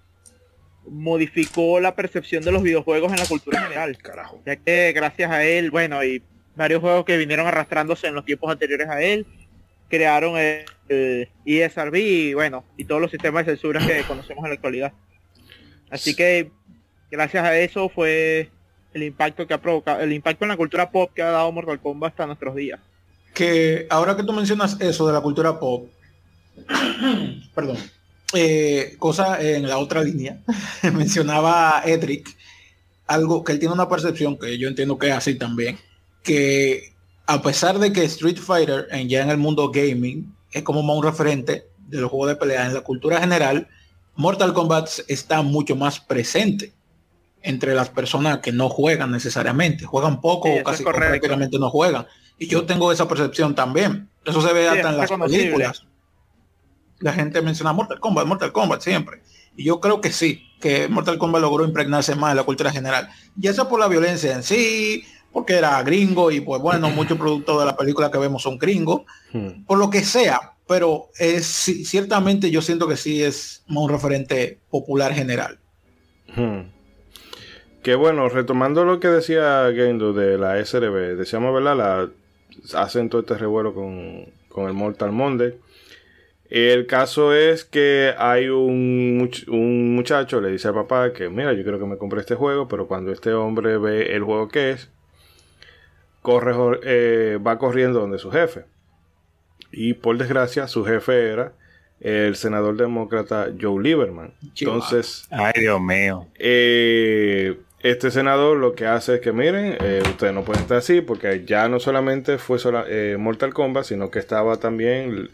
modificó 0.89 1.81
la 1.81 1.95
percepción 1.95 2.43
de 2.45 2.53
los 2.53 2.63
videojuegos 2.63 3.13
en 3.13 3.19
la 3.19 3.27
cultura 3.27 3.63
general. 3.63 3.97
Carajo. 3.99 4.41
Ya 4.47 4.57
que 4.57 4.93
gracias 4.93 5.31
a 5.31 5.45
él, 5.45 5.71
bueno, 5.71 6.03
y 6.05 6.23
varios 6.55 6.81
juegos 6.81 7.05
que 7.05 7.17
vinieron 7.17 7.47
arrastrándose 7.47 8.07
en 8.07 8.15
los 8.15 8.25
tiempos 8.25 8.51
anteriores 8.51 8.89
a 8.89 9.03
él, 9.03 9.27
crearon 9.89 10.37
el, 10.37 10.65
ESRB 11.45 11.97
y 11.97 12.35
bueno, 12.35 12.65
y 12.77 12.85
todos 12.85 13.01
los 13.01 13.11
sistemas 13.11 13.47
de 13.47 13.53
censura 13.53 13.85
que 13.85 14.03
conocemos 14.03 14.45
en 14.45 14.51
la 14.51 14.55
actualidad. 14.55 14.93
Así 15.91 16.15
que 16.15 16.51
gracias 17.11 17.45
a 17.45 17.57
eso 17.59 17.89
fue 17.89 18.51
el 18.95 19.03
impacto 19.03 19.47
que 19.47 19.55
ha 19.55 19.61
provocado, 19.61 20.01
el 20.01 20.13
impacto 20.13 20.45
en 20.45 20.51
la 20.51 20.57
cultura 20.57 20.91
pop 20.91 21.11
que 21.15 21.23
ha 21.23 21.31
dado 21.31 21.53
Mortal 21.53 21.81
Kombat 21.81 22.13
hasta 22.13 22.27
nuestros 22.27 22.55
días. 22.55 22.81
Que 23.35 23.87
ahora 23.91 24.17
que 24.17 24.23
tú 24.23 24.33
mencionas 24.33 24.81
eso 24.81 25.07
de 25.07 25.13
la 25.13 25.21
cultura 25.21 25.61
pop, 25.61 25.89
perdón, 27.55 27.77
eh, 28.35 28.97
cosa 28.98 29.40
en 29.40 29.69
la 29.69 29.78
otra 29.78 30.03
línea, 30.03 30.40
mencionaba 30.93 31.82
Edric, 31.85 32.36
algo 33.07 33.44
que 33.44 33.53
él 33.53 33.59
tiene 33.59 33.74
una 33.74 33.89
percepción 33.89 34.39
que 34.39 34.59
yo 34.59 34.69
entiendo 34.69 34.98
que 34.98 35.09
es 35.09 35.15
así 35.15 35.36
también, 35.36 35.78
que 36.23 36.93
a 37.27 37.40
pesar 37.40 37.78
de 37.78 37.93
que 37.93 38.05
Street 38.05 38.39
Fighter 38.39 38.89
en, 38.90 39.09
ya 39.09 39.23
en 39.23 39.31
el 39.31 39.36
mundo 39.36 39.70
gaming 39.70 40.35
es 40.53 40.62
como 40.62 40.81
un 40.81 41.05
referente 41.05 41.66
de 41.86 42.01
los 42.01 42.11
juegos 42.11 42.31
de 42.31 42.36
pelea 42.36 42.66
en 42.66 42.74
la 42.74 42.81
cultura 42.81 43.20
general, 43.20 43.69
Mortal 44.16 44.53
Kombat 44.55 44.89
está 45.09 45.43
mucho 45.43 45.77
más 45.77 46.01
presente 46.01 46.73
entre 47.43 47.74
las 47.74 47.90
personas 47.90 48.39
que 48.39 48.51
no 48.51 48.69
juegan 48.69 49.12
necesariamente, 49.12 49.85
juegan 49.85 50.20
poco 50.20 50.53
o 50.53 50.65
casi 50.65 50.82
prácticamente 50.82 51.59
no 51.59 51.70
juegan. 51.70 52.07
Y 52.39 52.48
yo 52.48 52.65
tengo 52.65 52.90
esa 52.90 53.07
percepción 53.07 53.55
también. 53.55 54.09
Eso 54.24 54.43
se 54.43 54.53
ve 54.53 54.69
hasta 54.69 54.90
en 54.90 54.97
las 54.97 55.11
películas 55.11 55.86
la 57.01 57.12
gente 57.12 57.43
menciona 57.43 57.73
Mortal 57.73 58.01
Kombat, 58.01 58.27
Mortal 58.27 58.52
Kombat 58.52 58.81
siempre. 58.81 59.23
Y 59.56 59.64
yo 59.64 59.81
creo 59.81 60.01
que 60.01 60.12
sí, 60.12 60.43
que 60.60 60.89
Mortal 60.89 61.18
Kombat 61.18 61.43
logró 61.43 61.64
impregnarse 61.64 62.14
más 62.14 62.31
en 62.31 62.36
la 62.36 62.44
cultura 62.44 62.70
general. 62.70 63.09
Ya 63.36 63.52
sea 63.52 63.68
por 63.68 63.81
la 63.81 63.89
violencia 63.89 64.35
en 64.35 64.43
sí, 64.43 65.05
porque 65.32 65.55
era 65.55 65.82
gringo 65.82 66.31
y 66.31 66.40
pues 66.40 66.60
bueno, 66.60 66.89
muchos 66.97 67.18
productos 67.18 67.60
de 67.60 67.66
la 67.66 67.77
película 67.77 68.10
que 68.10 68.18
vemos 68.18 68.43
son 68.43 68.59
gringos, 68.59 69.02
hmm. 69.32 69.64
por 69.66 69.78
lo 69.78 69.90
que 69.90 70.02
sea, 70.02 70.52
pero 70.66 71.09
es 71.18 71.47
ciertamente 71.47 72.51
yo 72.51 72.62
siento 72.62 72.89
que 72.89 72.97
sí 72.97 73.23
es 73.23 73.62
un 73.68 73.89
referente 73.89 74.59
popular 74.70 75.12
general. 75.12 75.59
Hmm. 76.35 76.70
Que 77.82 77.94
bueno, 77.94 78.28
retomando 78.28 78.85
lo 78.85 78.98
que 78.98 79.09
decía 79.09 79.70
Gendo 79.73 80.12
de 80.12 80.39
la 80.39 80.64
SRB, 80.64 81.16
decíamos, 81.16 81.55
¿verdad? 81.55 81.77
La, 81.77 82.10
hacen 82.81 83.09
todo 83.09 83.20
este 83.20 83.39
revuelo 83.39 83.74
con, 83.74 84.27
con 84.48 84.66
el 84.66 84.73
Mortal 84.73 85.12
Monday. 85.12 85.55
El 86.48 86.86
caso 86.86 87.35
es 87.35 87.64
que 87.64 88.14
hay 88.18 88.48
un, 88.48 89.31
un, 89.48 89.94
muchacho, 89.97 90.40
le 90.40 90.51
dice 90.51 90.68
al 90.68 90.74
papá 90.74 91.12
que, 91.12 91.28
mira, 91.28 91.52
yo 91.52 91.62
quiero 91.62 91.78
que 91.78 91.86
me 91.86 91.98
compre 91.98 92.20
este 92.20 92.36
juego, 92.36 92.68
pero 92.68 92.86
cuando 92.86 93.10
este 93.12 93.32
hombre 93.32 93.78
ve 93.78 94.14
el 94.14 94.23
juego 94.23 94.48
que 94.48 94.70
es, 94.70 94.89
corre, 96.23 96.55
eh, 96.85 97.39
va 97.44 97.59
corriendo 97.59 98.01
donde 98.01 98.18
su 98.18 98.31
jefe. 98.31 98.64
Y 99.73 99.94
por 99.94 100.18
desgracia, 100.18 100.68
su 100.68 100.85
jefe 100.85 101.31
era 101.31 101.52
el 102.01 102.36
senador 102.36 102.77
demócrata 102.77 103.48
Joe 103.60 103.82
Lieberman. 103.82 104.32
Entonces, 104.43 105.27
ay 105.31 105.52
Dios 105.56 105.81
mío. 105.81 106.28
Eh, 106.39 107.59
este 107.81 108.10
senador 108.12 108.56
lo 108.56 108.74
que 108.74 108.86
hace 108.86 109.16
es 109.16 109.20
que 109.20 109.32
miren, 109.32 109.77
eh, 109.81 110.02
ustedes 110.05 110.32
no 110.32 110.44
pueden 110.44 110.62
estar 110.62 110.78
así 110.78 111.01
porque 111.01 111.44
ya 111.44 111.68
no 111.68 111.81
solamente 111.81 112.39
fue 112.39 112.59
Mortal 113.18 113.52
Kombat, 113.52 113.85
sino 113.85 114.10
que 114.10 114.20
estaba 114.20 114.59
también 114.59 115.28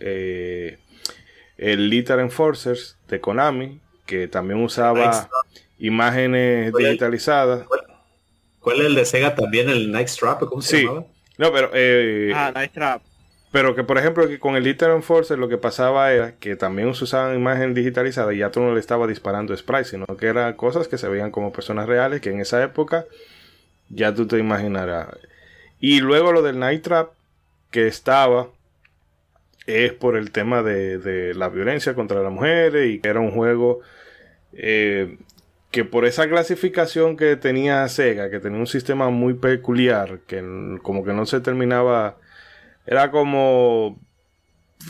el 1.63 1.91
Lethal 1.91 2.19
Enforcers 2.19 2.97
de 3.09 3.21
Konami, 3.21 3.81
que 4.05 4.27
también 4.27 4.63
usaba 4.63 5.29
imágenes 5.79 6.73
digitalizadas. 6.75 7.67
¿Cuál, 8.59 8.81
es 8.81 8.87
el 8.87 8.95
de 8.97 9.05
Sega 9.05 9.35
también? 9.35 9.69
¿El 9.69 9.93
Night 9.93 10.09
Trap? 10.19 10.41
¿Cómo 10.41 10.61
se 10.61 10.83
llamaba? 10.83 11.07
No, 11.39 11.53
pero... 11.53 11.71
Eh, 11.73 12.33
ah, 12.35 12.51
Night 12.53 12.73
Trap. 12.73 13.03
Pero 13.53 13.75
que, 13.77 13.85
por 13.85 13.99
ejemplo, 13.99 14.27
que 14.27 14.39
con 14.39 14.57
el 14.57 14.65
Lethal 14.65 14.91
Enforcer 14.93 15.39
lo 15.39 15.49
que 15.49 15.59
pasaba 15.59 16.13
era 16.13 16.37
que 16.37 16.57
también 16.57 16.93
se 16.95 17.05
usaban 17.05 17.37
imágenes 17.37 17.75
digitalizadas 17.77 18.35
y 18.35 18.39
ya 18.39 18.51
tú 18.51 18.61
no 18.61 18.75
le 18.75 18.81
estaba 18.81 19.07
disparando 19.07 19.57
sprites, 19.57 19.89
sino 19.89 20.07
que 20.07 20.27
eran 20.27 20.55
cosas 20.55 20.89
que 20.89 20.99
se 20.99 21.09
veían 21.09 21.31
como 21.31 21.53
personas 21.53 21.87
reales, 21.87 22.21
que 22.21 22.31
en 22.31 22.41
esa 22.41 22.63
época 22.63 23.07
ya 23.89 24.15
tú 24.15 24.27
te 24.27 24.39
imaginarás. 24.39 25.09
Y 25.79 26.01
luego 26.01 26.33
lo 26.33 26.43
del 26.43 26.59
Night 26.59 26.83
Trap, 26.83 27.11
que 27.71 27.87
estaba 27.87 28.49
es 29.67 29.93
por 29.93 30.17
el 30.17 30.31
tema 30.33 30.63
de, 30.63 31.33
la 31.35 31.49
violencia 31.49 31.95
contra 31.95 32.23
las 32.23 32.33
mujeres 32.33 32.91
y 32.91 33.01
que 33.01 33.09
era 33.09 33.21
un 33.21 33.31
juego 33.31 33.81
eh, 34.53 35.19
que 35.71 35.85
por 35.85 36.05
esa 36.05 36.29
clasificación 36.29 37.17
que 37.17 37.37
tenía 37.37 37.89
Sega, 37.89 38.31
que 38.31 38.41
tenía 38.41 38.59
un 38.59 38.67
sistema 38.67 39.11
muy 39.11 39.35
peculiar, 39.35 40.21
que 40.27 40.43
como 40.83 41.05
que 41.05 41.13
no 41.13 41.27
se 41.27 41.41
terminaba, 41.41 42.17
era 42.87 43.11
como 43.11 43.99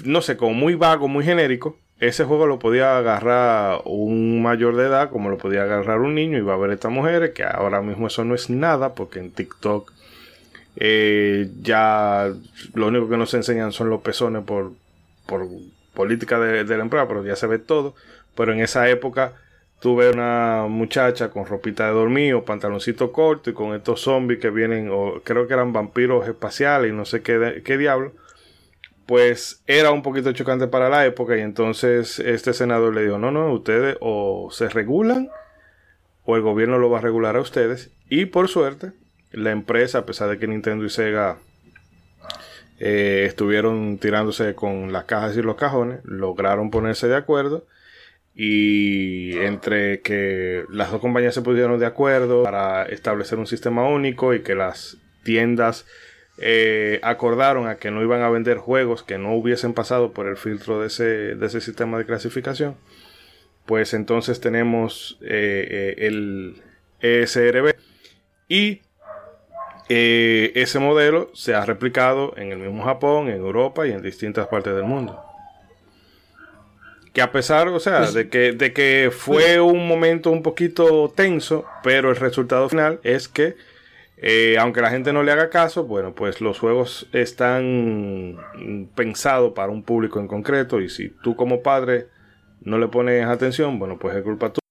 no 0.04 0.22
sé, 0.22 0.36
como 0.36 0.54
muy 0.54 0.74
vago, 0.74 1.08
muy 1.08 1.24
genérico, 1.24 1.76
ese 2.00 2.24
juego 2.24 2.46
lo 2.46 2.58
podía 2.58 2.98
agarrar 2.98 3.82
un 3.84 4.42
mayor 4.42 4.76
de 4.76 4.86
edad, 4.86 5.10
como 5.10 5.30
lo 5.30 5.38
podía 5.38 5.62
agarrar 5.62 6.00
un 6.00 6.14
niño, 6.14 6.38
y 6.38 6.40
va 6.40 6.54
a 6.54 6.58
ver 6.58 6.70
estas 6.70 6.90
mujeres, 6.90 7.30
que 7.30 7.44
ahora 7.44 7.80
mismo 7.80 8.08
eso 8.08 8.24
no 8.24 8.34
es 8.34 8.50
nada, 8.50 8.94
porque 8.94 9.20
en 9.20 9.30
TikTok 9.30 9.91
eh, 10.76 11.50
ya 11.60 12.32
lo 12.74 12.86
único 12.86 13.08
que 13.08 13.16
nos 13.16 13.34
enseñan 13.34 13.72
son 13.72 13.90
los 13.90 14.02
pezones 14.02 14.44
por, 14.44 14.72
por 15.26 15.46
política 15.94 16.38
de, 16.38 16.64
de, 16.64 16.76
la 16.76 16.82
empresa, 16.82 17.06
pero 17.08 17.24
ya 17.24 17.36
se 17.36 17.46
ve 17.46 17.58
todo. 17.58 17.94
Pero 18.34 18.52
en 18.52 18.60
esa 18.60 18.88
época 18.88 19.34
tuve 19.80 20.10
una 20.10 20.66
muchacha 20.68 21.30
con 21.30 21.46
ropita 21.46 21.86
de 21.86 21.92
dormir 21.92 22.34
o 22.34 22.44
pantaloncito 22.44 23.12
corto 23.12 23.50
y 23.50 23.52
con 23.52 23.74
estos 23.74 24.00
zombies 24.00 24.40
que 24.40 24.50
vienen, 24.50 24.88
o 24.90 25.20
creo 25.24 25.46
que 25.46 25.54
eran 25.54 25.72
vampiros 25.72 26.26
espaciales 26.26 26.90
y 26.90 26.94
no 26.94 27.04
sé 27.04 27.22
qué, 27.22 27.62
qué 27.64 27.76
diablo 27.76 28.12
pues 29.06 29.62
era 29.66 29.90
un 29.90 30.02
poquito 30.02 30.32
chocante 30.32 30.68
para 30.68 30.88
la 30.88 31.04
época 31.04 31.36
y 31.36 31.40
entonces 31.40 32.18
este 32.18 32.54
senador 32.54 32.94
le 32.94 33.02
dijo, 33.02 33.18
no, 33.18 33.30
no, 33.30 33.52
ustedes 33.52 33.96
o 34.00 34.48
se 34.50 34.68
regulan 34.68 35.28
o 36.24 36.36
el 36.36 36.42
gobierno 36.42 36.78
lo 36.78 36.90
va 36.90 36.98
a 36.98 37.02
regular 37.02 37.36
a 37.36 37.40
ustedes 37.40 37.90
y 38.08 38.26
por 38.26 38.48
suerte 38.48 38.92
la 39.32 39.50
empresa, 39.50 39.98
a 39.98 40.06
pesar 40.06 40.28
de 40.28 40.38
que 40.38 40.46
Nintendo 40.46 40.84
y 40.84 40.90
Sega 40.90 41.38
eh, 42.78 43.24
estuvieron 43.26 43.98
tirándose 43.98 44.54
con 44.54 44.92
las 44.92 45.04
cajas 45.04 45.36
y 45.36 45.42
los 45.42 45.56
cajones, 45.56 46.00
lograron 46.04 46.70
ponerse 46.70 47.08
de 47.08 47.16
acuerdo 47.16 47.64
y 48.34 49.36
entre 49.38 50.00
que 50.00 50.64
las 50.70 50.90
dos 50.90 51.00
compañías 51.00 51.34
se 51.34 51.42
pusieron 51.42 51.78
de 51.78 51.86
acuerdo 51.86 52.42
para 52.44 52.84
establecer 52.84 53.38
un 53.38 53.46
sistema 53.46 53.86
único 53.88 54.34
y 54.34 54.42
que 54.42 54.54
las 54.54 54.96
tiendas 55.22 55.86
eh, 56.38 56.98
acordaron 57.02 57.68
a 57.68 57.76
que 57.76 57.90
no 57.90 58.02
iban 58.02 58.22
a 58.22 58.30
vender 58.30 58.56
juegos 58.56 59.02
que 59.02 59.18
no 59.18 59.34
hubiesen 59.34 59.74
pasado 59.74 60.12
por 60.12 60.26
el 60.26 60.36
filtro 60.36 60.80
de 60.80 60.86
ese, 60.86 61.04
de 61.04 61.46
ese 61.46 61.60
sistema 61.60 61.98
de 61.98 62.06
clasificación, 62.06 62.74
pues 63.66 63.92
entonces 63.92 64.40
tenemos 64.40 65.18
eh, 65.20 65.94
el 65.98 66.62
ESRB 67.00 67.74
y 68.48 68.80
ese 69.92 70.78
modelo 70.78 71.30
se 71.34 71.54
ha 71.54 71.64
replicado 71.64 72.34
en 72.36 72.52
el 72.52 72.58
mismo 72.58 72.84
Japón, 72.84 73.28
en 73.28 73.36
Europa 73.36 73.86
y 73.86 73.92
en 73.92 74.02
distintas 74.02 74.46
partes 74.48 74.74
del 74.74 74.84
mundo. 74.84 75.20
Que 77.12 77.20
a 77.20 77.30
pesar, 77.30 77.68
o 77.68 77.80
sea, 77.80 77.98
pues 77.98 78.14
de 78.14 78.28
que, 78.28 78.52
de 78.52 78.72
que 78.72 79.10
fue 79.12 79.60
un 79.60 79.86
momento 79.86 80.30
un 80.30 80.42
poquito 80.42 81.12
tenso, 81.14 81.66
pero 81.82 82.10
el 82.10 82.16
resultado 82.16 82.68
final 82.68 83.00
es 83.02 83.28
que 83.28 83.56
eh, 84.24 84.56
aunque 84.56 84.80
la 84.80 84.90
gente 84.90 85.12
no 85.12 85.24
le 85.24 85.32
haga 85.32 85.50
caso, 85.50 85.82
bueno, 85.82 86.14
pues 86.14 86.40
los 86.40 86.60
juegos 86.60 87.08
están 87.12 88.36
pensados 88.94 89.52
para 89.52 89.72
un 89.72 89.82
público 89.82 90.20
en 90.20 90.28
concreto 90.28 90.80
y 90.80 90.88
si 90.88 91.08
tú 91.08 91.34
como 91.34 91.60
padre 91.60 92.06
no 92.60 92.78
le 92.78 92.86
pones 92.86 93.26
atención, 93.26 93.80
bueno, 93.80 93.98
pues 93.98 94.14
es 94.14 94.22
culpa 94.22 94.52
tuya, 94.52 94.61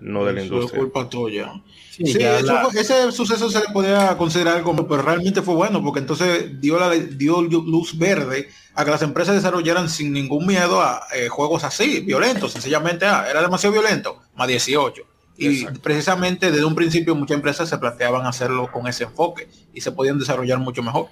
no 0.00 0.24
de 0.24 0.32
la 0.32 0.42
industria. 0.42 0.76
Es 0.76 0.84
culpa 0.84 1.08
tuya. 1.08 1.52
Sí, 1.90 2.02
ese 2.04 3.12
suceso 3.12 3.50
se 3.50 3.60
le 3.60 3.66
podía 3.72 4.16
considerar 4.16 4.62
como, 4.62 4.86
pero 4.86 5.02
realmente 5.02 5.42
fue 5.42 5.54
bueno 5.54 5.82
porque 5.82 6.00
entonces 6.00 6.60
dio, 6.60 6.78
la, 6.78 6.90
dio 6.90 7.42
luz 7.42 7.96
verde 7.98 8.48
a 8.74 8.84
que 8.84 8.90
las 8.90 9.02
empresas 9.02 9.34
desarrollaran 9.34 9.88
sin 9.88 10.12
ningún 10.12 10.46
miedo 10.46 10.80
a 10.80 11.02
eh, 11.14 11.28
juegos 11.28 11.64
así, 11.64 12.00
violentos, 12.00 12.52
sencillamente, 12.52 13.06
ah, 13.06 13.26
era 13.30 13.42
demasiado 13.42 13.72
violento, 13.72 14.20
más 14.34 14.48
18 14.48 15.14
y 15.36 15.64
precisamente 15.78 16.50
desde 16.50 16.64
un 16.64 16.74
principio 16.74 17.14
muchas 17.14 17.36
empresas 17.36 17.68
se 17.68 17.78
planteaban 17.78 18.26
hacerlo 18.26 18.70
con 18.70 18.86
ese 18.86 19.04
enfoque 19.04 19.48
y 19.72 19.80
se 19.80 19.92
podían 19.92 20.18
desarrollar 20.18 20.58
mucho 20.58 20.82
mejor. 20.82 21.08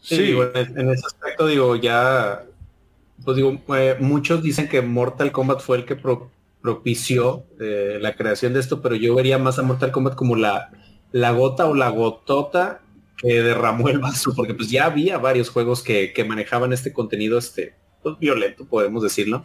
Sí, 0.00 0.34
en, 0.54 0.90
ese 0.90 1.06
aspecto 1.06 1.46
digo, 1.46 1.76
ya, 1.76 2.42
pues 3.24 3.36
digo, 3.36 3.58
eh, 3.76 3.96
muchos 4.00 4.42
dicen 4.42 4.68
que 4.68 4.82
Mortal 4.82 5.32
Kombat 5.32 5.60
fue 5.60 5.78
el 5.78 5.84
que 5.84 5.96
propició 6.62 7.44
eh, 7.60 7.98
la 8.00 8.16
creación 8.16 8.52
de 8.52 8.60
esto, 8.60 8.82
pero 8.82 8.94
yo 8.94 9.14
vería 9.14 9.38
más 9.38 9.58
a 9.58 9.62
Mortal 9.62 9.92
Kombat 9.92 10.14
como 10.14 10.36
la, 10.36 10.70
gota 11.12 11.66
o 11.66 11.74
la 11.74 11.90
gotota 11.90 12.80
que 13.18 13.42
derramó 13.42 13.88
el 13.88 13.98
vaso, 13.98 14.32
porque 14.34 14.54
pues 14.54 14.70
ya 14.70 14.86
había 14.86 15.18
varios 15.18 15.50
juegos 15.50 15.82
que, 15.82 16.12
que 16.12 16.24
manejaban 16.24 16.72
este 16.72 16.92
contenido 16.92 17.38
este, 17.38 17.74
pues, 18.02 18.18
violento, 18.18 18.64
podemos 18.64 19.02
decirlo. 19.02 19.42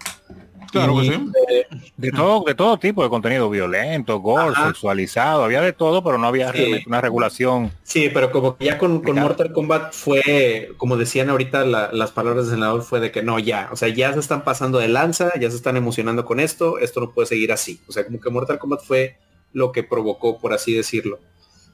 Claro 0.71 0.95
que 0.99 1.03
sí. 1.03 1.65
De, 1.97 2.11
todo, 2.11 2.43
de 2.45 2.55
todo 2.55 2.77
tipo 2.77 3.03
de 3.03 3.09
contenido 3.09 3.49
violento, 3.49 4.19
gore, 4.19 4.53
sexualizado, 4.55 5.43
había 5.43 5.61
de 5.61 5.73
todo, 5.73 6.03
pero 6.03 6.17
no 6.17 6.27
había 6.27 6.51
realmente 6.51 6.87
una 6.87 7.01
regulación. 7.01 7.71
Sí, 7.83 8.09
pero 8.13 8.31
como 8.31 8.57
que 8.57 8.65
ya 8.65 8.77
con, 8.77 9.01
Mortal 9.03 9.51
Kombat 9.51 9.93
fue, 9.93 10.71
como 10.77 10.97
decían 10.97 11.29
ahorita 11.29 11.65
las 11.65 12.11
palabras 12.11 12.45
del 12.45 12.55
senador, 12.55 12.83
fue 12.83 12.99
de 12.99 13.11
que 13.11 13.23
no, 13.23 13.39
ya, 13.39 13.69
o 13.71 13.75
sea, 13.75 13.89
ya 13.89 14.13
se 14.13 14.19
están 14.19 14.43
pasando 14.43 14.79
de 14.79 14.87
lanza, 14.87 15.31
ya 15.39 15.49
se 15.49 15.55
están 15.55 15.77
emocionando 15.77 16.25
con 16.25 16.39
esto, 16.39 16.79
esto 16.79 16.99
no 16.99 17.11
puede 17.11 17.27
seguir 17.27 17.51
así. 17.51 17.79
O 17.87 17.91
sea, 17.91 18.05
como 18.05 18.19
que 18.19 18.29
Mortal 18.29 18.59
Kombat 18.59 18.83
fue 18.83 19.17
lo 19.53 19.71
que 19.71 19.83
provocó, 19.83 20.37
por 20.39 20.53
así 20.53 20.73
decirlo. 20.73 21.19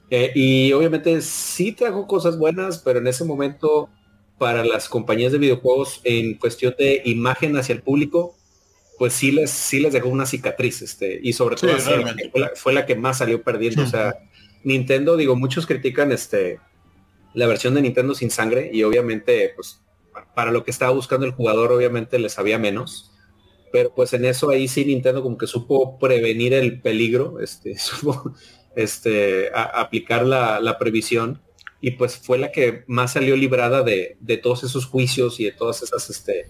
Eh, 0.09 0.31
y 0.35 0.73
obviamente 0.73 1.21
sí 1.21 1.71
trajo 1.71 2.05
cosas 2.05 2.37
buenas, 2.37 2.79
pero 2.79 2.99
en 2.99 3.07
ese 3.07 3.23
momento 3.23 3.89
para 4.41 4.65
las 4.65 4.89
compañías 4.89 5.31
de 5.31 5.37
videojuegos 5.37 6.01
en 6.03 6.33
cuestión 6.33 6.73
de 6.77 7.01
imagen 7.05 7.55
hacia 7.57 7.73
el 7.73 7.83
público, 7.83 8.35
pues 9.01 9.13
sí 9.13 9.31
les, 9.31 9.49
sí 9.49 9.79
les 9.79 9.93
dejó 9.93 10.09
una 10.09 10.27
cicatriz, 10.27 10.83
este, 10.83 11.19
y 11.23 11.33
sobre 11.33 11.55
todo 11.55 11.71
fue, 12.53 12.71
la, 12.71 12.85
que 12.85 12.93
más 12.93 13.17
salió 13.17 13.41
perdiendo. 13.41 13.81
O 13.81 13.87
sea, 13.87 14.13
Nintendo, 14.63 15.17
digo, 15.17 15.35
muchos 15.35 15.65
critican 15.65 16.11
este 16.11 16.59
la 17.33 17.47
versión 17.47 17.73
de 17.73 17.81
Nintendo 17.81 18.13
sin 18.13 18.29
sangre, 18.29 18.69
y 18.71 18.83
obviamente, 18.83 19.53
pues, 19.55 19.81
para 20.35 20.51
lo 20.51 20.63
que 20.63 20.69
estaba 20.69 20.91
buscando 20.91 21.25
el 21.25 21.31
jugador, 21.31 21.71
obviamente 21.71 22.19
le 22.19 22.29
sabía 22.29 22.59
menos. 22.59 23.11
Pero 23.71 23.91
pues 23.95 24.13
en 24.13 24.23
eso 24.23 24.51
ahí 24.51 24.67
sí 24.67 24.85
Nintendo 24.85 25.23
como 25.23 25.35
que 25.35 25.47
supo 25.47 25.97
prevenir 25.97 26.53
el 26.53 26.79
peligro, 26.79 27.39
este, 27.39 27.75
supo 27.79 28.35
este, 28.75 29.49
aplicar 29.51 30.27
la, 30.27 30.59
la, 30.59 30.77
previsión. 30.77 31.41
Y 31.81 31.89
pues 31.89 32.17
fue 32.17 32.37
la 32.37 32.51
que 32.51 32.83
más 32.85 33.13
salió 33.13 33.35
librada 33.35 33.81
de, 33.81 34.17
de 34.19 34.37
todos 34.37 34.63
esos 34.63 34.85
juicios 34.85 35.39
y 35.39 35.45
de 35.45 35.53
todos 35.53 35.81
esos 35.81 36.07
este, 36.11 36.45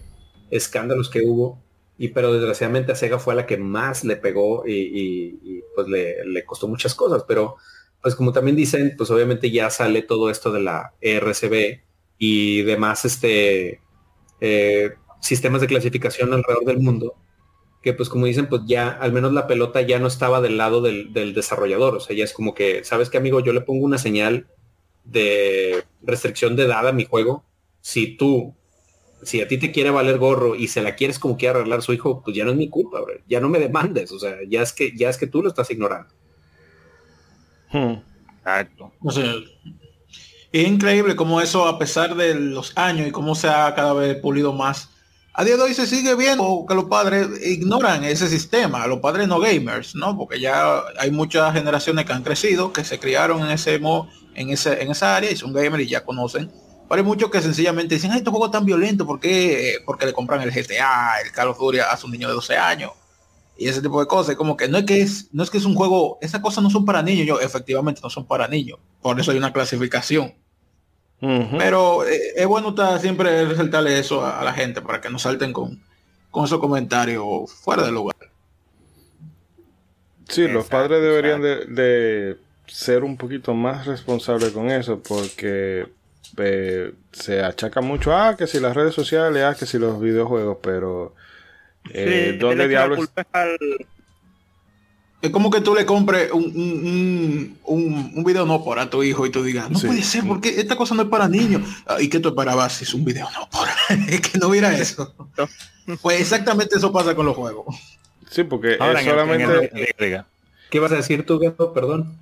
escándalos 0.50 1.08
que 1.08 1.22
hubo 1.22 1.71
y 1.98 2.08
pero 2.08 2.32
desgraciadamente 2.32 2.92
a 2.92 2.94
Sega 2.94 3.18
fue 3.18 3.34
la 3.34 3.46
que 3.46 3.56
más 3.56 4.04
le 4.04 4.16
pegó 4.16 4.64
y, 4.66 5.62
pues 5.74 5.88
le, 5.88 6.44
costó 6.44 6.68
muchas 6.68 6.94
cosas, 6.94 7.24
pero 7.26 7.56
pues 8.00 8.14
como 8.14 8.32
también 8.32 8.56
dicen, 8.56 8.94
pues 8.96 9.10
obviamente 9.10 9.50
ya 9.50 9.70
sale 9.70 10.02
todo 10.02 10.30
esto 10.30 10.50
de 10.50 10.60
la 10.60 10.94
RCB 11.00 11.80
y 12.18 12.62
demás 12.62 13.04
este 13.04 13.80
eh, 14.40 14.94
sistemas 15.20 15.60
de 15.60 15.68
clasificación 15.68 16.32
alrededor 16.32 16.64
del 16.64 16.80
mundo, 16.80 17.14
que 17.82 17.92
pues 17.92 18.08
como 18.08 18.26
dicen, 18.26 18.48
pues 18.48 18.62
ya 18.66 18.88
al 18.88 19.12
menos 19.12 19.32
la 19.32 19.46
pelota 19.46 19.80
ya 19.82 19.98
no 20.00 20.08
estaba 20.08 20.40
del 20.40 20.56
lado 20.56 20.82
del, 20.82 21.12
del 21.12 21.34
desarrollador, 21.34 21.94
o 21.94 22.00
sea, 22.00 22.16
ya 22.16 22.24
es 22.24 22.32
como 22.32 22.54
que, 22.54 22.82
¿sabes 22.84 23.10
qué 23.10 23.18
amigo? 23.18 23.40
Yo 23.40 23.52
le 23.52 23.60
pongo 23.60 23.84
una 23.84 23.98
señal 23.98 24.48
de 25.04 25.84
restricción 26.02 26.56
de 26.56 26.64
edad 26.64 26.86
a 26.86 26.92
mi 26.92 27.04
juego. 27.04 27.44
Si 27.80 28.16
tú 28.16 28.54
si 29.22 29.40
a 29.40 29.48
ti 29.48 29.58
te 29.58 29.72
quiere 29.72 29.90
valer 29.90 30.18
gorro 30.18 30.54
y 30.54 30.68
se 30.68 30.82
la 30.82 30.94
quieres 30.96 31.18
como 31.18 31.36
quiere 31.36 31.58
arreglar 31.58 31.82
su 31.82 31.92
hijo, 31.92 32.22
pues 32.22 32.36
ya 32.36 32.44
no 32.44 32.50
es 32.50 32.56
mi 32.56 32.68
culpa, 32.68 32.98
ya 33.28 33.40
no 33.40 33.48
me 33.48 33.58
demandes, 33.58 34.10
o 34.12 34.18
sea, 34.18 34.36
ya 34.48 34.62
es 34.62 34.72
que 34.72 34.96
ya 34.96 35.08
es 35.08 35.16
que 35.16 35.26
tú 35.26 35.42
lo 35.42 35.48
estás 35.48 35.70
ignorando. 35.70 36.12
Hmm. 37.70 37.94
Exacto. 38.38 38.92
es 40.52 40.68
increíble 40.68 41.14
cómo 41.14 41.40
eso, 41.40 41.66
a 41.66 41.78
pesar 41.78 42.16
de 42.16 42.34
los 42.34 42.76
años 42.76 43.06
y 43.06 43.12
cómo 43.12 43.34
se 43.34 43.48
ha 43.48 43.74
cada 43.74 43.92
vez 43.94 44.16
pulido 44.16 44.52
más, 44.52 44.90
a 45.34 45.44
día 45.44 45.56
de 45.56 45.62
hoy 45.62 45.72
se 45.72 45.86
sigue 45.86 46.14
viendo 46.14 46.66
que 46.68 46.74
los 46.74 46.84
padres 46.84 47.28
ignoran 47.46 48.04
ese 48.04 48.28
sistema, 48.28 48.86
los 48.86 48.98
padres 48.98 49.28
no 49.28 49.40
gamers, 49.40 49.94
¿no? 49.94 50.16
Porque 50.16 50.38
ya 50.38 50.82
hay 50.98 51.10
muchas 51.10 51.54
generaciones 51.54 52.04
que 52.04 52.12
han 52.12 52.22
crecido, 52.22 52.72
que 52.72 52.84
se 52.84 52.98
criaron 52.98 53.40
en 53.40 53.50
ese 53.50 53.80
en 54.34 54.50
ese, 54.50 54.82
en 54.82 54.90
esa 54.90 55.16
área 55.16 55.30
y 55.30 55.36
son 55.36 55.52
gamers 55.52 55.84
y 55.84 55.88
ya 55.88 56.04
conocen 56.04 56.50
hay 57.00 57.06
muchos 57.06 57.30
que 57.30 57.40
sencillamente 57.40 57.94
dicen, 57.94 58.10
ay, 58.12 58.18
este 58.18 58.30
juego 58.30 58.50
tan 58.50 58.64
violento, 58.64 59.06
¿por 59.06 59.18
qué? 59.18 59.76
Porque 59.86 60.04
le 60.04 60.12
compran 60.12 60.42
el 60.42 60.50
GTA, 60.50 61.20
el 61.24 61.32
Call 61.32 61.48
of 61.48 61.58
Duty 61.58 61.78
a 61.78 61.96
su 61.96 62.08
niño 62.08 62.28
de 62.28 62.34
12 62.34 62.56
años. 62.56 62.92
Y 63.56 63.68
ese 63.68 63.80
tipo 63.80 64.00
de 64.00 64.06
cosas, 64.06 64.34
como 64.36 64.56
que 64.56 64.68
no 64.68 64.78
es 64.78 64.84
que 64.84 65.00
es, 65.00 65.28
no 65.32 65.42
es 65.42 65.50
que 65.50 65.58
es 65.58 65.64
un 65.64 65.74
juego, 65.74 66.18
esas 66.20 66.40
cosas 66.40 66.62
no 66.62 66.70
son 66.70 66.84
para 66.84 67.02
niños, 67.02 67.26
yo 67.26 67.40
efectivamente 67.40 68.00
no 68.02 68.10
son 68.10 68.26
para 68.26 68.48
niños. 68.48 68.78
Por 69.00 69.18
eso 69.18 69.30
hay 69.30 69.38
una 69.38 69.52
clasificación. 69.52 70.34
Pero 71.20 72.04
eh, 72.04 72.32
es 72.34 72.46
bueno 72.48 72.74
siempre 72.98 73.44
resaltarle 73.44 73.96
eso 73.96 74.26
a, 74.26 74.42
la 74.42 74.52
gente 74.52 74.82
para 74.82 75.00
que 75.00 75.08
no 75.08 75.20
salten 75.20 75.52
con, 75.52 75.80
con 76.32 76.46
esos 76.46 76.58
comentarios 76.58 77.52
fuera 77.52 77.84
de 77.84 77.92
lugar. 77.92 78.16
Sí, 80.28 80.48
los 80.48 80.66
padres 80.66 81.00
deberían 81.00 81.40
de, 81.40 81.66
de, 81.66 82.38
ser 82.66 83.04
un 83.04 83.16
poquito 83.16 83.54
más 83.54 83.86
responsables 83.86 84.50
con 84.50 84.68
eso 84.68 85.00
porque 85.00 85.86
se 87.12 87.42
achaca 87.42 87.80
mucho 87.80 88.12
a 88.12 88.28
ah, 88.28 88.36
que 88.36 88.46
si 88.46 88.60
las 88.60 88.74
redes 88.74 88.94
sociales, 88.94 89.42
ah, 89.44 89.54
que 89.58 89.66
si 89.66 89.78
los 89.78 90.00
videojuegos, 90.00 90.58
pero 90.62 91.14
eh, 91.90 92.36
¿dónde 92.40 92.68
diablos? 92.68 93.08
Es 95.20 95.30
como 95.30 95.50
que 95.50 95.60
tú 95.60 95.72
le 95.74 95.86
compres 95.86 96.32
un, 96.32 96.44
un, 96.44 97.58
un, 97.64 98.12
un, 98.16 98.24
video 98.24 98.44
no 98.44 98.64
por 98.64 98.80
a 98.80 98.90
tu 98.90 99.04
hijo 99.04 99.24
y 99.24 99.30
tú 99.30 99.44
digas, 99.44 99.70
no 99.70 99.78
puede 99.78 100.02
ser, 100.02 100.24
porque 100.26 100.60
esta 100.60 100.74
cosa 100.74 100.96
no 100.96 101.02
es 101.02 101.08
para 101.08 101.28
niños. 101.28 101.62
Ah, 101.86 101.98
¿Y 102.00 102.08
qué 102.08 102.18
tú 102.18 102.30
esperabas 102.30 102.72
si 102.72 102.84
es 102.84 102.92
un 102.92 103.04
video 103.04 103.28
no 103.30 103.48
por? 103.48 103.68
es 104.08 104.20
que 104.20 104.38
no 104.40 104.48
hubiera 104.48 104.76
eso. 104.76 105.14
pues 106.00 106.20
exactamente 106.20 106.76
eso 106.76 106.92
pasa 106.92 107.14
con 107.14 107.26
los 107.26 107.36
juegos. 107.36 107.76
Sí, 108.30 108.42
porque 108.42 108.72
es 108.72 109.04
solamente... 109.04 110.24
¿Qué 110.70 110.80
vas 110.80 110.90
a 110.90 110.96
decir 110.96 111.24
tú, 111.24 111.38
Gato? 111.38 111.72
Perdón. 111.72 112.18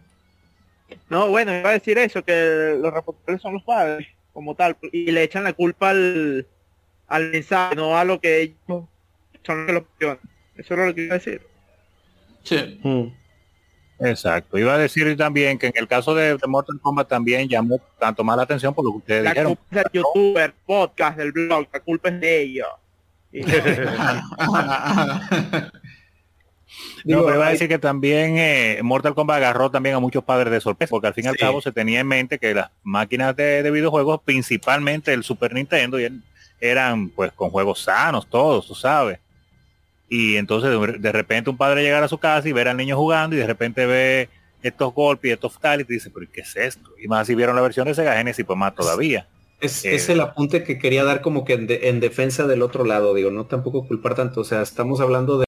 No, 1.09 1.29
bueno, 1.29 1.57
iba 1.57 1.71
a 1.71 1.75
decir 1.75 1.99
eso, 1.99 2.25
que 2.25 2.77
los 2.81 2.93
responsables 2.93 3.43
son 3.43 3.55
los 3.55 3.63
padres, 3.63 4.07
como 4.33 4.55
tal, 4.55 4.77
y 4.93 5.11
le 5.11 5.23
echan 5.23 5.45
la 5.45 5.53
culpa 5.53 5.91
al, 5.91 6.47
al 7.07 7.31
mensaje, 7.31 7.77
no 7.77 7.97
a 7.97 8.05
lo 8.05 8.21
que 8.21 8.43
ellos 8.43 8.85
son 9.45 9.67
los 9.67 9.85
que 9.99 10.07
lo 10.07 10.19
Eso 10.57 10.75
es 10.75 10.87
lo 10.87 10.95
que 10.95 11.03
iba 11.03 11.15
a 11.15 11.19
decir. 11.19 11.43
Sí. 12.43 12.81
Mm. 12.83 13.07
Exacto. 14.01 14.59
Iba 14.59 14.75
a 14.75 14.79
decir 14.79 15.15
también 15.17 15.59
que 15.59 15.67
en 15.67 15.75
el 15.77 15.87
caso 15.87 16.15
de, 16.15 16.39
Mortal 16.47 16.81
Kombat 16.81 17.09
también 17.09 17.49
llamó 17.49 17.79
tanto 17.99 18.25
más 18.25 18.37
la 18.37 18.45
atención 18.45 18.73
por 18.73 18.85
lo 18.85 18.93
que 18.93 18.99
ustedes 18.99 19.25
la 19.25 19.31
dijeron. 19.31 19.57
Culpa 19.57 19.77
del 19.77 19.85
youtuber, 19.93 20.55
podcast, 20.65 21.19
del 21.19 21.33
blog, 21.33 21.69
la 21.73 21.81
culpa 21.81 22.09
es 22.09 22.21
de 22.21 22.41
ellos. 22.41 22.69
No, 27.05 27.25
pero 27.25 27.37
iba 27.37 27.47
a 27.47 27.51
decir 27.51 27.69
que 27.69 27.79
también 27.79 28.37
eh, 28.37 28.81
Mortal 28.83 29.15
Kombat 29.15 29.39
agarró 29.39 29.71
también 29.71 29.95
a 29.95 30.01
muchos 30.01 30.25
padres 30.25 30.53
de 30.53 30.61
sorpresa, 30.61 30.91
porque 30.91 31.07
al 31.07 31.15
fin 31.15 31.25
y 31.25 31.29
al 31.29 31.37
cabo 31.37 31.61
se 31.61 31.73
tenía 31.73 32.01
en 32.01 32.07
mente 32.07 32.39
que 32.39 32.55
las 32.55 32.71
máquinas 32.83 33.35
de, 33.37 33.69
videojuegos, 33.71 34.21
principalmente 34.25 35.13
el 35.13 35.25
Super 35.25 35.55
Nintendo, 35.55 35.99
eran 36.61 37.09
pues 37.09 37.33
con 37.33 37.51
juegos 37.51 37.83
sanos, 37.83 38.29
todos, 38.29 38.67
tú 38.67 38.75
sabes. 38.75 39.19
Y 40.09 40.37
entonces 40.37 40.71
de, 41.01 41.13
repente 41.13 41.51
un 41.51 41.57
padre 41.57 41.83
llegar 41.83 42.03
a 42.03 42.09
su 42.09 42.19
casa 42.19 42.49
y 42.49 42.53
ver 42.53 42.69
al 42.69 42.77
niño 42.77 42.97
jugando 42.97 43.37
y 43.37 43.39
de 43.39 43.47
repente 43.47 43.87
ve 43.87 44.29
estos 44.63 44.93
golpes 44.93 45.31
y 45.31 45.33
estos 45.33 45.59
tal 45.59 45.81
y 45.81 45.85
dice, 45.85 46.11
pero 46.11 46.27
¿qué 46.31 46.43
es 46.43 46.57
esto? 46.57 46.91
Y 47.03 47.09
más 47.09 47.27
si 47.27 47.35
vieron 47.35 47.57
la 47.57 47.63
versión 47.63 47.87
de 47.87 47.95
Sega 47.95 48.17
Genesis, 48.17 48.45
pues 48.45 48.59
más 48.59 48.75
todavía. 48.75 49.27
Es, 49.61 49.85
es 49.85 50.09
el 50.09 50.21
apunte 50.21 50.65
que 50.65 50.79
quería 50.79 51.05
dar 51.05 51.21
como 51.21 51.45
que 51.45 51.53
en, 51.53 51.67
en 51.69 52.01
defensa 52.01 52.47
del 52.47 52.63
otro 52.63 52.85
lado, 52.85 53.15
digo, 53.15 53.31
no 53.31 53.47
tampoco 53.47 53.87
culpar 53.87 54.15
tanto, 54.15 54.41
o 54.41 54.45
sea, 54.45 54.63
estamos 54.63 55.01
hablando 55.01 55.39
de 55.39 55.45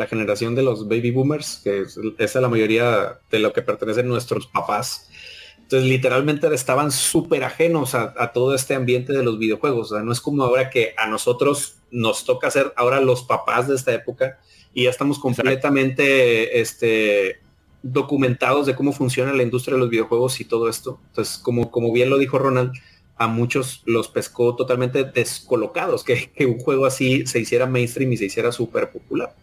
la 0.00 0.06
generación 0.06 0.54
de 0.54 0.62
los 0.62 0.88
baby 0.88 1.10
boomers, 1.10 1.60
que 1.62 1.84
es, 2.18 2.34
la 2.34 2.48
mayoría 2.48 3.18
de 3.30 3.38
lo 3.38 3.52
que 3.52 3.60
pertenecen 3.60 4.08
nuestros 4.08 4.46
papás. 4.46 5.10
Entonces 5.58 5.86
literalmente 5.86 6.52
estaban 6.54 6.90
súper 6.90 7.44
ajenos 7.44 7.94
a, 7.94 8.32
todo 8.32 8.54
este 8.54 8.74
ambiente 8.74 9.12
de 9.12 9.22
los 9.22 9.38
videojuegos. 9.38 9.92
O 9.92 9.94
sea, 9.96 10.02
no 10.02 10.12
es 10.12 10.20
como 10.22 10.42
ahora 10.42 10.70
que 10.70 10.94
a 10.96 11.06
nosotros 11.06 11.76
nos 11.90 12.24
toca 12.24 12.50
ser 12.50 12.72
ahora 12.74 13.02
los 13.02 13.22
papás 13.24 13.68
de 13.68 13.74
esta 13.74 13.92
época 13.92 14.38
y 14.72 14.84
ya 14.84 14.90
estamos 14.90 15.18
completamente 15.18 16.58
este, 16.60 17.40
documentados 17.82 18.64
de 18.64 18.74
cómo 18.74 18.92
funciona 18.92 19.34
la 19.34 19.42
industria 19.42 19.74
de 19.74 19.80
los 19.80 19.90
videojuegos 19.90 20.40
y 20.40 20.46
todo 20.46 20.70
esto. 20.70 20.98
Entonces, 21.08 21.36
como, 21.36 21.70
como 21.70 21.92
bien 21.92 22.08
lo 22.08 22.16
dijo 22.16 22.38
Ronald, 22.38 22.72
a 23.16 23.26
muchos 23.26 23.82
los 23.84 24.08
pescó 24.08 24.56
totalmente 24.56 25.04
descolocados 25.04 26.02
que, 26.02 26.32
que 26.34 26.46
un 26.46 26.58
juego 26.58 26.86
así 26.86 27.26
se 27.26 27.40
hiciera 27.40 27.66
mainstream 27.66 28.10
y 28.14 28.16
se 28.16 28.24
hiciera 28.24 28.50
súper 28.50 28.90
popular. 28.90 29.34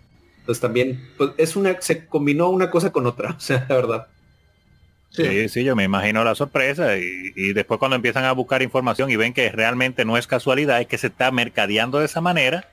Entonces 0.48 0.62
también, 0.62 1.10
pues 1.18 1.32
es 1.38 1.58
una, 1.58 1.76
se 1.82 2.06
combinó 2.06 2.48
una 2.48 2.72
cosa 2.72 2.94
con 2.94 3.06
otra, 3.06 3.32
o 3.38 3.40
sea, 3.40 3.66
la 3.68 3.76
verdad. 3.76 4.08
Sí, 5.10 5.50
sí, 5.50 5.66
yo 5.66 5.76
me 5.76 5.84
imagino 5.84 6.24
la 6.24 6.36
sorpresa 6.36 6.96
y, 6.98 7.52
después 7.52 7.80
cuando 7.80 7.96
empiezan 7.96 8.24
a 8.24 8.32
buscar 8.32 8.62
información 8.62 9.12
y 9.12 9.18
ven 9.18 9.34
que 9.34 9.52
realmente 9.52 10.06
no 10.06 10.16
es 10.16 10.26
casualidad, 10.26 10.80
es 10.80 10.88
que 10.88 10.98
se 10.98 11.08
está 11.08 11.32
mercadeando 11.32 12.00
de 12.00 12.06
esa 12.06 12.22
manera, 12.22 12.70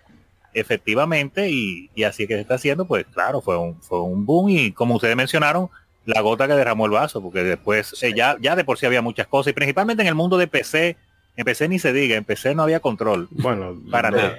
efectivamente, 0.53 1.51
y, 1.51 1.91
así 2.05 2.29
que 2.29 2.35
se 2.35 2.43
está 2.43 2.55
haciendo, 2.55 2.85
pues 2.85 3.07
claro, 3.13 3.41
fue 3.41 3.59
un, 3.59 3.81
fue 3.83 4.01
un 4.03 4.25
boom 4.25 4.51
y 4.51 4.71
como 4.71 4.95
ustedes 4.95 5.17
mencionaron, 5.17 5.69
la 6.07 6.21
gota 6.21 6.47
que 6.47 6.55
derramó 6.55 6.87
el 6.87 6.93
vaso, 6.93 7.21
porque 7.21 7.43
después 7.43 8.01
eh, 8.05 8.13
ya, 8.15 8.37
ya 8.41 8.55
de 8.55 8.63
por 8.63 8.79
sí 8.79 8.87
había 8.87 9.03
muchas 9.03 9.27
cosas, 9.27 9.51
y 9.51 9.55
principalmente 9.55 10.03
en 10.03 10.09
el 10.09 10.15
mundo 10.15 10.39
de 10.39 10.47
PC, 10.47 10.97
en 11.37 11.45
PC 11.45 11.69
ni 11.69 11.81
se 11.81 11.93
diga, 11.93 12.15
en 12.15 12.25
PC 12.25 12.55
no 12.55 12.63
había 12.63 12.79
control. 12.79 13.27
Bueno, 13.33 13.77
para 13.91 14.13
nada. 14.13 14.39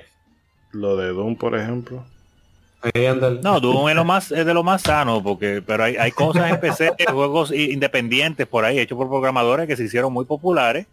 Lo 0.72 0.95
de 0.95 1.10
Doom, 1.10 1.36
por 1.36 1.57
ejemplo. 1.57 2.06
No, 3.41 3.60
Doom 3.60 3.90
es 3.90 3.95
lo 3.95 4.06
más 4.06 4.32
es 4.32 4.45
de 4.45 4.53
lo 4.53 4.64
más 4.64 4.82
sano 4.82 5.24
porque 5.24 5.62
pero 5.66 5.84
hay, 5.84 5.95
hay 5.95 6.12
cosas 6.12 6.52
en 6.52 6.60
PC, 6.60 6.94
juegos 7.12 7.52
independientes 7.52 8.48
por 8.48 8.66
ahí 8.66 8.80
hechos 8.80 8.98
por 8.98 9.07
programadores 9.07 9.68
que 9.68 9.76
se 9.76 9.84
hicieron 9.84 10.14
muy 10.14 10.26
populares 10.26 10.88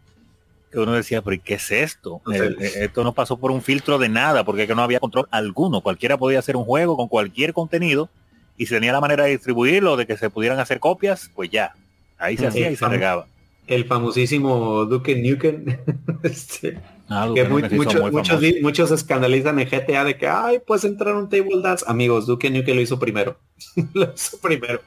que 0.73 0.79
uno 0.79 0.93
decía, 0.93 1.21
pero 1.21 1.41
¿qué 1.45 1.55
es 1.55 1.71
esto? 1.71 2.23
Eh, 2.33 2.57
esto 2.77 3.05
no 3.05 3.13
pasó 3.13 3.37
por 3.37 3.51
un 3.51 3.61
filtro 3.61 3.99
de 3.99 4.09
nada 4.09 4.43
porque 4.43 4.67
que 4.67 4.75
no 4.75 4.83
había 4.83 5.01
control 5.01 5.29
alguno. 5.31 5.83
Cualquiera 5.83 6.17
podía 6.17 6.39
hacer 6.39 6.57
un 6.57 6.65
juego 6.65 6.97
con 6.97 7.09
cualquier 7.09 7.53
contenido 7.53 8.09
y 8.57 8.67
si 8.67 8.75
tenía 8.75 8.93
la 8.93 9.01
manera 9.01 9.25
de 9.25 9.33
distribuirlo, 9.33 9.97
de 9.97 10.07
que 10.07 10.17
se 10.17 10.31
pudieran 10.31 10.59
hacer 10.59 10.81
copias, 10.81 11.31
pues 11.35 11.51
ya. 11.51 11.75
Ahí 12.19 12.39
se 12.39 12.47
hacía 12.47 12.71
y 12.71 12.77
se 12.77 12.89
regaba. 12.89 13.27
El 13.67 13.85
famosísimo 13.85 14.87
Duke 14.87 15.15
Nukem. 15.17 15.79
este, 17.13 17.69
que, 17.69 17.75
muchos, 17.75 18.43
muchos 18.63 18.91
escandalizan 18.91 19.59
en 19.59 19.69
GTA 19.69 20.05
de 20.05 20.17
que, 20.17 20.27
ay, 20.27 20.61
pues 20.67 20.85
entrar 20.85 21.15
un 21.15 21.29
table 21.29 21.61
dance. 21.63 21.85
Amigos, 21.89 22.27
Duke 22.27 22.51
Nukem 22.51 22.77
lo 22.77 22.83
hizo 22.83 22.99
primero. 22.99 23.37
lo 23.95 24.13
hizo 24.15 24.39
primero. 24.41 24.81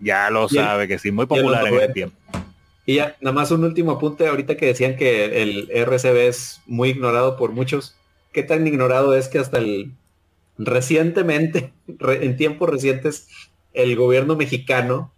ya 0.00 0.30
lo 0.30 0.48
sabe, 0.48 0.88
que 0.88 0.98
sí, 0.98 1.10
muy 1.10 1.26
popular 1.26 1.66
en 1.66 1.80
el 1.80 1.92
tiempo. 1.92 2.16
Y 2.86 2.94
ya, 2.96 3.16
nada 3.20 3.34
más 3.34 3.50
un 3.50 3.64
último 3.64 3.92
apunte 3.92 4.28
ahorita 4.28 4.56
que 4.56 4.66
decían 4.66 4.96
que 4.96 5.42
el 5.42 5.68
RCB 5.70 6.28
es 6.28 6.60
muy 6.66 6.90
ignorado 6.90 7.36
por 7.36 7.50
muchos. 7.50 7.96
¿Qué 8.32 8.42
tan 8.44 8.66
ignorado 8.66 9.16
es 9.16 9.28
que 9.28 9.38
hasta 9.38 9.58
el 9.58 9.92
recientemente, 10.56 11.72
en 11.98 12.36
tiempos 12.36 12.70
recientes, 12.70 13.28
el 13.72 13.96
gobierno 13.96 14.36
mexicano 14.36 15.12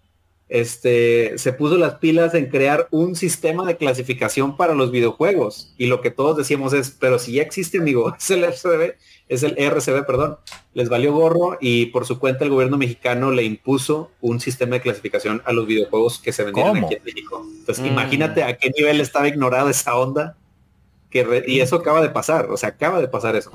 este, 0.48 1.36
se 1.36 1.52
puso 1.52 1.76
las 1.76 1.96
pilas 1.96 2.34
en 2.34 2.46
crear 2.46 2.88
un 2.90 3.16
sistema 3.16 3.66
de 3.66 3.76
clasificación 3.76 4.56
para 4.56 4.74
los 4.74 4.90
videojuegos. 4.90 5.72
Y 5.76 5.86
lo 5.86 6.00
que 6.00 6.10
todos 6.10 6.36
decíamos 6.36 6.72
es, 6.72 6.90
pero 6.90 7.18
si 7.18 7.32
ya 7.32 7.42
existe, 7.42 7.78
amigo, 7.78 8.14
es 8.18 8.30
el 8.30 8.44
RCB, 8.44 8.94
es 9.28 9.42
el 9.42 9.56
RCB, 9.58 10.06
perdón, 10.06 10.38
les 10.72 10.88
valió 10.88 11.12
gorro 11.12 11.58
y 11.60 11.86
por 11.86 12.06
su 12.06 12.18
cuenta 12.18 12.44
el 12.44 12.50
gobierno 12.50 12.78
mexicano 12.78 13.30
le 13.30 13.44
impuso 13.44 14.10
un 14.20 14.40
sistema 14.40 14.76
de 14.76 14.82
clasificación 14.82 15.42
a 15.44 15.52
los 15.52 15.66
videojuegos 15.66 16.18
que 16.18 16.32
se 16.32 16.44
vendían 16.44 16.76
aquí 16.76 16.94
en 16.94 17.04
México. 17.04 17.46
Entonces, 17.58 17.84
mm. 17.84 17.88
imagínate 17.88 18.42
a 18.42 18.56
qué 18.56 18.70
nivel 18.70 19.00
estaba 19.00 19.28
ignorada 19.28 19.70
esa 19.70 19.96
onda. 19.96 20.36
Que 21.10 21.44
y 21.46 21.60
eso 21.60 21.76
acaba 21.76 22.02
de 22.02 22.10
pasar, 22.10 22.50
o 22.50 22.56
sea, 22.58 22.68
acaba 22.70 23.00
de 23.00 23.08
pasar 23.08 23.34
eso. 23.34 23.50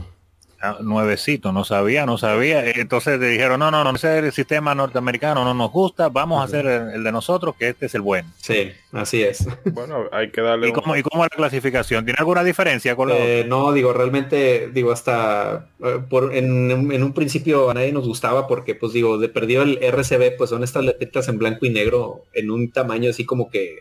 Ah, 0.65 0.77
nuevecito, 0.79 1.51
no 1.51 1.65
sabía, 1.65 2.05
no 2.05 2.17
sabía. 2.17 2.65
Entonces 2.69 3.19
le 3.19 3.27
dijeron, 3.27 3.59
no, 3.59 3.69
no, 3.69 3.83
no, 3.83 3.93
ese 3.93 4.19
el 4.19 4.31
sistema 4.31 4.73
norteamericano 4.73 5.43
no 5.43 5.53
nos 5.53 5.69
gusta, 5.69 6.07
vamos 6.07 6.39
a 6.39 6.45
hacer 6.45 6.65
el, 6.65 7.03
de 7.03 7.11
nosotros, 7.11 7.53
que 7.59 7.67
este 7.67 7.87
es 7.87 7.95
el 7.95 8.01
bueno. 8.01 8.29
Sí, 8.37 8.71
así 8.93 9.23
es. 9.23 9.45
Bueno, 9.73 10.05
hay 10.13 10.29
que 10.29 10.39
darle... 10.39 10.69
¿Y, 10.69 10.71
cómo, 10.71 10.95
¿y 10.95 11.03
cómo 11.03 11.25
es 11.25 11.31
la 11.33 11.35
clasificación? 11.35 12.05
¿Tiene 12.05 12.15
alguna 12.17 12.45
diferencia 12.45 12.95
con 12.95 13.09
eh, 13.11 13.43
No, 13.45 13.73
digo, 13.73 13.91
realmente, 13.91 14.69
digo, 14.71 14.93
hasta 14.93 15.67
eh, 15.83 15.99
por, 16.09 16.33
en, 16.33 16.71
un 16.71 17.13
principio 17.13 17.69
a 17.69 17.73
nadie 17.73 17.91
nos 17.91 18.07
gustaba 18.07 18.47
porque, 18.47 18.73
pues 18.73 18.93
digo, 18.93 19.17
de 19.17 19.27
perdido 19.27 19.63
el 19.63 19.79
RCB, 19.83 20.37
pues 20.37 20.49
son 20.49 20.63
estas 20.63 20.85
letras 20.85 21.27
en 21.27 21.39
blanco 21.39 21.65
y 21.65 21.71
negro 21.71 22.23
en 22.33 22.49
un 22.49 22.71
tamaño 22.71 23.09
así 23.09 23.25
como 23.25 23.49
que 23.49 23.79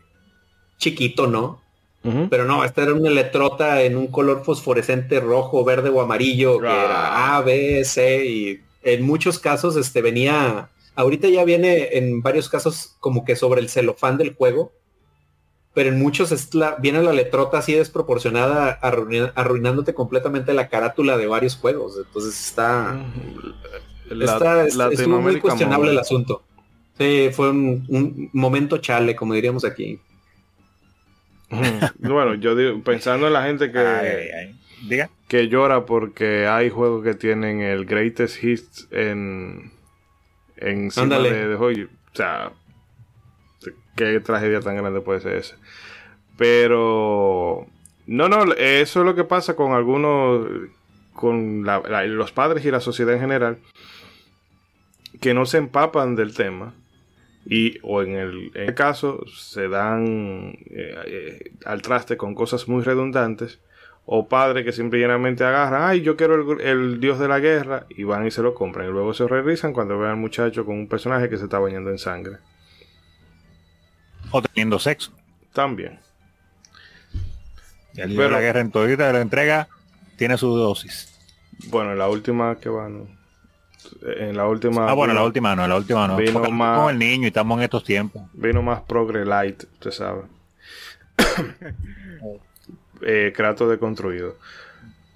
chiquito, 0.79 1.29
¿no? 1.29 1.63
Pero 2.03 2.45
no, 2.45 2.65
esta 2.65 2.83
era 2.83 2.95
una 2.95 3.09
electrota 3.09 3.83
en 3.83 3.97
un 3.97 4.09
color 4.09 4.43
fosforescente 4.45 5.21
rojo, 5.21 5.65
verde 5.65 5.89
o 5.89 6.01
amarillo, 6.01 6.59
que 6.59 6.67
era 6.67 7.37
A, 7.37 7.43
B, 7.43 7.85
C, 7.85 8.27
y 8.27 8.61
en 8.83 9.05
muchos 9.05 9.39
casos 9.39 9.77
este 9.77 10.03
venía, 10.03 10.69
ahorita 10.97 11.29
ya 11.29 11.45
viene 11.45 11.91
en 11.93 12.21
varios 12.21 12.49
casos 12.49 12.97
como 12.99 13.25
que 13.25 13.37
sobre 13.37 13.61
el 13.61 13.69
celofán 13.69 14.19
del 14.19 14.35
juego, 14.35 14.73
pero 15.75 15.91
en 15.91 15.99
muchos 16.01 16.33
es 16.33 16.53
la, 16.55 16.75
viene 16.75 17.03
la 17.03 17.13
letrota 17.13 17.59
así 17.59 17.73
desproporcionada, 17.73 18.71
arruinándote 18.73 19.95
completamente 19.95 20.55
la 20.55 20.69
carátula 20.69 21.17
de 21.17 21.29
varios 21.29 21.55
juegos. 21.55 21.97
Entonces 22.05 22.35
está, 22.35 23.01
está 24.11 25.07
muy 25.07 25.41
cuestionable 25.41 25.93
el 25.93 25.99
asunto. 26.01 26.43
Sí, 26.99 27.31
fue 27.33 27.51
un 27.51 28.29
momento 28.33 28.79
chale, 28.79 29.15
como 29.15 29.35
diríamos 29.35 29.65
aquí 29.65 30.01
bueno, 31.99 32.35
yo 32.35 32.57
digo, 32.57 32.83
pensando 32.83 33.27
en 33.27 33.33
la 33.33 33.45
gente 33.45 33.71
que, 33.71 35.05
que 35.29 35.49
llora 35.49 35.85
porque 35.85 36.47
hay 36.47 36.71
juegos 36.71 37.05
que 37.05 37.15
tienen 37.15 37.61
el 37.61 37.85
greatest 37.85 38.43
hits 38.43 38.89
en 38.91 39.73
encima 40.57 41.19
de, 41.19 41.49
de 41.49 41.55
O 41.55 41.89
sea, 42.15 42.53
qué 43.97 44.21
tragedia 44.21 44.61
tan 44.61 44.77
grande 44.77 45.01
puede 45.01 45.21
ser 45.21 45.35
ese. 45.35 45.55
Pero 46.37 47.67
no, 48.07 48.29
no, 48.29 48.53
eso 48.55 49.01
es 49.01 49.07
lo 49.07 49.15
que 49.15 49.25
pasa 49.25 49.55
con 49.55 49.73
algunos, 49.73 50.47
con 51.13 51.65
los 51.65 52.33
padres 52.33 52.65
y 52.65 52.71
la 52.71 52.81
sociedad 52.81 53.15
en 53.15 53.21
general, 53.21 53.59
que 55.21 55.35
no 55.35 55.47
se 55.47 55.59
empapan 55.59 56.17
del 56.17 56.35
tema 56.35 56.75
y 57.45 57.79
o 57.83 58.03
en 58.03 58.13
el, 58.15 58.75
caso 58.75 59.25
se 59.27 59.69
dan 59.69 60.57
eh, 60.71 60.95
eh, 61.07 61.53
al 61.65 61.83
traste 61.83 62.17
con 62.17 62.35
cosas 62.35 62.69
muy 62.69 62.83
redundantes 62.83 63.61
o 64.05 64.29
padres 64.29 64.65
que 64.65 64.73
simplemente 64.73 65.45
agarran, 65.45 65.83
ay, 65.83 66.03
yo 66.03 66.17
quiero 66.17 66.59
el, 66.59 67.01
dios 67.01 67.19
de 67.19 67.29
la 67.29 67.39
guerra, 67.39 67.87
y 67.89 68.03
van 68.03 68.27
y 68.27 68.31
se 68.33 68.43
lo 68.43 68.55
compran, 68.55 68.89
y 68.89 68.91
luego 68.91 69.15
se 69.15 69.29
revisan 69.29 69.73
cuando 69.73 69.99
vean 69.99 70.13
al 70.13 70.17
muchacho 70.17 70.65
con 70.65 70.77
un 70.77 70.89
personaje 70.89 71.29
que 71.29 71.39
se 71.39 71.45
está 71.45 71.61
bañando 71.61 71.91
en 71.91 71.99
sangre. 71.99 72.39
O 74.33 74.43
teniendo 74.43 74.79
sexo. 74.79 75.13
También. 75.53 76.01
el 77.97 78.11
dios 78.11 78.25
de 78.25 78.31
la 78.31 78.41
guerra 78.41 78.61
en 78.61 78.71
toda 78.73 79.13
la 79.13 79.21
entrega 79.21 79.69
tiene 80.17 80.37
su 80.37 80.49
dosis. 80.57 81.09
Bueno, 81.69 81.95
la 81.95 82.09
última 82.09 82.57
que 82.59 82.71
va, 82.71 82.89
En 84.03 84.37
la 84.37 84.47
última. 84.47 84.89
Ah, 84.89 84.95
bueno, 84.95 85.15
la 85.15 85.25
última 85.25 85.55
no, 85.57 85.67
la 85.67 85.77
última 85.77 86.07
no. 86.09 86.17
Vino 86.17 86.41
más, 86.51 86.79
con 86.79 86.91
el 86.91 86.99
niño 86.99 87.25
y 87.25 87.29
estamos 87.29 87.59
en 87.59 87.65
estos 87.65 87.85
tiempos. 87.85 88.23
Vino 88.33 88.63
más 88.63 88.81
progre 88.83 89.25
light, 89.25 89.65
usted 89.65 89.91
sabe. 89.91 90.23
eh, 93.03 93.33
Kratos 93.35 93.71
deconstruido. 93.71 94.37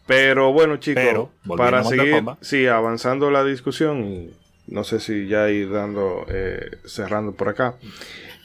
Pero 0.06 0.52
bueno, 0.52 0.76
chicos, 0.76 1.28
para 1.56 1.82
seguir 1.82 2.24
sí, 2.40 2.66
avanzando 2.66 3.30
la 3.30 3.42
discusión 3.42 4.30
no 4.66 4.84
sé 4.84 5.00
si 5.00 5.28
ya 5.28 5.48
ir 5.48 5.70
dando, 5.70 6.26
eh, 6.28 6.78
cerrando 6.84 7.32
por 7.32 7.48
acá. 7.48 7.74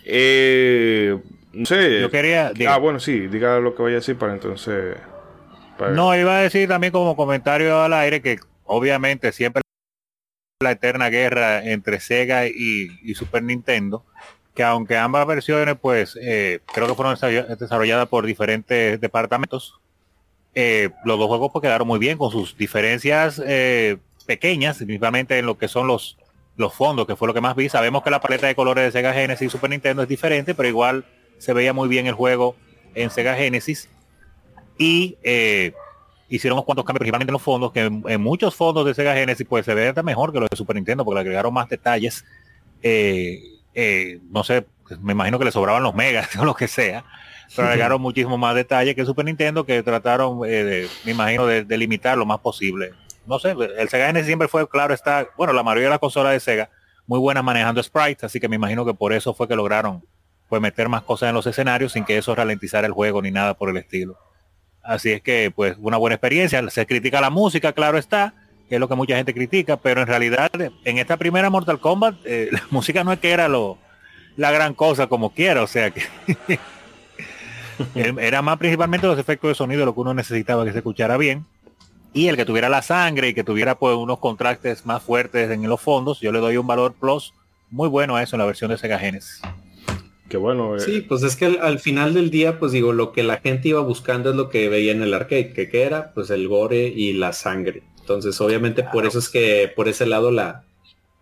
Eh, 0.06 1.18
no 1.54 1.66
sé. 1.66 2.02
Yo 2.02 2.12
quería. 2.12 2.52
Ah, 2.68 2.78
bueno, 2.78 3.00
sí, 3.00 3.28
diga 3.28 3.60
lo 3.60 3.76
que 3.76 3.84
vaya 3.84 3.96
a 3.96 4.00
decir 4.00 4.18
para 4.18 4.34
entonces. 4.34 4.98
No, 5.94 6.16
iba 6.16 6.38
a 6.38 6.42
decir 6.42 6.68
también 6.70 6.94
como 6.94 7.16
comentario 7.16 7.82
al 7.82 7.94
aire 7.94 8.22
que 8.22 8.40
obviamente 8.66 9.32
siempre 9.32 9.64
la 10.62 10.72
eterna 10.72 11.10
guerra 11.10 11.64
entre 11.64 12.00
Sega 12.00 12.48
y 12.48 13.14
Super 13.16 13.44
Nintendo 13.44 14.04
que 14.54 14.64
aunque 14.64 14.98
ambas 14.98 15.26
versiones 15.28 15.76
pues 15.82 16.18
eh, 16.22 16.60
creo 16.74 16.88
que 16.88 16.96
fueron 16.96 17.18
desarrolladas 17.58 18.08
por 18.08 18.26
diferentes 18.26 19.00
departamentos, 19.00 19.80
eh, 20.54 20.90
los 21.06 21.18
dos 21.18 21.28
juegos 21.28 21.52
pues 21.52 21.62
quedaron 21.62 21.88
muy 21.88 22.00
bien 22.00 22.18
con 22.18 22.32
sus 22.32 22.58
diferencias 22.58 23.42
eh, 23.46 23.98
pequeñas, 24.26 24.78
principalmente 24.78 25.40
en 25.40 25.46
lo 25.46 25.58
que 25.58 25.68
son 25.68 25.88
los, 25.88 26.18
los 26.58 26.74
fondos, 26.74 27.08
que 27.08 27.16
fue 27.16 27.28
lo 27.28 27.34
que 27.34 27.42
más 27.42 27.56
vi. 27.56 27.70
Sabemos 27.70 28.04
que 28.04 28.10
la 28.10 28.20
paleta 28.20 28.48
de 28.48 28.56
colores 28.56 28.84
de 28.84 28.92
Sega 28.92 29.14
Genesis 29.14 29.48
y 29.48 29.50
Super 29.50 29.70
Nintendo 29.70 30.04
es 30.04 30.10
diferente, 30.10 30.54
pero 30.54 30.68
igual 30.68 31.06
se 31.38 31.54
veía 31.54 31.74
muy 31.74 31.88
bien 31.88 32.08
el 32.08 32.14
juego 32.14 32.56
en 32.94 33.10
Sega 33.10 33.36
Genesis. 33.36 33.90
Y 34.78 35.18
hicieron 36.36 36.58
unos 36.58 36.66
cuantos 36.66 36.86
cambios 36.86 37.00
principalmente 37.00 37.30
en 37.30 37.34
los 37.34 37.42
fondos, 37.42 37.72
que 37.72 37.82
en, 37.82 38.22
muchos 38.22 38.56
fondos 38.56 38.86
de 38.86 38.94
Sega 38.94 39.14
Genesis 39.14 39.46
pues 39.48 39.66
se 39.66 39.74
ve 39.74 39.94
mejor 40.04 40.32
que 40.32 40.40
los 40.40 40.50
de 40.50 40.56
Super 40.56 40.76
Nintendo, 40.76 41.04
porque 41.04 41.16
le 41.16 41.22
agregaron 41.22 41.54
más 41.54 41.70
detalles. 41.70 42.26
Eh, 42.82 44.20
no 44.30 44.44
sé, 44.44 44.66
me 45.02 45.14
imagino 45.14 45.40
que 45.40 45.46
le 45.46 45.52
sobraban 45.52 45.84
los 45.84 45.94
megas 45.94 46.36
o 46.40 46.46
lo 46.46 46.56
que 46.56 46.68
sea, 46.68 47.06
pero 47.56 47.68
agregaron 47.68 48.02
muchísimo 48.02 48.38
más 48.38 48.56
detalle 48.56 48.96
que 48.96 49.06
Super 49.06 49.26
Nintendo 49.26 49.66
que 49.66 49.84
trataron, 49.84 50.42
eh, 50.46 50.88
me 51.06 51.12
imagino, 51.12 51.46
de, 51.46 51.78
limitar 51.78 52.18
lo 52.18 52.26
más 52.26 52.40
posible. 52.40 52.94
No 53.26 53.38
sé, 53.38 53.52
el 53.78 53.90
Sega 53.90 54.10
N 54.10 54.24
siempre 54.24 54.48
fue, 54.48 54.68
claro, 54.68 54.94
está, 54.94 55.28
bueno, 55.38 55.54
la 55.54 55.64
mayoría 55.64 55.86
de 55.86 55.92
las 55.92 56.00
consolas 56.00 56.34
de 56.34 56.40
Sega 56.40 56.70
muy 57.06 57.20
buenas 57.20 57.44
manejando 57.44 57.84
sprites, 57.84 58.24
así 58.24 58.40
que 58.40 58.48
me 58.48 58.56
imagino 58.56 58.86
que 58.86 58.94
por 58.94 59.14
eso 59.14 59.34
fue 59.34 59.48
que 59.48 59.56
lograron 59.56 60.04
pues 60.50 60.62
meter 60.62 60.90
más 60.90 61.04
cosas 61.04 61.30
en 61.30 61.36
los 61.36 61.48
escenarios 61.48 61.94
sin 61.94 62.04
que 62.04 62.18
eso 62.18 62.36
ralentizara 62.36 62.86
el 62.86 62.94
juego 62.94 63.22
ni 63.22 63.32
nada 63.32 63.54
por 63.54 63.70
el 63.70 63.78
estilo. 63.78 64.18
Así 64.84 65.12
es 65.12 65.22
que 65.22 65.52
pues 65.56 65.76
una 65.80 65.98
buena 65.98 66.16
experiencia, 66.16 66.68
se 66.70 66.86
critica 66.86 67.22
la 67.22 67.30
música, 67.30 67.74
claro 67.74 67.98
está, 67.98 68.34
que 68.68 68.76
es 68.76 68.80
lo 68.80 68.88
que 68.88 68.96
mucha 68.96 69.16
gente 69.16 69.34
critica, 69.34 69.78
pero 69.78 70.02
en 70.02 70.08
realidad 70.08 70.50
en 70.86 70.98
esta 70.98 71.18
primera 71.18 71.50
Mortal 71.50 71.80
Kombat 71.80 72.16
eh, 72.26 72.50
la 72.52 72.64
música 72.72 73.04
no 73.04 73.12
es 73.12 73.20
que 73.20 73.32
era 73.32 73.48
lo 73.48 73.78
la 74.38 74.52
gran 74.52 74.74
cosa 74.74 75.08
como 75.08 75.34
quiera, 75.34 75.62
o 75.62 75.68
sea 75.68 75.92
que 75.92 76.04
era 77.96 78.42
más 78.42 78.58
principalmente 78.58 79.08
los 79.08 79.20
efectos 79.20 79.50
de 79.50 79.56
sonido 79.56 79.86
lo 79.86 79.94
que 79.94 80.00
uno 80.00 80.14
necesitaba 80.14 80.64
que 80.64 80.72
se 80.72 80.78
escuchara 80.78 81.18
bien 81.18 81.46
y 82.14 82.28
el 82.28 82.36
que 82.36 82.46
tuviera 82.46 82.70
la 82.70 82.82
sangre 82.82 83.30
y 83.30 83.34
que 83.34 83.44
tuviera 83.44 83.76
pues 83.76 83.96
unos 83.96 84.20
contrastes 84.20 84.86
más 84.86 85.04
fuertes 85.04 85.50
en 85.52 85.68
los 85.68 85.82
fondos, 85.82 86.20
yo 86.20 86.32
le 86.32 86.40
doy 86.40 86.58
un 86.58 86.68
valor 86.68 86.94
plus 86.94 87.34
muy 87.70 87.88
bueno 87.88 88.16
a 88.16 88.24
eso 88.24 88.36
en 88.36 88.40
la 88.40 88.46
versión 88.46 88.70
de 88.70 88.78
Sega 88.78 89.00
Genesis. 89.00 89.42
Qué 90.32 90.38
bueno. 90.38 90.78
Eh. 90.78 90.80
Sí, 90.80 91.02
pues 91.02 91.24
es 91.24 91.36
que 91.36 91.60
al, 91.62 91.80
final 91.80 92.14
del 92.14 92.32
día, 92.32 92.58
pues 92.58 92.72
digo, 92.72 92.94
lo 92.94 93.12
que 93.12 93.22
la 93.22 93.42
gente 93.42 93.68
iba 93.68 93.82
buscando 93.82 94.30
es 94.30 94.38
lo 94.38 94.50
que 94.50 94.70
veía 94.70 94.94
en 94.94 95.04
el 95.04 95.14
arcade, 95.14 95.52
que, 95.52 95.68
que 95.68 95.84
era 95.84 96.14
pues 96.14 96.30
el 96.30 96.48
gore 96.48 96.88
y 96.88 97.12
la 97.12 97.34
sangre. 97.34 97.84
Entonces, 98.00 98.40
obviamente, 98.40 98.84
por 98.84 99.06
eso 99.06 99.20
es 99.20 99.28
que 99.28 99.70
por 99.76 99.90
ese 99.90 100.06
lado 100.06 100.32
la, 100.32 100.64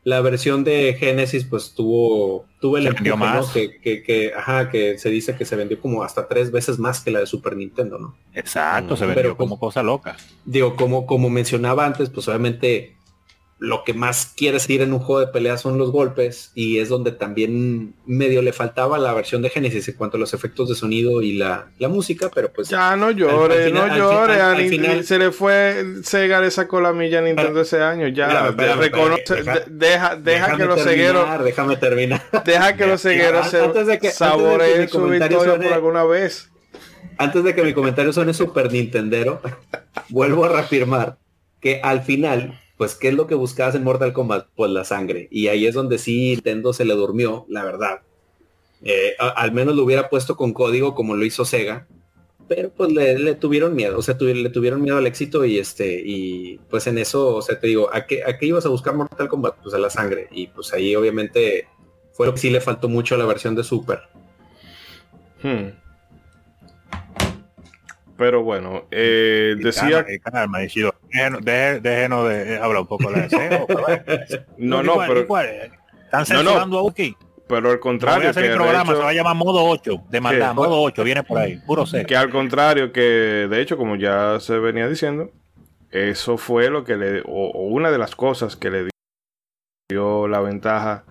la 0.03 0.21
versión 0.21 0.63
de 0.63 0.95
Genesis 0.97 1.45
pues 1.45 1.73
tuvo 1.73 2.45
tuvo 2.61 2.77
el 2.77 2.85
empuje, 2.85 3.15
más. 3.15 3.47
Que, 3.47 3.79
que, 3.81 4.31
ajá, 4.37 4.69
que 4.69 4.99
se 4.99 5.09
dice 5.09 5.35
que 5.35 5.45
se 5.45 5.55
vendió 5.55 5.81
como 5.81 6.03
hasta 6.03 6.27
tres 6.27 6.51
veces 6.51 6.77
más 6.77 7.01
que 7.01 7.09
la 7.09 7.19
de 7.19 7.25
Super 7.25 7.55
Nintendo, 7.55 7.97
¿no? 7.97 8.15
Exacto, 8.33 8.95
se 8.95 9.07
vendió 9.07 9.35
como 9.35 9.59
cosa 9.59 9.81
loca. 9.81 10.17
Digo, 10.45 10.75
como, 10.75 11.07
como 11.07 11.31
mencionaba 11.31 11.83
antes, 11.85 12.11
pues 12.11 12.27
obviamente 12.27 12.95
lo 13.59 13.83
que 13.83 13.93
más 13.93 14.33
quieres 14.35 14.69
ir 14.69 14.81
en 14.81 14.93
un 14.93 14.99
juego 14.99 15.19
de 15.19 15.31
pelea 15.31 15.57
son 15.57 15.77
los 15.77 15.91
golpes 15.91 16.51
y 16.55 16.79
es 16.79 16.87
donde 16.87 17.11
también 17.11 17.93
medio 18.05 18.41
le 18.41 18.53
faltaba 18.53 18.97
la 18.97 19.13
versión 19.13 19.41
de 19.41 19.49
Genesis 19.49 19.89
en 19.89 19.95
cuanto 19.95 20.15
a 20.15 20.19
los 20.19 20.33
efectos 20.33 20.69
de 20.69 20.75
sonido 20.75 21.21
y 21.21 21.33
la, 21.33 21.67
música, 21.89 22.31
pero 22.33 22.51
pues... 22.53 22.69
Ya 22.69 22.95
no 22.95 23.11
llore, 23.11 23.71
no 23.71 23.95
llore, 23.95 25.03
se 25.03 25.19
le 25.19 25.31
fue 25.31 25.85
Sega 26.03 26.39
le 26.39 26.51
sacó 26.51 26.79
la 26.79 26.93
milla 26.93 27.19
a 27.19 27.21
Nintendo 27.21 27.61
ese 27.61 27.81
año, 27.81 28.07
ya 28.07 28.51
reconoce, 28.51 29.43
deja, 29.67 30.15
deja, 30.15 30.55
que 30.55 30.65
los 30.65 30.81
cegueros... 30.81 31.43
Déjame 31.43 31.75
terminar. 31.77 32.21
Deja 32.45 32.75
que 32.75 32.85
los 32.85 33.01
cegueros 33.01 33.49
se 33.49 34.11
saboreen 34.11 34.87
su 34.87 35.03
victoria 35.05 35.55
por 35.55 35.73
alguna 35.73 36.03
vez. 36.05 36.49
Antes 37.17 37.43
de 37.43 37.53
que 37.53 37.63
mi 37.63 37.73
comentario 37.73 38.13
suene 38.13 38.33
Super 38.33 38.71
Nintendero, 38.71 39.41
vuelvo 40.09 40.45
a 40.45 40.49
reafirmar 40.49 41.17
que 41.59 41.81
al 41.83 42.01
final 42.01 42.57
pues 42.79 42.95
¿qué 42.95 43.09
es 43.09 43.13
lo 43.13 43.27
que 43.27 43.35
buscabas 43.35 43.75
en 43.75 43.83
Mortal 43.83 44.13
Kombat? 44.13 44.47
Pues 44.55 44.71
la 44.71 44.85
sangre. 44.85 45.27
Y 45.31 45.49
ahí 45.49 45.67
es 45.67 45.75
donde 45.75 45.97
sí 45.97 46.29
Nintendo 46.29 46.71
se 46.71 46.85
le 46.85 46.93
durmió, 46.93 47.45
la 47.49 47.65
verdad. 47.65 48.03
Eh, 48.81 49.17
al 49.19 49.51
menos 49.51 49.75
lo 49.75 49.83
hubiera 49.83 50.07
puesto 50.07 50.37
con 50.37 50.53
código 50.53 50.95
como 50.95 51.17
lo 51.17 51.25
hizo 51.25 51.43
Sega. 51.43 51.87
Pero 52.47 52.69
pues 52.69 52.89
le, 52.93 53.35
tuvieron 53.35 53.75
miedo, 53.75 53.97
o 53.97 54.01
sea, 54.01 54.15
le 54.17 54.49
tuvieron 54.49 54.81
miedo 54.81 54.95
al 54.95 55.07
éxito 55.07 55.43
y 55.43 55.59
este, 55.59 56.01
y 56.05 56.57
pues 56.69 56.87
en 56.87 56.97
eso, 56.97 57.35
o 57.35 57.41
sea, 57.41 57.59
te 57.59 57.67
digo, 57.67 57.89
¿a 57.93 58.05
qué, 58.07 58.23
¿a 58.23 58.37
qué 58.37 58.45
ibas 58.45 58.65
a 58.65 58.69
buscar 58.69 58.95
Mortal 58.95 59.27
Kombat? 59.27 59.57
Pues 59.61 59.75
a 59.75 59.77
la 59.77 59.89
sangre. 59.89 60.29
Y 60.31 60.47
pues 60.47 60.71
ahí 60.71 60.95
obviamente 60.95 61.67
fue 62.13 62.27
lo 62.27 62.33
que 62.33 62.39
sí 62.39 62.49
le 62.49 62.61
faltó 62.61 62.87
mucho 62.87 63.13
a 63.13 63.17
la 63.17 63.25
versión 63.25 63.55
de 63.55 63.65
Super. 63.65 64.03
Hmm. 65.43 65.71
Pero 68.19 68.43
bueno, 68.43 68.83
eh, 68.91 69.55
decía... 69.57 70.05
Calma, 70.21 70.59
déjenos 70.59 71.41
de 72.27 72.59
hablar 72.61 72.81
un 72.81 72.87
poco 72.87 73.09
de 73.13 73.21
deseo. 73.21 73.65
no, 74.57 74.83
no, 74.83 74.97
pero... 75.07 75.21
Están 76.03 76.25
censurando 76.25 76.79
a 76.79 76.83
Uki. 76.83 77.15
Pero 77.47 77.71
al 77.71 77.79
contrario. 77.79 78.27
A 78.27 78.31
hacer 78.31 78.43
el 78.43 78.55
programa, 78.55 78.93
se 78.93 78.99
va 78.99 79.09
a 79.09 79.13
llamar 79.13 79.37
modo 79.37 79.63
8, 79.63 80.03
de 80.09 80.19
maldad, 80.19 80.53
modo 80.53 80.81
8, 80.81 81.01
viene 81.05 81.23
por 81.23 81.37
ahí, 81.37 81.57
puro 81.65 81.85
ser. 81.85 82.05
Que 82.05 82.17
al 82.17 82.29
contrario, 82.29 82.91
que 82.91 83.01
de 83.49 83.61
hecho, 83.61 83.77
como 83.77 83.95
ya 83.95 84.37
se 84.41 84.59
venía 84.59 84.89
diciendo, 84.89 85.31
eso 85.89 86.37
fue 86.37 86.69
lo 86.69 86.83
que 86.83 86.97
le, 86.97 87.21
o, 87.25 87.51
una 87.69 87.89
de 87.89 87.99
las 87.99 88.17
cosas 88.17 88.57
que 88.57 88.69
le 88.69 88.89
dio 89.89 90.27
la 90.27 90.41
ventaja 90.41 91.05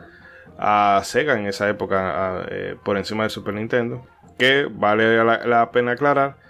a 0.58 1.00
Sega 1.04 1.40
en 1.40 1.46
esa 1.46 1.70
época 1.70 2.44
eh, 2.50 2.76
por 2.84 2.98
encima 2.98 3.24
de 3.24 3.30
Super 3.30 3.54
Nintendo. 3.54 4.06
Que 4.38 4.68
vale 4.70 5.24
la 5.24 5.70
pena 5.72 5.92
aclarar 5.92 6.47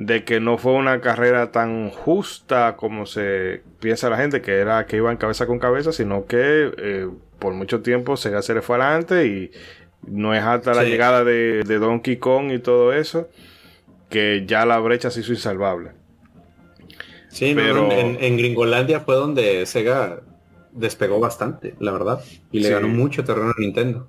de 0.00 0.24
que 0.24 0.40
no 0.40 0.56
fue 0.56 0.72
una 0.72 1.02
carrera 1.02 1.52
tan 1.52 1.90
justa 1.90 2.74
como 2.78 3.04
se 3.04 3.60
piensa 3.80 4.08
la 4.08 4.16
gente, 4.16 4.40
que 4.40 4.56
era 4.56 4.86
que 4.86 4.96
iban 4.96 5.18
cabeza 5.18 5.46
con 5.46 5.58
cabeza, 5.58 5.92
sino 5.92 6.24
que 6.24 6.72
eh, 6.78 7.06
por 7.38 7.52
mucho 7.52 7.82
tiempo 7.82 8.16
Sega 8.16 8.40
se 8.40 8.54
le 8.54 8.62
fue 8.62 8.76
adelante 8.76 9.26
y 9.26 9.50
no 10.06 10.34
es 10.34 10.42
hasta 10.42 10.72
la 10.72 10.84
llegada 10.84 11.22
de, 11.22 11.62
Donkey 11.64 12.16
Kong 12.16 12.50
y 12.50 12.60
todo 12.60 12.94
eso 12.94 13.28
que 14.08 14.44
ya 14.46 14.64
la 14.64 14.78
brecha 14.78 15.10
se 15.10 15.20
hizo 15.20 15.32
insalvable. 15.32 15.90
Sí, 17.28 17.52
pero 17.54 17.92
en, 17.92 18.38
Gringolandia 18.38 19.00
fue 19.00 19.16
donde 19.16 19.66
Sega 19.66 20.22
despegó 20.72 21.20
bastante, 21.20 21.74
la 21.78 21.92
verdad, 21.92 22.24
y 22.50 22.60
le 22.60 22.70
ganó 22.70 22.88
mucho 22.88 23.22
terreno 23.22 23.50
a 23.50 23.60
Nintendo. 23.60 24.08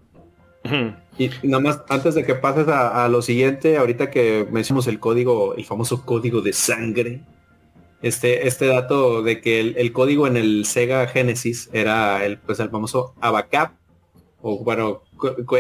Y 1.18 1.30
nada 1.44 1.62
más, 1.62 1.82
antes 1.90 2.16
de 2.16 2.24
que 2.24 2.36
pases 2.36 2.68
a, 2.68 3.08
lo 3.08 3.22
siguiente, 3.22 3.78
ahorita 3.78 4.10
que 4.10 4.48
mencionamos 4.50 4.88
el 4.88 5.00
código, 5.00 5.56
el 5.56 5.66
famoso 5.66 6.06
código 6.06 6.42
de 6.42 6.54
sangre, 6.54 7.22
este, 8.02 8.48
este 8.48 8.66
dato 8.68 9.22
de 9.22 9.42
que 9.42 9.60
el, 9.60 9.94
código 9.94 10.28
en 10.28 10.38
el 10.38 10.66
Sega 10.66 11.08
Genesis 11.08 11.70
era 11.74 12.26
el, 12.26 12.38
pues 12.38 12.60
el 12.60 12.70
famoso 12.70 13.14
ABACAP, 13.22 13.74
o 14.42 14.64
bueno, 14.64 15.04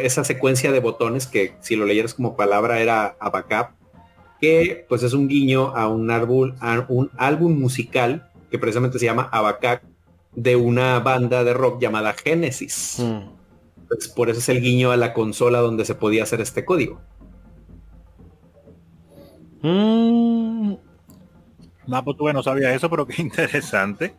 esa 0.01 0.23
secuencia 0.23 0.71
de 0.71 0.79
botones 0.79 1.27
que 1.27 1.53
si 1.61 1.75
lo 1.75 1.85
leyeras 1.85 2.15
como 2.15 2.35
palabra 2.35 2.79
era 2.79 3.15
ABACAP, 3.19 3.73
que 4.39 4.85
pues 4.89 5.03
es 5.03 5.13
un 5.13 5.27
guiño 5.27 5.75
a 5.75 5.87
un 5.87 6.09
árbol, 6.09 6.55
a 6.59 6.85
un 6.89 7.11
álbum 7.17 7.59
musical 7.59 8.31
que 8.49 8.57
precisamente 8.57 8.97
se 8.97 9.05
llama 9.05 9.29
ABACAP 9.31 9.83
de 10.33 10.55
una 10.55 10.99
banda 10.99 11.43
de 11.43 11.53
rock 11.53 11.79
llamada 11.81 12.13
Genesis. 12.13 12.97
Mm. 12.99 13.40
Pues, 13.91 14.07
por 14.07 14.29
eso 14.29 14.39
es 14.39 14.47
el 14.47 14.61
guiño 14.61 14.91
a 14.91 14.97
la 14.97 15.11
consola 15.11 15.59
donde 15.59 15.83
se 15.83 15.95
podía 15.95 16.23
hacer 16.23 16.39
este 16.39 16.63
código. 16.63 17.01
Mm, 19.61 20.75
No, 21.87 22.05
pues 22.05 22.17
tú 22.17 22.31
no 22.31 22.41
sabía 22.41 22.73
eso, 22.73 22.89
pero 22.89 23.05
qué 23.05 23.15
interesante. 23.21 24.13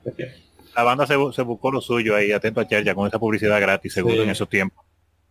La 0.76 0.82
banda 0.82 1.06
se, 1.06 1.16
buscó 1.16 1.70
lo 1.70 1.80
suyo 1.80 2.14
ahí, 2.14 2.32
atento 2.32 2.60
a 2.60 2.68
Cherja, 2.68 2.94
con 2.94 3.08
esa 3.08 3.18
publicidad 3.18 3.60
gratis, 3.62 3.94
seguro, 3.94 4.22
en 4.22 4.28
esos 4.28 4.48
tiempos. 4.48 4.84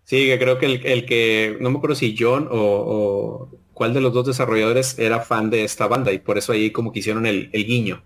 Sí, 0.05 0.25
que 0.25 0.39
creo 0.39 0.57
que 0.57 0.65
el, 0.65 1.05
que, 1.05 1.57
no 1.61 1.69
me 1.69 1.77
acuerdo 1.77 1.95
si 1.95 2.15
John 2.17 2.47
o, 2.49 3.47
cuál 3.73 3.93
de 3.93 4.01
los 4.01 4.11
dos 4.11 4.25
desarrolladores 4.25 4.97
era 4.97 5.19
fan 5.19 5.51
de 5.51 5.63
esta 5.63 5.85
banda 5.85 6.11
y 6.11 6.17
por 6.17 6.39
eso 6.39 6.51
ahí 6.51 6.71
como 6.71 6.91
que 6.91 6.99
hicieron 6.99 7.27
el, 7.27 7.51
guiño. 7.51 8.03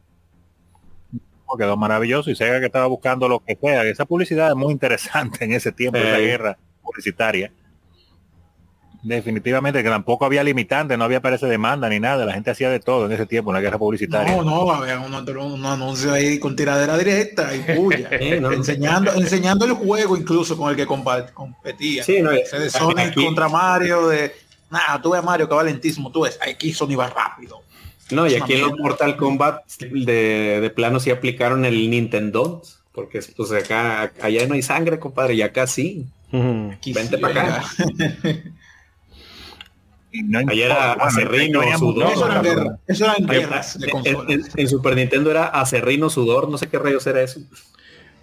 Quedó 1.57 1.77
maravilloso 1.77 2.30
y 2.30 2.35
Sega 2.35 2.59
que 2.59 2.65
estaba 2.65 2.88
buscando 2.88 3.27
lo 3.27 3.39
que 3.39 3.55
sea. 3.55 3.84
Esa 3.84 4.05
publicidad 4.05 4.49
es 4.49 4.55
muy 4.55 4.72
interesante 4.72 5.45
en 5.45 5.53
ese 5.53 5.72
tiempo, 5.72 5.97
de 5.97 6.11
la 6.11 6.19
guerra 6.19 6.57
publicitaria 6.81 7.51
definitivamente 9.05 9.84
que 9.84 9.89
tampoco 9.89 10.26
había 10.26 10.43
limitante, 10.43 10.97
no 10.97 11.03
había 11.03 11.22
parece 11.22 11.45
demanda 11.45 11.88
ni 11.89 11.99
nada, 11.99 12.26
la 12.26 12.34
gente 12.34 12.49
hacía 12.49 12.72
de 12.72 12.80
todo 12.80 13.05
en 13.05 13.11
ese 13.11 13.27
tiempo, 13.27 13.51
en 13.51 13.55
la 13.55 13.61
guerra 13.61 13.77
publicitaria. 13.77 14.35
No, 14.35 14.43
no, 14.43 14.72
había 14.72 14.99
un, 14.99 15.13
un, 15.13 15.65
anuncio 15.65 16.11
ahí 16.11 16.39
con 16.39 16.55
tiradera 16.55 16.97
directa 16.97 17.55
y 17.55 17.76
puya, 17.76 18.09
enseñando, 18.11 19.13
enseñando 19.13 19.65
el 19.65 19.73
juego 19.73 20.17
incluso 20.17 20.57
con 20.57 20.72
el 20.72 20.76
que 20.76 20.88
competía. 20.88 22.03
Sí, 22.03 22.22
no, 22.22 22.31
de 22.31 22.69
Sonic 22.69 23.13
contra 23.13 23.47
Mario, 23.47 24.07
de 24.07 24.34
nada, 24.72 24.99
tú 24.99 25.11
ves 25.11 25.19
a 25.19 25.23
Mario 25.23 25.47
que 25.47 25.53
va 25.53 25.63
lentísimo, 25.63 26.11
tú 26.11 26.22
ves, 26.22 26.39
aquí 26.41 26.73
Sony 26.73 26.95
va 26.97 27.07
rápido. 27.07 27.61
No, 28.11 28.27
y 28.27 28.36
aquí 28.36 28.53
en 28.53 28.61
los 28.61 28.77
Mortal 28.77 29.18
Kombat 29.18 29.65
de, 29.80 30.60
de 30.61 30.69
plano 30.69 30.99
sí 30.99 31.10
aplicaron 31.10 31.65
el 31.65 31.90
Nintendo, 31.90 32.61
porque 32.91 33.19
pues 33.36 33.52
acá, 33.52 34.14
allá 34.22 34.48
no 34.48 34.53
hay 34.53 34.61
sangre, 34.61 34.99
compadre, 34.99 35.34
y 35.36 35.41
acá 35.41 35.68
sí. 35.68 36.06
Vente 36.32 37.18
para 37.18 37.57
acá. 37.57 37.65
Ayer 40.48 40.65
era 40.72 40.94
acerrino 40.94 41.61
sudor. 41.77 42.80
Eso 42.88 43.06
era, 43.06 43.15
guerras 43.19 43.77
En, 44.56 44.69
Super 44.69 44.95
Nintendo 44.95 45.32
era 45.32 45.48
acerrino 45.48 46.10
sudor, 46.10 46.49
no 46.49 46.57
sé 46.57 46.68
qué 46.68 46.80
rayos 46.80 47.06
era 47.07 47.22
eso. 47.22 47.41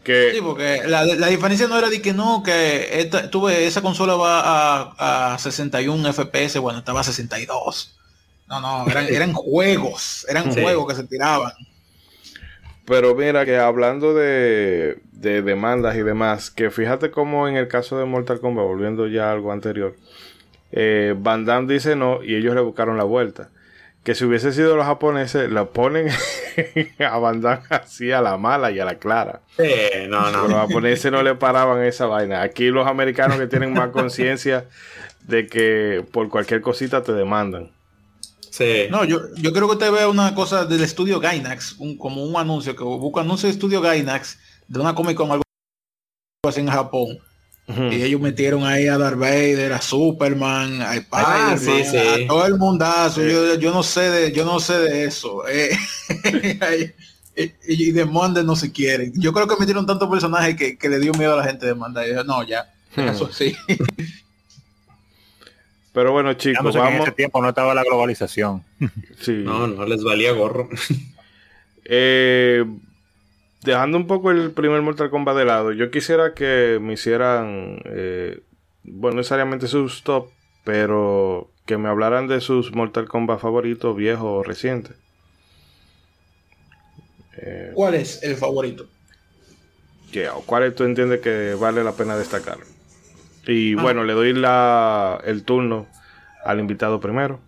Que... 0.02 0.32
Sí, 0.34 0.40
porque 0.42 0.82
la, 0.86 1.04
diferencia 1.28 1.68
no 1.68 1.78
era 1.78 1.88
de 1.88 2.02
que 2.02 2.12
no, 2.12 2.42
que 2.42 3.08
tuve 3.30 3.66
esa 3.66 3.82
consola 3.82 4.14
va 4.14 5.34
a, 5.34 5.38
61 5.38 6.12
FPS, 6.12 6.58
bueno, 6.58 6.80
estaba 6.80 7.00
a 7.00 7.04
62. 7.04 7.94
No, 8.52 8.60
no, 8.60 8.90
eran, 8.90 9.32
juegos, 9.32 10.26
eran 10.28 10.52
juegos 10.52 10.86
que 10.86 10.94
se 10.94 11.04
tiraban. 11.04 11.52
Pero 12.84 13.14
mira 13.14 13.46
que 13.46 13.56
hablando 13.56 14.12
de, 14.12 14.98
de 15.10 15.40
demandas 15.40 15.96
y 15.96 16.02
demás, 16.02 16.50
que 16.50 16.70
fíjate 16.70 17.10
como 17.10 17.48
en 17.48 17.56
el 17.56 17.66
caso 17.66 17.98
de 17.98 18.04
Mortal 18.04 18.40
Kombat, 18.40 18.66
volviendo 18.66 19.06
ya 19.06 19.30
a 19.30 19.32
algo 19.32 19.52
anterior, 19.52 19.96
eh, 20.70 21.14
Van 21.16 21.46
Damme 21.46 21.72
dice 21.72 21.96
no 21.96 22.22
y 22.22 22.34
ellos 22.34 22.54
le 22.54 22.60
buscaron 22.60 22.98
la 22.98 23.04
vuelta. 23.04 23.48
Que 24.04 24.14
si 24.14 24.26
hubiese 24.26 24.52
sido 24.52 24.76
los 24.76 24.84
japoneses, 24.84 25.48
lo 25.48 25.70
ponen 25.70 26.08
a 26.98 27.16
Van 27.16 27.40
Damme 27.40 27.62
así 27.70 28.12
a 28.12 28.20
la 28.20 28.36
mala 28.36 28.70
y 28.70 28.80
a 28.80 28.84
la 28.84 28.96
clara. 28.96 29.40
no, 30.08 30.30
no. 30.30 30.48
Los 30.48 30.58
japoneses 30.58 31.10
no 31.10 31.22
le 31.22 31.36
paraban 31.36 31.82
esa 31.84 32.04
vaina. 32.04 32.42
Aquí 32.42 32.68
los 32.68 32.86
americanos 32.86 33.38
que 33.38 33.46
tienen 33.46 33.72
más 33.72 33.92
conciencia 33.92 34.66
de 35.22 35.46
que 35.46 36.04
por 36.12 36.28
cualquier 36.28 36.60
cosita 36.60 37.02
te 37.02 37.14
demandan. 37.14 37.70
Sí. 38.52 38.86
No, 38.90 39.04
yo, 39.04 39.34
yo 39.36 39.52
creo 39.52 39.66
que 39.66 39.72
usted 39.72 39.90
ve 39.90 40.06
una 40.06 40.34
cosa 40.34 40.64
del 40.66 40.82
estudio 40.82 41.18
Gainax, 41.18 41.76
un, 41.78 41.96
como 41.96 42.22
un 42.22 42.36
anuncio, 42.36 42.76
que 42.76 42.84
busca 42.84 43.22
anuncio 43.22 43.48
de 43.48 43.54
estudio 43.54 43.80
Gainax 43.80 44.38
de 44.68 44.78
una 44.78 44.94
Comic 44.94 45.16
Con 45.16 45.30
algo 45.30 45.42
así 46.46 46.60
en 46.60 46.68
Japón 46.68 47.18
y 47.68 48.02
ellos 48.02 48.20
metieron 48.20 48.64
ahí 48.64 48.86
a 48.88 48.98
Darth 48.98 49.18
Vader, 49.18 49.72
a 49.72 49.80
Superman, 49.80 50.82
a 50.82 50.94
ah, 51.12 51.54
a 51.54 52.26
todo 52.26 52.46
el 52.46 52.58
mundazo. 52.58 53.22
Yo, 53.22 53.72
no 53.72 53.82
sé 53.82 54.10
de, 54.10 54.32
yo 54.32 54.44
no 54.44 54.58
sé 54.58 54.78
de 54.78 55.04
eso. 55.04 55.48
Eh. 55.48 55.70
y, 57.68 57.92
de 57.92 58.04
Monde 58.04 58.42
no 58.42 58.56
se 58.56 58.72
quieren. 58.72 59.12
Yo 59.16 59.32
creo 59.32 59.46
que 59.46 59.56
metieron 59.58 59.86
tantos 59.86 60.10
personajes 60.10 60.56
que, 60.56 60.88
le 60.88 60.98
dio 60.98 61.12
miedo 61.12 61.34
a 61.34 61.36
la 61.36 61.44
gente 61.44 61.66
de 61.66 61.74
Manda. 61.74 62.06
Y 62.06 62.12
no, 62.26 62.42
ya, 62.42 62.70
hmm. 62.96 63.00
eso 63.00 63.32
sí. 63.32 63.54
Pero 65.92 66.12
bueno, 66.12 66.32
chicos, 66.34 66.74
vamos. 66.74 66.94
En 66.94 67.02
ese 67.02 67.12
tiempo 67.12 67.42
no 67.42 67.50
estaba 67.50 67.74
la 67.74 67.84
globalización. 67.84 68.64
No, 69.28 69.68
no 69.68 69.86
les 69.86 70.02
valía 70.02 70.32
gorro. 70.32 70.68
eh, 71.84 72.64
dejando 73.62 73.96
un 73.96 74.08
poco 74.08 74.32
el 74.32 74.50
primer 74.50 74.82
Mortal 74.82 75.10
Kombat 75.10 75.36
de 75.36 75.44
lado, 75.44 75.70
yo 75.70 75.92
quisiera 75.92 76.34
que 76.34 76.78
me 76.80 76.94
hicieran, 76.94 77.80
eh, 77.84 78.40
bueno, 78.82 79.18
necesariamente 79.18 79.68
sus 79.68 80.02
top, 80.02 80.30
pero 80.64 81.50
que 81.66 81.78
me 81.78 81.88
hablaran 81.88 82.26
de 82.26 82.40
sus 82.40 82.72
Mortal 82.72 83.06
Kombat 83.06 83.38
favoritos, 83.38 83.96
viejos 83.96 84.26
o 84.26 84.42
recientes. 84.42 84.96
Eh, 87.36 87.70
¿Cuál 87.74 87.94
es 87.94 88.24
el 88.24 88.34
favorito? 88.34 88.88
¿Cuál 90.46 90.74
tú 90.74 90.84
entiendes 90.84 91.20
que 91.20 91.54
vale 91.54 91.82
la 91.82 91.92
pena 91.92 92.16
destacar? 92.16 92.58
Y 93.46 93.76
ah. 93.78 93.82
bueno, 93.82 94.04
le 94.04 94.12
doy 94.12 94.32
la, 94.32 95.20
el 95.24 95.44
turno 95.44 95.86
al 96.44 96.60
invitado 96.60 97.00
primero. 97.00 97.40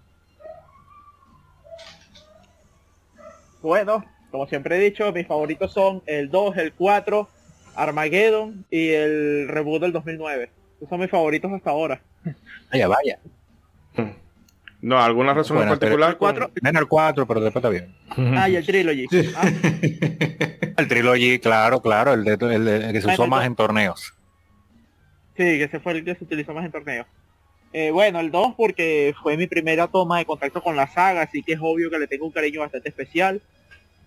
Bueno, 3.63 4.05
como 4.31 4.47
siempre 4.47 4.77
he 4.77 4.81
dicho, 4.81 5.11
mis 5.13 5.27
favoritos 5.27 5.73
son 5.73 6.03
el 6.07 6.31
2, 6.31 6.57
el 6.59 6.73
4, 6.73 7.29
Armageddon 7.77 8.65
y 8.71 8.91
el 8.91 9.49
reboot 9.49 9.81
del 9.81 9.93
2009. 9.93 10.51
Esos 10.77 10.89
son 10.89 11.01
mis 11.01 11.11
favoritos 11.11 11.51
hasta 11.53 11.71
ahora. 11.71 12.03
Vaya, 12.71 12.89
vaya. 12.89 13.19
No, 14.85 14.99
¿alguna 14.99 15.33
razón 15.33 15.63
en 15.63 15.69
particular? 15.71 16.11
El 16.11 16.17
4, 16.19 16.51
el 16.63 16.87
4, 16.87 17.27
pero 17.27 17.41
después 17.41 17.65
está 17.65 17.71
bien. 17.71 17.95
Ah, 18.37 18.51
y 18.51 18.57
el 18.57 18.67
Trilogy. 18.67 19.07
Ah. 19.35 19.51
el 20.77 20.89
Trilogy, 20.89 21.39
claro, 21.39 21.81
claro, 21.81 22.13
el, 22.13 22.23
de, 22.23 22.33
el, 22.33 22.93
que 22.93 23.01
se 23.01 23.09
usó 23.09 23.27
más 23.27 23.47
en 23.47 23.57
torneos. 23.57 24.13
Sí, 25.37 25.43
que 25.43 25.65
ese 25.65 25.81
fue 25.81 25.93
el 25.93 26.05
que 26.05 26.15
se 26.15 26.25
utilizó 26.25 26.55
más 26.55 26.65
en 26.65 26.73
torneos. 26.73 27.07
Eh, 27.73 27.91
bueno, 27.91 28.21
el 28.21 28.31
2 28.31 28.55
porque 28.57 29.15
fue 29.21 29.37
mi 29.37 29.49
primera 29.49 29.89
toma 29.89 30.19
de 30.19 30.25
contacto 30.25 30.63
con 30.63 30.77
la 30.77 30.87
saga, 30.87 31.23
así 31.23 31.43
que 31.43 31.55
es 31.55 31.59
obvio 31.61 31.91
que 31.91 31.99
le 31.99 32.07
tengo 32.07 32.25
un 32.25 32.33
cariño 32.33 32.61
bastante 32.61 32.89
especial. 32.89 33.43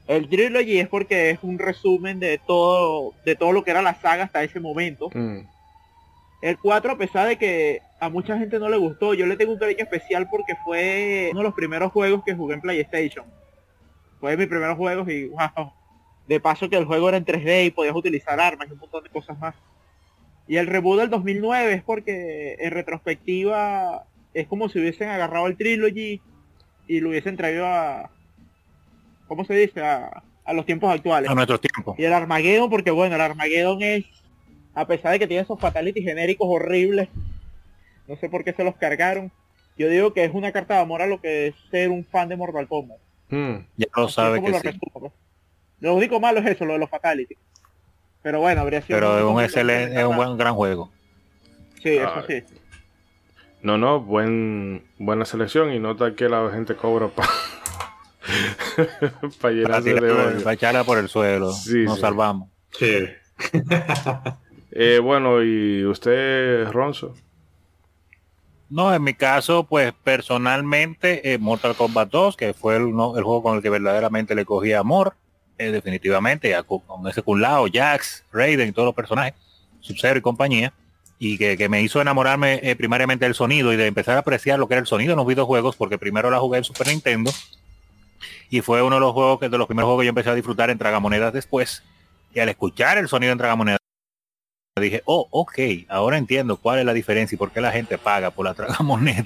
El 0.07 0.29
Trilogy 0.29 0.79
es 0.79 0.87
porque 0.87 1.31
es 1.31 1.39
un 1.41 1.59
resumen 1.59 2.19
de 2.19 2.37
todo, 2.37 3.13
de 3.25 3.35
todo 3.35 3.51
lo 3.51 3.65
que 3.65 3.71
era 3.71 3.81
la 3.81 3.95
saga 3.95 4.23
hasta 4.23 4.41
ese 4.41 4.61
momento. 4.61 5.09
Mm. 5.13 5.39
El 6.41 6.57
4, 6.57 6.93
a 6.93 6.97
pesar 6.97 7.27
de 7.27 7.37
que 7.37 7.81
a 7.99 8.07
mucha 8.07 8.37
gente 8.37 8.57
no 8.57 8.69
le 8.69 8.77
gustó, 8.77 9.13
yo 9.13 9.25
le 9.25 9.35
tengo 9.35 9.51
un 9.51 9.59
cariño 9.59 9.83
especial 9.83 10.29
porque 10.29 10.53
fue 10.63 11.29
uno 11.31 11.41
de 11.41 11.45
los 11.45 11.53
primeros 11.53 11.91
juegos 11.91 12.23
que 12.23 12.35
jugué 12.35 12.53
en 12.53 12.61
PlayStation. 12.61 13.25
Fue 14.21 14.37
mis 14.37 14.47
primeros 14.47 14.77
juegos 14.77 15.09
y 15.09 15.25
wow. 15.25 15.73
De 16.25 16.39
paso 16.39 16.69
que 16.69 16.77
el 16.77 16.85
juego 16.85 17.09
era 17.09 17.17
en 17.17 17.25
3D 17.25 17.65
y 17.65 17.71
podías 17.71 17.95
utilizar 17.95 18.39
armas 18.39 18.69
y 18.69 18.73
un 18.73 18.79
montón 18.79 19.03
de 19.03 19.09
cosas 19.09 19.37
más. 19.39 19.55
Y 20.47 20.57
el 20.57 20.67
reboot 20.67 20.99
del 20.99 21.09
2009 21.09 21.73
es 21.73 21.83
porque 21.83 22.55
en 22.59 22.71
retrospectiva 22.71 24.05
es 24.33 24.47
como 24.47 24.69
si 24.69 24.79
hubiesen 24.79 25.09
agarrado 25.09 25.47
el 25.47 25.57
Trilogy 25.57 26.21
y 26.87 26.99
lo 26.99 27.09
hubiesen 27.09 27.35
traído 27.35 27.65
a, 27.65 28.09
¿cómo 29.27 29.45
se 29.45 29.55
dice? 29.55 29.81
A, 29.81 30.23
los 30.53 30.65
tiempos 30.65 30.93
actuales. 30.93 31.29
A 31.29 31.35
nuestros 31.35 31.59
tiempos. 31.59 31.99
Y 31.99 32.05
el 32.05 32.13
Armageddon, 32.13 32.69
porque 32.69 32.91
bueno, 32.91 33.15
el 33.15 33.21
Armageddon 33.21 33.81
es, 33.81 34.05
a 34.73 34.87
pesar 34.87 35.11
de 35.11 35.19
que 35.19 35.27
tiene 35.27 35.43
esos 35.43 35.59
fatalities 35.59 36.05
genéricos 36.05 36.47
horribles, 36.49 37.09
no 38.07 38.15
sé 38.15 38.29
por 38.29 38.45
qué 38.45 38.53
se 38.53 38.63
los 38.63 38.75
cargaron. 38.77 39.29
Yo 39.77 39.89
digo 39.89 40.13
que 40.13 40.23
es 40.23 40.33
una 40.33 40.53
carta 40.53 40.75
de 40.75 40.81
amor 40.81 41.01
a 41.01 41.07
lo 41.07 41.19
que 41.19 41.47
es 41.47 41.55
ser 41.69 41.89
un 41.89 42.05
fan 42.05 42.29
de 42.29 42.37
Mortal 42.37 42.67
Kombat. 42.67 42.97
Hmm. 43.29 43.57
ya 43.75 43.87
lo 43.93 44.07
sabe 44.07 44.41
que 44.41 44.49
lo, 44.49 44.59
sí. 44.59 44.69
Pues. 44.93 45.11
lo 45.81 45.95
único 45.95 46.17
malo 46.21 46.39
es 46.39 46.45
eso, 46.45 46.63
lo 46.63 46.73
de 46.73 46.79
los 46.79 46.89
fatalities. 46.89 47.37
Pero 48.27 48.41
bueno, 48.41 48.59
habría 48.59 48.81
sido... 48.81 48.99
Pero 48.99 49.17
es 49.17 49.23
un, 49.23 49.41
excelente, 49.41 49.97
es 49.97 50.05
un 50.05 50.17
buen 50.17 50.35
gran 50.35 50.53
juego. 50.53 50.91
Sí, 51.81 51.91
eso 51.91 52.25
sí. 52.27 52.43
No, 53.61 53.77
no, 53.77 54.01
buen, 54.01 54.83
buena 54.97 55.23
selección 55.23 55.71
y 55.71 55.79
nota 55.79 56.13
que 56.13 56.27
la 56.27 56.51
gente 56.51 56.75
cobra 56.75 57.07
para 59.39 59.79
de 59.79 60.41
Para 60.43 60.53
echarla 60.53 60.83
por 60.83 60.97
el 60.97 61.07
suelo. 61.07 61.53
Nos 61.85 61.99
salvamos. 62.01 62.49
Sí. 62.71 63.07
Eh, 64.79 64.99
bueno, 64.99 65.41
¿y 65.41 65.85
usted, 65.85 66.69
Ronzo? 66.69 67.15
No, 68.69 68.93
en 68.93 69.01
mi 69.01 69.13
caso, 69.15 69.63
pues 69.63 69.93
personalmente, 70.03 71.33
eh, 71.33 71.39
Mortal 71.39 71.73
Kombat 71.73 72.11
2, 72.11 72.37
que 72.37 72.53
fue 72.53 72.75
el, 72.75 72.83
el, 72.83 73.23
juego 73.23 73.41
con 73.41 73.55
el 73.55 73.63
que 73.63 73.71
verdaderamente 73.71 74.35
le 74.35 74.45
cogí 74.45 74.73
amor, 74.73 75.15
eh, 75.57 75.71
definitivamente, 75.71 76.55
con, 76.65 77.07
ese 77.07 77.21
culado, 77.21 77.65
Jax, 77.71 78.23
Raiden, 78.31 78.73
todos 78.73 78.87
los 78.87 78.95
personajes, 78.95 79.33
Sub-Zero 79.81 80.19
y 80.19 80.21
compañía, 80.21 80.73
y 81.19 81.37
que, 81.37 81.57
que, 81.57 81.67
me 81.69 81.81
hizo 81.81 81.99
enamorarme 81.99 82.75
primariamente 82.77 83.25
del 83.25 83.33
sonido 83.33 83.73
y 83.73 83.75
de 83.75 83.87
empezar 83.87 84.17
a 84.17 84.19
apreciar 84.19 84.59
lo 84.59 84.67
que 84.67 84.75
era 84.75 84.81
el 84.81 84.87
sonido 84.87 85.13
en 85.13 85.17
los 85.17 85.25
videojuegos, 85.25 85.75
porque 85.75 85.97
primero 85.97 86.29
la 86.29 86.39
jugué 86.39 86.59
en 86.59 86.63
Super 86.63 86.87
Nintendo 86.87 87.31
y 88.49 88.61
fue 88.61 88.81
uno 88.81 88.95
de 88.95 89.01
los 89.01 89.13
juegos 89.13 89.39
que 89.39 89.49
de 89.49 89.57
los 89.57 89.67
primeros 89.67 89.87
juegos 89.87 90.01
que 90.01 90.05
yo 90.05 90.09
empecé 90.09 90.29
a 90.29 90.35
disfrutar 90.35 90.69
en 90.69 90.77
Tragamonedas 90.77 91.33
después. 91.33 91.83
Y 92.33 92.39
al 92.39 92.49
escuchar 92.49 92.97
el 92.97 93.07
sonido 93.07 93.31
en 93.31 93.37
Tragamonedas 93.37 93.79
dije, 94.79 95.01
oh, 95.05 95.27
ok, 95.31 95.59
ahora 95.89 96.17
entiendo 96.17 96.57
cuál 96.57 96.79
es 96.79 96.85
la 96.85 96.93
diferencia 96.93 97.35
y 97.35 97.39
por 97.39 97.51
qué 97.51 97.61
la 97.61 97.71
gente 97.71 97.97
paga 97.97 98.31
por 98.31 98.45
la 98.45 98.53
tragamoneda. 98.53 99.25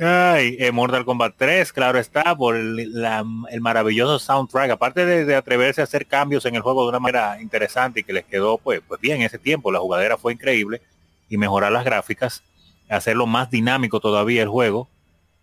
Ay, 0.00 0.56
eh, 0.58 0.72
Mortal 0.72 1.04
Kombat 1.04 1.34
3, 1.36 1.72
claro 1.72 1.98
está, 1.98 2.34
por 2.36 2.56
el, 2.56 2.90
maravilloso 3.60 4.18
soundtrack. 4.18 4.70
Aparte 4.70 5.04
de, 5.04 5.34
atreverse 5.34 5.80
a 5.80 5.84
hacer 5.84 6.06
cambios 6.06 6.46
en 6.46 6.54
el 6.54 6.62
juego 6.62 6.84
de 6.84 6.90
una 6.90 7.00
manera 7.00 7.40
interesante 7.40 8.00
y 8.00 8.04
que 8.04 8.12
les 8.12 8.24
quedó 8.24 8.58
pues, 8.58 8.80
pues 8.86 9.00
bien 9.00 9.22
ese 9.22 9.38
tiempo, 9.38 9.70
la 9.70 9.80
jugadera 9.80 10.16
fue 10.16 10.32
increíble 10.32 10.80
y 11.28 11.36
mejorar 11.36 11.72
las 11.72 11.84
gráficas, 11.84 12.42
hacerlo 12.88 13.26
más 13.26 13.50
dinámico 13.50 14.00
todavía 14.00 14.42
el 14.42 14.48
juego, 14.48 14.88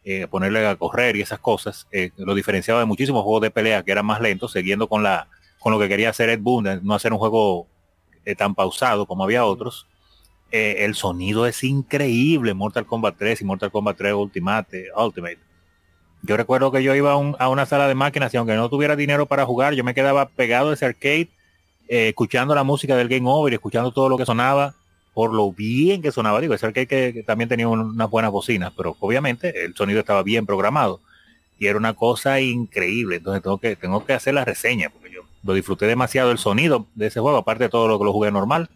eh, 0.03 0.27
ponerle 0.27 0.67
a 0.67 0.75
correr 0.75 1.15
y 1.15 1.21
esas 1.21 1.39
cosas, 1.39 1.87
eh, 1.91 2.11
lo 2.17 2.33
diferenciaba 2.33 2.79
de 2.79 2.85
muchísimos 2.85 3.23
juegos 3.23 3.41
de 3.41 3.51
pelea 3.51 3.83
que 3.83 3.91
eran 3.91 4.05
más 4.05 4.21
lentos, 4.21 4.53
siguiendo 4.53 4.87
con 4.87 5.03
la 5.03 5.27
con 5.59 5.71
lo 5.73 5.79
que 5.79 5.87
quería 5.87 6.11
hacer 6.11 6.29
Ed 6.29 6.41
Boon, 6.41 6.81
no 6.83 6.93
hacer 6.93 7.11
un 7.11 7.17
juego 7.17 7.67
tan 8.37 8.53
pausado 8.53 9.07
como 9.07 9.23
había 9.23 9.45
otros 9.45 9.87
eh, 10.51 10.85
el 10.85 10.95
sonido 10.95 11.47
es 11.47 11.63
increíble, 11.63 12.53
Mortal 12.53 12.85
Kombat 12.85 13.15
3 13.17 13.41
y 13.41 13.45
Mortal 13.45 13.71
Kombat 13.71 13.97
3 13.97 14.13
Ultimate. 14.13 14.87
Ultimate. 14.95 15.39
Yo 16.21 16.37
recuerdo 16.37 16.71
que 16.71 16.81
yo 16.81 16.95
iba 16.95 17.11
a, 17.11 17.49
una 17.49 17.65
sala 17.65 17.87
de 17.87 17.95
máquinas 17.95 18.33
y 18.33 18.37
aunque 18.37 18.55
no 18.55 18.69
tuviera 18.69 18.95
dinero 18.95 19.25
para 19.25 19.45
jugar, 19.45 19.73
yo 19.73 19.83
me 19.83 19.93
quedaba 19.93 20.29
pegado 20.29 20.71
a 20.71 20.73
ese 20.73 20.85
arcade, 20.85 21.29
eh, 21.87 22.09
escuchando 22.09 22.55
la 22.55 22.63
música 22.63 22.95
del 22.95 23.09
Game 23.09 23.29
Over 23.29 23.53
escuchando 23.53 23.91
todo 23.91 24.09
lo 24.09 24.17
que 24.17 24.25
sonaba, 24.25 24.75
por 25.13 25.33
lo 25.33 25.51
bien 25.51 26.01
que 26.01 26.11
sonaba. 26.11 26.41
Digo, 26.41 26.53
ese 26.53 26.65
arcade 26.65 26.87
que, 26.87 27.23
también 27.23 27.49
tenía 27.49 27.67
unas 27.67 28.09
buenas 28.09 28.31
bocinas, 28.31 28.73
pero 28.75 28.95
obviamente 28.99 29.65
el 29.65 29.75
sonido 29.75 29.99
estaba 29.99 30.23
bien 30.23 30.45
programado 30.45 30.99
y 31.59 31.67
era 31.67 31.77
una 31.77 31.93
cosa 31.93 32.39
increíble. 32.39 33.17
Entonces 33.17 33.43
tengo 33.43 33.59
que, 33.59 33.75
tengo 33.75 34.05
que 34.05 34.13
hacer 34.13 34.33
la 34.33 34.45
reseña, 34.45 34.89
porque 34.89 35.11
yo 35.11 35.21
lo 35.43 35.53
disfruté 35.53 35.85
demasiado 35.85 36.31
el 36.31 36.37
sonido 36.37 36.87
de 36.95 37.07
ese 37.07 37.19
juego, 37.19 37.37
aparte 37.37 37.65
de 37.65 37.69
todo 37.69 37.87
lo 37.87 37.99
que 37.99 38.05
lo 38.05 38.13
jugué 38.13 38.31
normal 38.31 38.69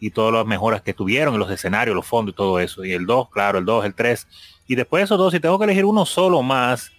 y 0.00 0.10
todas 0.10 0.32
las 0.34 0.46
mejoras 0.46 0.82
que 0.82 0.94
tuvieron, 0.94 1.38
los 1.38 1.50
escenarios, 1.50 1.94
los 1.94 2.06
fondos 2.06 2.34
y 2.34 2.36
todo 2.36 2.60
eso. 2.60 2.84
Y 2.84 2.92
el 2.92 3.06
2, 3.06 3.30
claro, 3.30 3.58
el 3.58 3.64
2, 3.64 3.84
el 3.86 3.94
3. 3.94 4.26
Y 4.66 4.74
después 4.74 5.00
de 5.00 5.04
esos 5.04 5.18
dos, 5.18 5.32
si 5.32 5.40
tengo 5.40 5.58
que 5.58 5.64
elegir 5.64 5.84
uno 5.84 6.06
solo 6.06 6.42
más, 6.42 6.90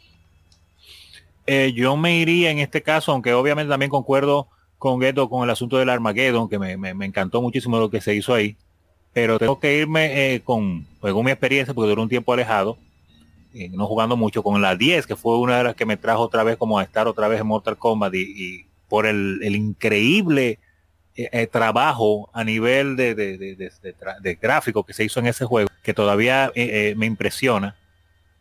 eh, 1.47 1.73
yo 1.75 1.95
me 1.97 2.17
iría 2.17 2.51
en 2.51 2.59
este 2.59 2.81
caso, 2.81 3.11
aunque 3.11 3.33
obviamente 3.33 3.69
también 3.69 3.89
concuerdo 3.89 4.47
con 4.77 4.99
Ghetto 4.99 5.29
con 5.29 5.43
el 5.43 5.49
asunto 5.49 5.77
del 5.77 5.89
Armageddon, 5.89 6.49
que 6.49 6.59
me, 6.59 7.05
encantó 7.05 7.41
muchísimo 7.41 7.79
lo 7.79 7.89
que 7.89 8.01
se 8.01 8.15
hizo 8.15 8.33
ahí. 8.33 8.57
Pero 9.13 9.39
tengo 9.39 9.59
que 9.59 9.77
irme 9.77 10.35
eh, 10.35 10.41
con, 10.41 10.85
con 10.99 11.25
mi 11.25 11.31
experiencia, 11.31 11.73
porque 11.73 11.89
duró 11.89 12.01
un 12.03 12.09
tiempo 12.09 12.33
alejado, 12.33 12.77
eh, 13.53 13.69
no 13.69 13.87
jugando 13.87 14.17
mucho, 14.17 14.43
con 14.43 14.61
la 14.61 14.75
10, 14.75 15.07
que 15.07 15.15
fue 15.15 15.37
una 15.37 15.57
de 15.57 15.63
las 15.63 15.75
que 15.75 15.85
me 15.85 15.97
trajo 15.97 16.21
otra 16.21 16.43
vez 16.43 16.57
como 16.57 16.77
a 16.77 16.83
estar 16.83 17.07
otra 17.07 17.27
vez 17.27 17.39
en 17.39 17.47
Mortal 17.47 17.77
Kombat 17.77 18.13
y, 18.13 18.65
por 18.89 19.05
el, 19.05 19.39
el 19.41 19.55
increíble 19.55 20.59
eh, 21.17 21.29
eh, 21.31 21.47
trabajo 21.47 22.29
a 22.33 22.43
nivel 22.43 22.97
de, 22.97 23.15
de, 23.15 24.35
gráfico 24.35 24.83
que 24.83 24.91
se 24.91 25.05
hizo 25.05 25.21
en 25.21 25.27
ese 25.27 25.45
juego, 25.45 25.69
que 25.81 25.93
todavía 25.93 26.51
eh, 26.55 26.93
me 26.97 27.05
impresiona. 27.05 27.77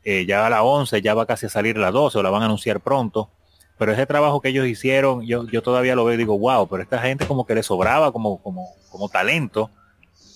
ya 0.04 0.44
a 0.44 0.50
la 0.50 0.64
11, 0.64 1.00
ya 1.00 1.14
va 1.14 1.24
casi 1.24 1.46
a 1.46 1.48
salir 1.48 1.78
la 1.78 1.92
12 1.92 2.18
o 2.18 2.22
la 2.22 2.30
van 2.30 2.42
a 2.42 2.46
anunciar 2.46 2.80
pronto. 2.80 3.30
Pero 3.78 3.92
ese 3.92 4.06
trabajo 4.06 4.40
que 4.40 4.48
ellos 4.48 4.66
hicieron, 4.66 5.24
yo, 5.24 5.46
yo 5.48 5.62
todavía 5.62 5.94
lo 5.94 6.04
veo 6.04 6.14
y 6.14 6.18
digo, 6.18 6.36
wow, 6.36 6.68
pero 6.68 6.82
esta 6.82 6.98
gente 6.98 7.26
como 7.26 7.46
que 7.46 7.54
le 7.54 7.62
sobraba 7.62 8.10
como, 8.10 8.42
como, 8.42 8.74
como 8.90 9.08
talento. 9.08 9.70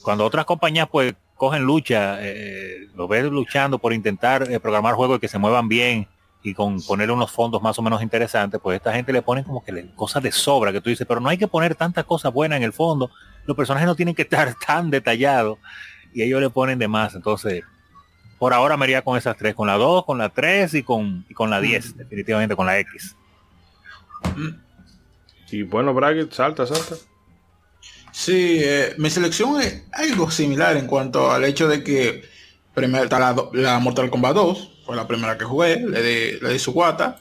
Cuando 0.02 0.24
otras 0.24 0.44
compañías 0.44 0.88
pues 0.88 1.14
cogen 1.34 1.62
lucha, 1.62 2.18
lo 2.94 3.08
ves 3.08 3.24
luchando 3.24 3.78
por 3.78 3.92
intentar 3.92 4.48
programar 4.60 4.94
juegos 4.94 5.18
que 5.18 5.28
se 5.28 5.38
muevan 5.38 5.68
bien, 5.68 6.06
y 6.42 6.54
con 6.54 6.80
poner 6.82 7.10
unos 7.10 7.30
fondos 7.30 7.60
más 7.60 7.78
o 7.78 7.82
menos 7.82 8.02
interesantes, 8.02 8.60
pues 8.62 8.76
esta 8.76 8.92
gente 8.92 9.12
le 9.12 9.22
pone 9.22 9.44
como 9.44 9.64
que 9.64 9.72
le, 9.72 9.90
cosas 9.94 10.22
de 10.22 10.32
sobra, 10.32 10.72
que 10.72 10.80
tú 10.80 10.90
dices, 10.90 11.06
pero 11.06 11.20
no 11.20 11.28
hay 11.28 11.38
que 11.38 11.48
poner 11.48 11.74
tantas 11.74 12.04
cosas 12.04 12.32
buenas 12.32 12.58
en 12.58 12.62
el 12.62 12.72
fondo, 12.72 13.10
los 13.44 13.56
personajes 13.56 13.86
no 13.86 13.96
tienen 13.96 14.14
que 14.14 14.22
estar 14.22 14.54
tan 14.66 14.90
detallados 14.90 15.58
y 16.12 16.22
ellos 16.22 16.40
le 16.40 16.50
ponen 16.50 16.78
de 16.78 16.88
más, 16.88 17.14
entonces 17.14 17.64
por 18.38 18.54
ahora 18.54 18.76
me 18.76 18.86
iría 18.86 19.02
con 19.02 19.18
esas 19.18 19.36
tres, 19.36 19.54
con 19.54 19.66
la 19.66 19.76
2, 19.76 20.04
con 20.04 20.18
la 20.18 20.28
3 20.28 20.74
y 20.74 20.82
con, 20.84 21.24
con 21.34 21.50
la 21.50 21.60
10, 21.60 21.96
definitivamente 21.96 22.54
con 22.54 22.66
la 22.66 22.78
X. 22.78 23.16
Y 25.50 25.62
bueno, 25.64 25.92
Braggett, 25.92 26.32
salta, 26.32 26.64
salta. 26.64 26.94
Sí, 28.12 28.58
eh, 28.60 28.94
mi 28.96 29.10
selección 29.10 29.60
es 29.60 29.84
algo 29.92 30.30
similar 30.30 30.76
en 30.76 30.86
cuanto 30.86 31.32
al 31.32 31.44
hecho 31.44 31.66
de 31.66 31.82
que 31.82 32.22
primero 32.74 33.04
está 33.04 33.18
la, 33.18 33.34
la 33.54 33.78
Mortal 33.80 34.08
Kombat 34.08 34.34
2, 34.34 34.77
fue 34.88 34.96
la 34.96 35.06
primera 35.06 35.36
que 35.36 35.44
jugué, 35.44 35.80
le 35.80 36.40
di, 36.50 36.58
su 36.58 36.72
guata. 36.72 37.20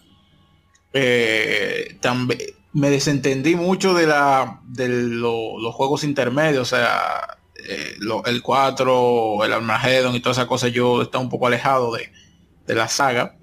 Eh, 0.93 1.97
también 1.99 2.39
me 2.71 2.89
desentendí 2.89 3.55
mucho 3.55 3.93
de 3.93 4.07
la 4.07 4.61
de 4.63 4.87
los 4.87 5.75
juegos 5.75 6.05
intermedios, 6.05 6.61
o 6.71 6.77
sea, 6.77 7.39
eh, 7.67 7.97
el 8.25 8.41
4, 8.41 9.43
el 9.43 9.51
Armageddon 9.51 10.15
y 10.15 10.21
todas 10.21 10.37
esas 10.37 10.47
cosas, 10.47 10.71
yo 10.71 11.01
estaba 11.01 11.21
un 11.21 11.29
poco 11.29 11.47
alejado 11.47 11.91
de, 11.91 12.73
la 12.73 12.87
saga. 12.87 13.35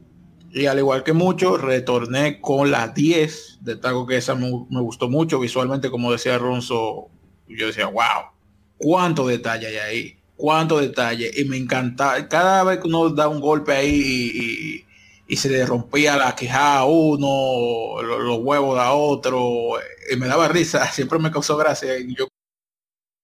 Y 0.55 0.65
al 0.65 0.79
igual 0.79 1.05
que 1.05 1.13
mucho, 1.13 1.59
retorné 1.59 2.41
con 2.41 2.71
la 2.71 2.89
10, 2.89 3.59
de 3.61 3.79
algo 3.83 4.07
que 4.07 4.17
esa 4.17 4.35
me, 4.35 4.49
gustó 4.81 5.11
mucho 5.11 5.39
visualmente, 5.39 5.91
como 5.91 6.13
decía 6.13 6.39
Ronzo, 6.39 7.11
yo 7.47 7.67
decía, 7.67 7.89
wow, 7.89 8.31
cuánto 8.79 9.27
detalle 9.27 9.67
hay 9.67 9.77
ahí 9.77 10.24
cuánto 10.37 10.79
detalle. 10.79 11.31
Y 11.37 11.45
me 11.45 11.57
encanta, 11.57 12.29
cada 12.29 12.65
vez 12.65 12.79
que 12.81 12.89
uno 12.89 13.11
da 13.11 13.29
un 13.29 13.41
golpe 13.41 13.73
ahí 13.73 14.85
y, 15.27 15.37
se 15.37 15.49
le 15.49 15.67
rompía 15.67 16.17
la 16.17 16.37
queja 16.37 16.79
a 16.79 16.85
uno, 16.85 18.01
los, 18.03 18.39
huevos 18.41 18.79
a 18.79 18.93
otro, 18.93 19.73
y 20.11 20.17
me 20.17 20.29
daba 20.29 20.49
risa, 20.49 20.87
siempre 20.93 21.19
me 21.19 21.31
causó 21.31 21.57
gracia. 21.57 21.99
Y 21.99 22.15
yo 22.15 22.29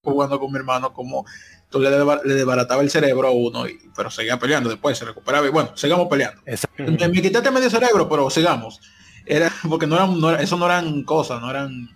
jugando 0.02 0.40
con 0.40 0.50
mi 0.50 0.58
hermano 0.58 0.92
como 0.92 1.26
tú 1.68 1.78
le, 1.78 1.90
desbarataba 1.90 2.82
el 2.82 2.90
cerebro 2.90 3.28
a 3.28 3.30
uno, 3.30 3.68
y, 3.68 3.78
pero 3.94 4.10
seguía 4.10 4.38
peleando 4.38 4.70
después, 4.70 4.98
se 4.98 5.04
recuperaba 5.04 5.46
y 5.46 5.50
bueno, 5.50 5.76
sigamos 5.76 6.08
peleando. 6.08 6.42
Me, 6.78 7.08
me, 7.08 7.22
quitaste 7.22 7.50
medio 7.50 7.70
cerebro, 7.70 8.08
pero 8.08 8.28
sigamos. 8.28 8.80
Era 9.24 9.52
porque 9.68 9.86
no 9.86 9.94
eran, 9.94 10.40
eso 10.40 10.56
no 10.56 10.66
eran 10.66 11.04
cosas, 11.04 11.40
no 11.40 11.50
eran 11.50 11.88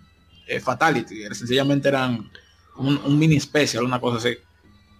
eh, 0.47 0.61
fatality, 0.61 1.23
sencillamente 1.33 1.89
eran 1.89 2.31
un, 2.77 2.97
un 3.03 3.19
mini 3.19 3.35
especial, 3.35 3.83
una 3.83 3.99
cosa 3.99 4.17
así. 4.17 4.37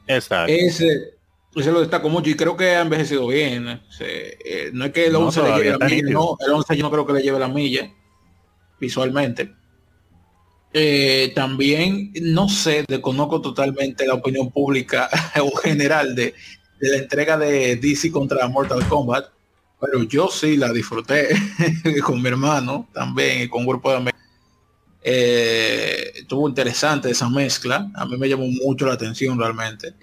Exacto. 0.08 0.52
Ese, 0.52 1.16
ese 1.56 1.72
lo 1.72 1.80
destaco 1.80 2.10
mucho 2.10 2.30
y 2.30 2.36
creo 2.36 2.58
que 2.58 2.76
ha 2.76 2.82
envejecido 2.82 3.28
bien. 3.28 3.82
Eh, 4.00 4.70
no 4.74 4.86
es 4.86 4.92
que 4.92 5.08
el 5.08 5.16
11 5.16 5.42
le 5.42 5.50
lleve 5.56 5.78
la 5.78 5.88
milla, 5.88 6.10
no, 6.12 6.38
el 6.46 6.52
11 6.54 6.78
yo 6.78 6.84
no 6.84 6.92
creo 6.92 7.06
que 7.06 7.14
le 7.14 7.22
lleve 7.22 7.40
la 7.40 7.48
milla 7.48 7.92
visualmente. 8.80 9.54
Eh, 10.78 11.32
también 11.34 12.12
no 12.22 12.50
sé, 12.50 12.84
desconozco 12.86 13.40
totalmente 13.40 14.06
la 14.06 14.16
opinión 14.16 14.52
pública 14.52 15.10
o 15.42 15.56
general 15.56 16.16
de, 16.16 16.34
la 16.80 16.98
entrega 16.98 17.38
de 17.38 17.78
DC 17.78 18.12
contra 18.12 18.46
Mortal 18.50 18.86
Kombat, 18.90 19.28
pero 19.80 20.04
yo 20.04 20.28
sí 20.28 20.58
la 20.58 20.74
disfruté 20.74 21.30
con 22.04 22.22
mi 22.22 22.28
hermano 22.28 22.90
también 22.94 23.44
y 23.44 23.48
con 23.48 23.62
un 23.62 23.68
grupo 23.68 23.90
de 23.92 23.98
amigos. 23.98 24.25
Eh, 25.08 26.14
estuvo 26.16 26.50
interesante 26.50 27.12
esa 27.12 27.30
mezcla. 27.30 27.92
A 27.94 28.08
mí 28.08 28.18
me 28.18 28.28
llamó 28.28 28.48
mucho 28.48 28.88
la 28.88 28.94
atención 28.94 29.38
realmente. 29.38 29.94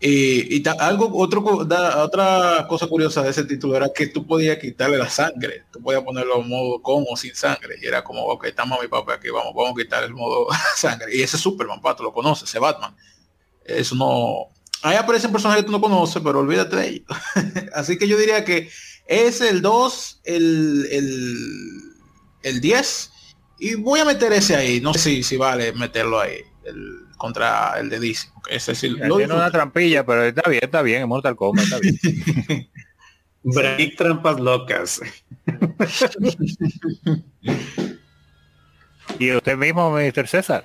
Y, 0.00 0.66
algo, 0.78 1.10
otro, 1.18 1.44
otra 1.44 2.66
cosa 2.66 2.86
curiosa 2.86 3.22
de 3.22 3.28
ese 3.28 3.44
título 3.44 3.76
era 3.76 3.90
que 3.94 4.06
tú 4.06 4.26
podías 4.26 4.56
quitarle 4.56 4.96
la 4.96 5.10
sangre. 5.10 5.64
Tú 5.70 5.82
podías 5.82 6.02
ponerlo 6.02 6.40
modo 6.40 6.80
con 6.80 7.04
o 7.06 7.14
sin 7.14 7.34
sangre. 7.34 7.76
Y 7.82 7.86
era 7.86 8.02
como, 8.02 8.22
ok, 8.22 8.46
estamos 8.46 8.78
a 8.78 8.82
mi 8.82 8.88
papá 8.88 9.14
aquí, 9.14 9.28
vamos, 9.28 9.52
vamos 9.54 9.72
a 9.72 9.82
quitar 9.82 10.02
el 10.02 10.14
modo 10.14 10.46
sangre. 10.76 11.14
Y 11.14 11.20
ese 11.20 11.36
Superman, 11.36 11.82
pato, 11.82 12.02
lo 12.02 12.14
conoces, 12.14 12.48
ese 12.48 12.58
Batman. 12.58 12.96
Eso 13.66 13.94
no. 13.96 14.48
Ahí 14.80 14.96
aparecen 14.96 15.30
personajes 15.30 15.62
que 15.62 15.66
tú 15.66 15.72
no 15.72 15.80
conoces, 15.80 16.22
pero 16.24 16.38
olvídate 16.38 16.76
de 16.76 16.88
ellos. 16.88 17.06
Así 17.74 17.98
que 17.98 18.08
yo 18.08 18.16
diría 18.16 18.46
que 18.46 18.70
es 19.06 19.42
el 19.42 19.60
2, 19.60 20.20
el, 20.24 20.88
el, 20.90 21.36
el 22.44 22.60
10 22.62 23.10
y 23.58 23.74
voy 23.74 24.00
a 24.00 24.04
meter 24.04 24.32
ese 24.32 24.56
ahí. 24.56 24.80
No 24.80 24.92
sé 24.94 25.00
si, 25.00 25.22
si 25.22 25.36
vale 25.36 25.72
meterlo 25.72 26.20
ahí. 26.20 26.38
El, 26.64 27.06
contra 27.16 27.78
el 27.78 27.88
de 27.88 27.98
DC. 28.00 28.28
Ese 28.48 28.74
sí, 28.74 28.88
lo 28.90 29.16
tiene 29.16 29.34
una 29.34 29.50
trampilla, 29.50 30.04
pero 30.04 30.24
está 30.24 30.48
bien, 30.48 30.64
está 30.64 30.82
bien. 30.82 31.02
En 31.02 31.08
Mortal 31.08 31.34
Kombat 31.36 31.64
está 31.64 31.78
bien. 31.80 31.98
Break 33.42 33.96
trampas 33.96 34.40
locas. 34.40 35.00
¿Y 39.18 39.32
usted 39.32 39.56
mismo, 39.56 39.90
Mr. 39.90 40.26
César? 40.26 40.64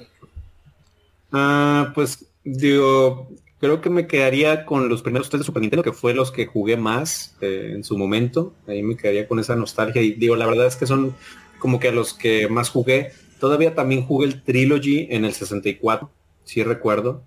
Ah, 1.32 1.92
pues 1.94 2.26
digo, 2.44 3.30
creo 3.60 3.82
que 3.82 3.90
me 3.90 4.08
quedaría 4.08 4.66
con 4.66 4.90
los 4.90 5.04
primeros 5.04 5.30
tres 5.30 5.42
de 5.42 5.46
Super 5.46 5.62
Nintendo, 5.62 5.84
que 5.84 5.94
fue 5.94 6.14
los 6.14 6.32
que 6.32 6.48
jugué 6.48 6.76
más 6.76 7.38
eh, 7.42 7.74
en 7.76 7.84
su 7.84 7.98
momento. 7.98 8.54
Ahí 8.68 8.82
me 8.82 8.98
quedaría 8.98 9.28
con 9.28 9.40
esa 9.40 9.56
nostalgia. 9.56 10.02
Y 10.02 10.14
digo, 10.14 10.36
la 10.36 10.48
verdad 10.48 10.66
es 10.66 10.76
que 10.76 10.88
son 10.88 11.16
como 11.62 11.80
que 11.80 11.90
a 11.90 11.94
los 11.94 12.14
que 12.14 12.50
más 12.50 12.70
jugué. 12.70 13.14
Todavía 13.40 13.76
también 13.76 14.06
jugué 14.06 14.28
el 14.28 14.44
Trilogy 14.44 15.08
en 15.12 15.24
el 15.24 15.34
64, 15.34 16.12
sí 16.44 16.64
recuerdo. 16.64 17.24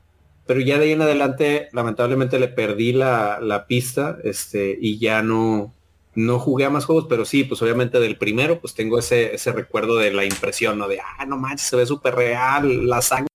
Pero 0.47 0.61
ya 0.61 0.79
de 0.79 0.85
ahí 0.85 0.93
en 0.93 1.01
adelante, 1.01 1.69
lamentablemente 1.73 2.39
le 2.39 2.49
perdí 2.49 2.93
la, 2.93 3.65
pista, 3.67 4.19
este, 4.25 4.77
y 4.79 4.99
ya 4.99 5.23
no, 5.23 5.73
no 6.15 6.39
jugué 6.39 6.67
a 6.67 6.71
más 6.71 6.85
juegos, 6.85 7.07
pero 7.09 7.25
sí, 7.25 7.45
pues 7.45 7.63
obviamente 7.63 7.99
del 7.99 8.19
primero, 8.19 8.61
pues 8.61 8.75
tengo 8.75 8.99
ese, 8.99 9.35
ese 9.35 9.53
recuerdo 9.53 9.97
de 9.97 10.13
la 10.13 10.25
impresión, 10.25 10.79
¿no? 10.79 10.89
De, 10.89 11.01
ah, 11.01 11.25
no 11.25 11.39
manches, 11.39 11.69
se 11.69 11.77
ve 11.77 11.87
súper 11.87 12.15
real, 12.15 12.87
la 12.87 13.01
sangre. 13.01 13.29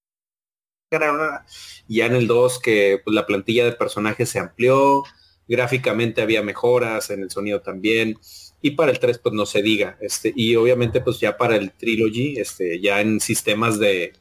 Ya 1.88 2.06
en 2.06 2.16
el 2.16 2.28
2, 2.28 2.60
que 2.60 3.02
pues, 3.04 3.16
la 3.16 3.26
plantilla 3.26 3.66
de 3.66 3.72
personajes 3.72 4.30
se 4.30 4.40
amplió, 4.40 5.04
gráficamente 5.48 6.22
había 6.22 6.44
mejoras, 6.44 7.10
en 7.10 7.24
el 7.24 7.32
sonido 7.32 7.62
también. 7.62 8.20
Y 8.62 8.72
para 8.72 8.92
el 8.92 9.00
3 9.00 9.20
pues 9.20 9.34
no 9.34 9.46
se 9.46 9.62
diga. 9.62 9.98
Este, 10.02 10.34
y 10.36 10.56
obviamente 10.56 11.02
pues 11.02 11.20
ya 11.20 11.38
para 11.38 11.56
el 11.56 11.72
Trilogy, 11.72 12.38
este, 12.38 12.80
ya 12.80 13.02
en 13.02 13.20
sistemas 13.20 13.80
de 13.80 14.14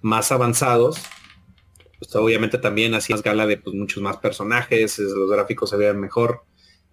más 0.00 0.30
avanzados, 0.30 1.00
pues 1.98 2.14
obviamente 2.16 2.58
también 2.58 2.94
hacía 2.94 3.16
más 3.16 3.22
gala 3.22 3.46
de 3.46 3.56
pues, 3.56 3.74
muchos 3.74 4.02
más 4.02 4.18
personajes, 4.18 4.98
los 4.98 5.30
gráficos 5.30 5.70
se 5.70 5.76
veían 5.76 6.00
mejor. 6.00 6.42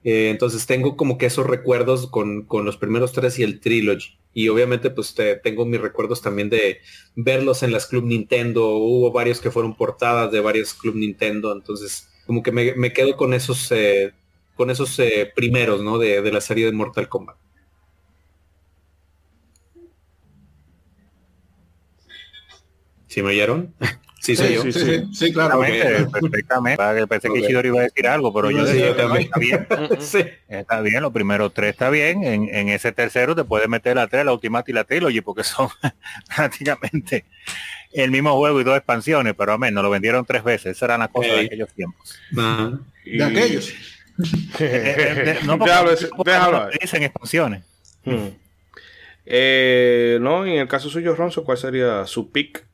Eh, 0.04 0.30
entonces 0.30 0.68
tengo 0.68 0.96
como 0.98 1.18
que 1.18 1.26
esos 1.26 1.48
recuerdos 1.48 2.08
con, 2.08 2.48
los 2.64 2.78
primeros 2.78 3.12
tres 3.12 3.40
y 3.40 3.44
el 3.44 3.60
Trilogy. 3.60 4.20
Y 4.34 4.50
obviamente 4.50 4.90
pues 4.90 5.16
tengo 5.44 5.66
mis 5.66 5.80
recuerdos 5.82 6.22
también 6.22 6.50
de 6.50 6.80
verlos 7.16 7.64
en 7.64 7.72
las 7.72 7.88
Club 7.88 8.06
Nintendo. 8.06 8.70
Hubo 8.78 9.12
varios 9.12 9.40
que 9.40 9.52
fueron 9.52 9.76
portadas 9.76 10.32
de 10.32 10.42
varios 10.42 10.74
Club 10.74 10.96
Nintendo. 10.96 11.52
Entonces 11.54 12.10
como 12.26 12.44
que 12.44 12.52
me, 12.52 12.94
quedo 12.94 13.16
con 13.18 13.34
esos, 13.34 13.72
eh, 13.72 14.14
con 14.56 14.70
esos 14.70 14.98
eh, 15.00 15.32
primeros, 15.36 15.84
¿no? 15.84 15.98
De, 15.98 16.22
de 16.22 16.32
la 16.32 16.42
serie 16.42 16.66
de 16.66 16.72
Mortal 16.72 17.08
Kombat. 17.10 17.38
¿Sí 23.08 23.22
me 23.22 23.30
oyeron? 23.30 23.74
Sí, 24.26 24.36
sí, 24.36 24.58
sí, 24.60 24.72
sí, 24.72 25.04
sí, 25.14 25.32
claro. 25.32 25.60
Perfectamente. 25.60 27.06
Pensé 27.08 27.30
que 27.32 27.46
Chidori 27.46 27.68
iba 27.68 27.82
a 27.82 27.84
decir 27.84 28.08
algo, 28.08 28.34
pero 28.34 28.50
yo 28.50 28.66
decía, 28.66 28.90
está 28.90 29.38
bien. 29.38 29.68
Está 30.50 30.82
bien, 30.82 31.04
los 31.04 31.14
primeros 31.14 31.54
tres 31.54 31.74
está 31.74 31.92
bien. 31.92 32.24
En, 32.24 32.50
en 32.52 32.70
ese 32.70 32.92
tercero 32.92 33.36
te 33.36 33.44
puedes 33.44 33.70
meter 33.70 33.98
la 33.98 34.08
tres, 34.08 34.26
la 34.26 34.34
Ultimate 34.34 34.72
y 34.72 34.74
la 34.74 34.84
Trilogy, 34.84 35.22
porque 35.22 35.44
son 35.44 35.70
prácticamente 36.36 37.26
el 37.94 38.10
mismo 38.10 38.36
juego 38.36 38.60
y 38.60 38.64
dos 38.64 38.76
expansiones, 38.76 39.36
pero 39.38 39.54
a 39.54 39.60
menos 39.60 39.84
lo 39.84 39.92
vendieron 39.92 40.26
tres 40.26 40.44
veces. 40.44 40.76
Esa 40.76 40.86
era 40.86 40.98
la 40.98 41.08
cosa 41.08 41.28
de 41.28 41.42
aquellos 41.42 41.72
tiempos. 41.76 42.20
De 43.06 43.24
aquellos. 43.24 43.76
Eh, 44.60 44.96
eh, 44.98 45.40
no, 45.46 45.58
déjalo, 45.58 45.92
déjalo 46.24 46.70
dicen 46.80 47.04
expansiones. 47.04 47.64
Hmm. 48.06 48.30
Eh, 49.26 50.18
no, 50.22 50.46
en 50.46 50.60
el 50.60 50.68
caso 50.68 50.90
suyo, 50.90 51.16
Ronzo, 51.16 51.44
¿cuál 51.44 51.58
sería 51.58 52.06
su 52.06 52.32
pick 52.32 52.66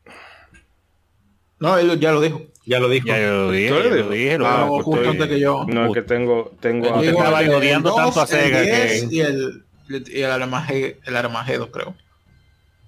no, 1.61 1.77
él 1.77 1.99
ya 1.99 2.11
lo 2.11 2.19
dijo. 2.19 2.41
Ya 2.65 2.79
lo 2.79 2.89
dijo. 2.89 3.05
Ya 3.05 3.19
lo 3.19 3.51
dije, 3.51 3.69
lo 3.69 4.09
dije. 4.09 4.37
Lo 4.39 4.47
ah, 4.47 4.67
justo 4.81 5.07
antes 5.07 5.27
que 5.27 5.39
yo. 5.39 5.63
No, 5.67 5.85
es 5.85 5.93
que 5.93 6.01
tengo... 6.01 6.51
tengo 6.59 6.95
a... 6.95 7.05
estaba 7.05 7.39
odiando 7.39 7.93
tanto 7.93 8.19
a 8.19 8.25
Sega 8.25 8.63
que... 8.63 9.07
Y 9.11 9.19
el, 9.19 9.63
y 9.87 10.21
el, 10.21 10.31
Armageddon, 10.31 10.99
el 11.05 11.15
Armageddon, 11.15 11.69
creo. 11.69 11.95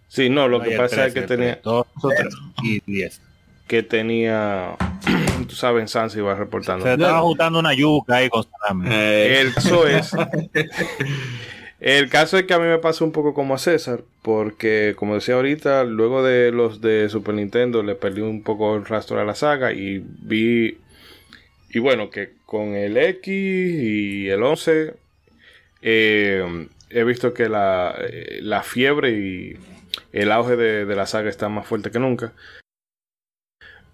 Sí, 0.07 0.27
no, 0.27 0.47
lo 0.47 0.59
que 0.59 0.71
pasa 0.71 1.05
es 1.05 1.13
que 1.13 1.21
tenía... 1.21 1.59
Dos 1.63 1.85
o 2.01 2.09
tres 2.09 2.33
y 2.63 2.81
diez. 2.87 3.21
Que 3.67 3.83
tenía... 3.83 4.75
Tú 5.47 5.55
sabes, 5.55 5.81
en 5.81 5.87
Sansa 5.87 6.17
iba 6.17 6.35
reportando. 6.35 6.85
Se 6.85 6.93
estaba 6.93 7.21
juntando 7.21 7.59
una 7.59 7.73
yuca 7.73 8.17
ahí 8.17 8.29
con 8.29 8.45
eh, 8.85 9.41
El 9.41 9.53
caso 9.53 9.87
es... 9.87 10.11
El 11.83 12.07
caso 12.07 12.37
es 12.37 12.45
que 12.45 12.53
a 12.53 12.59
mí 12.59 12.65
me 12.65 12.77
pasa 12.77 13.03
un 13.03 13.11
poco 13.11 13.33
como 13.33 13.55
a 13.55 13.57
César, 13.57 14.05
porque 14.21 14.93
como 14.95 15.15
decía 15.15 15.35
ahorita, 15.35 15.83
luego 15.83 16.23
de 16.23 16.49
los 16.53 16.79
de 16.79 17.09
Super 17.09 17.35
Nintendo 17.35 17.83
le 17.83 17.95
perdí 17.95 18.21
un 18.21 18.41
poco 18.41 18.77
el 18.77 18.85
rastro 18.85 19.19
a 19.19 19.25
la 19.25 19.35
saga 19.35 19.73
y 19.73 20.01
vi, 20.01 20.77
y 21.71 21.79
bueno, 21.79 22.09
que 22.09 22.35
con 22.45 22.75
el 22.75 22.95
X 22.95 23.27
y 23.27 24.29
el 24.29 24.43
11 24.43 24.93
eh, 25.81 26.67
he 26.89 27.03
visto 27.03 27.33
que 27.33 27.49
la, 27.49 27.93
eh, 27.99 28.39
la, 28.41 28.63
fiebre 28.63 29.11
y 29.11 29.57
el 30.13 30.31
auge 30.31 30.55
de, 30.55 30.85
de 30.85 30.95
la 30.95 31.05
saga 31.05 31.29
está 31.29 31.49
más 31.49 31.67
fuerte 31.67 31.91
que 31.91 31.99
nunca. 31.99 32.31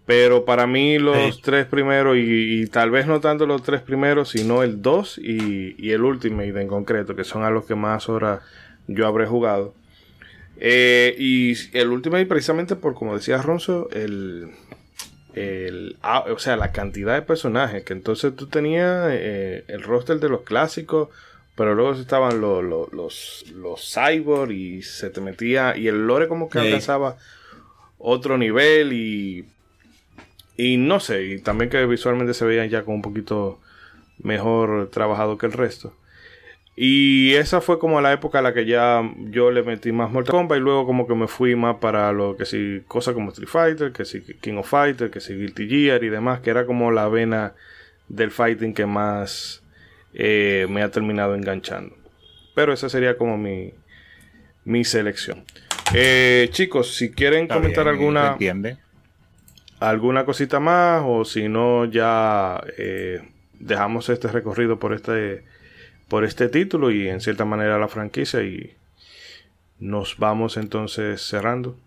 Pero 0.10 0.44
para 0.44 0.66
mí 0.66 0.98
los 0.98 1.40
tres 1.40 1.68
primeros, 1.68 2.18
y, 2.18 2.66
tal 2.66 2.90
vez 2.90 3.06
no 3.06 3.20
tanto 3.20 3.46
los 3.46 3.62
tres 3.62 3.82
primeros, 3.82 4.30
sino 4.30 4.64
el 4.64 4.82
2 4.82 5.20
y, 5.20 5.76
y, 5.78 5.92
el 5.92 6.02
Ultimate 6.02 6.60
en 6.60 6.68
concreto, 6.68 7.16
que 7.16 7.24
son 7.24 7.44
a 7.44 7.52
los 7.52 7.66
que 7.66 7.76
más 7.76 8.10
horas 8.10 8.42
yo 8.88 9.06
habré 9.06 9.28
jugado. 9.28 9.76
Eh, 10.58 11.16
y 11.20 11.54
el 11.78 11.90
Ultimate 11.90 12.26
precisamente 12.26 12.76
por, 12.76 12.96
como 12.96 13.14
decía 13.14 13.40
Ronzo, 13.44 13.88
el, 13.92 14.50
el, 15.36 15.96
o 16.02 16.40
sea, 16.40 16.58
la 16.58 16.72
cantidad 16.72 17.14
de 17.14 17.22
personajes, 17.22 17.84
que 17.84 17.94
entonces 17.94 18.36
tú 18.36 18.48
tenías 18.48 19.10
eh, 19.12 19.64
el 19.68 19.84
roster 19.84 20.20
de 20.20 20.30
los 20.30 20.42
clásicos, 20.42 21.10
pero 21.54 21.76
luego 21.76 21.94
estaban 21.94 22.42
los, 22.42 22.64
los, 22.64 23.46
los, 23.52 23.94
cyborg 23.94 24.54
y 24.54 24.82
se 24.82 25.12
te 25.12 25.22
metía, 25.22 25.78
y 25.78 25.88
el 25.88 26.08
lore 26.08 26.28
como 26.28 26.50
que 26.50 26.58
alcanzaba 26.58 27.18
otro 28.00 28.40
nivel 28.40 28.92
y 28.92 29.46
y 30.60 30.76
no 30.76 31.00
sé, 31.00 31.24
y 31.24 31.40
también 31.40 31.70
que 31.70 31.86
visualmente 31.86 32.34
se 32.34 32.44
veían 32.44 32.68
ya 32.68 32.84
como 32.84 32.98
un 32.98 33.02
poquito 33.02 33.62
mejor 34.22 34.90
trabajado 34.90 35.38
que 35.38 35.46
el 35.46 35.54
resto. 35.54 35.94
Y 36.76 37.34
esa 37.36 37.62
fue 37.62 37.80
como 37.80 38.02
la 38.02 38.12
época 38.12 38.40
a 38.40 38.42
la 38.42 38.54
que 38.54 38.66
ya 38.66 39.10
yo 39.30 39.52
le 39.52 39.64
metí 39.64 39.94
más 39.94 40.12
Mortal 40.12 40.32
Kombat 40.34 40.58
y 40.58 40.62
luego 40.62 40.86
como 40.86 41.08
que 41.08 41.16
me 41.16 41.30
fui 41.30 41.56
más 41.56 41.78
para 41.78 42.12
lo 42.12 42.36
que 42.36 42.44
sí, 42.44 42.82
cosas 42.90 43.14
como 43.14 43.30
Street 43.30 43.48
Fighter, 43.48 43.94
que 43.94 44.04
sí 44.04 44.22
King 44.42 44.56
of 44.56 44.70
Fighter, 44.70 45.10
que 45.10 45.22
sí 45.22 45.34
Guilty 45.34 45.70
Gear 45.70 46.04
y 46.04 46.10
demás, 46.10 46.42
que 46.42 46.50
era 46.50 46.66
como 46.66 46.92
la 46.92 47.08
vena 47.08 47.54
del 48.10 48.30
fighting 48.30 48.74
que 48.74 48.86
más 48.86 49.64
eh, 50.14 50.68
me 50.70 50.82
ha 50.82 50.92
terminado 50.92 51.36
enganchando. 51.36 51.96
Pero 52.54 52.74
esa 52.74 52.90
sería 52.90 53.18
como 53.18 53.38
mi, 53.38 53.74
mi 54.66 54.84
selección. 54.84 55.46
Eh, 55.94 56.50
chicos, 56.52 56.96
si 56.96 57.12
quieren 57.12 57.48
comentar 57.48 57.88
alguna... 57.88 58.34
Entiende 58.34 58.89
alguna 59.80 60.26
cosita 60.26 60.60
más 60.60 61.04
o 61.06 61.26
si 61.26 61.48
no 61.48 61.86
ya 61.86 62.62
eh, 62.78 63.22
dejamos 63.60 64.10
este 64.10 64.28
recorrido 64.28 64.80
por 64.80 64.94
este 64.94 65.44
por 66.08 66.24
este 66.24 66.50
título 66.50 66.92
y 66.92 67.08
en 67.08 67.22
cierta 67.22 67.46
manera 67.46 67.78
la 67.78 67.88
franquicia 67.88 68.42
y 68.42 68.76
nos 69.80 70.18
vamos 70.18 70.58
entonces 70.58 71.22
cerrando. 71.22 71.78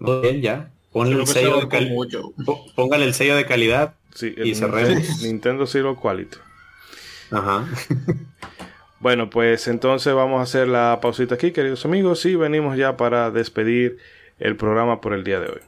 Bien, 0.00 0.40
ya. 0.40 0.70
Ponle 0.92 1.20
el 1.20 1.26
sello 1.26 1.60
de 1.60 2.26
Póngale 2.74 3.04
el 3.04 3.14
sello 3.14 3.36
de 3.36 3.44
calidad 3.44 3.94
y 4.20 4.54
cerremos. 4.54 5.04
Nintendo 5.22 5.66
Zero 5.66 5.96
Quality. 5.96 6.38
Ajá. 7.30 7.68
bueno, 9.00 9.28
pues 9.28 9.68
entonces 9.68 10.14
vamos 10.14 10.40
a 10.40 10.44
hacer 10.44 10.66
la 10.66 10.98
pausita 11.02 11.34
aquí, 11.34 11.52
queridos 11.52 11.84
amigos, 11.84 12.24
y 12.24 12.34
venimos 12.34 12.76
ya 12.76 12.96
para 12.96 13.30
despedir 13.30 13.98
el 14.38 14.56
programa 14.56 15.00
por 15.00 15.12
el 15.12 15.24
día 15.24 15.40
de 15.40 15.48
hoy. 15.48 15.67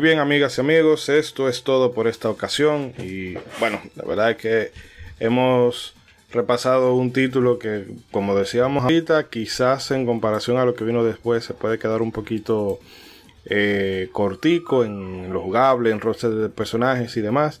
Bien, 0.00 0.18
amigas 0.18 0.56
y 0.56 0.60
amigos, 0.62 1.08
esto 1.08 1.48
es 1.48 1.62
todo 1.62 1.92
por 1.92 2.08
esta 2.08 2.30
ocasión. 2.30 2.92
Y 2.98 3.34
bueno, 3.58 3.80
la 3.96 4.04
verdad 4.04 4.30
es 4.30 4.36
que 4.38 4.72
hemos 5.18 5.94
repasado 6.32 6.94
un 6.94 7.12
título 7.12 7.58
que, 7.58 7.86
como 8.10 8.34
decíamos 8.34 8.84
ahorita, 8.84 9.28
quizás 9.28 9.90
en 9.90 10.06
comparación 10.06 10.56
a 10.56 10.64
lo 10.64 10.74
que 10.74 10.84
vino 10.84 11.04
después 11.04 11.44
se 11.44 11.54
puede 11.54 11.78
quedar 11.78 12.02
un 12.02 12.12
poquito 12.12 12.78
eh, 13.44 14.08
cortico 14.12 14.84
en 14.84 15.32
lo 15.32 15.42
jugable, 15.42 15.90
en 15.90 16.00
roster 16.00 16.30
de 16.30 16.48
personajes 16.48 17.16
y 17.16 17.20
demás. 17.20 17.60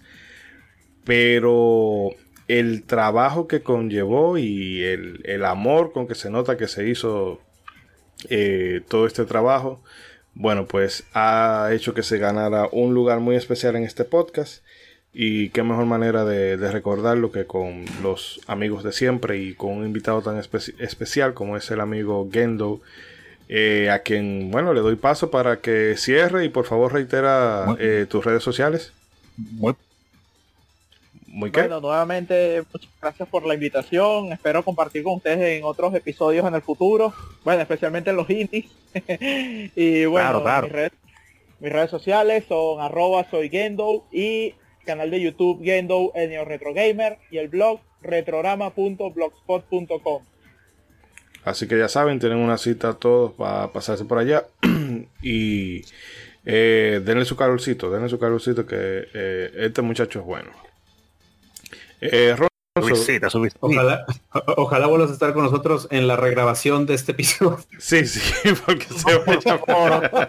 Pero 1.04 2.10
el 2.48 2.84
trabajo 2.84 3.48
que 3.48 3.62
conllevó 3.62 4.38
y 4.38 4.82
el, 4.82 5.44
amor 5.44 5.92
con 5.92 6.08
que 6.08 6.14
se 6.14 6.30
nota 6.30 6.56
que 6.56 6.68
se 6.68 6.88
hizo 6.88 7.40
eh, 8.28 8.80
todo 8.88 9.06
este 9.06 9.24
trabajo, 9.26 9.82
bueno, 10.40 10.64
pues 10.64 11.04
ha 11.12 11.68
hecho 11.72 11.92
que 11.92 12.02
se 12.02 12.16
ganara 12.16 12.66
un 12.72 12.94
lugar 12.94 13.20
muy 13.20 13.36
especial 13.36 13.76
en 13.76 13.82
este 13.82 14.04
podcast. 14.04 14.64
Y 15.12 15.50
qué 15.50 15.62
mejor 15.62 15.84
manera 15.84 16.24
de, 16.24 16.56
recordarlo 16.56 17.30
que 17.30 17.44
con 17.44 17.84
los 18.02 18.40
amigos 18.46 18.82
de 18.82 18.92
siempre 18.92 19.38
y 19.38 19.52
con 19.52 19.72
un 19.72 19.84
invitado 19.84 20.22
tan 20.22 20.38
especial 20.38 21.34
como 21.34 21.58
es 21.58 21.70
el 21.70 21.80
amigo 21.80 22.26
Gendo, 22.32 22.80
eh, 23.50 23.90
a 23.90 23.98
quien, 23.98 24.50
bueno, 24.50 24.72
le 24.72 24.80
doy 24.80 24.96
paso 24.96 25.30
para 25.30 25.60
que 25.60 25.96
cierre 25.98 26.46
y 26.46 26.48
por 26.48 26.64
favor 26.64 26.94
reitera 26.94 27.76
eh, 27.78 28.06
tus 28.08 28.24
redes 28.24 28.42
sociales. 28.42 28.92
Muy, 29.36 29.74
Bueno, 31.32 31.80
nuevamente 31.80 32.64
muchas 32.72 32.90
gracias 33.00 33.28
por 33.28 33.46
la 33.46 33.54
invitación. 33.54 34.32
Espero 34.32 34.64
compartir 34.64 35.04
con 35.04 35.14
ustedes 35.14 35.58
en 35.58 35.64
otros 35.64 35.94
episodios 35.94 36.44
en 36.44 36.56
el 36.56 36.62
futuro. 36.62 37.14
Bueno, 37.44 37.62
especialmente 37.62 38.10
en 38.10 38.16
los 38.16 38.28
indies. 38.28 38.66
y 39.76 40.06
bueno, 40.06 40.42
Mis, 41.60 41.70
redes, 41.70 41.90
sociales 41.90 42.46
son 42.48 42.80
arroba 42.80 43.24
soy 43.30 43.48
Gendo 43.48 44.08
y 44.10 44.56
canal 44.84 45.12
de 45.12 45.20
YouTube 45.20 45.62
Gendo 45.62 46.10
Enio 46.16 46.44
Retro 46.44 46.74
Gamer 46.74 47.18
y 47.30 47.38
el 47.38 47.46
blog 47.46 47.78
retrorama.blogspot.com. 48.02 50.24
Así 51.44 51.68
que 51.68 51.78
ya 51.78 51.88
saben, 51.88 52.18
tienen 52.18 52.38
una 52.38 52.58
cita 52.58 52.94
todos 52.94 53.34
para 53.34 53.72
pasarse 53.72 54.04
por 54.04 54.18
allá. 54.18 54.46
y 55.22 55.82
eh, 56.44 57.00
denle 57.04 57.24
su 57.24 57.36
calorcito, 57.36 57.88
denle 57.88 58.08
su 58.08 58.18
calorcito 58.18 58.66
que 58.66 59.06
eh, 59.14 59.52
este 59.58 59.82
muchacho 59.82 60.18
es 60.18 60.24
bueno. 60.24 60.50
Eh, 62.00 62.36
ojalá, 63.60 64.06
ojalá 64.56 64.86
vuelvas 64.86 65.10
a 65.10 65.12
estar 65.12 65.32
con 65.32 65.44
nosotros 65.44 65.88
en 65.90 66.06
la 66.06 66.16
regrabación 66.16 66.86
de 66.86 66.94
este 66.94 67.12
episodio. 67.12 67.58
Sí, 67.78 68.06
sí, 68.06 68.20
porque 68.66 68.86
se 68.86 69.18
va 69.18 70.20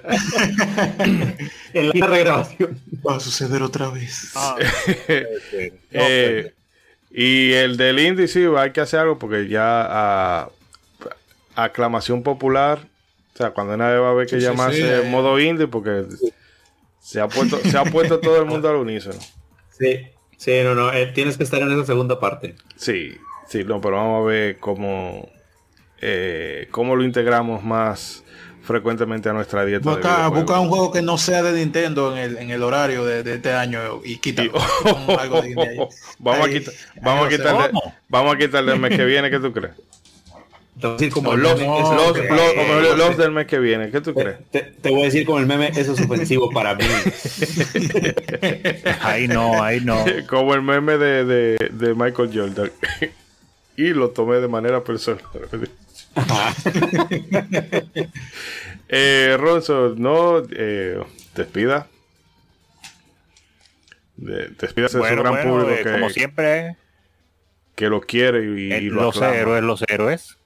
En 1.73 1.89
la 1.99 2.07
regrabación. 2.07 2.80
Va 3.07 3.18
a 3.18 3.19
suceder 3.19 3.61
otra 3.61 3.89
vez. 3.89 4.31
Ah, 4.35 4.56
eh, 5.91 6.53
y 7.11 7.52
el 7.53 7.77
del 7.77 7.99
indie 7.99 8.27
sí, 8.27 8.45
hay 8.57 8.72
que 8.72 8.81
hacer 8.81 9.02
algo 9.02 9.19
porque 9.19 9.48
ya 9.48 9.85
a 9.89 10.49
aclamación 11.56 12.23
popular. 12.23 12.80
O 13.34 13.38
sea, 13.38 13.52
cuando 13.52 13.77
nadie 13.77 13.98
va 13.98 14.11
a 14.11 14.14
ver 14.14 14.27
que 14.27 14.39
llamarse 14.39 15.03
modo 15.03 15.39
indie 15.39 15.68
porque 15.68 16.06
se 16.99 17.19
ha 17.19 17.27
puesto, 17.27 17.57
se 17.60 17.77
ha 17.77 17.84
puesto 17.85 18.19
todo 18.19 18.38
el 18.39 18.45
mundo 18.45 18.69
al 18.69 18.76
unísono. 18.76 19.19
Sí, 19.77 20.07
sí, 20.41 20.63
no, 20.63 20.73
no, 20.73 20.91
eh, 20.91 21.05
tienes 21.07 21.38
que 21.38 21.43
estar 21.43 21.61
en 21.61 21.72
esa 21.72 21.85
segunda 21.85 22.19
parte. 22.19 22.55
Sí, 22.76 23.18
sí, 23.47 23.63
no, 23.63 23.80
pero 23.80 23.97
vamos 23.97 24.23
a 24.23 24.26
ver 24.26 24.57
cómo, 24.59 25.30
eh, 26.01 26.68
cómo 26.72 26.95
lo 26.95 27.03
integramos 27.03 27.63
más 27.63 28.23
frecuenteamente 28.63 29.30
a 29.30 29.34
nuestra 29.34 29.65
dieta. 29.65 29.88
Busca, 29.88 30.27
busca 30.30 30.59
un 30.59 30.69
juego 30.69 30.91
que 30.91 31.01
no 31.01 31.18
sea 31.18 31.43
de 31.43 31.53
Nintendo 31.53 32.15
en 32.15 32.18
el, 32.18 32.38
en 32.38 32.49
el 32.49 32.63
horario 32.63 33.05
de, 33.05 33.19
este 33.34 33.53
año 33.53 34.01
y 34.03 34.19
algo 35.19 35.41
de 35.41 35.55
vamos, 36.19 36.47
a 36.47 36.49
quitar, 36.49 36.73
vamos, 37.01 37.26
a 37.27 37.30
quitarle, 37.30 37.80
vamos 38.09 38.35
a 38.35 38.38
quitarle 38.38 38.73
el 38.73 38.80
mes 38.80 38.95
que 38.95 39.05
viene, 39.05 39.30
¿qué 39.30 39.39
tú 39.39 39.53
crees? 39.53 39.73
Como 41.14 41.36
los, 41.36 43.18
del 43.18 43.32
mes 43.32 43.48
que 43.48 43.60
viene, 43.60 43.91
¿qué 43.91 44.02
tú 44.02 44.14
crees? 44.14 44.38
Te, 44.49 44.90
voy 44.90 45.02
a 45.02 45.06
decir 45.06 45.26
como 45.26 45.40
el 45.40 45.45
meme, 45.45 45.72
eso 45.76 45.94
es 45.94 46.02
ofensivo 46.02 46.49
para 46.49 46.76
mí. 46.76 46.84
ahí 49.02 49.28
no, 49.28 49.64
ahí 49.64 49.82
no. 49.82 50.03
Como 50.28 50.53
el 50.53 50.62
meme 50.62 50.98
de, 50.98 51.95
Michael 51.95 52.32
Jordan. 52.34 52.72
y 53.78 53.90
lo 53.90 54.10
tomé 54.10 54.38
de 54.38 54.48
manera 54.48 54.84
personal. 54.84 55.22
eh, 58.90 59.38
Ronzo, 59.40 59.95
no 59.98 60.44
eh, 60.52 61.02
despida. 61.36 61.88
De, 64.18 64.49
despídase 64.60 64.98
de 64.98 65.10
su 65.10 65.16
gran 65.16 65.41
público 65.41 65.72
eh, 65.72 65.84
que, 65.84 65.91
como 65.91 66.10
siempre 66.10 66.76
que 67.76 67.88
lo 67.88 68.02
quiere 68.02 68.44
y, 68.44 68.74
y 68.74 68.90
los 68.90 69.22
héroes, 69.22 69.64
los 69.64 69.84
héroes. 69.88 70.38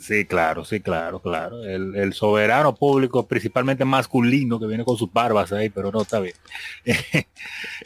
Sí, 0.00 0.24
claro, 0.24 0.64
sí, 0.64 0.80
claro, 0.80 1.20
claro. 1.20 1.64
El, 1.64 2.12
soberano 2.12 2.74
público, 2.74 3.26
principalmente 3.26 3.84
masculino, 3.84 4.58
que 4.58 4.66
viene 4.66 4.84
con 4.84 4.96
sus 4.96 5.12
barbas 5.12 5.52
ahí, 5.52 5.70
pero 5.70 5.90
no 5.92 6.02
está 6.02 6.20
bien. 6.20 6.34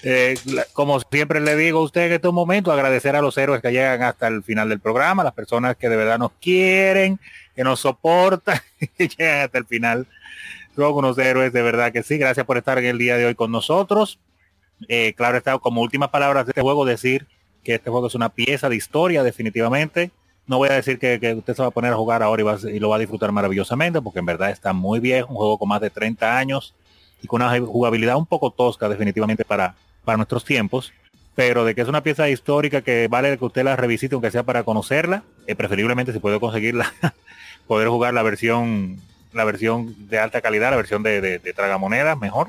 Eh, 0.02 0.36
como 0.72 0.98
siempre 1.00 1.40
le 1.40 1.56
digo 1.56 1.80
a 1.80 1.82
usted 1.82 2.06
en 2.06 2.12
estos 2.12 2.32
momentos, 2.32 2.72
agradecer 2.72 3.16
a 3.16 3.20
los 3.20 3.36
héroes 3.36 3.60
que 3.60 3.70
llegan 3.70 4.02
hasta 4.02 4.28
el 4.28 4.42
final 4.42 4.68
del 4.68 4.80
programa, 4.80 5.24
las 5.24 5.34
personas 5.34 5.76
que 5.76 5.88
de 5.88 5.96
verdad 5.96 6.18
nos 6.18 6.32
quieren, 6.40 7.18
que 7.54 7.64
nos 7.64 7.80
soportan, 7.80 8.58
que 8.96 9.08
llegan 9.08 9.42
hasta 9.42 9.58
el 9.58 9.66
final. 9.66 10.06
Son 10.74 10.94
unos 10.94 11.18
héroes, 11.18 11.52
de 11.52 11.62
verdad 11.62 11.92
que 11.92 12.02
sí. 12.02 12.16
Gracias 12.16 12.46
por 12.46 12.56
estar 12.56 12.78
en 12.78 12.86
el 12.86 12.98
día 12.98 13.16
de 13.16 13.26
hoy 13.26 13.34
con 13.34 13.50
nosotros. 13.50 14.18
Eh, 14.88 15.12
claro, 15.14 15.36
está 15.36 15.58
como 15.58 15.82
últimas 15.82 16.08
palabras 16.08 16.46
de 16.46 16.50
este 16.52 16.62
juego 16.62 16.84
decir 16.86 17.26
que 17.62 17.74
este 17.74 17.90
juego 17.90 18.06
es 18.06 18.14
una 18.14 18.30
pieza 18.30 18.68
de 18.68 18.76
historia, 18.76 19.22
definitivamente 19.22 20.10
no 20.50 20.58
voy 20.58 20.68
a 20.68 20.72
decir 20.72 20.98
que, 20.98 21.34
usted 21.38 21.54
se 21.54 21.62
va 21.62 21.68
a 21.68 21.70
poner 21.70 21.92
a 21.92 21.96
jugar 21.96 22.24
ahora 22.24 22.58
y, 22.64 22.80
lo 22.80 22.88
va 22.88 22.96
a 22.96 22.98
disfrutar 22.98 23.30
maravillosamente, 23.30 24.02
porque 24.02 24.18
en 24.18 24.26
verdad 24.26 24.50
está 24.50 24.72
muy 24.72 24.98
viejo, 24.98 25.28
un 25.30 25.36
juego 25.36 25.58
con 25.58 25.68
más 25.68 25.80
de 25.80 25.90
30 25.90 26.36
años 26.36 26.74
y 27.22 27.28
con 27.28 27.40
una 27.40 27.56
jugabilidad 27.60 28.16
un 28.16 28.26
poco 28.26 28.50
tosca 28.50 28.88
definitivamente 28.88 29.44
para, 29.44 29.76
para 30.04 30.16
nuestros 30.16 30.44
tiempos, 30.44 30.92
pero 31.36 31.64
de 31.64 31.76
que 31.76 31.82
es 31.82 31.88
una 31.88 32.02
pieza 32.02 32.28
histórica 32.28 32.82
que 32.82 33.06
vale 33.06 33.38
que 33.38 33.44
usted 33.44 33.62
la 33.62 33.76
revisite, 33.76 34.16
aunque 34.16 34.32
sea 34.32 34.42
para 34.42 34.64
conocerla, 34.64 35.22
eh, 35.46 35.54
preferiblemente 35.54 36.12
si 36.12 36.18
puede 36.18 36.40
conseguirla, 36.40 36.92
poder 37.68 37.86
jugar 37.86 38.12
la 38.12 38.24
versión 38.24 38.98
la 39.32 39.44
versión 39.44 40.08
de 40.08 40.18
alta 40.18 40.40
calidad, 40.40 40.70
la 40.72 40.78
versión 40.78 41.04
de, 41.04 41.20
de, 41.20 41.38
de 41.38 42.16
mejor, 42.20 42.48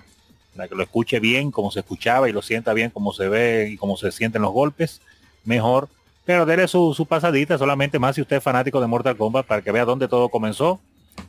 la 0.56 0.68
que 0.68 0.73
lo 0.73 0.82
escuche 0.82 1.19
bien 1.19 1.52
como 1.52 1.69
se 1.69 1.82
escuchaba 1.82 2.28
y 2.28 2.32
lo 2.32 2.41
sienta 2.41 2.73
bien 2.73 2.90
como 2.90 3.14
se 3.14 3.30
ve 3.30 3.69
y 3.69 3.78
como 3.78 3.95
se 3.95 4.11
sienten 4.11 4.41
los 4.41 4.52
golpes, 4.52 5.02
mejor 5.45 5.88
pero 6.26 6.45
déle 6.45 6.68
su, 6.68 7.06
pasadita 7.07 7.57
solamente 7.57 7.99
más 7.99 8.15
si 8.15 8.22
usted 8.22 8.38
es 8.38 8.43
fanático 8.43 8.80
de 8.80 8.88
Mortal 8.88 9.18
Kombat 9.18 9.45
para 9.45 9.61
que 9.61 9.72
vea 9.72 9.85
dónde 9.85 10.07
todo 10.07 10.30
comenzó. 10.30 10.80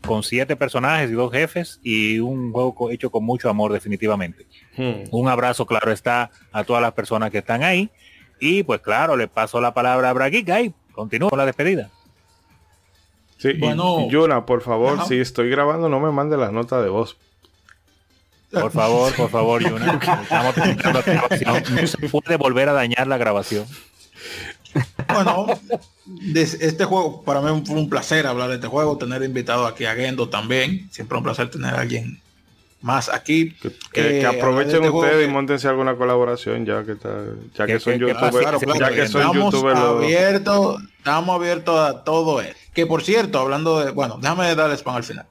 Con 0.07 0.23
siete 0.23 0.55
personajes 0.55 1.11
y 1.11 1.15
dos 1.15 1.33
jefes 1.33 1.81
y 1.83 2.21
un 2.21 2.53
juego 2.53 2.91
hecho 2.91 3.11
con 3.11 3.25
mucho 3.25 3.51
amor 3.51 3.73
definitivamente. 3.73 4.47
Hmm. 4.77 5.03
Un 5.11 5.29
abrazo, 5.29 5.67
claro 5.67 5.91
está, 5.91 6.31
a 6.53 6.65
todas 6.65 6.81
las 6.81 6.93
personas 6.93 7.31
que 7.31 7.39
están 7.39 7.63
ahí. 7.63 7.91
Y 8.39 8.63
pues 8.63 8.81
claro, 8.81 9.17
le 9.17 9.27
paso 9.27 9.61
la 9.61 9.75
palabra 9.75 10.11
a 10.11 10.13
Braguica 10.13 10.61
y 10.61 10.73
continúo 10.93 11.31
con 11.31 11.39
la 11.39 11.47
despedida. 11.47 11.91
Sí, 13.39 13.55
bueno, 13.55 14.09
Yuna, 14.09 14.47
por 14.47 14.63
favor, 14.63 15.05
si 15.07 15.19
estoy 15.19 15.51
grabando, 15.51 15.89
no 15.89 15.99
me 15.99 16.13
mande 16.13 16.37
la 16.37 16.53
nota 16.53 16.81
de 16.81 16.89
voz. 16.89 17.17
Por 18.53 18.71
favor, 18.71 19.13
por 19.15 19.31
favor, 19.31 19.63
Yuna. 19.63 19.99
No 21.73 21.87
se 21.87 22.09
puede 22.09 22.37
volver 22.37 22.69
a 22.69 22.73
dañar 22.73 23.09
la 23.09 23.17
grabación. 23.17 23.67
Bueno, 25.15 25.47
este 26.35 26.85
juego, 26.85 27.23
para 27.23 27.41
mí 27.41 27.63
fue 27.65 27.77
un 27.77 27.89
placer 27.89 28.27
hablar 28.27 28.49
de 28.49 28.57
este 28.57 28.67
juego, 28.67 28.99
tener 28.99 29.23
invitado 29.23 29.67
aquí 29.67 29.85
a 29.85 29.95
Gendo 29.95 30.29
también. 30.29 30.89
Siempre 30.91 31.19
un 31.19 31.25
placer 31.25 31.51
tener 31.51 31.75
a 31.75 31.81
alguien 31.81 32.21
más 32.83 33.09
aquí. 33.09 33.55
Que, 33.93 34.21
eh, 34.21 34.27
aprovechen 34.27 34.85
este 34.85 34.91
ustedes 34.91 35.29
y 35.29 35.31
montense 35.31 35.69
alguna 35.69 35.97
colaboración 35.97 36.67
ya 36.67 36.85
que 36.85 36.93
está, 36.93 37.25
ya 37.55 37.67
que, 37.67 37.81
son 37.81 37.99
youtubers. 37.99 38.79
ya 38.79 38.91
que 38.91 39.07
son 39.09 39.23
estamos 39.23 39.55
abiertos, 39.77 40.83
estamos 40.99 41.37
abiertos 41.37 41.79
a 41.79 42.05
todo 42.05 42.41
eso. 42.41 42.55
Que 42.75 42.87
por 42.87 43.03
cierto, 43.03 43.39
hablando 43.39 43.81
de, 43.81 43.93
bueno, 43.93 44.19
déjame 44.21 44.55
dar 44.55 44.71
spam 44.73 44.97
al 44.97 45.05
final. 45.05 45.27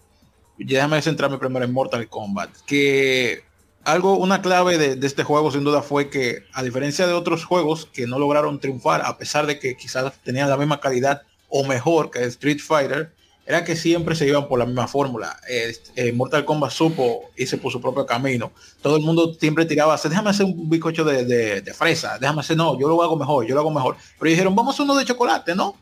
Déjame 0.57 1.01
centrarme 1.01 1.37
primero 1.37 1.65
en 1.65 1.73
Mortal 1.73 2.07
Kombat. 2.07 2.49
Que 2.65 3.43
algo, 3.83 4.17
una 4.17 4.41
clave 4.41 4.77
de, 4.77 5.05
este 5.05 5.23
juego 5.23 5.51
sin 5.51 5.63
duda 5.63 5.81
fue 5.81 6.09
que, 6.09 6.43
a 6.53 6.63
diferencia 6.63 7.07
de 7.07 7.13
otros 7.13 7.45
juegos 7.45 7.85
que 7.85 8.07
no 8.07 8.19
lograron 8.19 8.59
triunfar, 8.59 9.01
a 9.03 9.17
pesar 9.17 9.47
de 9.47 9.59
que 9.59 9.75
quizás 9.75 10.13
tenían 10.23 10.49
la 10.49 10.57
misma 10.57 10.79
calidad 10.79 11.23
o 11.49 11.63
mejor 11.63 12.11
que 12.11 12.23
Street 12.25 12.59
Fighter, 12.59 13.13
era 13.45 13.63
que 13.63 13.75
siempre 13.75 14.15
se 14.15 14.27
iban 14.27 14.47
por 14.47 14.59
la 14.59 14.65
misma 14.65 14.87
fórmula. 14.87 15.35
Eh, 15.49 16.13
Mortal 16.13 16.45
Kombat 16.45 16.71
supo 16.71 17.31
irse 17.35 17.57
por 17.57 17.71
su 17.71 17.81
propio 17.81 18.05
camino. 18.05 18.51
Todo 18.81 18.97
el 18.97 19.03
mundo 19.03 19.33
siempre 19.33 19.65
tiraba, 19.65 19.99
déjame 20.01 20.29
hacer 20.29 20.45
un 20.45 20.69
bizcocho 20.69 21.03
de, 21.03 21.73
fresa, 21.75 22.17
déjame 22.19 22.41
hacer, 22.41 22.55
no, 22.55 22.79
yo 22.79 22.87
lo 22.87 23.01
hago 23.01 23.15
mejor, 23.17 23.45
yo 23.45 23.55
lo 23.55 23.61
hago 23.61 23.71
mejor. 23.71 23.97
Pero 24.19 24.29
dijeron, 24.29 24.55
vamos 24.55 24.79
a 24.79 24.83
uno 24.83 24.95
de 24.95 25.05
chocolate, 25.05 25.55
¿no? 25.55 25.75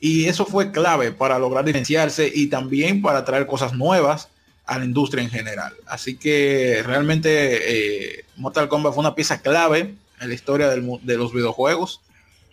Y 0.00 0.26
eso 0.26 0.46
fue 0.46 0.70
clave 0.70 1.12
para 1.12 1.38
lograr 1.38 1.64
diferenciarse 1.64 2.30
y 2.32 2.46
también 2.46 3.02
para 3.02 3.24
traer 3.24 3.46
cosas 3.46 3.72
nuevas 3.74 4.28
a 4.66 4.78
la 4.78 4.84
industria 4.84 5.22
en 5.22 5.30
general. 5.30 5.74
Así 5.86 6.16
que 6.16 6.82
realmente 6.84 8.18
eh, 8.18 8.24
Mortal 8.36 8.68
Kombat 8.68 8.94
fue 8.94 9.00
una 9.02 9.14
pieza 9.14 9.40
clave 9.40 9.94
en 10.20 10.28
la 10.28 10.34
historia 10.34 10.68
de 10.68 11.16
los 11.16 11.32
videojuegos 11.32 12.00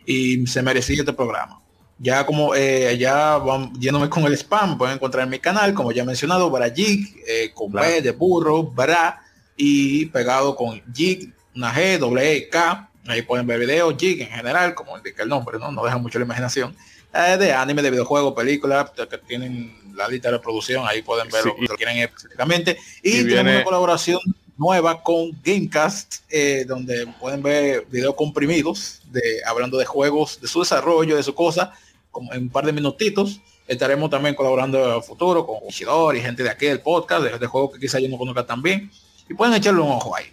y 0.05 0.45
se 0.47 0.61
merecía 0.61 0.99
este 0.99 1.13
programa. 1.13 1.61
Ya 1.99 2.25
como 2.25 2.55
eh, 2.55 2.97
ya 2.97 3.37
van 3.37 3.73
yéndome 3.79 4.09
con 4.09 4.25
el 4.25 4.33
spam, 4.33 4.77
pueden 4.77 4.95
encontrar 4.95 5.25
en 5.25 5.29
mi 5.29 5.39
canal, 5.39 5.73
como 5.73 5.91
ya 5.91 6.01
he 6.01 6.05
mencionado, 6.05 6.49
Barajig, 6.49 7.15
eh, 7.27 7.51
con 7.53 7.71
B 7.71 8.01
de 8.01 8.11
burro, 8.11 8.63
Bra, 8.63 9.21
y 9.55 10.05
pegado 10.07 10.55
con 10.55 10.81
Jig, 10.93 11.31
una 11.55 11.71
G, 11.71 11.99
doble 11.99 12.35
E, 12.35 12.49
K. 12.49 12.89
Ahí 13.07 13.21
pueden 13.21 13.45
ver 13.45 13.59
videos, 13.59 13.95
Jig 13.99 14.21
en 14.21 14.29
general, 14.29 14.73
como 14.73 14.97
indica 14.97 15.21
el 15.21 15.29
nombre, 15.29 15.59
¿no? 15.59 15.71
No 15.71 15.83
deja 15.83 15.97
mucho 15.99 16.17
la 16.17 16.25
imaginación. 16.25 16.75
Eh, 17.13 17.37
de 17.37 17.53
anime, 17.53 17.83
de 17.83 17.91
videojuegos, 17.91 18.33
películas, 18.33 18.89
que 18.91 19.17
tienen 19.19 19.75
la 19.95 20.07
lista 20.07 20.29
de 20.29 20.37
reproducción, 20.37 20.85
ahí 20.87 21.01
pueden 21.01 21.29
ver 21.29 21.45
lo 21.45 21.55
que 21.55 21.75
quieren 21.75 21.97
específicamente. 21.97 22.77
Y, 23.01 23.23
tenemos 23.23 23.53
una 23.53 23.63
colaboración 23.63 24.19
nueva 24.57 25.01
con 25.01 25.31
Gamecast, 25.43 26.23
eh, 26.29 26.65
donde 26.67 27.07
pueden 27.19 27.41
ver 27.41 27.85
videos 27.89 28.15
comprimidos 28.15 29.01
de 29.11 29.41
hablando 29.45 29.77
de 29.77 29.85
juegos, 29.85 30.39
de 30.39 30.47
su 30.47 30.59
desarrollo, 30.59 31.15
de 31.15 31.23
su 31.23 31.33
cosa, 31.33 31.73
como 32.11 32.31
en 32.33 32.43
un 32.43 32.49
par 32.49 32.65
de 32.65 32.71
minutitos. 32.73 33.41
Estaremos 33.67 34.09
también 34.09 34.35
colaborando 34.35 34.83
en 34.83 34.95
el 34.97 35.03
futuro 35.03 35.45
con 35.45 35.57
Ishidori 35.67 36.19
y 36.19 36.21
gente 36.21 36.43
de 36.43 36.49
aquí 36.49 36.67
del 36.67 36.81
podcast, 36.81 37.23
de, 37.23 37.47
juegos 37.47 37.73
que 37.73 37.79
quizá 37.79 37.99
yo 37.99 38.09
no 38.09 38.17
conozca 38.17 38.45
también. 38.45 38.91
Y 39.29 39.33
pueden 39.33 39.53
echarle 39.53 39.81
un 39.81 39.89
ojo 39.89 40.15
ahí. 40.15 40.25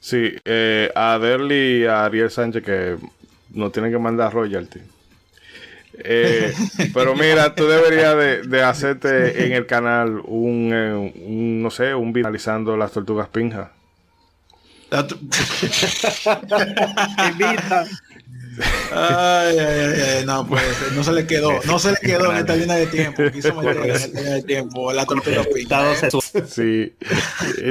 Sí, 0.00 0.32
eh, 0.44 0.90
a 0.94 1.18
Derly 1.18 1.82
y 1.82 1.86
a 1.86 2.04
Ariel 2.04 2.30
Sánchez 2.30 2.64
que 2.64 2.96
nos 3.50 3.72
tienen 3.72 3.92
que 3.92 3.98
mandar 3.98 4.32
royalty. 4.32 4.80
Eh, 6.04 6.52
pero 6.94 7.14
mira, 7.14 7.54
tú 7.54 7.66
deberías 7.66 8.48
de, 8.48 8.62
hacerte 8.62 9.46
en 9.46 9.52
el 9.52 9.66
canal 9.66 10.20
un, 10.24 10.70
eh, 10.72 11.12
no 11.16 11.70
sé, 11.70 11.94
un 11.94 12.12
video 12.12 12.28
analizando 12.28 12.76
las 12.76 12.92
tortugas 12.92 13.28
pinja. 13.28 13.72
Ay, 18.92 19.58
ay, 19.58 20.00
ay, 20.18 20.26
no, 20.26 20.46
pues 20.46 20.62
no 20.92 21.02
se 21.04 21.12
le 21.12 21.26
quedó, 21.26 21.60
no 21.66 21.78
se 21.78 21.92
le 21.92 21.98
quedó 21.98 22.32
en 22.32 22.38
esta 22.38 22.56
línea 22.56 22.76
de 22.76 22.88
tiempo. 22.88 23.22
Quiso 23.32 23.54
meter 23.54 23.76
en 23.76 23.90
esta 23.92 24.18
línea 24.18 24.34
de 24.34 24.42
tiempo 24.42 24.92
la 24.92 25.06
tortuga 25.06 25.44
pinja. 25.54 25.94
Sí, 26.46 26.92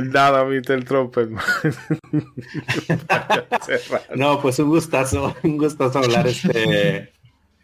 nada, 0.05 0.45
Mr. 0.45 0.85
Trumper. 0.85 1.29
no, 4.15 4.41
pues 4.41 4.59
un 4.59 4.69
gustazo, 4.69 5.35
un 5.43 5.57
gustazo 5.57 5.99
hablar 5.99 6.27
este 6.27 7.11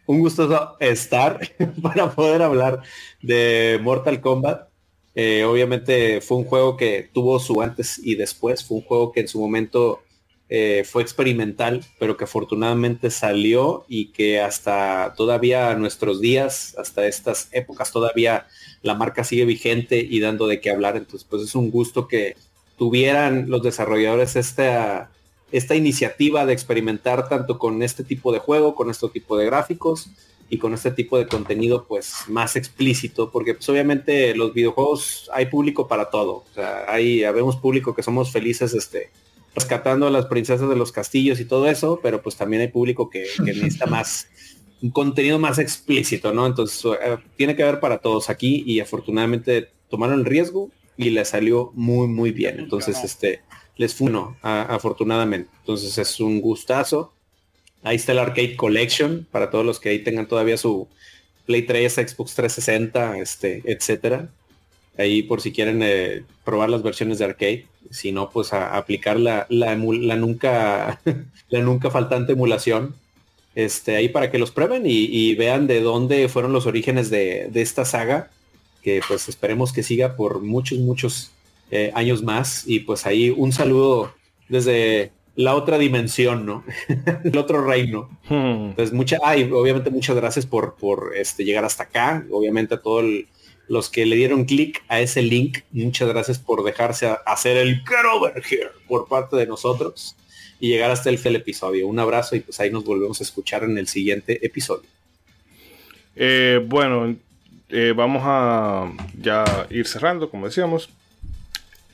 un 0.06 0.20
gusto 0.20 0.76
estar 0.80 1.40
para 1.82 2.10
poder 2.10 2.42
hablar 2.42 2.82
de 3.22 3.78
Mortal 3.82 4.20
Kombat. 4.20 4.68
Eh, 5.14 5.44
obviamente 5.44 6.20
fue 6.20 6.36
un 6.36 6.44
juego 6.44 6.76
que 6.76 7.08
tuvo 7.12 7.38
su 7.38 7.62
antes 7.62 7.98
y 8.02 8.16
después, 8.16 8.64
fue 8.64 8.78
un 8.78 8.84
juego 8.84 9.12
que 9.12 9.20
en 9.20 9.28
su 9.28 9.40
momento 9.40 10.02
eh, 10.48 10.84
fue 10.84 11.02
experimental, 11.02 11.84
pero 11.98 12.16
que 12.16 12.24
afortunadamente 12.24 13.10
salió 13.10 13.84
y 13.88 14.12
que 14.12 14.40
hasta 14.40 15.14
todavía 15.16 15.74
nuestros 15.74 16.20
días, 16.20 16.76
hasta 16.78 17.06
estas 17.06 17.48
épocas, 17.52 17.90
todavía 17.90 18.46
la 18.82 18.94
marca 18.94 19.24
sigue 19.24 19.44
vigente 19.44 19.98
y 19.98 20.20
dando 20.20 20.46
de 20.46 20.60
qué 20.60 20.70
hablar. 20.70 20.96
Entonces, 20.96 21.26
pues 21.28 21.42
es 21.42 21.54
un 21.54 21.70
gusto 21.70 22.06
que 22.06 22.36
tuvieran 22.78 23.48
los 23.50 23.62
desarrolladores 23.62 24.36
esta 24.36 25.10
esta 25.52 25.74
iniciativa 25.74 26.44
de 26.46 26.52
experimentar 26.52 27.28
tanto 27.28 27.58
con 27.58 27.82
este 27.82 28.04
tipo 28.04 28.32
de 28.32 28.38
juego, 28.38 28.74
con 28.74 28.90
este 28.90 29.08
tipo 29.08 29.36
de 29.36 29.46
gráficos 29.46 30.10
y 30.48 30.58
con 30.58 30.74
este 30.74 30.90
tipo 30.90 31.18
de 31.18 31.26
contenido 31.26 31.86
pues 31.86 32.24
más 32.28 32.56
explícito, 32.56 33.30
porque 33.30 33.54
pues 33.54 33.68
obviamente 33.68 34.34
los 34.34 34.54
videojuegos 34.54 35.30
hay 35.32 35.46
público 35.46 35.88
para 35.88 36.10
todo. 36.10 36.44
O 36.50 36.54
sea, 36.54 36.84
hay, 36.88 37.24
habemos 37.24 37.56
público 37.56 37.94
que 37.94 38.02
somos 38.02 38.30
felices 38.30 38.74
este, 38.74 39.10
rescatando 39.54 40.06
a 40.06 40.10
las 40.10 40.26
princesas 40.26 40.68
de 40.68 40.76
los 40.76 40.92
castillos 40.92 41.40
y 41.40 41.44
todo 41.44 41.68
eso, 41.68 42.00
pero 42.02 42.22
pues 42.22 42.36
también 42.36 42.62
hay 42.62 42.68
público 42.68 43.10
que, 43.10 43.26
necesita 43.42 43.86
más 43.86 44.28
un 44.82 44.90
contenido 44.90 45.38
más 45.38 45.58
explícito, 45.58 46.32
¿no? 46.32 46.46
Entonces 46.46 46.84
eh, 46.84 47.16
tiene 47.36 47.56
que 47.56 47.62
haber 47.62 47.80
para 47.80 47.98
todos 47.98 48.28
aquí 48.28 48.62
y 48.66 48.80
afortunadamente 48.80 49.70
tomaron 49.88 50.20
el 50.20 50.24
riesgo 50.26 50.70
y 50.98 51.10
le 51.10 51.24
salió 51.24 51.72
muy 51.74 52.08
muy 52.08 52.30
bien. 52.30 52.58
Entonces, 52.58 53.02
este, 53.02 53.40
les 53.76 53.94
funo, 53.94 54.36
afortunadamente. 54.42 55.50
Entonces 55.60 55.96
es 55.98 56.20
un 56.20 56.40
gustazo. 56.40 57.12
Ahí 57.82 57.96
está 57.96 58.12
el 58.12 58.18
Arcade 58.18 58.56
Collection 58.56 59.26
para 59.30 59.50
todos 59.50 59.64
los 59.64 59.78
que 59.78 59.90
ahí 59.90 60.00
tengan 60.00 60.26
todavía 60.26 60.56
su 60.56 60.88
Play 61.46 61.62
3, 61.62 61.92
Xbox 61.94 62.34
360, 62.34 63.18
este, 63.18 63.62
etcétera. 63.64 64.28
Ahí 64.98 65.22
por 65.22 65.40
si 65.40 65.52
quieren 65.52 65.80
eh, 65.82 66.24
probar 66.44 66.70
las 66.70 66.82
versiones 66.82 67.18
de 67.18 67.26
arcade. 67.26 67.66
Si 67.90 68.12
no, 68.12 68.30
pues 68.30 68.52
a, 68.52 68.76
aplicar 68.76 69.20
la, 69.20 69.46
la, 69.50 69.76
nunca 69.76 71.00
la 71.50 71.60
nunca 71.60 71.90
faltante 71.90 72.32
emulación. 72.32 72.96
Este, 73.54 73.96
ahí 73.96 74.08
para 74.08 74.30
que 74.30 74.38
los 74.38 74.50
prueben 74.50 74.82
y, 74.86 75.34
vean 75.34 75.66
de 75.66 75.80
dónde 75.80 76.28
fueron 76.28 76.52
los 76.52 76.66
orígenes 76.66 77.10
de 77.10 77.50
esta 77.54 77.84
saga. 77.84 78.30
Que 78.82 79.00
pues 79.06 79.28
esperemos 79.28 79.72
que 79.72 79.82
siga 79.82 80.16
por 80.16 80.40
muchos, 80.40 80.78
muchos 80.78 81.30
eh, 81.70 81.92
años 81.94 82.22
más. 82.22 82.64
Y 82.66 82.80
pues 82.80 83.06
ahí 83.06 83.30
un 83.30 83.52
saludo 83.52 84.14
desde 84.48 85.12
la 85.34 85.54
otra 85.54 85.78
dimensión, 85.78 86.46
¿no? 86.46 86.64
el 87.24 87.36
otro 87.36 87.64
reino. 87.64 88.08
Hmm. 88.28 88.72
Pues 88.72 88.92
mucha, 88.92 89.18
obviamente 89.18 89.90
muchas 89.90 90.16
gracias 90.16 90.46
por, 90.46 90.76
por 90.76 91.12
este, 91.16 91.44
llegar 91.44 91.64
hasta 91.64 91.84
acá. 91.84 92.24
Obviamente 92.30 92.74
a 92.74 92.80
todos 92.80 93.04
los 93.68 93.90
que 93.90 94.06
le 94.06 94.16
dieron 94.16 94.44
clic 94.44 94.84
a 94.88 95.00
ese 95.00 95.22
link, 95.22 95.58
muchas 95.72 96.08
gracias 96.08 96.38
por 96.38 96.62
dejarse 96.62 97.08
hacer 97.26 97.56
el 97.56 97.80
get 97.80 98.06
over 98.12 98.42
here 98.48 98.70
por 98.86 99.08
parte 99.08 99.36
de 99.36 99.46
nosotros 99.46 100.14
y 100.60 100.68
llegar 100.68 100.90
hasta 100.90 101.10
el, 101.10 101.20
el 101.22 101.36
episodio. 101.36 101.88
Un 101.88 101.98
abrazo 101.98 102.36
y 102.36 102.40
pues 102.40 102.58
ahí 102.60 102.70
nos 102.70 102.84
volvemos 102.84 103.20
a 103.20 103.24
escuchar 103.24 103.64
en 103.64 103.76
el 103.76 103.88
siguiente 103.88 104.44
episodio. 104.44 104.88
Eh, 106.14 106.64
bueno, 106.64 107.14
eh, 107.68 107.92
vamos 107.94 108.22
a 108.24 108.90
ya 109.20 109.66
ir 109.70 109.86
cerrando, 109.86 110.30
como 110.30 110.46
decíamos. 110.46 110.88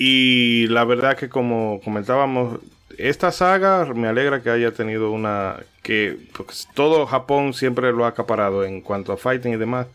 Y 0.04 0.66
la 0.66 0.84
verdad 0.84 1.16
que 1.16 1.28
como 1.28 1.80
comentábamos, 1.84 2.58
esta 2.98 3.30
saga 3.30 3.84
me 3.94 4.08
alegra 4.08 4.42
que 4.42 4.50
haya 4.50 4.72
tenido 4.72 5.12
una 5.12 5.60
que 5.84 6.18
pues, 6.36 6.68
todo 6.74 7.06
Japón 7.06 7.54
siempre 7.54 7.92
lo 7.92 8.04
ha 8.04 8.08
acaparado 8.08 8.64
en 8.64 8.80
cuanto 8.80 9.12
a 9.12 9.16
fighting 9.16 9.52
y 9.52 9.58
demás, 9.58 9.86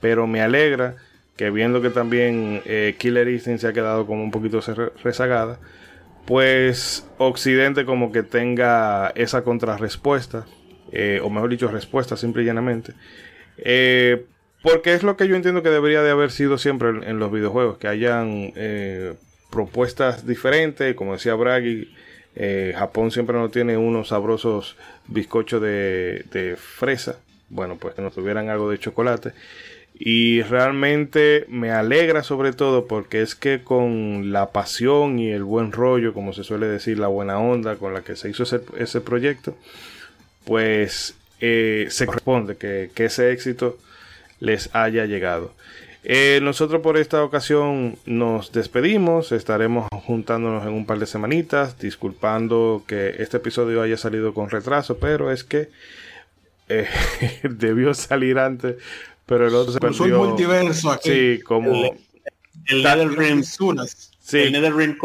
pero 0.00 0.26
me 0.26 0.42
alegra 0.42 0.96
que 1.36 1.50
viendo 1.50 1.80
que 1.80 1.90
también 1.90 2.60
eh, 2.64 2.96
Killer 2.98 3.28
Instinct 3.28 3.60
se 3.60 3.68
ha 3.68 3.72
quedado 3.72 4.04
como 4.04 4.24
un 4.24 4.32
poquito 4.32 4.58
rezagada, 5.04 5.60
pues 6.26 7.06
Occidente 7.18 7.84
como 7.84 8.10
que 8.10 8.24
tenga 8.24 9.12
esa 9.14 9.44
contrarrespuesta, 9.44 10.44
eh, 10.90 11.20
o 11.22 11.30
mejor 11.30 11.50
dicho, 11.50 11.68
respuesta 11.68 12.16
simple 12.16 12.42
y 12.42 12.46
llanamente. 12.46 12.94
Eh, 13.58 14.24
porque 14.60 14.92
es 14.94 15.04
lo 15.04 15.16
que 15.16 15.28
yo 15.28 15.36
entiendo 15.36 15.62
que 15.62 15.68
debería 15.68 16.02
de 16.02 16.10
haber 16.10 16.32
sido 16.32 16.58
siempre 16.58 16.88
en, 16.88 17.20
los 17.20 17.30
videojuegos, 17.30 17.78
que 17.78 17.86
hayan 17.86 18.52
propuestas 19.52 20.26
diferentes, 20.26 20.96
como 20.96 21.12
decía 21.12 21.34
Bragi, 21.34 21.94
eh, 22.34 22.74
Japón 22.76 23.10
siempre 23.10 23.36
no 23.36 23.50
tiene 23.50 23.76
unos 23.76 24.08
sabrosos 24.08 24.76
bizcochos 25.06 25.60
de, 25.60 26.56
fresa, 26.56 27.18
bueno, 27.50 27.76
pues 27.76 27.94
que 27.94 28.02
nos 28.02 28.14
tuvieran 28.14 28.48
algo 28.48 28.70
de 28.70 28.78
chocolate. 28.78 29.32
Y 29.94 30.42
realmente 30.42 31.44
me 31.48 31.70
alegra 31.70 32.22
sobre 32.22 32.52
todo 32.54 32.86
porque 32.86 33.20
es 33.20 33.34
que 33.34 33.62
con 33.62 34.32
la 34.32 34.50
pasión 34.50 35.18
y 35.18 35.30
el 35.30 35.44
buen 35.44 35.70
rollo, 35.70 36.14
como 36.14 36.32
se 36.32 36.44
suele 36.44 36.66
decir, 36.66 36.98
la 36.98 37.08
buena 37.08 37.38
onda 37.38 37.76
con 37.76 37.92
la 37.92 38.00
que 38.00 38.16
se 38.16 38.30
hizo 38.30 38.42
ese, 38.42 39.00
proyecto, 39.02 39.54
pues 40.44 41.14
eh, 41.40 41.86
se 41.90 42.06
corresponde 42.06 42.56
que 42.56 42.90
ese 42.96 43.32
éxito 43.32 43.76
les 44.40 44.74
haya 44.74 45.04
llegado. 45.04 45.52
Eh, 46.04 46.40
nosotros 46.42 46.82
por 46.82 46.96
esta 46.96 47.22
ocasión 47.22 47.96
nos 48.06 48.50
despedimos, 48.50 49.30
estaremos 49.30 49.86
juntándonos 50.04 50.64
en 50.64 50.72
un 50.72 50.84
par 50.84 50.98
de 50.98 51.06
semanitas, 51.06 51.78
disculpando 51.78 52.82
que 52.86 53.16
este 53.18 53.36
episodio 53.36 53.82
haya 53.82 53.96
salido 53.96 54.34
con 54.34 54.50
retraso, 54.50 54.98
pero 54.98 55.30
es 55.30 55.44
que 55.44 55.68
eh, 56.68 56.88
debió 57.48 57.94
salir 57.94 58.38
antes, 58.38 58.76
pero 59.26 59.46
el 59.46 59.54
otro 59.54 59.72
se 59.72 59.78
perdió. 59.78 60.20
Un 60.20 60.28
multiverso 60.28 60.90
aquí. 60.90 61.10
Sí, 61.10 61.40
como... 61.42 61.94
El, 62.66 62.82
Netherrealm, 62.82 63.42
sí. 63.42 64.38
el 64.38 64.52
Netherrealm 64.52 64.96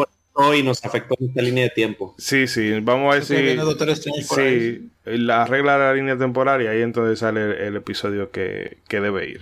y 0.55 0.63
nos 0.63 0.83
afectó 0.85 1.15
en 1.19 1.29
esta 1.29 1.41
línea 1.41 1.63
de 1.63 1.69
tiempo. 1.71 2.13
Sí, 2.17 2.47
sí, 2.47 2.79
vamos 2.81 3.13
a 3.13 3.19
decir. 3.19 3.59
Sí, 4.23 4.89
la 5.05 5.45
regla 5.45 5.73
de 5.73 5.79
la 5.79 5.93
línea 5.93 6.17
temporal 6.17 6.61
y 6.61 6.67
ahí 6.67 6.81
entonces 6.81 7.19
sale 7.19 7.67
el, 7.67 7.75
episodio 7.75 8.29
que, 8.29 8.77
que 8.87 8.99
debe 8.99 9.29
ir. 9.29 9.41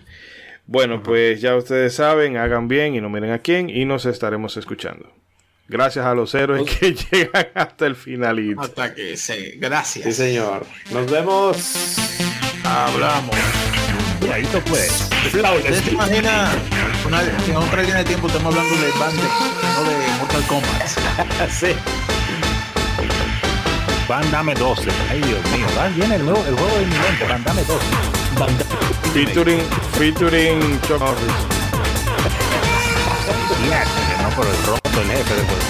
Bueno, 0.68 1.04
pues 1.04 1.42
ya 1.42 1.56
ustedes 1.56 1.94
saben, 1.94 2.38
hagan 2.38 2.68
bien 2.68 2.96
y 2.96 3.02
no 3.02 3.10
miren 3.10 3.32
a 3.32 3.40
quién 3.40 3.70
y 3.70 3.86
nos 3.86 4.06
estaremos 4.06 4.58
escuchando. 4.58 5.12
Gracias 5.68 6.06
a 6.06 6.14
los 6.14 6.34
héroes 6.36 6.70
que 6.70 6.94
llegan 7.12 7.48
hasta 7.54 7.88
el 7.88 7.96
finalito. 7.96 8.62
Hasta 8.62 8.94
que 8.94 9.18
se. 9.18 9.58
Gracias. 9.58 10.06
Sí, 10.06 10.12
señor. 10.12 10.66
Nos 10.92 11.10
vemos. 11.10 11.98
Hablamos. 12.64 13.36
Y 14.22 14.32
ahí 14.32 14.46
se 14.46 14.60
puede. 14.62 14.88
¿Te 15.32 15.92
imaginas 15.92 16.56
una, 17.06 17.22
en 17.22 17.56
otra 17.56 17.82
línea 17.82 17.98
de 17.98 18.06
tiempo 18.06 18.28
estamos 18.28 18.56
hablando 18.56 18.76
de 18.82 18.92
Bandit, 19.00 19.24
no 19.24 19.84
de 19.84 20.20
Mortal 20.20 20.48
Kombat? 20.48 21.50
sí. 21.50 21.68
Van 24.08 24.32
Dame 24.32 24.54
12. 24.54 24.90
Ay, 25.10 25.22
Dios 25.22 25.52
mío. 25.52 25.66
Van, 25.76 25.96
viene 25.96 26.16
el, 26.16 26.26
nuevo, 26.26 26.44
el 26.46 26.56
juego 26.56 26.76
de 26.78 26.86
mi 26.86 26.96
mente. 26.96 27.28
Van 27.28 27.44
Dame 27.44 27.64
12. 27.64 28.15
Featuring, 28.36 29.62
featuring 29.96 30.60
Chuck 30.82 31.00
Norris. 31.00 31.36
no 34.22 34.30
por 34.36 34.46
el 34.46 34.66
roto 34.66 35.02
el 35.02 35.08
jefe 35.08 35.36
de 35.36 35.42
juego. 35.42 35.62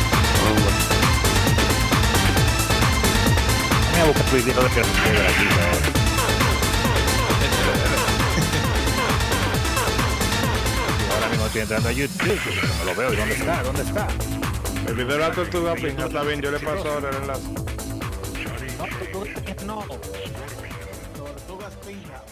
Voy 3.91 4.01
a 4.01 4.05
buscar 4.05 4.25
tu 4.25 4.35
video 4.37 4.63
de 4.63 4.69
que 4.69 4.79
aquí. 4.79 4.87
Ahora 11.13 11.27
mismo 11.29 11.45
estoy 11.45 11.61
entrando 11.61 11.89
a 11.89 11.91
YouTube. 11.91 12.39
No 12.79 12.85
lo 12.85 12.95
veo. 12.95 13.13
¿Y 13.13 13.15
dónde 13.15 13.35
está? 13.35 13.61
¿Dónde 13.61 13.81
está? 13.83 14.07
El 14.87 14.93
video 14.95 15.07
de 15.07 15.19
la 15.19 15.31
tortuga 15.31 15.75
pinga 15.75 16.07
está 16.07 16.23
bien, 16.23 16.41
yo 16.41 16.49
le 16.49 16.59
paso 16.59 16.91
ahora 16.91 17.09
el 17.11 17.15
enlace. 17.17 17.43
No, 18.77 18.85
tortugas 18.87 19.65
no. 19.65 19.85
Tortugas 21.15 21.73
pinga. 21.85 22.24